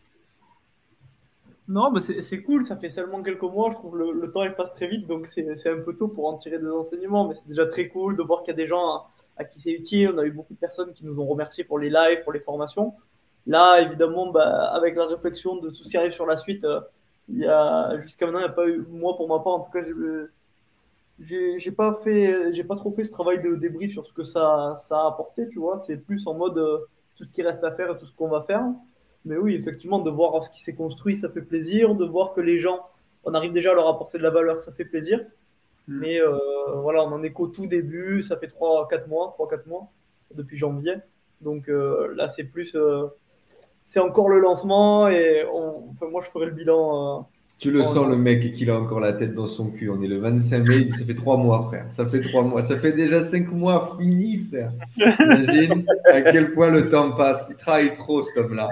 Non, 1.69 1.91
mais 1.91 2.01
c'est 2.01 2.43
cool, 2.43 2.65
ça 2.65 2.79
fait 2.79 2.89
seulement 2.89 3.23
quelques 3.23 3.43
mois, 3.43 3.71
je 3.71 3.77
trouve 3.77 3.99
le, 3.99 4.13
le 4.13 4.33
temps 4.33 4.43
il 4.43 4.55
passe 4.55 4.71
très 4.71 4.87
vite, 4.89 5.07
donc 5.07 5.27
c'est 5.27 5.69
un 5.69 5.81
peu 5.83 5.95
tôt 5.95 6.09
pour 6.09 6.27
en 6.27 6.39
tirer 6.39 6.59
des 6.59 6.67
enseignements, 6.71 7.29
mais 7.29 7.35
c'est 7.35 7.47
déjà 7.47 7.67
très 7.67 7.89
cool 7.89 8.17
de 8.17 8.23
voir 8.23 8.43
qu'il 8.43 8.53
y 8.53 8.55
a 8.55 8.57
des 8.57 8.67
gens 8.67 9.05
à, 9.37 9.45
qui 9.45 9.61
c'est 9.61 9.73
utile. 9.73 10.13
On 10.15 10.19
a 10.19 10.25
eu 10.25 10.31
beaucoup 10.31 10.55
de 10.55 10.59
personnes 10.59 10.95
qui 10.95 11.05
nous 11.05 11.21
ont 11.21 11.27
remerciés 11.27 11.65
pour 11.65 11.79
les 11.79 11.91
lives, 11.91 12.23
pour 12.25 12.33
les 12.33 12.41
formations. 12.41 12.95
Là, 13.47 13.81
évidemment, 13.83 14.31
bah, 14.31 14.71
avec 14.73 14.97
la 14.97 15.07
réflexion 15.07 15.57
de 15.57 15.69
tout 15.69 15.85
ce 15.85 15.91
qui 15.91 15.97
arrive 15.99 16.13
sur 16.13 16.25
la 16.27 16.39
suite, 16.39 16.65
euh, 16.65 18.01
jusqu'à 18.01 18.27
maintenant, 18.27 18.41
il 18.41 18.45
n'y 18.45 18.49
a 18.51 18.53
pas 18.53 18.67
eu, 18.69 18.87
moi 18.91 19.15
pour 19.17 19.29
ma 19.29 19.39
part, 19.41 19.55
en 19.55 19.61
tout 19.61 19.73
cas, 19.73 19.83
j'ai 21.21 21.73
pas 21.73 21.93
fait, 21.95 22.53
j'ai 22.53 22.65
pas 22.65 22.77
trop 22.77 22.93
fait 22.93 23.05
ce 23.05 23.11
travail 23.11 23.43
de 23.43 23.55
débrief 23.57 23.93
sur 23.93 24.07
ce 24.07 24.13
que 24.13 24.23
ça, 24.23 24.77
ça 24.79 25.01
a 25.03 25.09
apporté, 25.09 25.49
tu 25.49 25.59
vois. 25.59 25.77
C'est 25.79 25.97
plus 25.97 26.27
en 26.27 26.35
mode 26.35 26.59
euh, 26.59 26.79
tout 27.17 27.25
ce 27.25 27.31
qui 27.31 27.43
reste 27.43 27.65
à 27.65 27.73
faire 27.73 27.91
et 27.93 27.99
tout 27.99 28.07
ce 28.07 28.15
qu'on 28.15 28.29
va 28.29 28.43
faire. 28.43 28.65
Mais 29.29 29.37
oui, 29.37 29.55
effectivement, 29.55 29.99
de 29.99 30.11
voir 30.11 30.43
ce 30.43 30.49
qui 30.49 30.63
s'est 30.63 30.75
construit, 30.75 31.15
ça 31.17 31.29
fait 31.31 31.43
plaisir. 31.43 31.95
De 31.95 32.07
voir 32.07 32.33
que 32.33 32.41
les 32.41 32.59
gens, 32.59 32.81
on 33.25 33.35
arrive 33.35 33.53
déjà 33.53 33.73
à 33.73 33.75
leur 33.75 33.87
apporter 33.87 34.17
de 34.17 34.23
la 34.23 34.31
valeur, 34.31 34.59
ça 34.59 34.73
fait 34.73 34.87
plaisir. 34.87 35.21
Mm. 35.87 36.01
Mais 36.01 36.21
euh, 36.21 36.35
voilà, 36.83 37.05
on 37.05 37.13
en 37.13 37.23
est 37.23 37.31
qu'au 37.31 37.47
tout 37.47 37.67
début. 37.67 38.23
Ça 38.23 38.39
fait 38.39 38.47
3-4 38.47 39.07
mois, 39.07 39.37
3-4 39.39 39.69
mois 39.69 39.93
depuis 40.35 40.57
janvier. 40.57 40.95
Donc 41.43 41.69
euh, 41.69 42.13
là, 42.17 42.27
c'est 42.27 42.45
plus. 42.45 42.75
Euh, 42.75 43.07
c'est 43.85 44.01
encore 44.01 44.29
le 44.29 44.39
lancement 44.39 45.09
et 45.09 45.47
enfin, 45.47 46.09
moi, 46.11 46.21
je 46.23 46.29
ferai 46.29 46.47
le 46.47 46.53
bilan. 46.53 47.27
tu 47.59 47.71
le 47.71 47.83
sens, 47.83 48.07
le 48.07 48.17
mec, 48.17 48.53
qu'il 48.53 48.69
a 48.69 48.79
encore 48.79 49.01
la 49.01 49.15
tête 49.15 49.35
dans 49.35 49.47
son 49.47 49.71
cul. 49.71 49.89
On 49.89 50.03
est 50.03 50.07
le 50.07 50.19
25 50.19 50.69
mai, 50.69 50.89
ça 50.89 51.05
fait 51.05 51.15
3 51.15 51.39
mois, 51.39 51.65
frère. 51.69 51.87
Ça 51.91 52.05
fait 52.05 52.21
3 52.21 52.45
mois. 52.45 52.63
Ça 52.63 52.77
fait 52.77 52.93
déjà 52.93 53.21
5 53.21 53.51
mois 53.51 53.97
fini, 53.99 54.39
frère. 54.39 54.73
Imagine 54.99 55.87
à 56.05 56.21
quel 56.21 56.53
point 56.53 56.69
le 56.69 56.91
temps 56.91 57.13
passe? 57.13 57.47
Il 57.51 57.57
travaille 57.57 57.95
trop, 57.95 58.23
cet 58.23 58.37
homme-là. 58.37 58.69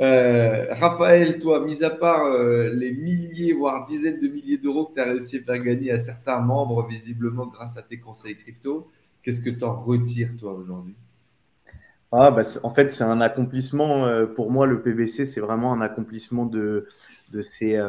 Euh, 0.00 0.66
Raphaël, 0.74 1.38
toi, 1.38 1.64
mis 1.64 1.84
à 1.84 1.90
part 1.90 2.26
euh, 2.26 2.70
les 2.74 2.92
milliers, 2.92 3.52
voire 3.52 3.84
dizaines 3.84 4.20
de 4.20 4.28
milliers 4.28 4.58
d'euros 4.58 4.86
que 4.86 4.94
tu 4.94 5.00
as 5.00 5.04
réussi 5.04 5.38
à 5.38 5.42
faire 5.42 5.58
gagner 5.58 5.90
à 5.92 5.98
certains 5.98 6.40
membres, 6.40 6.86
visiblement 6.88 7.46
grâce 7.46 7.76
à 7.76 7.82
tes 7.82 8.00
conseils 8.00 8.36
crypto, 8.36 8.90
qu'est-ce 9.22 9.40
que 9.40 9.50
tu 9.50 9.64
en 9.64 9.80
retires, 9.80 10.36
toi, 10.38 10.52
aujourd'hui? 10.52 10.96
Ah, 12.12 12.30
bah, 12.30 12.42
En 12.62 12.70
fait, 12.70 12.92
c'est 12.92 13.04
un 13.04 13.20
accomplissement. 13.20 14.06
Euh, 14.06 14.26
pour 14.26 14.50
moi, 14.50 14.66
le 14.66 14.82
PBC, 14.82 15.26
c'est 15.26 15.40
vraiment 15.40 15.72
un 15.72 15.80
accomplissement 15.80 16.46
de, 16.46 16.86
de 17.32 17.42
ces, 17.42 17.80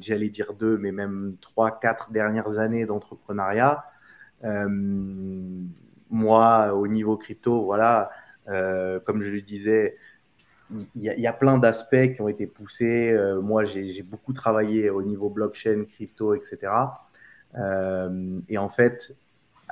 j'allais 0.00 0.28
dire 0.28 0.54
deux, 0.54 0.78
mais 0.78 0.92
même 0.92 1.36
trois, 1.40 1.78
quatre 1.78 2.12
dernières 2.12 2.58
années 2.58 2.86
d'entrepreneuriat. 2.86 3.84
moi, 6.10 6.74
au 6.74 6.86
niveau 6.88 7.16
crypto, 7.16 7.64
voilà, 7.64 8.10
comme 8.46 9.22
je 9.22 9.28
le 9.28 9.42
disais, 9.42 9.96
il 10.94 11.02
y, 11.02 11.26
a 11.26 11.32
plein 11.32 11.58
d'aspects 11.58 12.14
qui 12.14 12.20
ont 12.20 12.28
été 12.28 12.46
poussés. 12.46 13.10
Euh, 13.10 13.40
moi, 13.40 13.64
j'ai 13.64 14.02
beaucoup 14.02 14.32
travaillé 14.32 14.90
au 14.90 15.02
niveau 15.02 15.28
blockchain, 15.28 15.84
crypto, 15.84 16.34
etc. 16.34 16.72
Euh, 17.56 18.38
et 18.48 18.58
en 18.58 18.68
fait, 18.68 19.14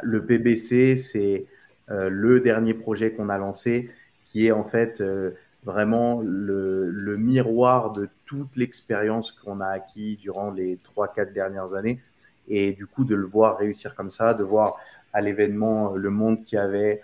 le 0.03 0.25
PBC, 0.25 0.97
c'est 0.97 1.47
euh, 1.91 2.09
le 2.11 2.41
dernier 2.41 2.75
projet 2.75 3.13
qu'on 3.13 3.29
a 3.29 3.39
lancé, 3.39 3.91
qui 4.31 4.47
est 4.47 4.53
en 4.53 4.65
fait 4.65 5.03
vraiment 5.65 6.21
le, 6.23 6.89
le, 6.89 7.17
miroir 7.17 7.93
de 7.93 8.09
toute 8.27 8.57
l'expérience 8.57 9.33
qu'on 9.33 9.61
a 9.61 9.67
acquis 9.67 10.17
durant 10.17 10.51
les 10.51 10.77
3-4 10.77 11.33
dernières 11.33 11.75
années. 11.75 12.01
Et 12.49 12.73
du 12.73 12.87
coup, 12.87 13.05
de 13.05 13.15
le 13.15 13.27
voir 13.27 13.59
réussir 13.59 13.95
comme 13.95 14.11
ça, 14.11 14.35
de 14.35 14.45
voir 14.45 14.77
à 15.13 15.21
l'événement 15.21 15.95
le 15.95 16.11
monde 16.11 16.45
qui 16.45 16.57
avait 16.57 17.03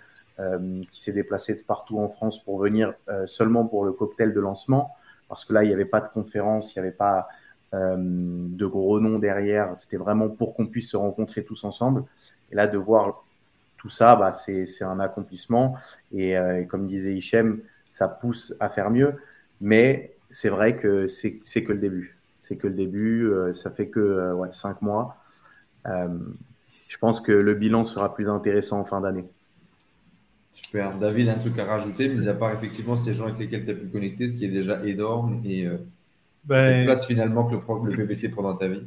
qui 0.91 1.01
s'est 1.01 1.13
déplacé 1.13 1.55
de 1.55 1.61
partout 1.61 1.99
en 1.99 2.09
France 2.09 2.43
pour 2.43 2.59
venir 2.59 2.93
euh, 3.09 3.25
seulement 3.25 3.65
pour 3.65 3.85
le 3.85 3.91
cocktail 3.91 4.33
de 4.33 4.39
lancement, 4.39 4.95
parce 5.29 5.45
que 5.45 5.53
là, 5.53 5.63
il 5.63 5.67
n'y 5.67 5.73
avait 5.73 5.85
pas 5.85 5.99
de 6.01 6.09
conférence, 6.09 6.75
il 6.75 6.79
n'y 6.79 6.87
avait 6.87 6.95
pas 6.95 7.27
euh, 7.73 7.95
de 7.97 8.65
gros 8.65 8.99
noms 8.99 9.17
derrière. 9.17 9.75
C'était 9.75 9.97
vraiment 9.97 10.29
pour 10.29 10.53
qu'on 10.53 10.67
puisse 10.67 10.91
se 10.91 10.97
rencontrer 10.97 11.43
tous 11.43 11.63
ensemble. 11.63 12.03
Et 12.51 12.55
là, 12.55 12.67
de 12.67 12.77
voir 12.77 13.25
tout 13.77 13.89
ça, 13.89 14.15
bah, 14.15 14.31
c'est 14.31 14.83
un 14.83 14.99
accomplissement. 14.99 15.75
Et, 16.13 16.35
comme 16.69 16.87
disait 16.87 17.13
Hichem, 17.13 17.61
ça 17.89 18.07
pousse 18.07 18.55
à 18.59 18.69
faire 18.69 18.89
mieux. 18.89 19.15
Mais 19.59 20.15
c'est 20.29 20.49
vrai 20.49 20.77
que 20.77 21.07
c'est 21.07 21.39
que 21.39 21.73
le 21.73 21.79
début. 21.79 22.17
C'est 22.39 22.55
que 22.55 22.67
le 22.67 22.73
début. 22.73 23.29
ça 23.53 23.69
fait 23.69 23.87
que 23.87 24.31
ouais, 24.33 24.51
cinq 24.51 24.81
mois. 24.81 25.17
je 25.85 26.97
pense 26.99 27.19
que 27.19 27.33
le 27.33 27.53
bilan 27.53 27.85
sera 27.85 28.15
plus 28.15 28.29
intéressant 28.29 28.79
en 28.79 28.85
fin 28.85 29.01
d'année. 29.01 29.25
Super. 30.63 30.97
David, 30.97 31.29
un 31.29 31.37
truc 31.37 31.57
à 31.59 31.65
rajouter, 31.65 32.09
mis 32.09 32.27
à 32.27 32.33
part 32.33 32.51
effectivement 32.51 32.95
ces 32.95 33.13
gens 33.13 33.25
avec 33.25 33.37
lesquels 33.37 33.63
tu 33.63 33.71
as 33.71 33.75
pu 33.75 33.87
connecter, 33.87 34.27
ce 34.27 34.37
qui 34.37 34.45
est 34.45 34.49
déjà 34.49 34.83
énorme 34.83 35.39
et 35.45 35.67
euh, 35.67 35.77
ben, 36.45 36.59
cette 36.59 36.85
place 36.85 37.05
finalement 37.05 37.45
que 37.45 37.53
le, 37.53 37.59
le 37.59 38.31
prend 38.31 38.41
dans 38.41 38.55
ta 38.55 38.67
vie 38.67 38.83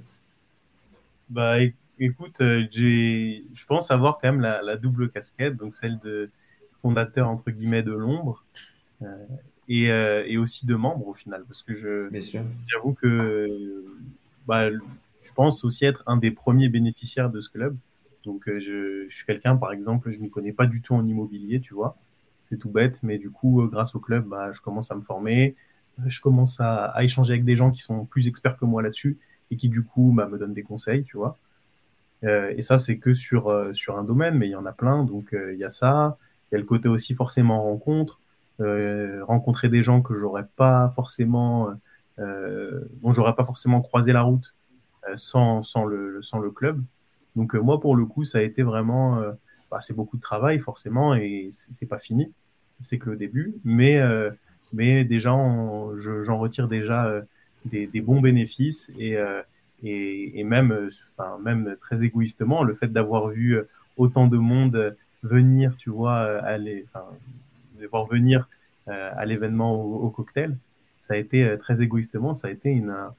Bah 1.28 1.58
écoute, 1.98 2.40
euh, 2.40 2.66
je 2.72 3.64
pense 3.68 3.92
avoir 3.92 4.18
quand 4.18 4.32
même 4.32 4.40
la, 4.40 4.76
double 4.76 5.10
casquette, 5.10 5.56
donc 5.56 5.74
celle 5.74 6.00
de 6.00 6.28
fondateur 6.82 7.28
entre 7.28 7.52
guillemets 7.52 7.84
de 7.84 7.92
l'ombre 7.92 8.44
euh, 9.02 9.26
et, 9.68 9.84
et, 9.84 10.38
aussi 10.38 10.66
de 10.66 10.74
membre 10.74 11.06
au 11.06 11.14
final, 11.14 11.44
parce 11.46 11.62
que 11.62 11.74
je 11.74 12.10
j'avoue 12.66 12.94
que 12.94 13.84
bah, 14.48 14.70
je 14.70 15.32
pense 15.34 15.62
aussi 15.62 15.84
être 15.84 16.02
un 16.06 16.16
des 16.16 16.32
premiers 16.32 16.68
bénéficiaires 16.68 17.30
de 17.30 17.40
ce 17.40 17.48
club. 17.48 17.76
Donc, 18.24 18.48
euh, 18.48 18.60
je, 18.60 19.14
suis 19.14 19.26
quelqu'un, 19.26 19.56
par 19.56 19.72
exemple, 19.72 20.10
je 20.10 20.18
ne 20.18 20.24
m'y 20.24 20.30
connais 20.30 20.52
pas 20.52 20.66
du 20.66 20.82
tout 20.82 20.94
en 20.94 21.06
immobilier, 21.06 21.60
tu 21.60 21.74
vois. 21.74 21.96
C'est 22.48 22.58
tout 22.58 22.70
bête, 22.70 22.98
mais 23.02 23.18
du 23.18 23.30
coup, 23.30 23.62
euh, 23.62 23.68
grâce 23.68 23.94
au 23.94 24.00
club, 24.00 24.26
bah, 24.26 24.52
je 24.52 24.60
commence 24.60 24.90
à 24.90 24.96
me 24.96 25.02
former. 25.02 25.56
Euh, 26.00 26.04
je 26.08 26.20
commence 26.20 26.60
à, 26.60 26.94
échanger 27.02 27.32
avec 27.34 27.44
des 27.44 27.56
gens 27.56 27.70
qui 27.70 27.80
sont 27.82 28.04
plus 28.04 28.28
experts 28.28 28.58
que 28.58 28.64
moi 28.64 28.82
là-dessus 28.82 29.18
et 29.50 29.56
qui, 29.56 29.68
du 29.68 29.84
coup, 29.84 30.12
bah, 30.14 30.28
me 30.28 30.38
donnent 30.38 30.54
des 30.54 30.62
conseils, 30.62 31.05
tu 31.05 31.16
vois. 31.16 31.38
et 32.22 32.62
ça, 32.62 32.78
c'est 32.78 32.98
que 32.98 33.14
sur, 33.14 33.51
un 33.51 34.05
domaine, 34.05 34.36
mais 34.36 34.48
il 34.48 34.52
y 34.52 34.56
en 34.56 34.66
a 34.66 34.72
plein. 34.72 35.05
Donc, 35.05 35.34
il 35.34 35.59
y 35.59 35.64
a 35.64 35.70
ça. 35.70 36.18
Il 36.51 36.55
y 36.55 36.56
a 36.56 36.60
le 36.60 36.66
côté 36.66 36.88
aussi 36.88 37.14
forcément 37.14 37.62
rencontre. 37.62 38.20
rencontrer 38.59 39.68
des 39.68 39.82
gens 39.82 40.02
que 40.02 40.14
j'aurais 40.16 40.47
pas 40.56 40.90
forcément, 40.94 41.72
dont 42.18 43.12
j'aurais 43.12 43.34
pas 43.34 43.44
forcément 43.44 43.80
croisé 43.82 44.12
la 44.12 44.22
route 44.22 44.55
sans 45.16 45.84
le 45.86 46.51
club. 46.51 46.82
Donc 47.36 47.55
euh, 47.55 47.61
moi, 47.61 47.81
pour 47.81 47.97
le 47.97 48.07
coup, 48.07 48.24
ça 48.24 48.39
a 48.39 48.43
été 48.43 48.62
vraiment, 48.62 49.19
euh, 49.19 49.32
bah, 49.70 49.81
c'est 49.81 49.94
beaucoup 49.94 50.16
de 50.16 50.23
travail 50.23 50.59
forcément 50.59 51.15
et 51.15 51.48
c'est 51.51 51.86
pas 51.86 51.98
fini, 51.98 52.32
c'est 52.81 52.98
que 52.98 53.11
le 53.11 53.16
début, 53.16 53.55
mais 53.65 54.01
euh, 54.01 54.31
mais 54.73 55.05
déjà, 55.05 55.31
j'en 55.31 56.39
retire 56.39 56.69
déjà 56.69 57.23
des, 57.65 58.01
bons 58.01 58.20
bénéfices 58.20 58.93
et 58.98 59.19
et, 59.82 60.44
même, 60.44 60.90
même 61.43 61.77
très 61.81 62.05
égoïstement, 62.05 62.62
le 62.62 62.74
fait 62.74 62.86
d'avoir 62.86 63.28
vu 63.28 63.59
autant 63.97 64.28
de 64.28 64.39
monde 64.39 64.97
venir, 65.24 65.77
tu 65.77 65.90
vois, 65.90 66.20
aller, 66.20 66.86
enfin, 66.86 67.05
voir 67.90 68.07
venir 68.07 68.48
à 68.86 69.27
l'événement 69.27 69.74
au, 69.82 70.09
cocktail, 70.11 70.57
ça 70.98 71.15
a 71.15 71.16
été 71.16 71.57
très 71.59 71.82
égoïstement, 71.82 72.35
ça 72.35 72.47
a 72.47 72.51
été 72.52 72.70
une, 72.70 72.90
un, 72.90 73.12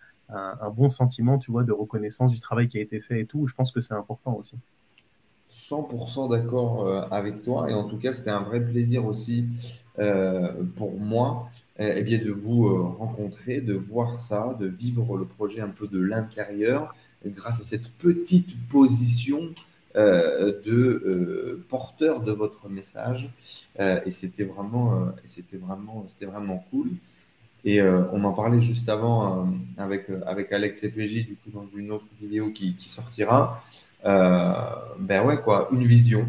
bon 0.76 0.90
sentiment, 0.90 1.38
tu 1.38 1.52
vois, 1.52 1.64
de 1.64 1.72
reconnaissance 1.72 2.32
du 2.32 2.40
travail 2.40 2.68
qui 2.68 2.78
a 2.78 2.82
été 2.82 3.02
fait 3.02 3.22
et 3.22 3.26
tout. 3.26 3.48
Je 3.48 3.56
pense 3.56 3.72
que 3.72 3.82
c'est 3.82 3.94
important 3.94 4.34
aussi. 4.34 4.58
100% 5.52 6.30
d'accord 6.30 6.88
euh, 6.88 7.02
avec 7.12 7.44
toi. 7.44 7.70
Et 7.70 7.74
en 7.74 7.84
tout 7.84 7.98
cas, 7.98 8.14
c'était 8.14 8.30
un 8.30 8.42
vrai 8.42 8.64
plaisir 8.64 9.06
aussi 9.06 9.48
euh, 10.00 10.64
pour 10.78 10.98
moi 10.98 11.50
euh, 11.80 11.94
eh 11.96 12.04
bien, 12.04 12.20
de 12.20 12.32
vous 12.32 12.68
rencontrer, 12.98 13.60
de 13.62 13.74
voir 13.74 14.20
ça, 14.20 14.56
de 14.60 14.68
vivre 14.68 15.18
le 15.18 15.26
projet 15.26 15.62
un 15.62 15.70
peu 15.70 15.88
de 15.88 16.00
l'intérieur 16.00 16.96
grâce 17.26 17.60
à 17.60 17.64
cette 17.64 17.88
petite 18.00 18.56
position 18.70 19.50
de 19.94 21.62
porteur 21.68 22.22
de 22.22 22.32
votre 22.32 22.70
message. 22.70 23.30
et 23.78 24.10
c'était 24.10 24.46
vraiment, 24.46 25.12
c'était 25.26 25.58
vraiment, 25.58 26.06
c'était 26.08 26.26
vraiment 26.26 26.66
cool. 26.72 26.90
Et 27.64 27.80
euh, 27.80 28.04
on 28.12 28.24
en 28.24 28.34
parlait 28.34 28.62
juste 28.62 28.90
avant 28.90 29.46
euh, 29.46 29.46
avec, 29.78 30.10
euh, 30.10 30.22
avec 30.26 30.52
Alex 30.52 30.84
et 30.84 30.90
PJ, 30.90 31.28
du 31.28 31.36
coup, 31.36 31.52
dans 31.54 31.68
une 31.78 31.92
autre 31.92 32.06
vidéo 32.20 32.50
qui, 32.50 32.76
sortira. 32.80 33.64
ben 34.04 35.24
ouais, 35.24 35.40
quoi, 35.42 35.70
une 35.72 35.86
vision. 35.86 36.28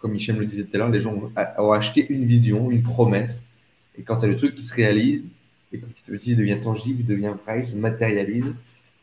Comme 0.00 0.12
Michel 0.12 0.36
me 0.36 0.40
le 0.40 0.46
disait 0.46 0.64
tout 0.64 0.70
à 0.74 0.78
l'heure, 0.78 0.90
les 0.90 1.00
gens 1.00 1.14
ont, 1.14 1.72
acheté 1.72 2.06
une 2.10 2.26
vision, 2.26 2.70
une 2.70 2.82
promesse. 2.82 3.48
Et 3.96 4.02
quand 4.02 4.18
tu 4.18 4.26
as 4.26 4.28
le 4.28 4.36
truc 4.36 4.54
qui 4.54 4.62
se 4.62 4.74
réalise, 4.74 5.30
et 5.72 5.78
petit 5.78 6.02
à 6.06 6.12
petit, 6.12 6.32
il 6.32 6.36
devient 6.36 6.58
tangible, 6.62 7.00
il 7.00 7.06
devient 7.06 7.32
vrai, 7.44 7.60
il 7.60 7.66
se 7.66 7.76
matérialise. 7.76 8.54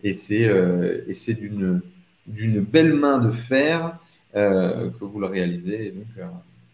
Et 0.03 0.13
c'est 0.13 1.33
d'une 1.33 1.81
d'une 2.27 2.59
belle 2.61 2.93
main 2.93 3.17
de 3.17 3.31
fer 3.31 3.97
que 4.35 5.03
vous 5.03 5.19
le 5.19 5.25
réalisez. 5.25 5.87
Et 5.87 5.91
donc, 5.91 6.05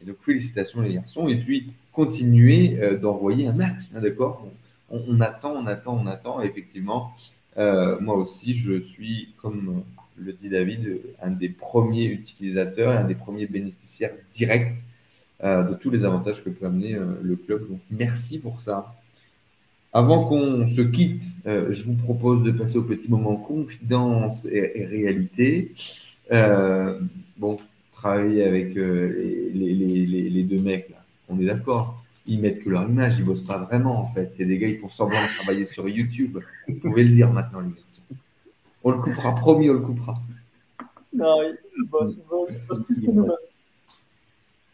et 0.02 0.06
donc, 0.06 0.18
félicitations 0.20 0.82
les 0.82 0.96
garçons. 0.96 1.30
Et 1.30 1.38
puis, 1.38 1.72
continuez 1.94 2.78
d'envoyer 3.02 3.48
un 3.48 3.54
max, 3.54 3.94
hein, 3.96 4.02
d'accord? 4.02 4.46
On, 4.90 5.20
attend, 5.22 5.54
on 5.54 5.66
attend, 5.68 6.00
on 6.02 6.08
attend. 6.08 6.42
effectivement, 6.42 7.14
euh, 7.58 8.00
moi 8.00 8.16
aussi, 8.16 8.58
je 8.58 8.80
suis, 8.80 9.30
comme 9.42 9.84
le 10.18 10.34
dit 10.34 10.50
David, 10.50 11.00
un 11.22 11.32
des 11.32 11.50
premiers 11.50 12.06
utilisateurs 12.06 12.94
et 12.94 12.98
un 12.98 13.04
des 13.04 13.16
premiers 13.16 13.48
bénéficiaires 13.48 14.16
directs 14.32 14.74
euh, 15.44 15.64
de 15.64 15.76
tous 15.76 15.90
les 15.90 16.06
avantages 16.06 16.44
que 16.44 16.50
peut 16.50 16.66
amener 16.66 16.96
euh, 16.96 17.06
le 17.22 17.36
club. 17.36 17.68
Donc, 17.70 17.80
merci 17.92 18.40
pour 18.40 18.62
ça. 18.62 18.96
Avant 19.94 20.26
qu'on 20.26 20.68
se 20.68 20.82
quitte, 20.82 21.24
je 21.46 21.84
vous 21.86 21.96
propose 21.96 22.44
de 22.44 22.52
passer 22.52 22.78
au 22.78 22.84
petit 22.84 23.10
moment 23.10 23.36
confidence 23.36 24.46
et, 24.46 24.86
réalité. 24.86 25.72
bon, 27.38 27.58
travailler 27.94 28.44
avec 28.44 28.76
les, 28.76 30.30
les, 30.30 30.44
deux 30.44 30.60
mecs, 30.60 30.90
là, 30.90 31.04
on 31.30 31.40
est 31.40 31.46
d'accord 31.46 32.04
ils 32.28 32.40
mettent 32.40 32.64
que 32.64 32.70
leur 32.70 32.88
image, 32.88 33.18
ils 33.20 33.26
bossent 33.26 33.44
pas 33.44 33.58
vraiment 33.58 34.00
en 34.00 34.06
fait. 34.06 34.34
C'est 34.34 34.46
des 34.46 34.58
gars, 34.58 34.68
ils 34.68 34.78
font 34.78 34.90
semblant 34.90 35.20
de 35.22 35.38
travailler 35.38 35.66
sur 35.66 35.88
YouTube. 35.88 36.38
Vous 36.68 36.76
pouvez 36.76 37.04
le 37.04 37.12
dire 37.12 37.32
maintenant, 37.32 37.62
les 37.62 37.70
garçons. 37.70 38.02
On 38.84 38.92
le 38.92 39.00
coupera, 39.00 39.36
promis, 39.36 39.70
on 39.70 39.74
le 39.74 39.80
coupera. 39.80 40.16
Non, 41.14 41.38
ils 41.78 41.86
bossent, 41.86 42.16
plus 42.86 43.00
que 43.00 43.12
nous. 43.12 43.28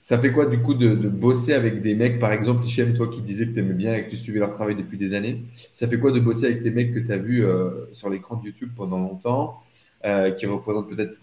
Ça 0.02 0.20
fait 0.20 0.34
quoi 0.34 0.48
du 0.48 0.60
coup 0.60 0.74
de, 0.74 0.94
bosser 1.08 1.54
avec 1.54 1.82
des 1.82 1.96
mecs, 1.96 2.20
par 2.20 2.34
exemple, 2.34 2.66
Hichem, 2.66 2.94
toi 2.94 3.08
qui 3.08 3.22
disais 3.22 3.48
que 3.48 3.54
tu 3.54 3.60
aimais 3.60 3.74
bien 3.74 3.96
et 3.96 4.04
que 4.06 4.10
tu 4.10 4.18
suivais 4.18 4.40
leur 4.40 4.54
travail 4.54 4.76
depuis 4.76 4.98
des 4.98 5.14
années, 5.14 5.44
ça 5.72 5.88
fait 5.88 5.98
quoi 5.98 6.12
de 6.12 6.20
bosser 6.20 6.48
avec 6.48 6.62
des 6.62 6.72
mecs 6.72 6.94
que 6.94 7.00
tu 7.00 7.12
as 7.12 7.18
vus 7.18 7.46
euh, 7.46 7.86
sur 7.94 8.10
l'écran 8.10 8.36
de 8.36 8.48
YouTube 8.48 8.70
pendant 8.76 9.00
longtemps, 9.00 9.64
euh, 10.04 10.32
qui 10.32 10.46
représentent 10.46 10.90
peut-être 10.90 11.16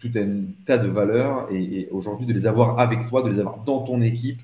tout 0.00 0.10
un 0.16 0.42
tas 0.66 0.78
de 0.78 0.88
valeurs, 0.88 1.46
et 1.52 1.88
aujourd'hui 1.92 2.26
de 2.26 2.32
les 2.32 2.46
avoir 2.46 2.80
avec 2.80 3.08
toi, 3.08 3.22
de 3.22 3.28
les 3.28 3.38
avoir 3.38 3.58
dans 3.58 3.82
ton 3.82 4.02
équipe, 4.02 4.40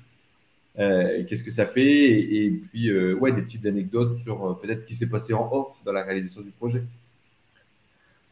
euh, 0.81 1.23
qu'est-ce 1.27 1.43
que 1.43 1.51
ça 1.51 1.65
fait 1.65 2.09
et, 2.09 2.49
puis 2.49 2.89
euh, 2.89 3.13
ouais 3.15 3.31
des 3.31 3.41
petites 3.43 3.65
anecdotes 3.65 4.17
sur 4.17 4.45
euh, 4.45 4.53
peut-être 4.53 4.81
ce 4.81 4.85
qui 4.87 4.95
s'est 4.95 5.07
passé 5.07 5.33
en 5.33 5.47
off 5.51 5.83
dans 5.85 5.91
la 5.91 6.03
réalisation 6.03 6.41
du 6.41 6.51
projet. 6.51 6.83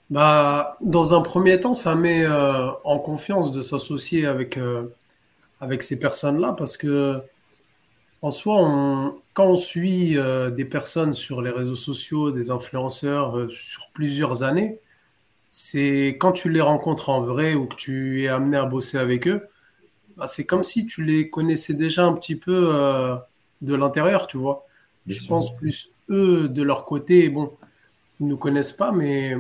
Bah, 0.09 0.77
dans 0.81 1.13
un 1.13 1.21
premier 1.21 1.59
temps, 1.59 1.76
ça 1.76 1.93
met 1.93 2.26
en 2.27 2.97
confiance 2.97 3.51
de 3.51 3.61
s'associer 3.61 4.26
avec 4.26 4.59
avec 5.61 5.84
ces 5.84 5.99
personnes-là 5.99 6.53
parce 6.57 6.77
que 6.77 7.21
en 8.23 8.31
soi, 8.31 9.13
quand 9.34 9.45
on 9.45 9.55
suit 9.55 10.17
des 10.57 10.65
personnes 10.65 11.13
sur 11.13 11.43
les 11.43 11.51
réseaux 11.51 11.76
sociaux, 11.76 12.31
des 12.31 12.49
influenceurs 12.49 13.51
sur 13.51 13.91
plusieurs 13.93 14.41
années, 14.41 14.80
c'est 15.51 16.17
quand 16.19 16.31
tu 16.31 16.49
les 16.49 16.61
rencontres 16.61 17.09
en 17.09 17.21
vrai 17.21 17.53
ou 17.53 17.67
que 17.67 17.76
tu 17.76 18.23
es 18.23 18.30
amené 18.30 18.57
à 18.57 18.65
bosser 18.65 18.97
avec 18.97 19.27
eux, 19.27 19.47
bah, 20.20 20.28
c'est 20.28 20.46
comme 20.46 20.66
si 20.66 20.86
tu 20.86 21.04
les 21.06 21.30
connaissais 21.30 21.74
déjà 21.74 22.06
un 22.06 22.14
petit 22.14 22.36
peu 22.36 22.72
euh, 22.76 23.16
de 23.62 23.74
l'intérieur, 23.74 24.28
tu 24.28 24.38
vois. 24.38 24.66
je 25.08 25.26
pense 25.28 25.56
plus 25.56 25.94
eux, 26.10 26.50
de 26.50 26.62
leur 26.62 26.84
côté, 26.84 27.30
bon, 27.30 27.54
ils 28.20 28.26
ne 28.26 28.32
nous 28.32 28.38
connaissent 28.38 28.74
pas, 28.74 28.91
mais, 28.91 29.38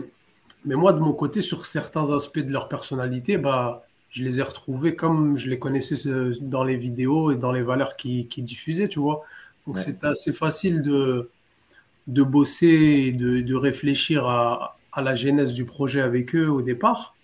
mais 0.63 0.75
moi, 0.75 0.93
de 0.93 0.99
mon 0.99 1.11
côté, 1.11 1.41
sur 1.41 1.65
certains 1.65 2.13
aspects 2.13 2.39
de 2.39 2.51
leur 2.53 2.69
personnalité, 2.69 3.37
bah, 3.37 3.83
je 4.09 4.23
les 4.23 4.39
ai 4.39 4.41
retrouvés 4.41 4.95
comme 4.95 5.37
je 5.37 5.49
les 5.49 5.59
connaissais 5.59 6.07
euh, 6.07 6.33
dans 6.39 6.63
les 6.63 6.77
vidéos 6.77 7.31
et 7.31 7.35
dans 7.35 7.51
les 7.51 7.61
valeurs 7.61 7.97
qu'ils 7.97 8.29
qui 8.29 8.41
diffusaient, 8.41 8.87
tu 8.87 8.99
vois. 8.99 9.23
Donc 9.67 9.77
c'est 9.77 10.03
assez 10.03 10.33
facile 10.33 10.81
de, 10.81 11.29
de 12.07 12.23
bosser 12.23 13.03
et 13.07 13.11
de, 13.11 13.41
de 13.41 13.55
réfléchir 13.55 14.25
à, 14.25 14.77
à, 14.93 15.01
la 15.01 15.13
genèse 15.13 15.53
du 15.53 15.65
projet 15.65 16.01
avec 16.01 16.33
eux 16.35 16.49
au 16.49 16.61
départ. 16.61 17.15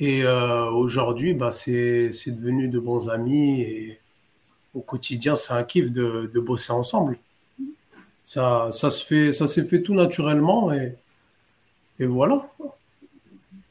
Et 0.00 0.22
euh, 0.22 0.70
aujourd'hui, 0.70 1.34
bah, 1.34 1.50
c'est 1.50 2.10
devenu 2.28 2.68
de 2.68 2.78
bons 2.78 3.08
amis 3.08 3.62
et 3.62 4.00
au 4.74 4.80
quotidien, 4.80 5.34
c'est 5.34 5.52
un 5.52 5.64
kiff 5.64 5.90
de, 5.90 6.30
de, 6.32 6.40
bosser 6.40 6.72
ensemble. 6.72 7.18
Ça, 8.22 8.68
ça 8.70 8.90
se 8.90 9.04
fait, 9.04 9.32
ça 9.32 9.46
s'est 9.46 9.64
fait 9.64 9.82
tout 9.82 9.94
naturellement 9.94 10.72
et, 10.72 10.94
et 11.98 12.06
voilà. 12.06 12.48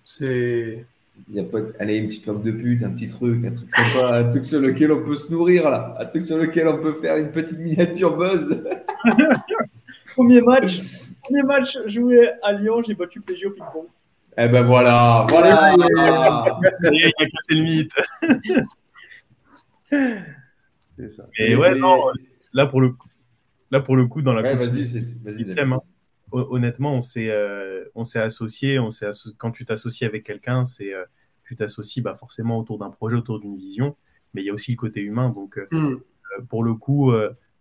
C'est. 0.03 0.85
Il 1.29 1.33
n'y 1.33 1.39
a 1.39 1.43
pas 1.43 1.59
allez, 1.79 1.95
une 1.95 2.07
petite 2.07 2.25
lampe 2.27 2.43
de 2.43 2.51
pute, 2.51 2.83
un 2.83 2.91
petit 2.91 3.07
truc, 3.07 3.43
un 3.45 3.51
truc 3.51 3.71
sympa, 3.71 4.17
un 4.19 4.23
truc 4.25 4.45
sur 4.45 4.59
lequel 4.59 4.91
on 4.91 5.03
peut 5.03 5.15
se 5.15 5.31
nourrir 5.31 5.69
là, 5.69 5.95
un 5.99 6.05
truc 6.05 6.25
sur 6.25 6.37
lequel 6.37 6.67
on 6.67 6.77
peut 6.77 6.93
faire 7.01 7.17
une 7.17 7.31
petite 7.31 7.59
miniature 7.59 8.15
buzz. 8.15 8.63
premier 10.15 10.41
match, 10.41 10.79
premier 11.23 11.41
match 11.41 11.77
joué 11.87 12.29
à 12.43 12.53
Lyon, 12.53 12.81
j'ai 12.83 12.93
battu 12.93 13.19
PG 13.19 13.47
au 13.47 13.51
ping-pong. 13.51 13.87
Eh 14.39 14.47
ben 14.49 14.63
voilà, 14.63 15.25
voilà. 15.29 15.75
Il 15.75 17.05
a 17.05 17.25
cassé 17.25 17.55
le 17.55 17.63
mythe. 17.63 17.91
C'est 20.97 21.11
ça. 21.11 21.27
Et 21.39 21.55
ouais, 21.55 21.73
non, 21.73 21.97
là 22.53 22.67
pour 22.67 22.81
le 22.81 22.89
coup, 22.89 23.07
là 23.71 23.79
pour 23.79 23.95
le 23.95 24.05
coup 24.05 24.21
dans 24.21 24.33
la 24.33 24.43
ouais, 24.43 24.55
vas-y, 24.55 24.83
vas-y. 25.23 25.59
Hein. 25.59 25.79
Honnêtement, 26.31 26.93
on 26.93 27.01
s'est 27.01 27.29
euh, 27.29 27.85
on 27.95 28.03
s'est 28.03 28.19
associé, 28.19 28.79
on 28.79 28.91
s'est 28.91 29.09
quand 29.37 29.51
tu 29.51 29.65
t'associes 29.65 30.05
avec 30.05 30.23
quelqu'un, 30.23 30.65
c'est 30.65 30.93
euh, 30.93 31.05
tu 31.45 31.55
t'associes 31.55 32.03
bah, 32.03 32.15
forcément 32.15 32.59
autour 32.59 32.77
d'un 32.77 32.89
projet, 32.89 33.15
autour 33.15 33.39
d'une 33.39 33.57
vision, 33.57 33.95
mais 34.33 34.43
il 34.43 34.45
y 34.45 34.49
a 34.49 34.53
aussi 34.53 34.71
le 34.71 34.77
côté 34.77 35.01
humain. 35.01 35.29
Donc 35.29 35.57
euh, 35.57 35.67
mm. 35.71 36.47
pour 36.49 36.63
le 36.63 36.75
coup, 36.75 37.11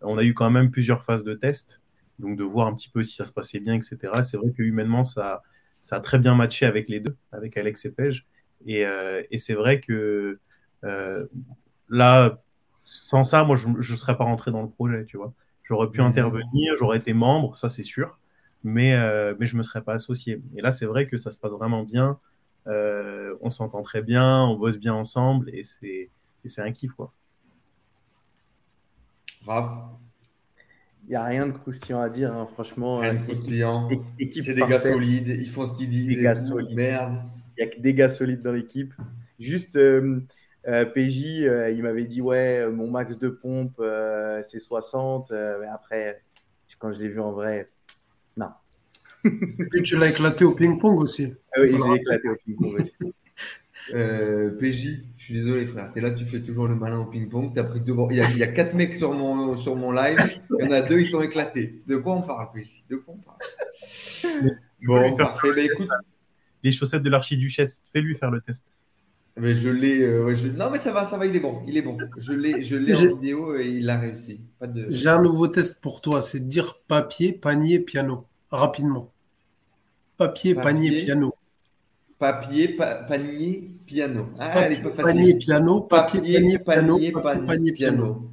on 0.02 0.18
a 0.18 0.24
eu 0.24 0.34
quand 0.34 0.50
même 0.50 0.70
plusieurs 0.70 1.04
phases 1.04 1.24
de 1.24 1.32
test, 1.32 1.80
donc 2.18 2.36
de 2.36 2.44
voir 2.44 2.66
un 2.66 2.74
petit 2.74 2.90
peu 2.90 3.02
si 3.02 3.14
ça 3.14 3.24
se 3.24 3.32
passait 3.32 3.60
bien, 3.60 3.74
etc. 3.74 3.98
C'est 4.24 4.36
vrai 4.36 4.52
que 4.52 4.62
humainement 4.62 5.04
ça 5.04 5.42
ça 5.80 5.96
a 5.96 6.00
très 6.00 6.18
bien 6.18 6.34
matché 6.34 6.66
avec 6.66 6.88
les 6.88 7.00
deux, 7.00 7.16
avec 7.32 7.56
Alex 7.56 7.84
et 7.84 7.92
Pej. 7.92 8.26
Et, 8.66 8.84
euh, 8.84 9.22
et 9.30 9.38
c'est 9.38 9.54
vrai 9.54 9.80
que 9.80 10.38
euh, 10.84 11.26
là, 11.88 12.42
sans 12.84 13.24
ça, 13.24 13.44
moi, 13.44 13.56
je 13.56 13.68
ne 13.68 13.96
serais 13.96 14.16
pas 14.16 14.24
rentré 14.24 14.50
dans 14.50 14.62
le 14.62 14.68
projet, 14.68 15.04
tu 15.04 15.16
vois. 15.16 15.32
J'aurais 15.64 15.90
pu 15.90 16.00
mmh. 16.00 16.04
intervenir, 16.04 16.76
j'aurais 16.76 16.98
été 16.98 17.12
membre, 17.12 17.56
ça 17.56 17.68
c'est 17.70 17.82
sûr, 17.82 18.18
mais, 18.62 18.94
euh, 18.94 19.34
mais 19.38 19.46
je 19.46 19.54
ne 19.54 19.58
me 19.58 19.62
serais 19.62 19.82
pas 19.82 19.94
associé. 19.94 20.40
Et 20.56 20.62
là, 20.62 20.70
c'est 20.70 20.86
vrai 20.86 21.04
que 21.04 21.18
ça 21.18 21.30
se 21.30 21.40
passe 21.40 21.50
vraiment 21.50 21.82
bien, 21.82 22.18
on 22.66 23.50
s'entend 23.50 23.82
très 23.82 24.02
bien, 24.02 24.42
on 24.44 24.56
bosse 24.56 24.78
bien 24.78 24.94
ensemble, 24.94 25.50
et 25.50 25.64
c'est 25.64 26.10
un 26.58 26.72
kiff, 26.72 26.92
quoi. 26.92 27.12
Raph 29.46 29.70
il 31.06 31.10
n'y 31.10 31.16
a 31.16 31.24
rien 31.24 31.46
de 31.46 31.52
croustillant 31.52 32.00
à 32.00 32.08
dire, 32.08 32.32
hein, 32.32 32.48
franchement. 32.52 32.98
Rien 32.98 33.10
de 33.10 33.18
croustillant. 33.18 33.88
C'est 34.18 34.54
des 34.54 34.66
gars 34.66 34.80
solides, 34.80 35.28
ils 35.28 35.48
font 35.48 35.66
ce 35.66 35.74
qu'ils 35.74 35.88
disent. 35.88 36.16
Des 36.16 36.22
gars 36.22 36.38
solides. 36.38 36.76
Merde. 36.76 37.22
Il 37.56 37.64
n'y 37.64 37.70
a 37.70 37.74
que 37.74 37.80
des 37.80 37.94
gars 37.94 38.10
solides 38.10 38.42
dans 38.42 38.52
l'équipe. 38.52 38.92
Juste, 39.38 39.76
euh, 39.76 40.20
euh, 40.66 40.84
PJ, 40.84 41.42
euh, 41.42 41.70
il 41.70 41.82
m'avait 41.82 42.04
dit 42.04 42.20
Ouais, 42.20 42.68
mon 42.70 42.90
max 42.90 43.18
de 43.18 43.28
pompe, 43.28 43.80
c'est 44.48 44.58
60. 44.58 45.30
mais 45.30 45.66
après, 45.66 46.22
quand 46.78 46.92
je 46.92 47.00
l'ai 47.00 47.08
vu 47.08 47.20
en 47.20 47.32
vrai, 47.32 47.66
non. 48.36 48.48
Et 49.24 49.82
tu 49.82 49.96
l'as 49.96 50.08
éclaté 50.08 50.44
au 50.44 50.52
ping-pong 50.52 50.98
aussi. 50.98 51.34
Ah 51.56 51.60
oui, 51.60 51.70
j'ai 51.72 51.94
éclaté 51.94 52.28
au 52.28 52.36
ping-pong 52.36 52.80
aussi. 52.80 52.96
Euh, 53.94 54.50
PJ, 54.58 55.04
je 55.16 55.24
suis 55.24 55.34
désolé 55.34 55.64
frère, 55.66 55.90
t'es 55.92 56.00
là, 56.00 56.10
tu 56.10 56.24
fais 56.24 56.42
toujours 56.42 56.66
le 56.66 56.74
malin 56.74 56.98
au 56.98 57.04
ping-pong. 57.04 57.52
T'as 57.54 57.64
pris 57.64 57.80
deux 57.80 57.94
Il 58.10 58.16
y, 58.16 58.20
a, 58.20 58.30
il 58.30 58.38
y 58.38 58.42
a 58.42 58.48
quatre 58.48 58.74
mecs 58.74 58.96
sur 58.96 59.12
mon, 59.12 59.56
sur 59.56 59.76
mon 59.76 59.92
live. 59.92 60.18
Il 60.58 60.64
y 60.64 60.68
en 60.68 60.72
a 60.72 60.82
deux, 60.82 61.00
ils 61.00 61.08
sont 61.08 61.22
éclatés. 61.22 61.82
De 61.86 61.96
quoi 61.96 62.14
on 62.14 62.22
parle, 62.22 62.48
PJ 62.52 62.84
De 62.90 62.96
quoi 62.96 63.14
on 63.14 63.18
parle? 63.18 64.50
Bon, 64.82 65.16
parfait. 65.16 65.52
Bah, 65.54 65.62
écoute, 65.62 65.88
les 66.62 66.72
chaussettes 66.72 67.02
de 67.02 67.10
l'archiduchesse, 67.10 67.84
fais-lui 67.92 68.16
faire 68.16 68.30
le 68.30 68.40
test. 68.40 68.64
Mais 69.38 69.54
je 69.54 69.68
l'ai. 69.68 70.02
Euh, 70.02 70.34
non, 70.56 70.70
mais 70.70 70.78
ça 70.78 70.92
va, 70.92 71.04
ça 71.04 71.18
va, 71.18 71.26
il 71.26 71.36
est 71.36 71.40
bon. 71.40 71.62
Il 71.66 71.76
est 71.76 71.82
bon. 71.82 71.98
Je 72.16 72.32
l'ai, 72.32 72.62
je 72.62 72.76
l'ai 72.76 72.96
en 72.96 73.16
vidéo 73.16 73.56
et 73.56 73.68
il 73.68 73.90
a 73.90 73.98
réussi. 73.98 74.40
De... 74.62 74.86
J'ai 74.88 75.10
un 75.10 75.20
nouveau 75.20 75.48
test 75.48 75.80
pour 75.82 76.00
toi 76.00 76.22
c'est 76.22 76.40
de 76.40 76.46
dire 76.46 76.80
papier, 76.88 77.32
panier, 77.32 77.80
piano. 77.80 78.26
Rapidement. 78.50 79.12
Papier, 80.16 80.54
papier 80.54 80.64
panier, 80.64 81.04
piano. 81.04 81.34
Papier, 82.18 82.68
panier, 83.08 83.70
piano. 83.84 84.30
Ah, 84.38 84.48
papier, 84.48 84.82
panier, 84.90 85.34
piano, 85.34 85.80
papier, 85.82 86.58
panier, 86.64 87.12
piano, 87.12 87.44
panier, 87.46 87.72
piano. 87.72 88.30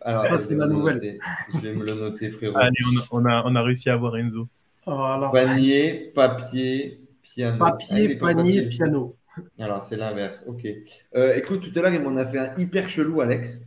Alors, 0.00 0.26
ça, 0.26 0.38
c'est 0.38 0.54
la 0.54 0.66
nouvelle. 0.66 1.18
Je 1.54 1.58
vais 1.58 1.72
me 1.74 1.84
le 1.84 1.94
noter, 1.94 2.30
frérot. 2.30 2.56
Allez, 2.56 2.76
on 3.10 3.24
a, 3.26 3.42
on 3.46 3.56
a, 3.56 3.62
réussi 3.62 3.90
à 3.90 3.94
avoir 3.94 4.16
Enzo. 4.16 4.46
Voilà. 4.86 5.30
Panier, 5.30 6.12
papier, 6.14 7.00
piano. 7.22 7.58
Papier, 7.58 8.16
panier, 8.16 8.68
piano. 8.68 9.16
Alors, 9.58 9.82
c'est 9.82 9.96
l'inverse. 9.96 10.44
Ok. 10.46 10.64
Euh, 11.16 11.34
écoute, 11.34 11.60
tout 11.62 11.76
à 11.76 11.82
l'heure, 11.82 11.92
il 11.94 12.00
m'en 12.02 12.16
a 12.16 12.26
fait 12.26 12.38
un 12.38 12.54
hyper 12.56 12.88
chelou, 12.88 13.20
Alex. 13.22 13.60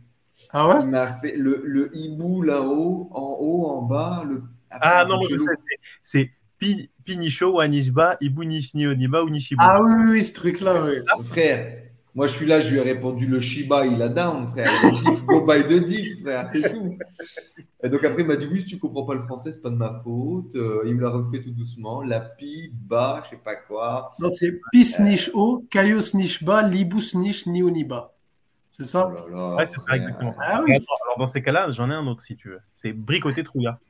Ah 0.50 0.68
ouais? 0.68 0.76
Il 0.82 0.86
m'a 0.88 1.12
fait 1.18 1.36
le, 1.36 1.60
le 1.64 1.90
hibou 1.94 2.40
là-haut, 2.42 3.08
en 3.10 3.36
haut, 3.40 3.66
en 3.66 3.82
bas. 3.82 4.24
Le... 4.26 4.42
Ah 4.70 5.04
non, 5.06 5.16
moi, 5.16 5.26
je 5.30 5.36
sais, 5.36 5.50
c'est- 5.56 5.80
c'est 6.02 6.30
Pi- 6.58 6.90
Pinisho, 7.08 7.54
Wanishba, 7.54 8.18
Ibu 8.20 8.44
Nishni 8.44 8.86
Oniba 8.86 9.22
ou 9.24 9.30
Nishibu. 9.30 9.62
Ah 9.64 9.80
oui, 9.82 9.92
oui, 9.96 10.10
oui, 10.10 10.24
ce 10.24 10.34
truc-là, 10.34 10.84
oui. 10.84 11.24
Frère, 11.24 11.84
moi 12.14 12.26
je 12.26 12.34
suis 12.34 12.44
là, 12.44 12.60
je 12.60 12.70
lui 12.70 12.78
ai 12.78 12.82
répondu 12.82 13.26
le 13.26 13.40
Shiba, 13.40 13.86
il 13.86 14.02
a 14.02 14.10
down, 14.10 14.46
frère. 14.48 14.70
Go 15.26 15.46
by 15.46 15.64
de 15.64 15.78
Dick, 15.78 16.20
frère, 16.20 16.46
c'est 16.50 16.70
tout. 16.70 16.98
Et 17.82 17.88
donc 17.88 18.04
après, 18.04 18.22
il 18.22 18.28
m'a 18.28 18.36
dit 18.36 18.46
oui, 18.50 18.60
si 18.60 18.66
tu 18.66 18.78
comprends 18.78 19.06
pas 19.06 19.14
le 19.14 19.22
français, 19.22 19.54
c'est 19.54 19.62
pas 19.62 19.70
de 19.70 19.76
ma 19.76 20.02
faute. 20.04 20.54
Euh, 20.54 20.82
il 20.84 20.96
me 20.96 21.00
l'a 21.00 21.08
refait 21.08 21.40
tout 21.40 21.50
doucement. 21.50 22.02
La 22.02 22.20
pi, 22.20 22.70
ba, 22.74 23.22
je 23.24 23.30
sais 23.30 23.42
pas 23.42 23.54
quoi. 23.54 24.10
Non, 24.18 24.28
c'est 24.28 24.60
Pis 24.70 24.96
Niche 25.00 25.30
O, 25.32 25.64
Kaios 25.70 26.14
Niche 26.14 26.44
Ba, 26.44 26.62
Libus 26.62 27.14
Niche 27.14 27.46
Nioniba. 27.46 28.12
C'est 28.68 28.84
ça? 28.84 29.10
Oh 29.10 29.30
là 29.30 29.36
là, 29.36 29.56
Ouais, 29.56 29.68
c'est 29.74 29.80
ça, 29.80 29.96
exactement. 29.96 30.34
Ah 30.40 30.60
oui. 30.62 30.72
Alors, 30.72 31.18
dans 31.18 31.26
ces 31.26 31.40
cas-là, 31.40 31.72
j'en 31.72 31.90
ai 31.90 31.94
un 31.94 32.06
autre 32.06 32.20
si 32.20 32.36
tu 32.36 32.50
veux. 32.50 32.60
C'est 32.74 32.92
Bricoté 32.92 33.42
Trouilla. 33.42 33.80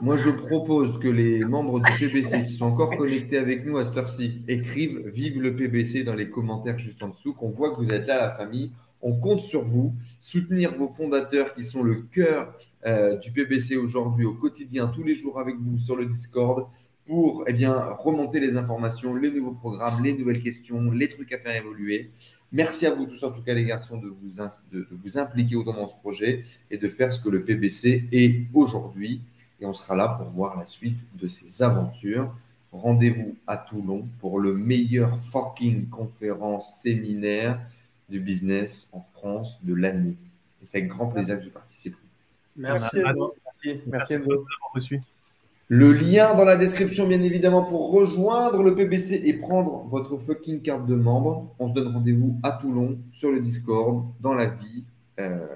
Moi, 0.00 0.16
je 0.16 0.28
propose 0.30 0.98
que 0.98 1.06
les 1.06 1.44
membres 1.44 1.78
du 1.80 1.92
PBC 1.96 2.46
qui 2.46 2.52
sont 2.52 2.66
encore 2.66 2.96
connectés 2.96 3.38
avec 3.38 3.64
nous 3.64 3.78
à 3.78 3.84
cette 3.84 3.96
heure-ci 3.96 4.42
écrivent 4.48 5.06
Vive 5.06 5.40
le 5.40 5.54
PBC 5.54 6.02
dans 6.02 6.14
les 6.14 6.28
commentaires 6.28 6.78
juste 6.78 7.00
en 7.02 7.08
dessous, 7.08 7.32
qu'on 7.32 7.50
voit 7.50 7.70
que 7.70 7.76
vous 7.76 7.92
êtes 7.92 8.08
là, 8.08 8.16
la 8.16 8.30
famille. 8.30 8.72
On 9.02 9.14
compte 9.16 9.40
sur 9.40 9.62
vous, 9.62 9.94
soutenir 10.20 10.74
vos 10.74 10.88
fondateurs 10.88 11.54
qui 11.54 11.62
sont 11.62 11.84
le 11.84 11.94
cœur 12.10 12.56
euh, 12.86 13.16
du 13.18 13.30
PBC 13.30 13.76
aujourd'hui 13.76 14.24
au 14.24 14.34
quotidien, 14.34 14.88
tous 14.88 15.04
les 15.04 15.14
jours 15.14 15.38
avec 15.38 15.54
vous 15.60 15.78
sur 15.78 15.94
le 15.94 16.06
Discord 16.06 16.66
pour 17.06 17.44
eh 17.46 17.52
bien, 17.52 17.74
remonter 17.98 18.40
les 18.40 18.56
informations, 18.56 19.14
les 19.14 19.30
nouveaux 19.30 19.52
programmes, 19.54 20.02
les 20.02 20.12
nouvelles 20.16 20.42
questions, 20.42 20.90
les 20.90 21.08
trucs 21.08 21.32
à 21.32 21.38
faire 21.38 21.54
évoluer. 21.56 22.10
Merci 22.52 22.86
à 22.86 22.94
vous 22.94 23.06
tous, 23.06 23.22
en 23.24 23.30
tout 23.30 23.42
cas 23.42 23.54
les 23.54 23.64
garçons, 23.64 23.96
de 23.96 24.08
vous, 24.08 24.28
de- 24.72 24.78
de 24.78 24.86
vous 25.02 25.18
impliquer 25.18 25.56
autant 25.56 25.72
dans 25.74 25.88
ce 25.88 25.96
projet 25.96 26.44
et 26.70 26.78
de 26.78 26.88
faire 26.88 27.12
ce 27.12 27.20
que 27.20 27.28
le 27.28 27.40
PBC 27.40 28.04
est 28.12 28.42
aujourd'hui 28.54 29.22
et 29.62 29.66
on 29.66 29.72
sera 29.72 29.94
là 29.94 30.08
pour 30.08 30.28
voir 30.30 30.58
la 30.58 30.64
suite 30.64 30.98
de 31.14 31.28
ces 31.28 31.62
aventures. 31.62 32.34
Rendez-vous 32.72 33.36
à 33.46 33.56
Toulon 33.56 34.08
pour 34.18 34.40
le 34.40 34.54
meilleur 34.54 35.18
fucking 35.30 35.88
conférence 35.88 36.80
séminaire 36.80 37.60
du 38.08 38.18
business 38.18 38.88
en 38.92 39.00
France 39.00 39.60
de 39.62 39.74
l'année. 39.74 40.16
Et 40.62 40.66
c'est 40.66 40.78
avec 40.78 40.90
grand 40.90 41.06
plaisir 41.06 41.38
que 41.38 41.44
j'y 41.44 41.50
participe. 41.50 41.96
Merci 42.56 42.98
Ah, 43.04 43.10
à 43.10 43.14
toi. 43.14 43.32
Merci, 43.44 43.68
Merci 43.68 43.82
merci 43.86 44.14
à 44.14 44.18
vous 44.18 44.24
d'avoir 44.24 44.72
reçu. 44.74 45.00
Le 45.68 45.92
lien 45.92 46.34
dans 46.34 46.44
la 46.44 46.56
description, 46.56 47.06
bien 47.06 47.22
évidemment, 47.22 47.62
pour 47.64 47.92
rejoindre 47.92 48.62
le 48.62 48.74
PBC 48.74 49.22
et 49.24 49.32
prendre 49.34 49.84
votre 49.84 50.16
fucking 50.16 50.60
carte 50.60 50.86
de 50.86 50.96
membre. 50.96 51.54
On 51.58 51.68
se 51.68 51.72
donne 51.72 51.92
rendez-vous 51.92 52.36
à 52.42 52.52
Toulon, 52.52 52.98
sur 53.12 53.30
le 53.30 53.40
Discord, 53.40 54.06
dans 54.20 54.34
la 54.34 54.46
vie. 54.46 54.84
Euh, 55.20 55.46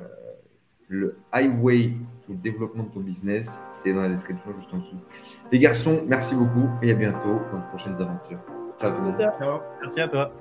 le 0.88 1.18
highway 1.32 1.90
le 2.28 2.34
développement 2.34 2.84
de 2.84 2.90
ton 2.90 3.00
business, 3.00 3.66
c'est 3.72 3.92
dans 3.92 4.02
la 4.02 4.08
description 4.08 4.52
juste 4.52 4.72
en 4.72 4.78
dessous. 4.78 4.96
Les 5.52 5.58
garçons, 5.58 6.02
merci 6.06 6.34
beaucoup 6.34 6.68
et 6.82 6.90
à 6.90 6.94
bientôt 6.94 7.40
dans 7.52 7.58
de 7.58 7.68
prochaines 7.68 8.00
aventures. 8.00 8.40
Ciao 8.80 8.90
tout 8.90 8.98
le 8.98 9.04
monde. 9.04 9.16
Ciao. 9.16 9.60
Merci 9.80 10.00
à 10.00 10.08
toi. 10.08 10.32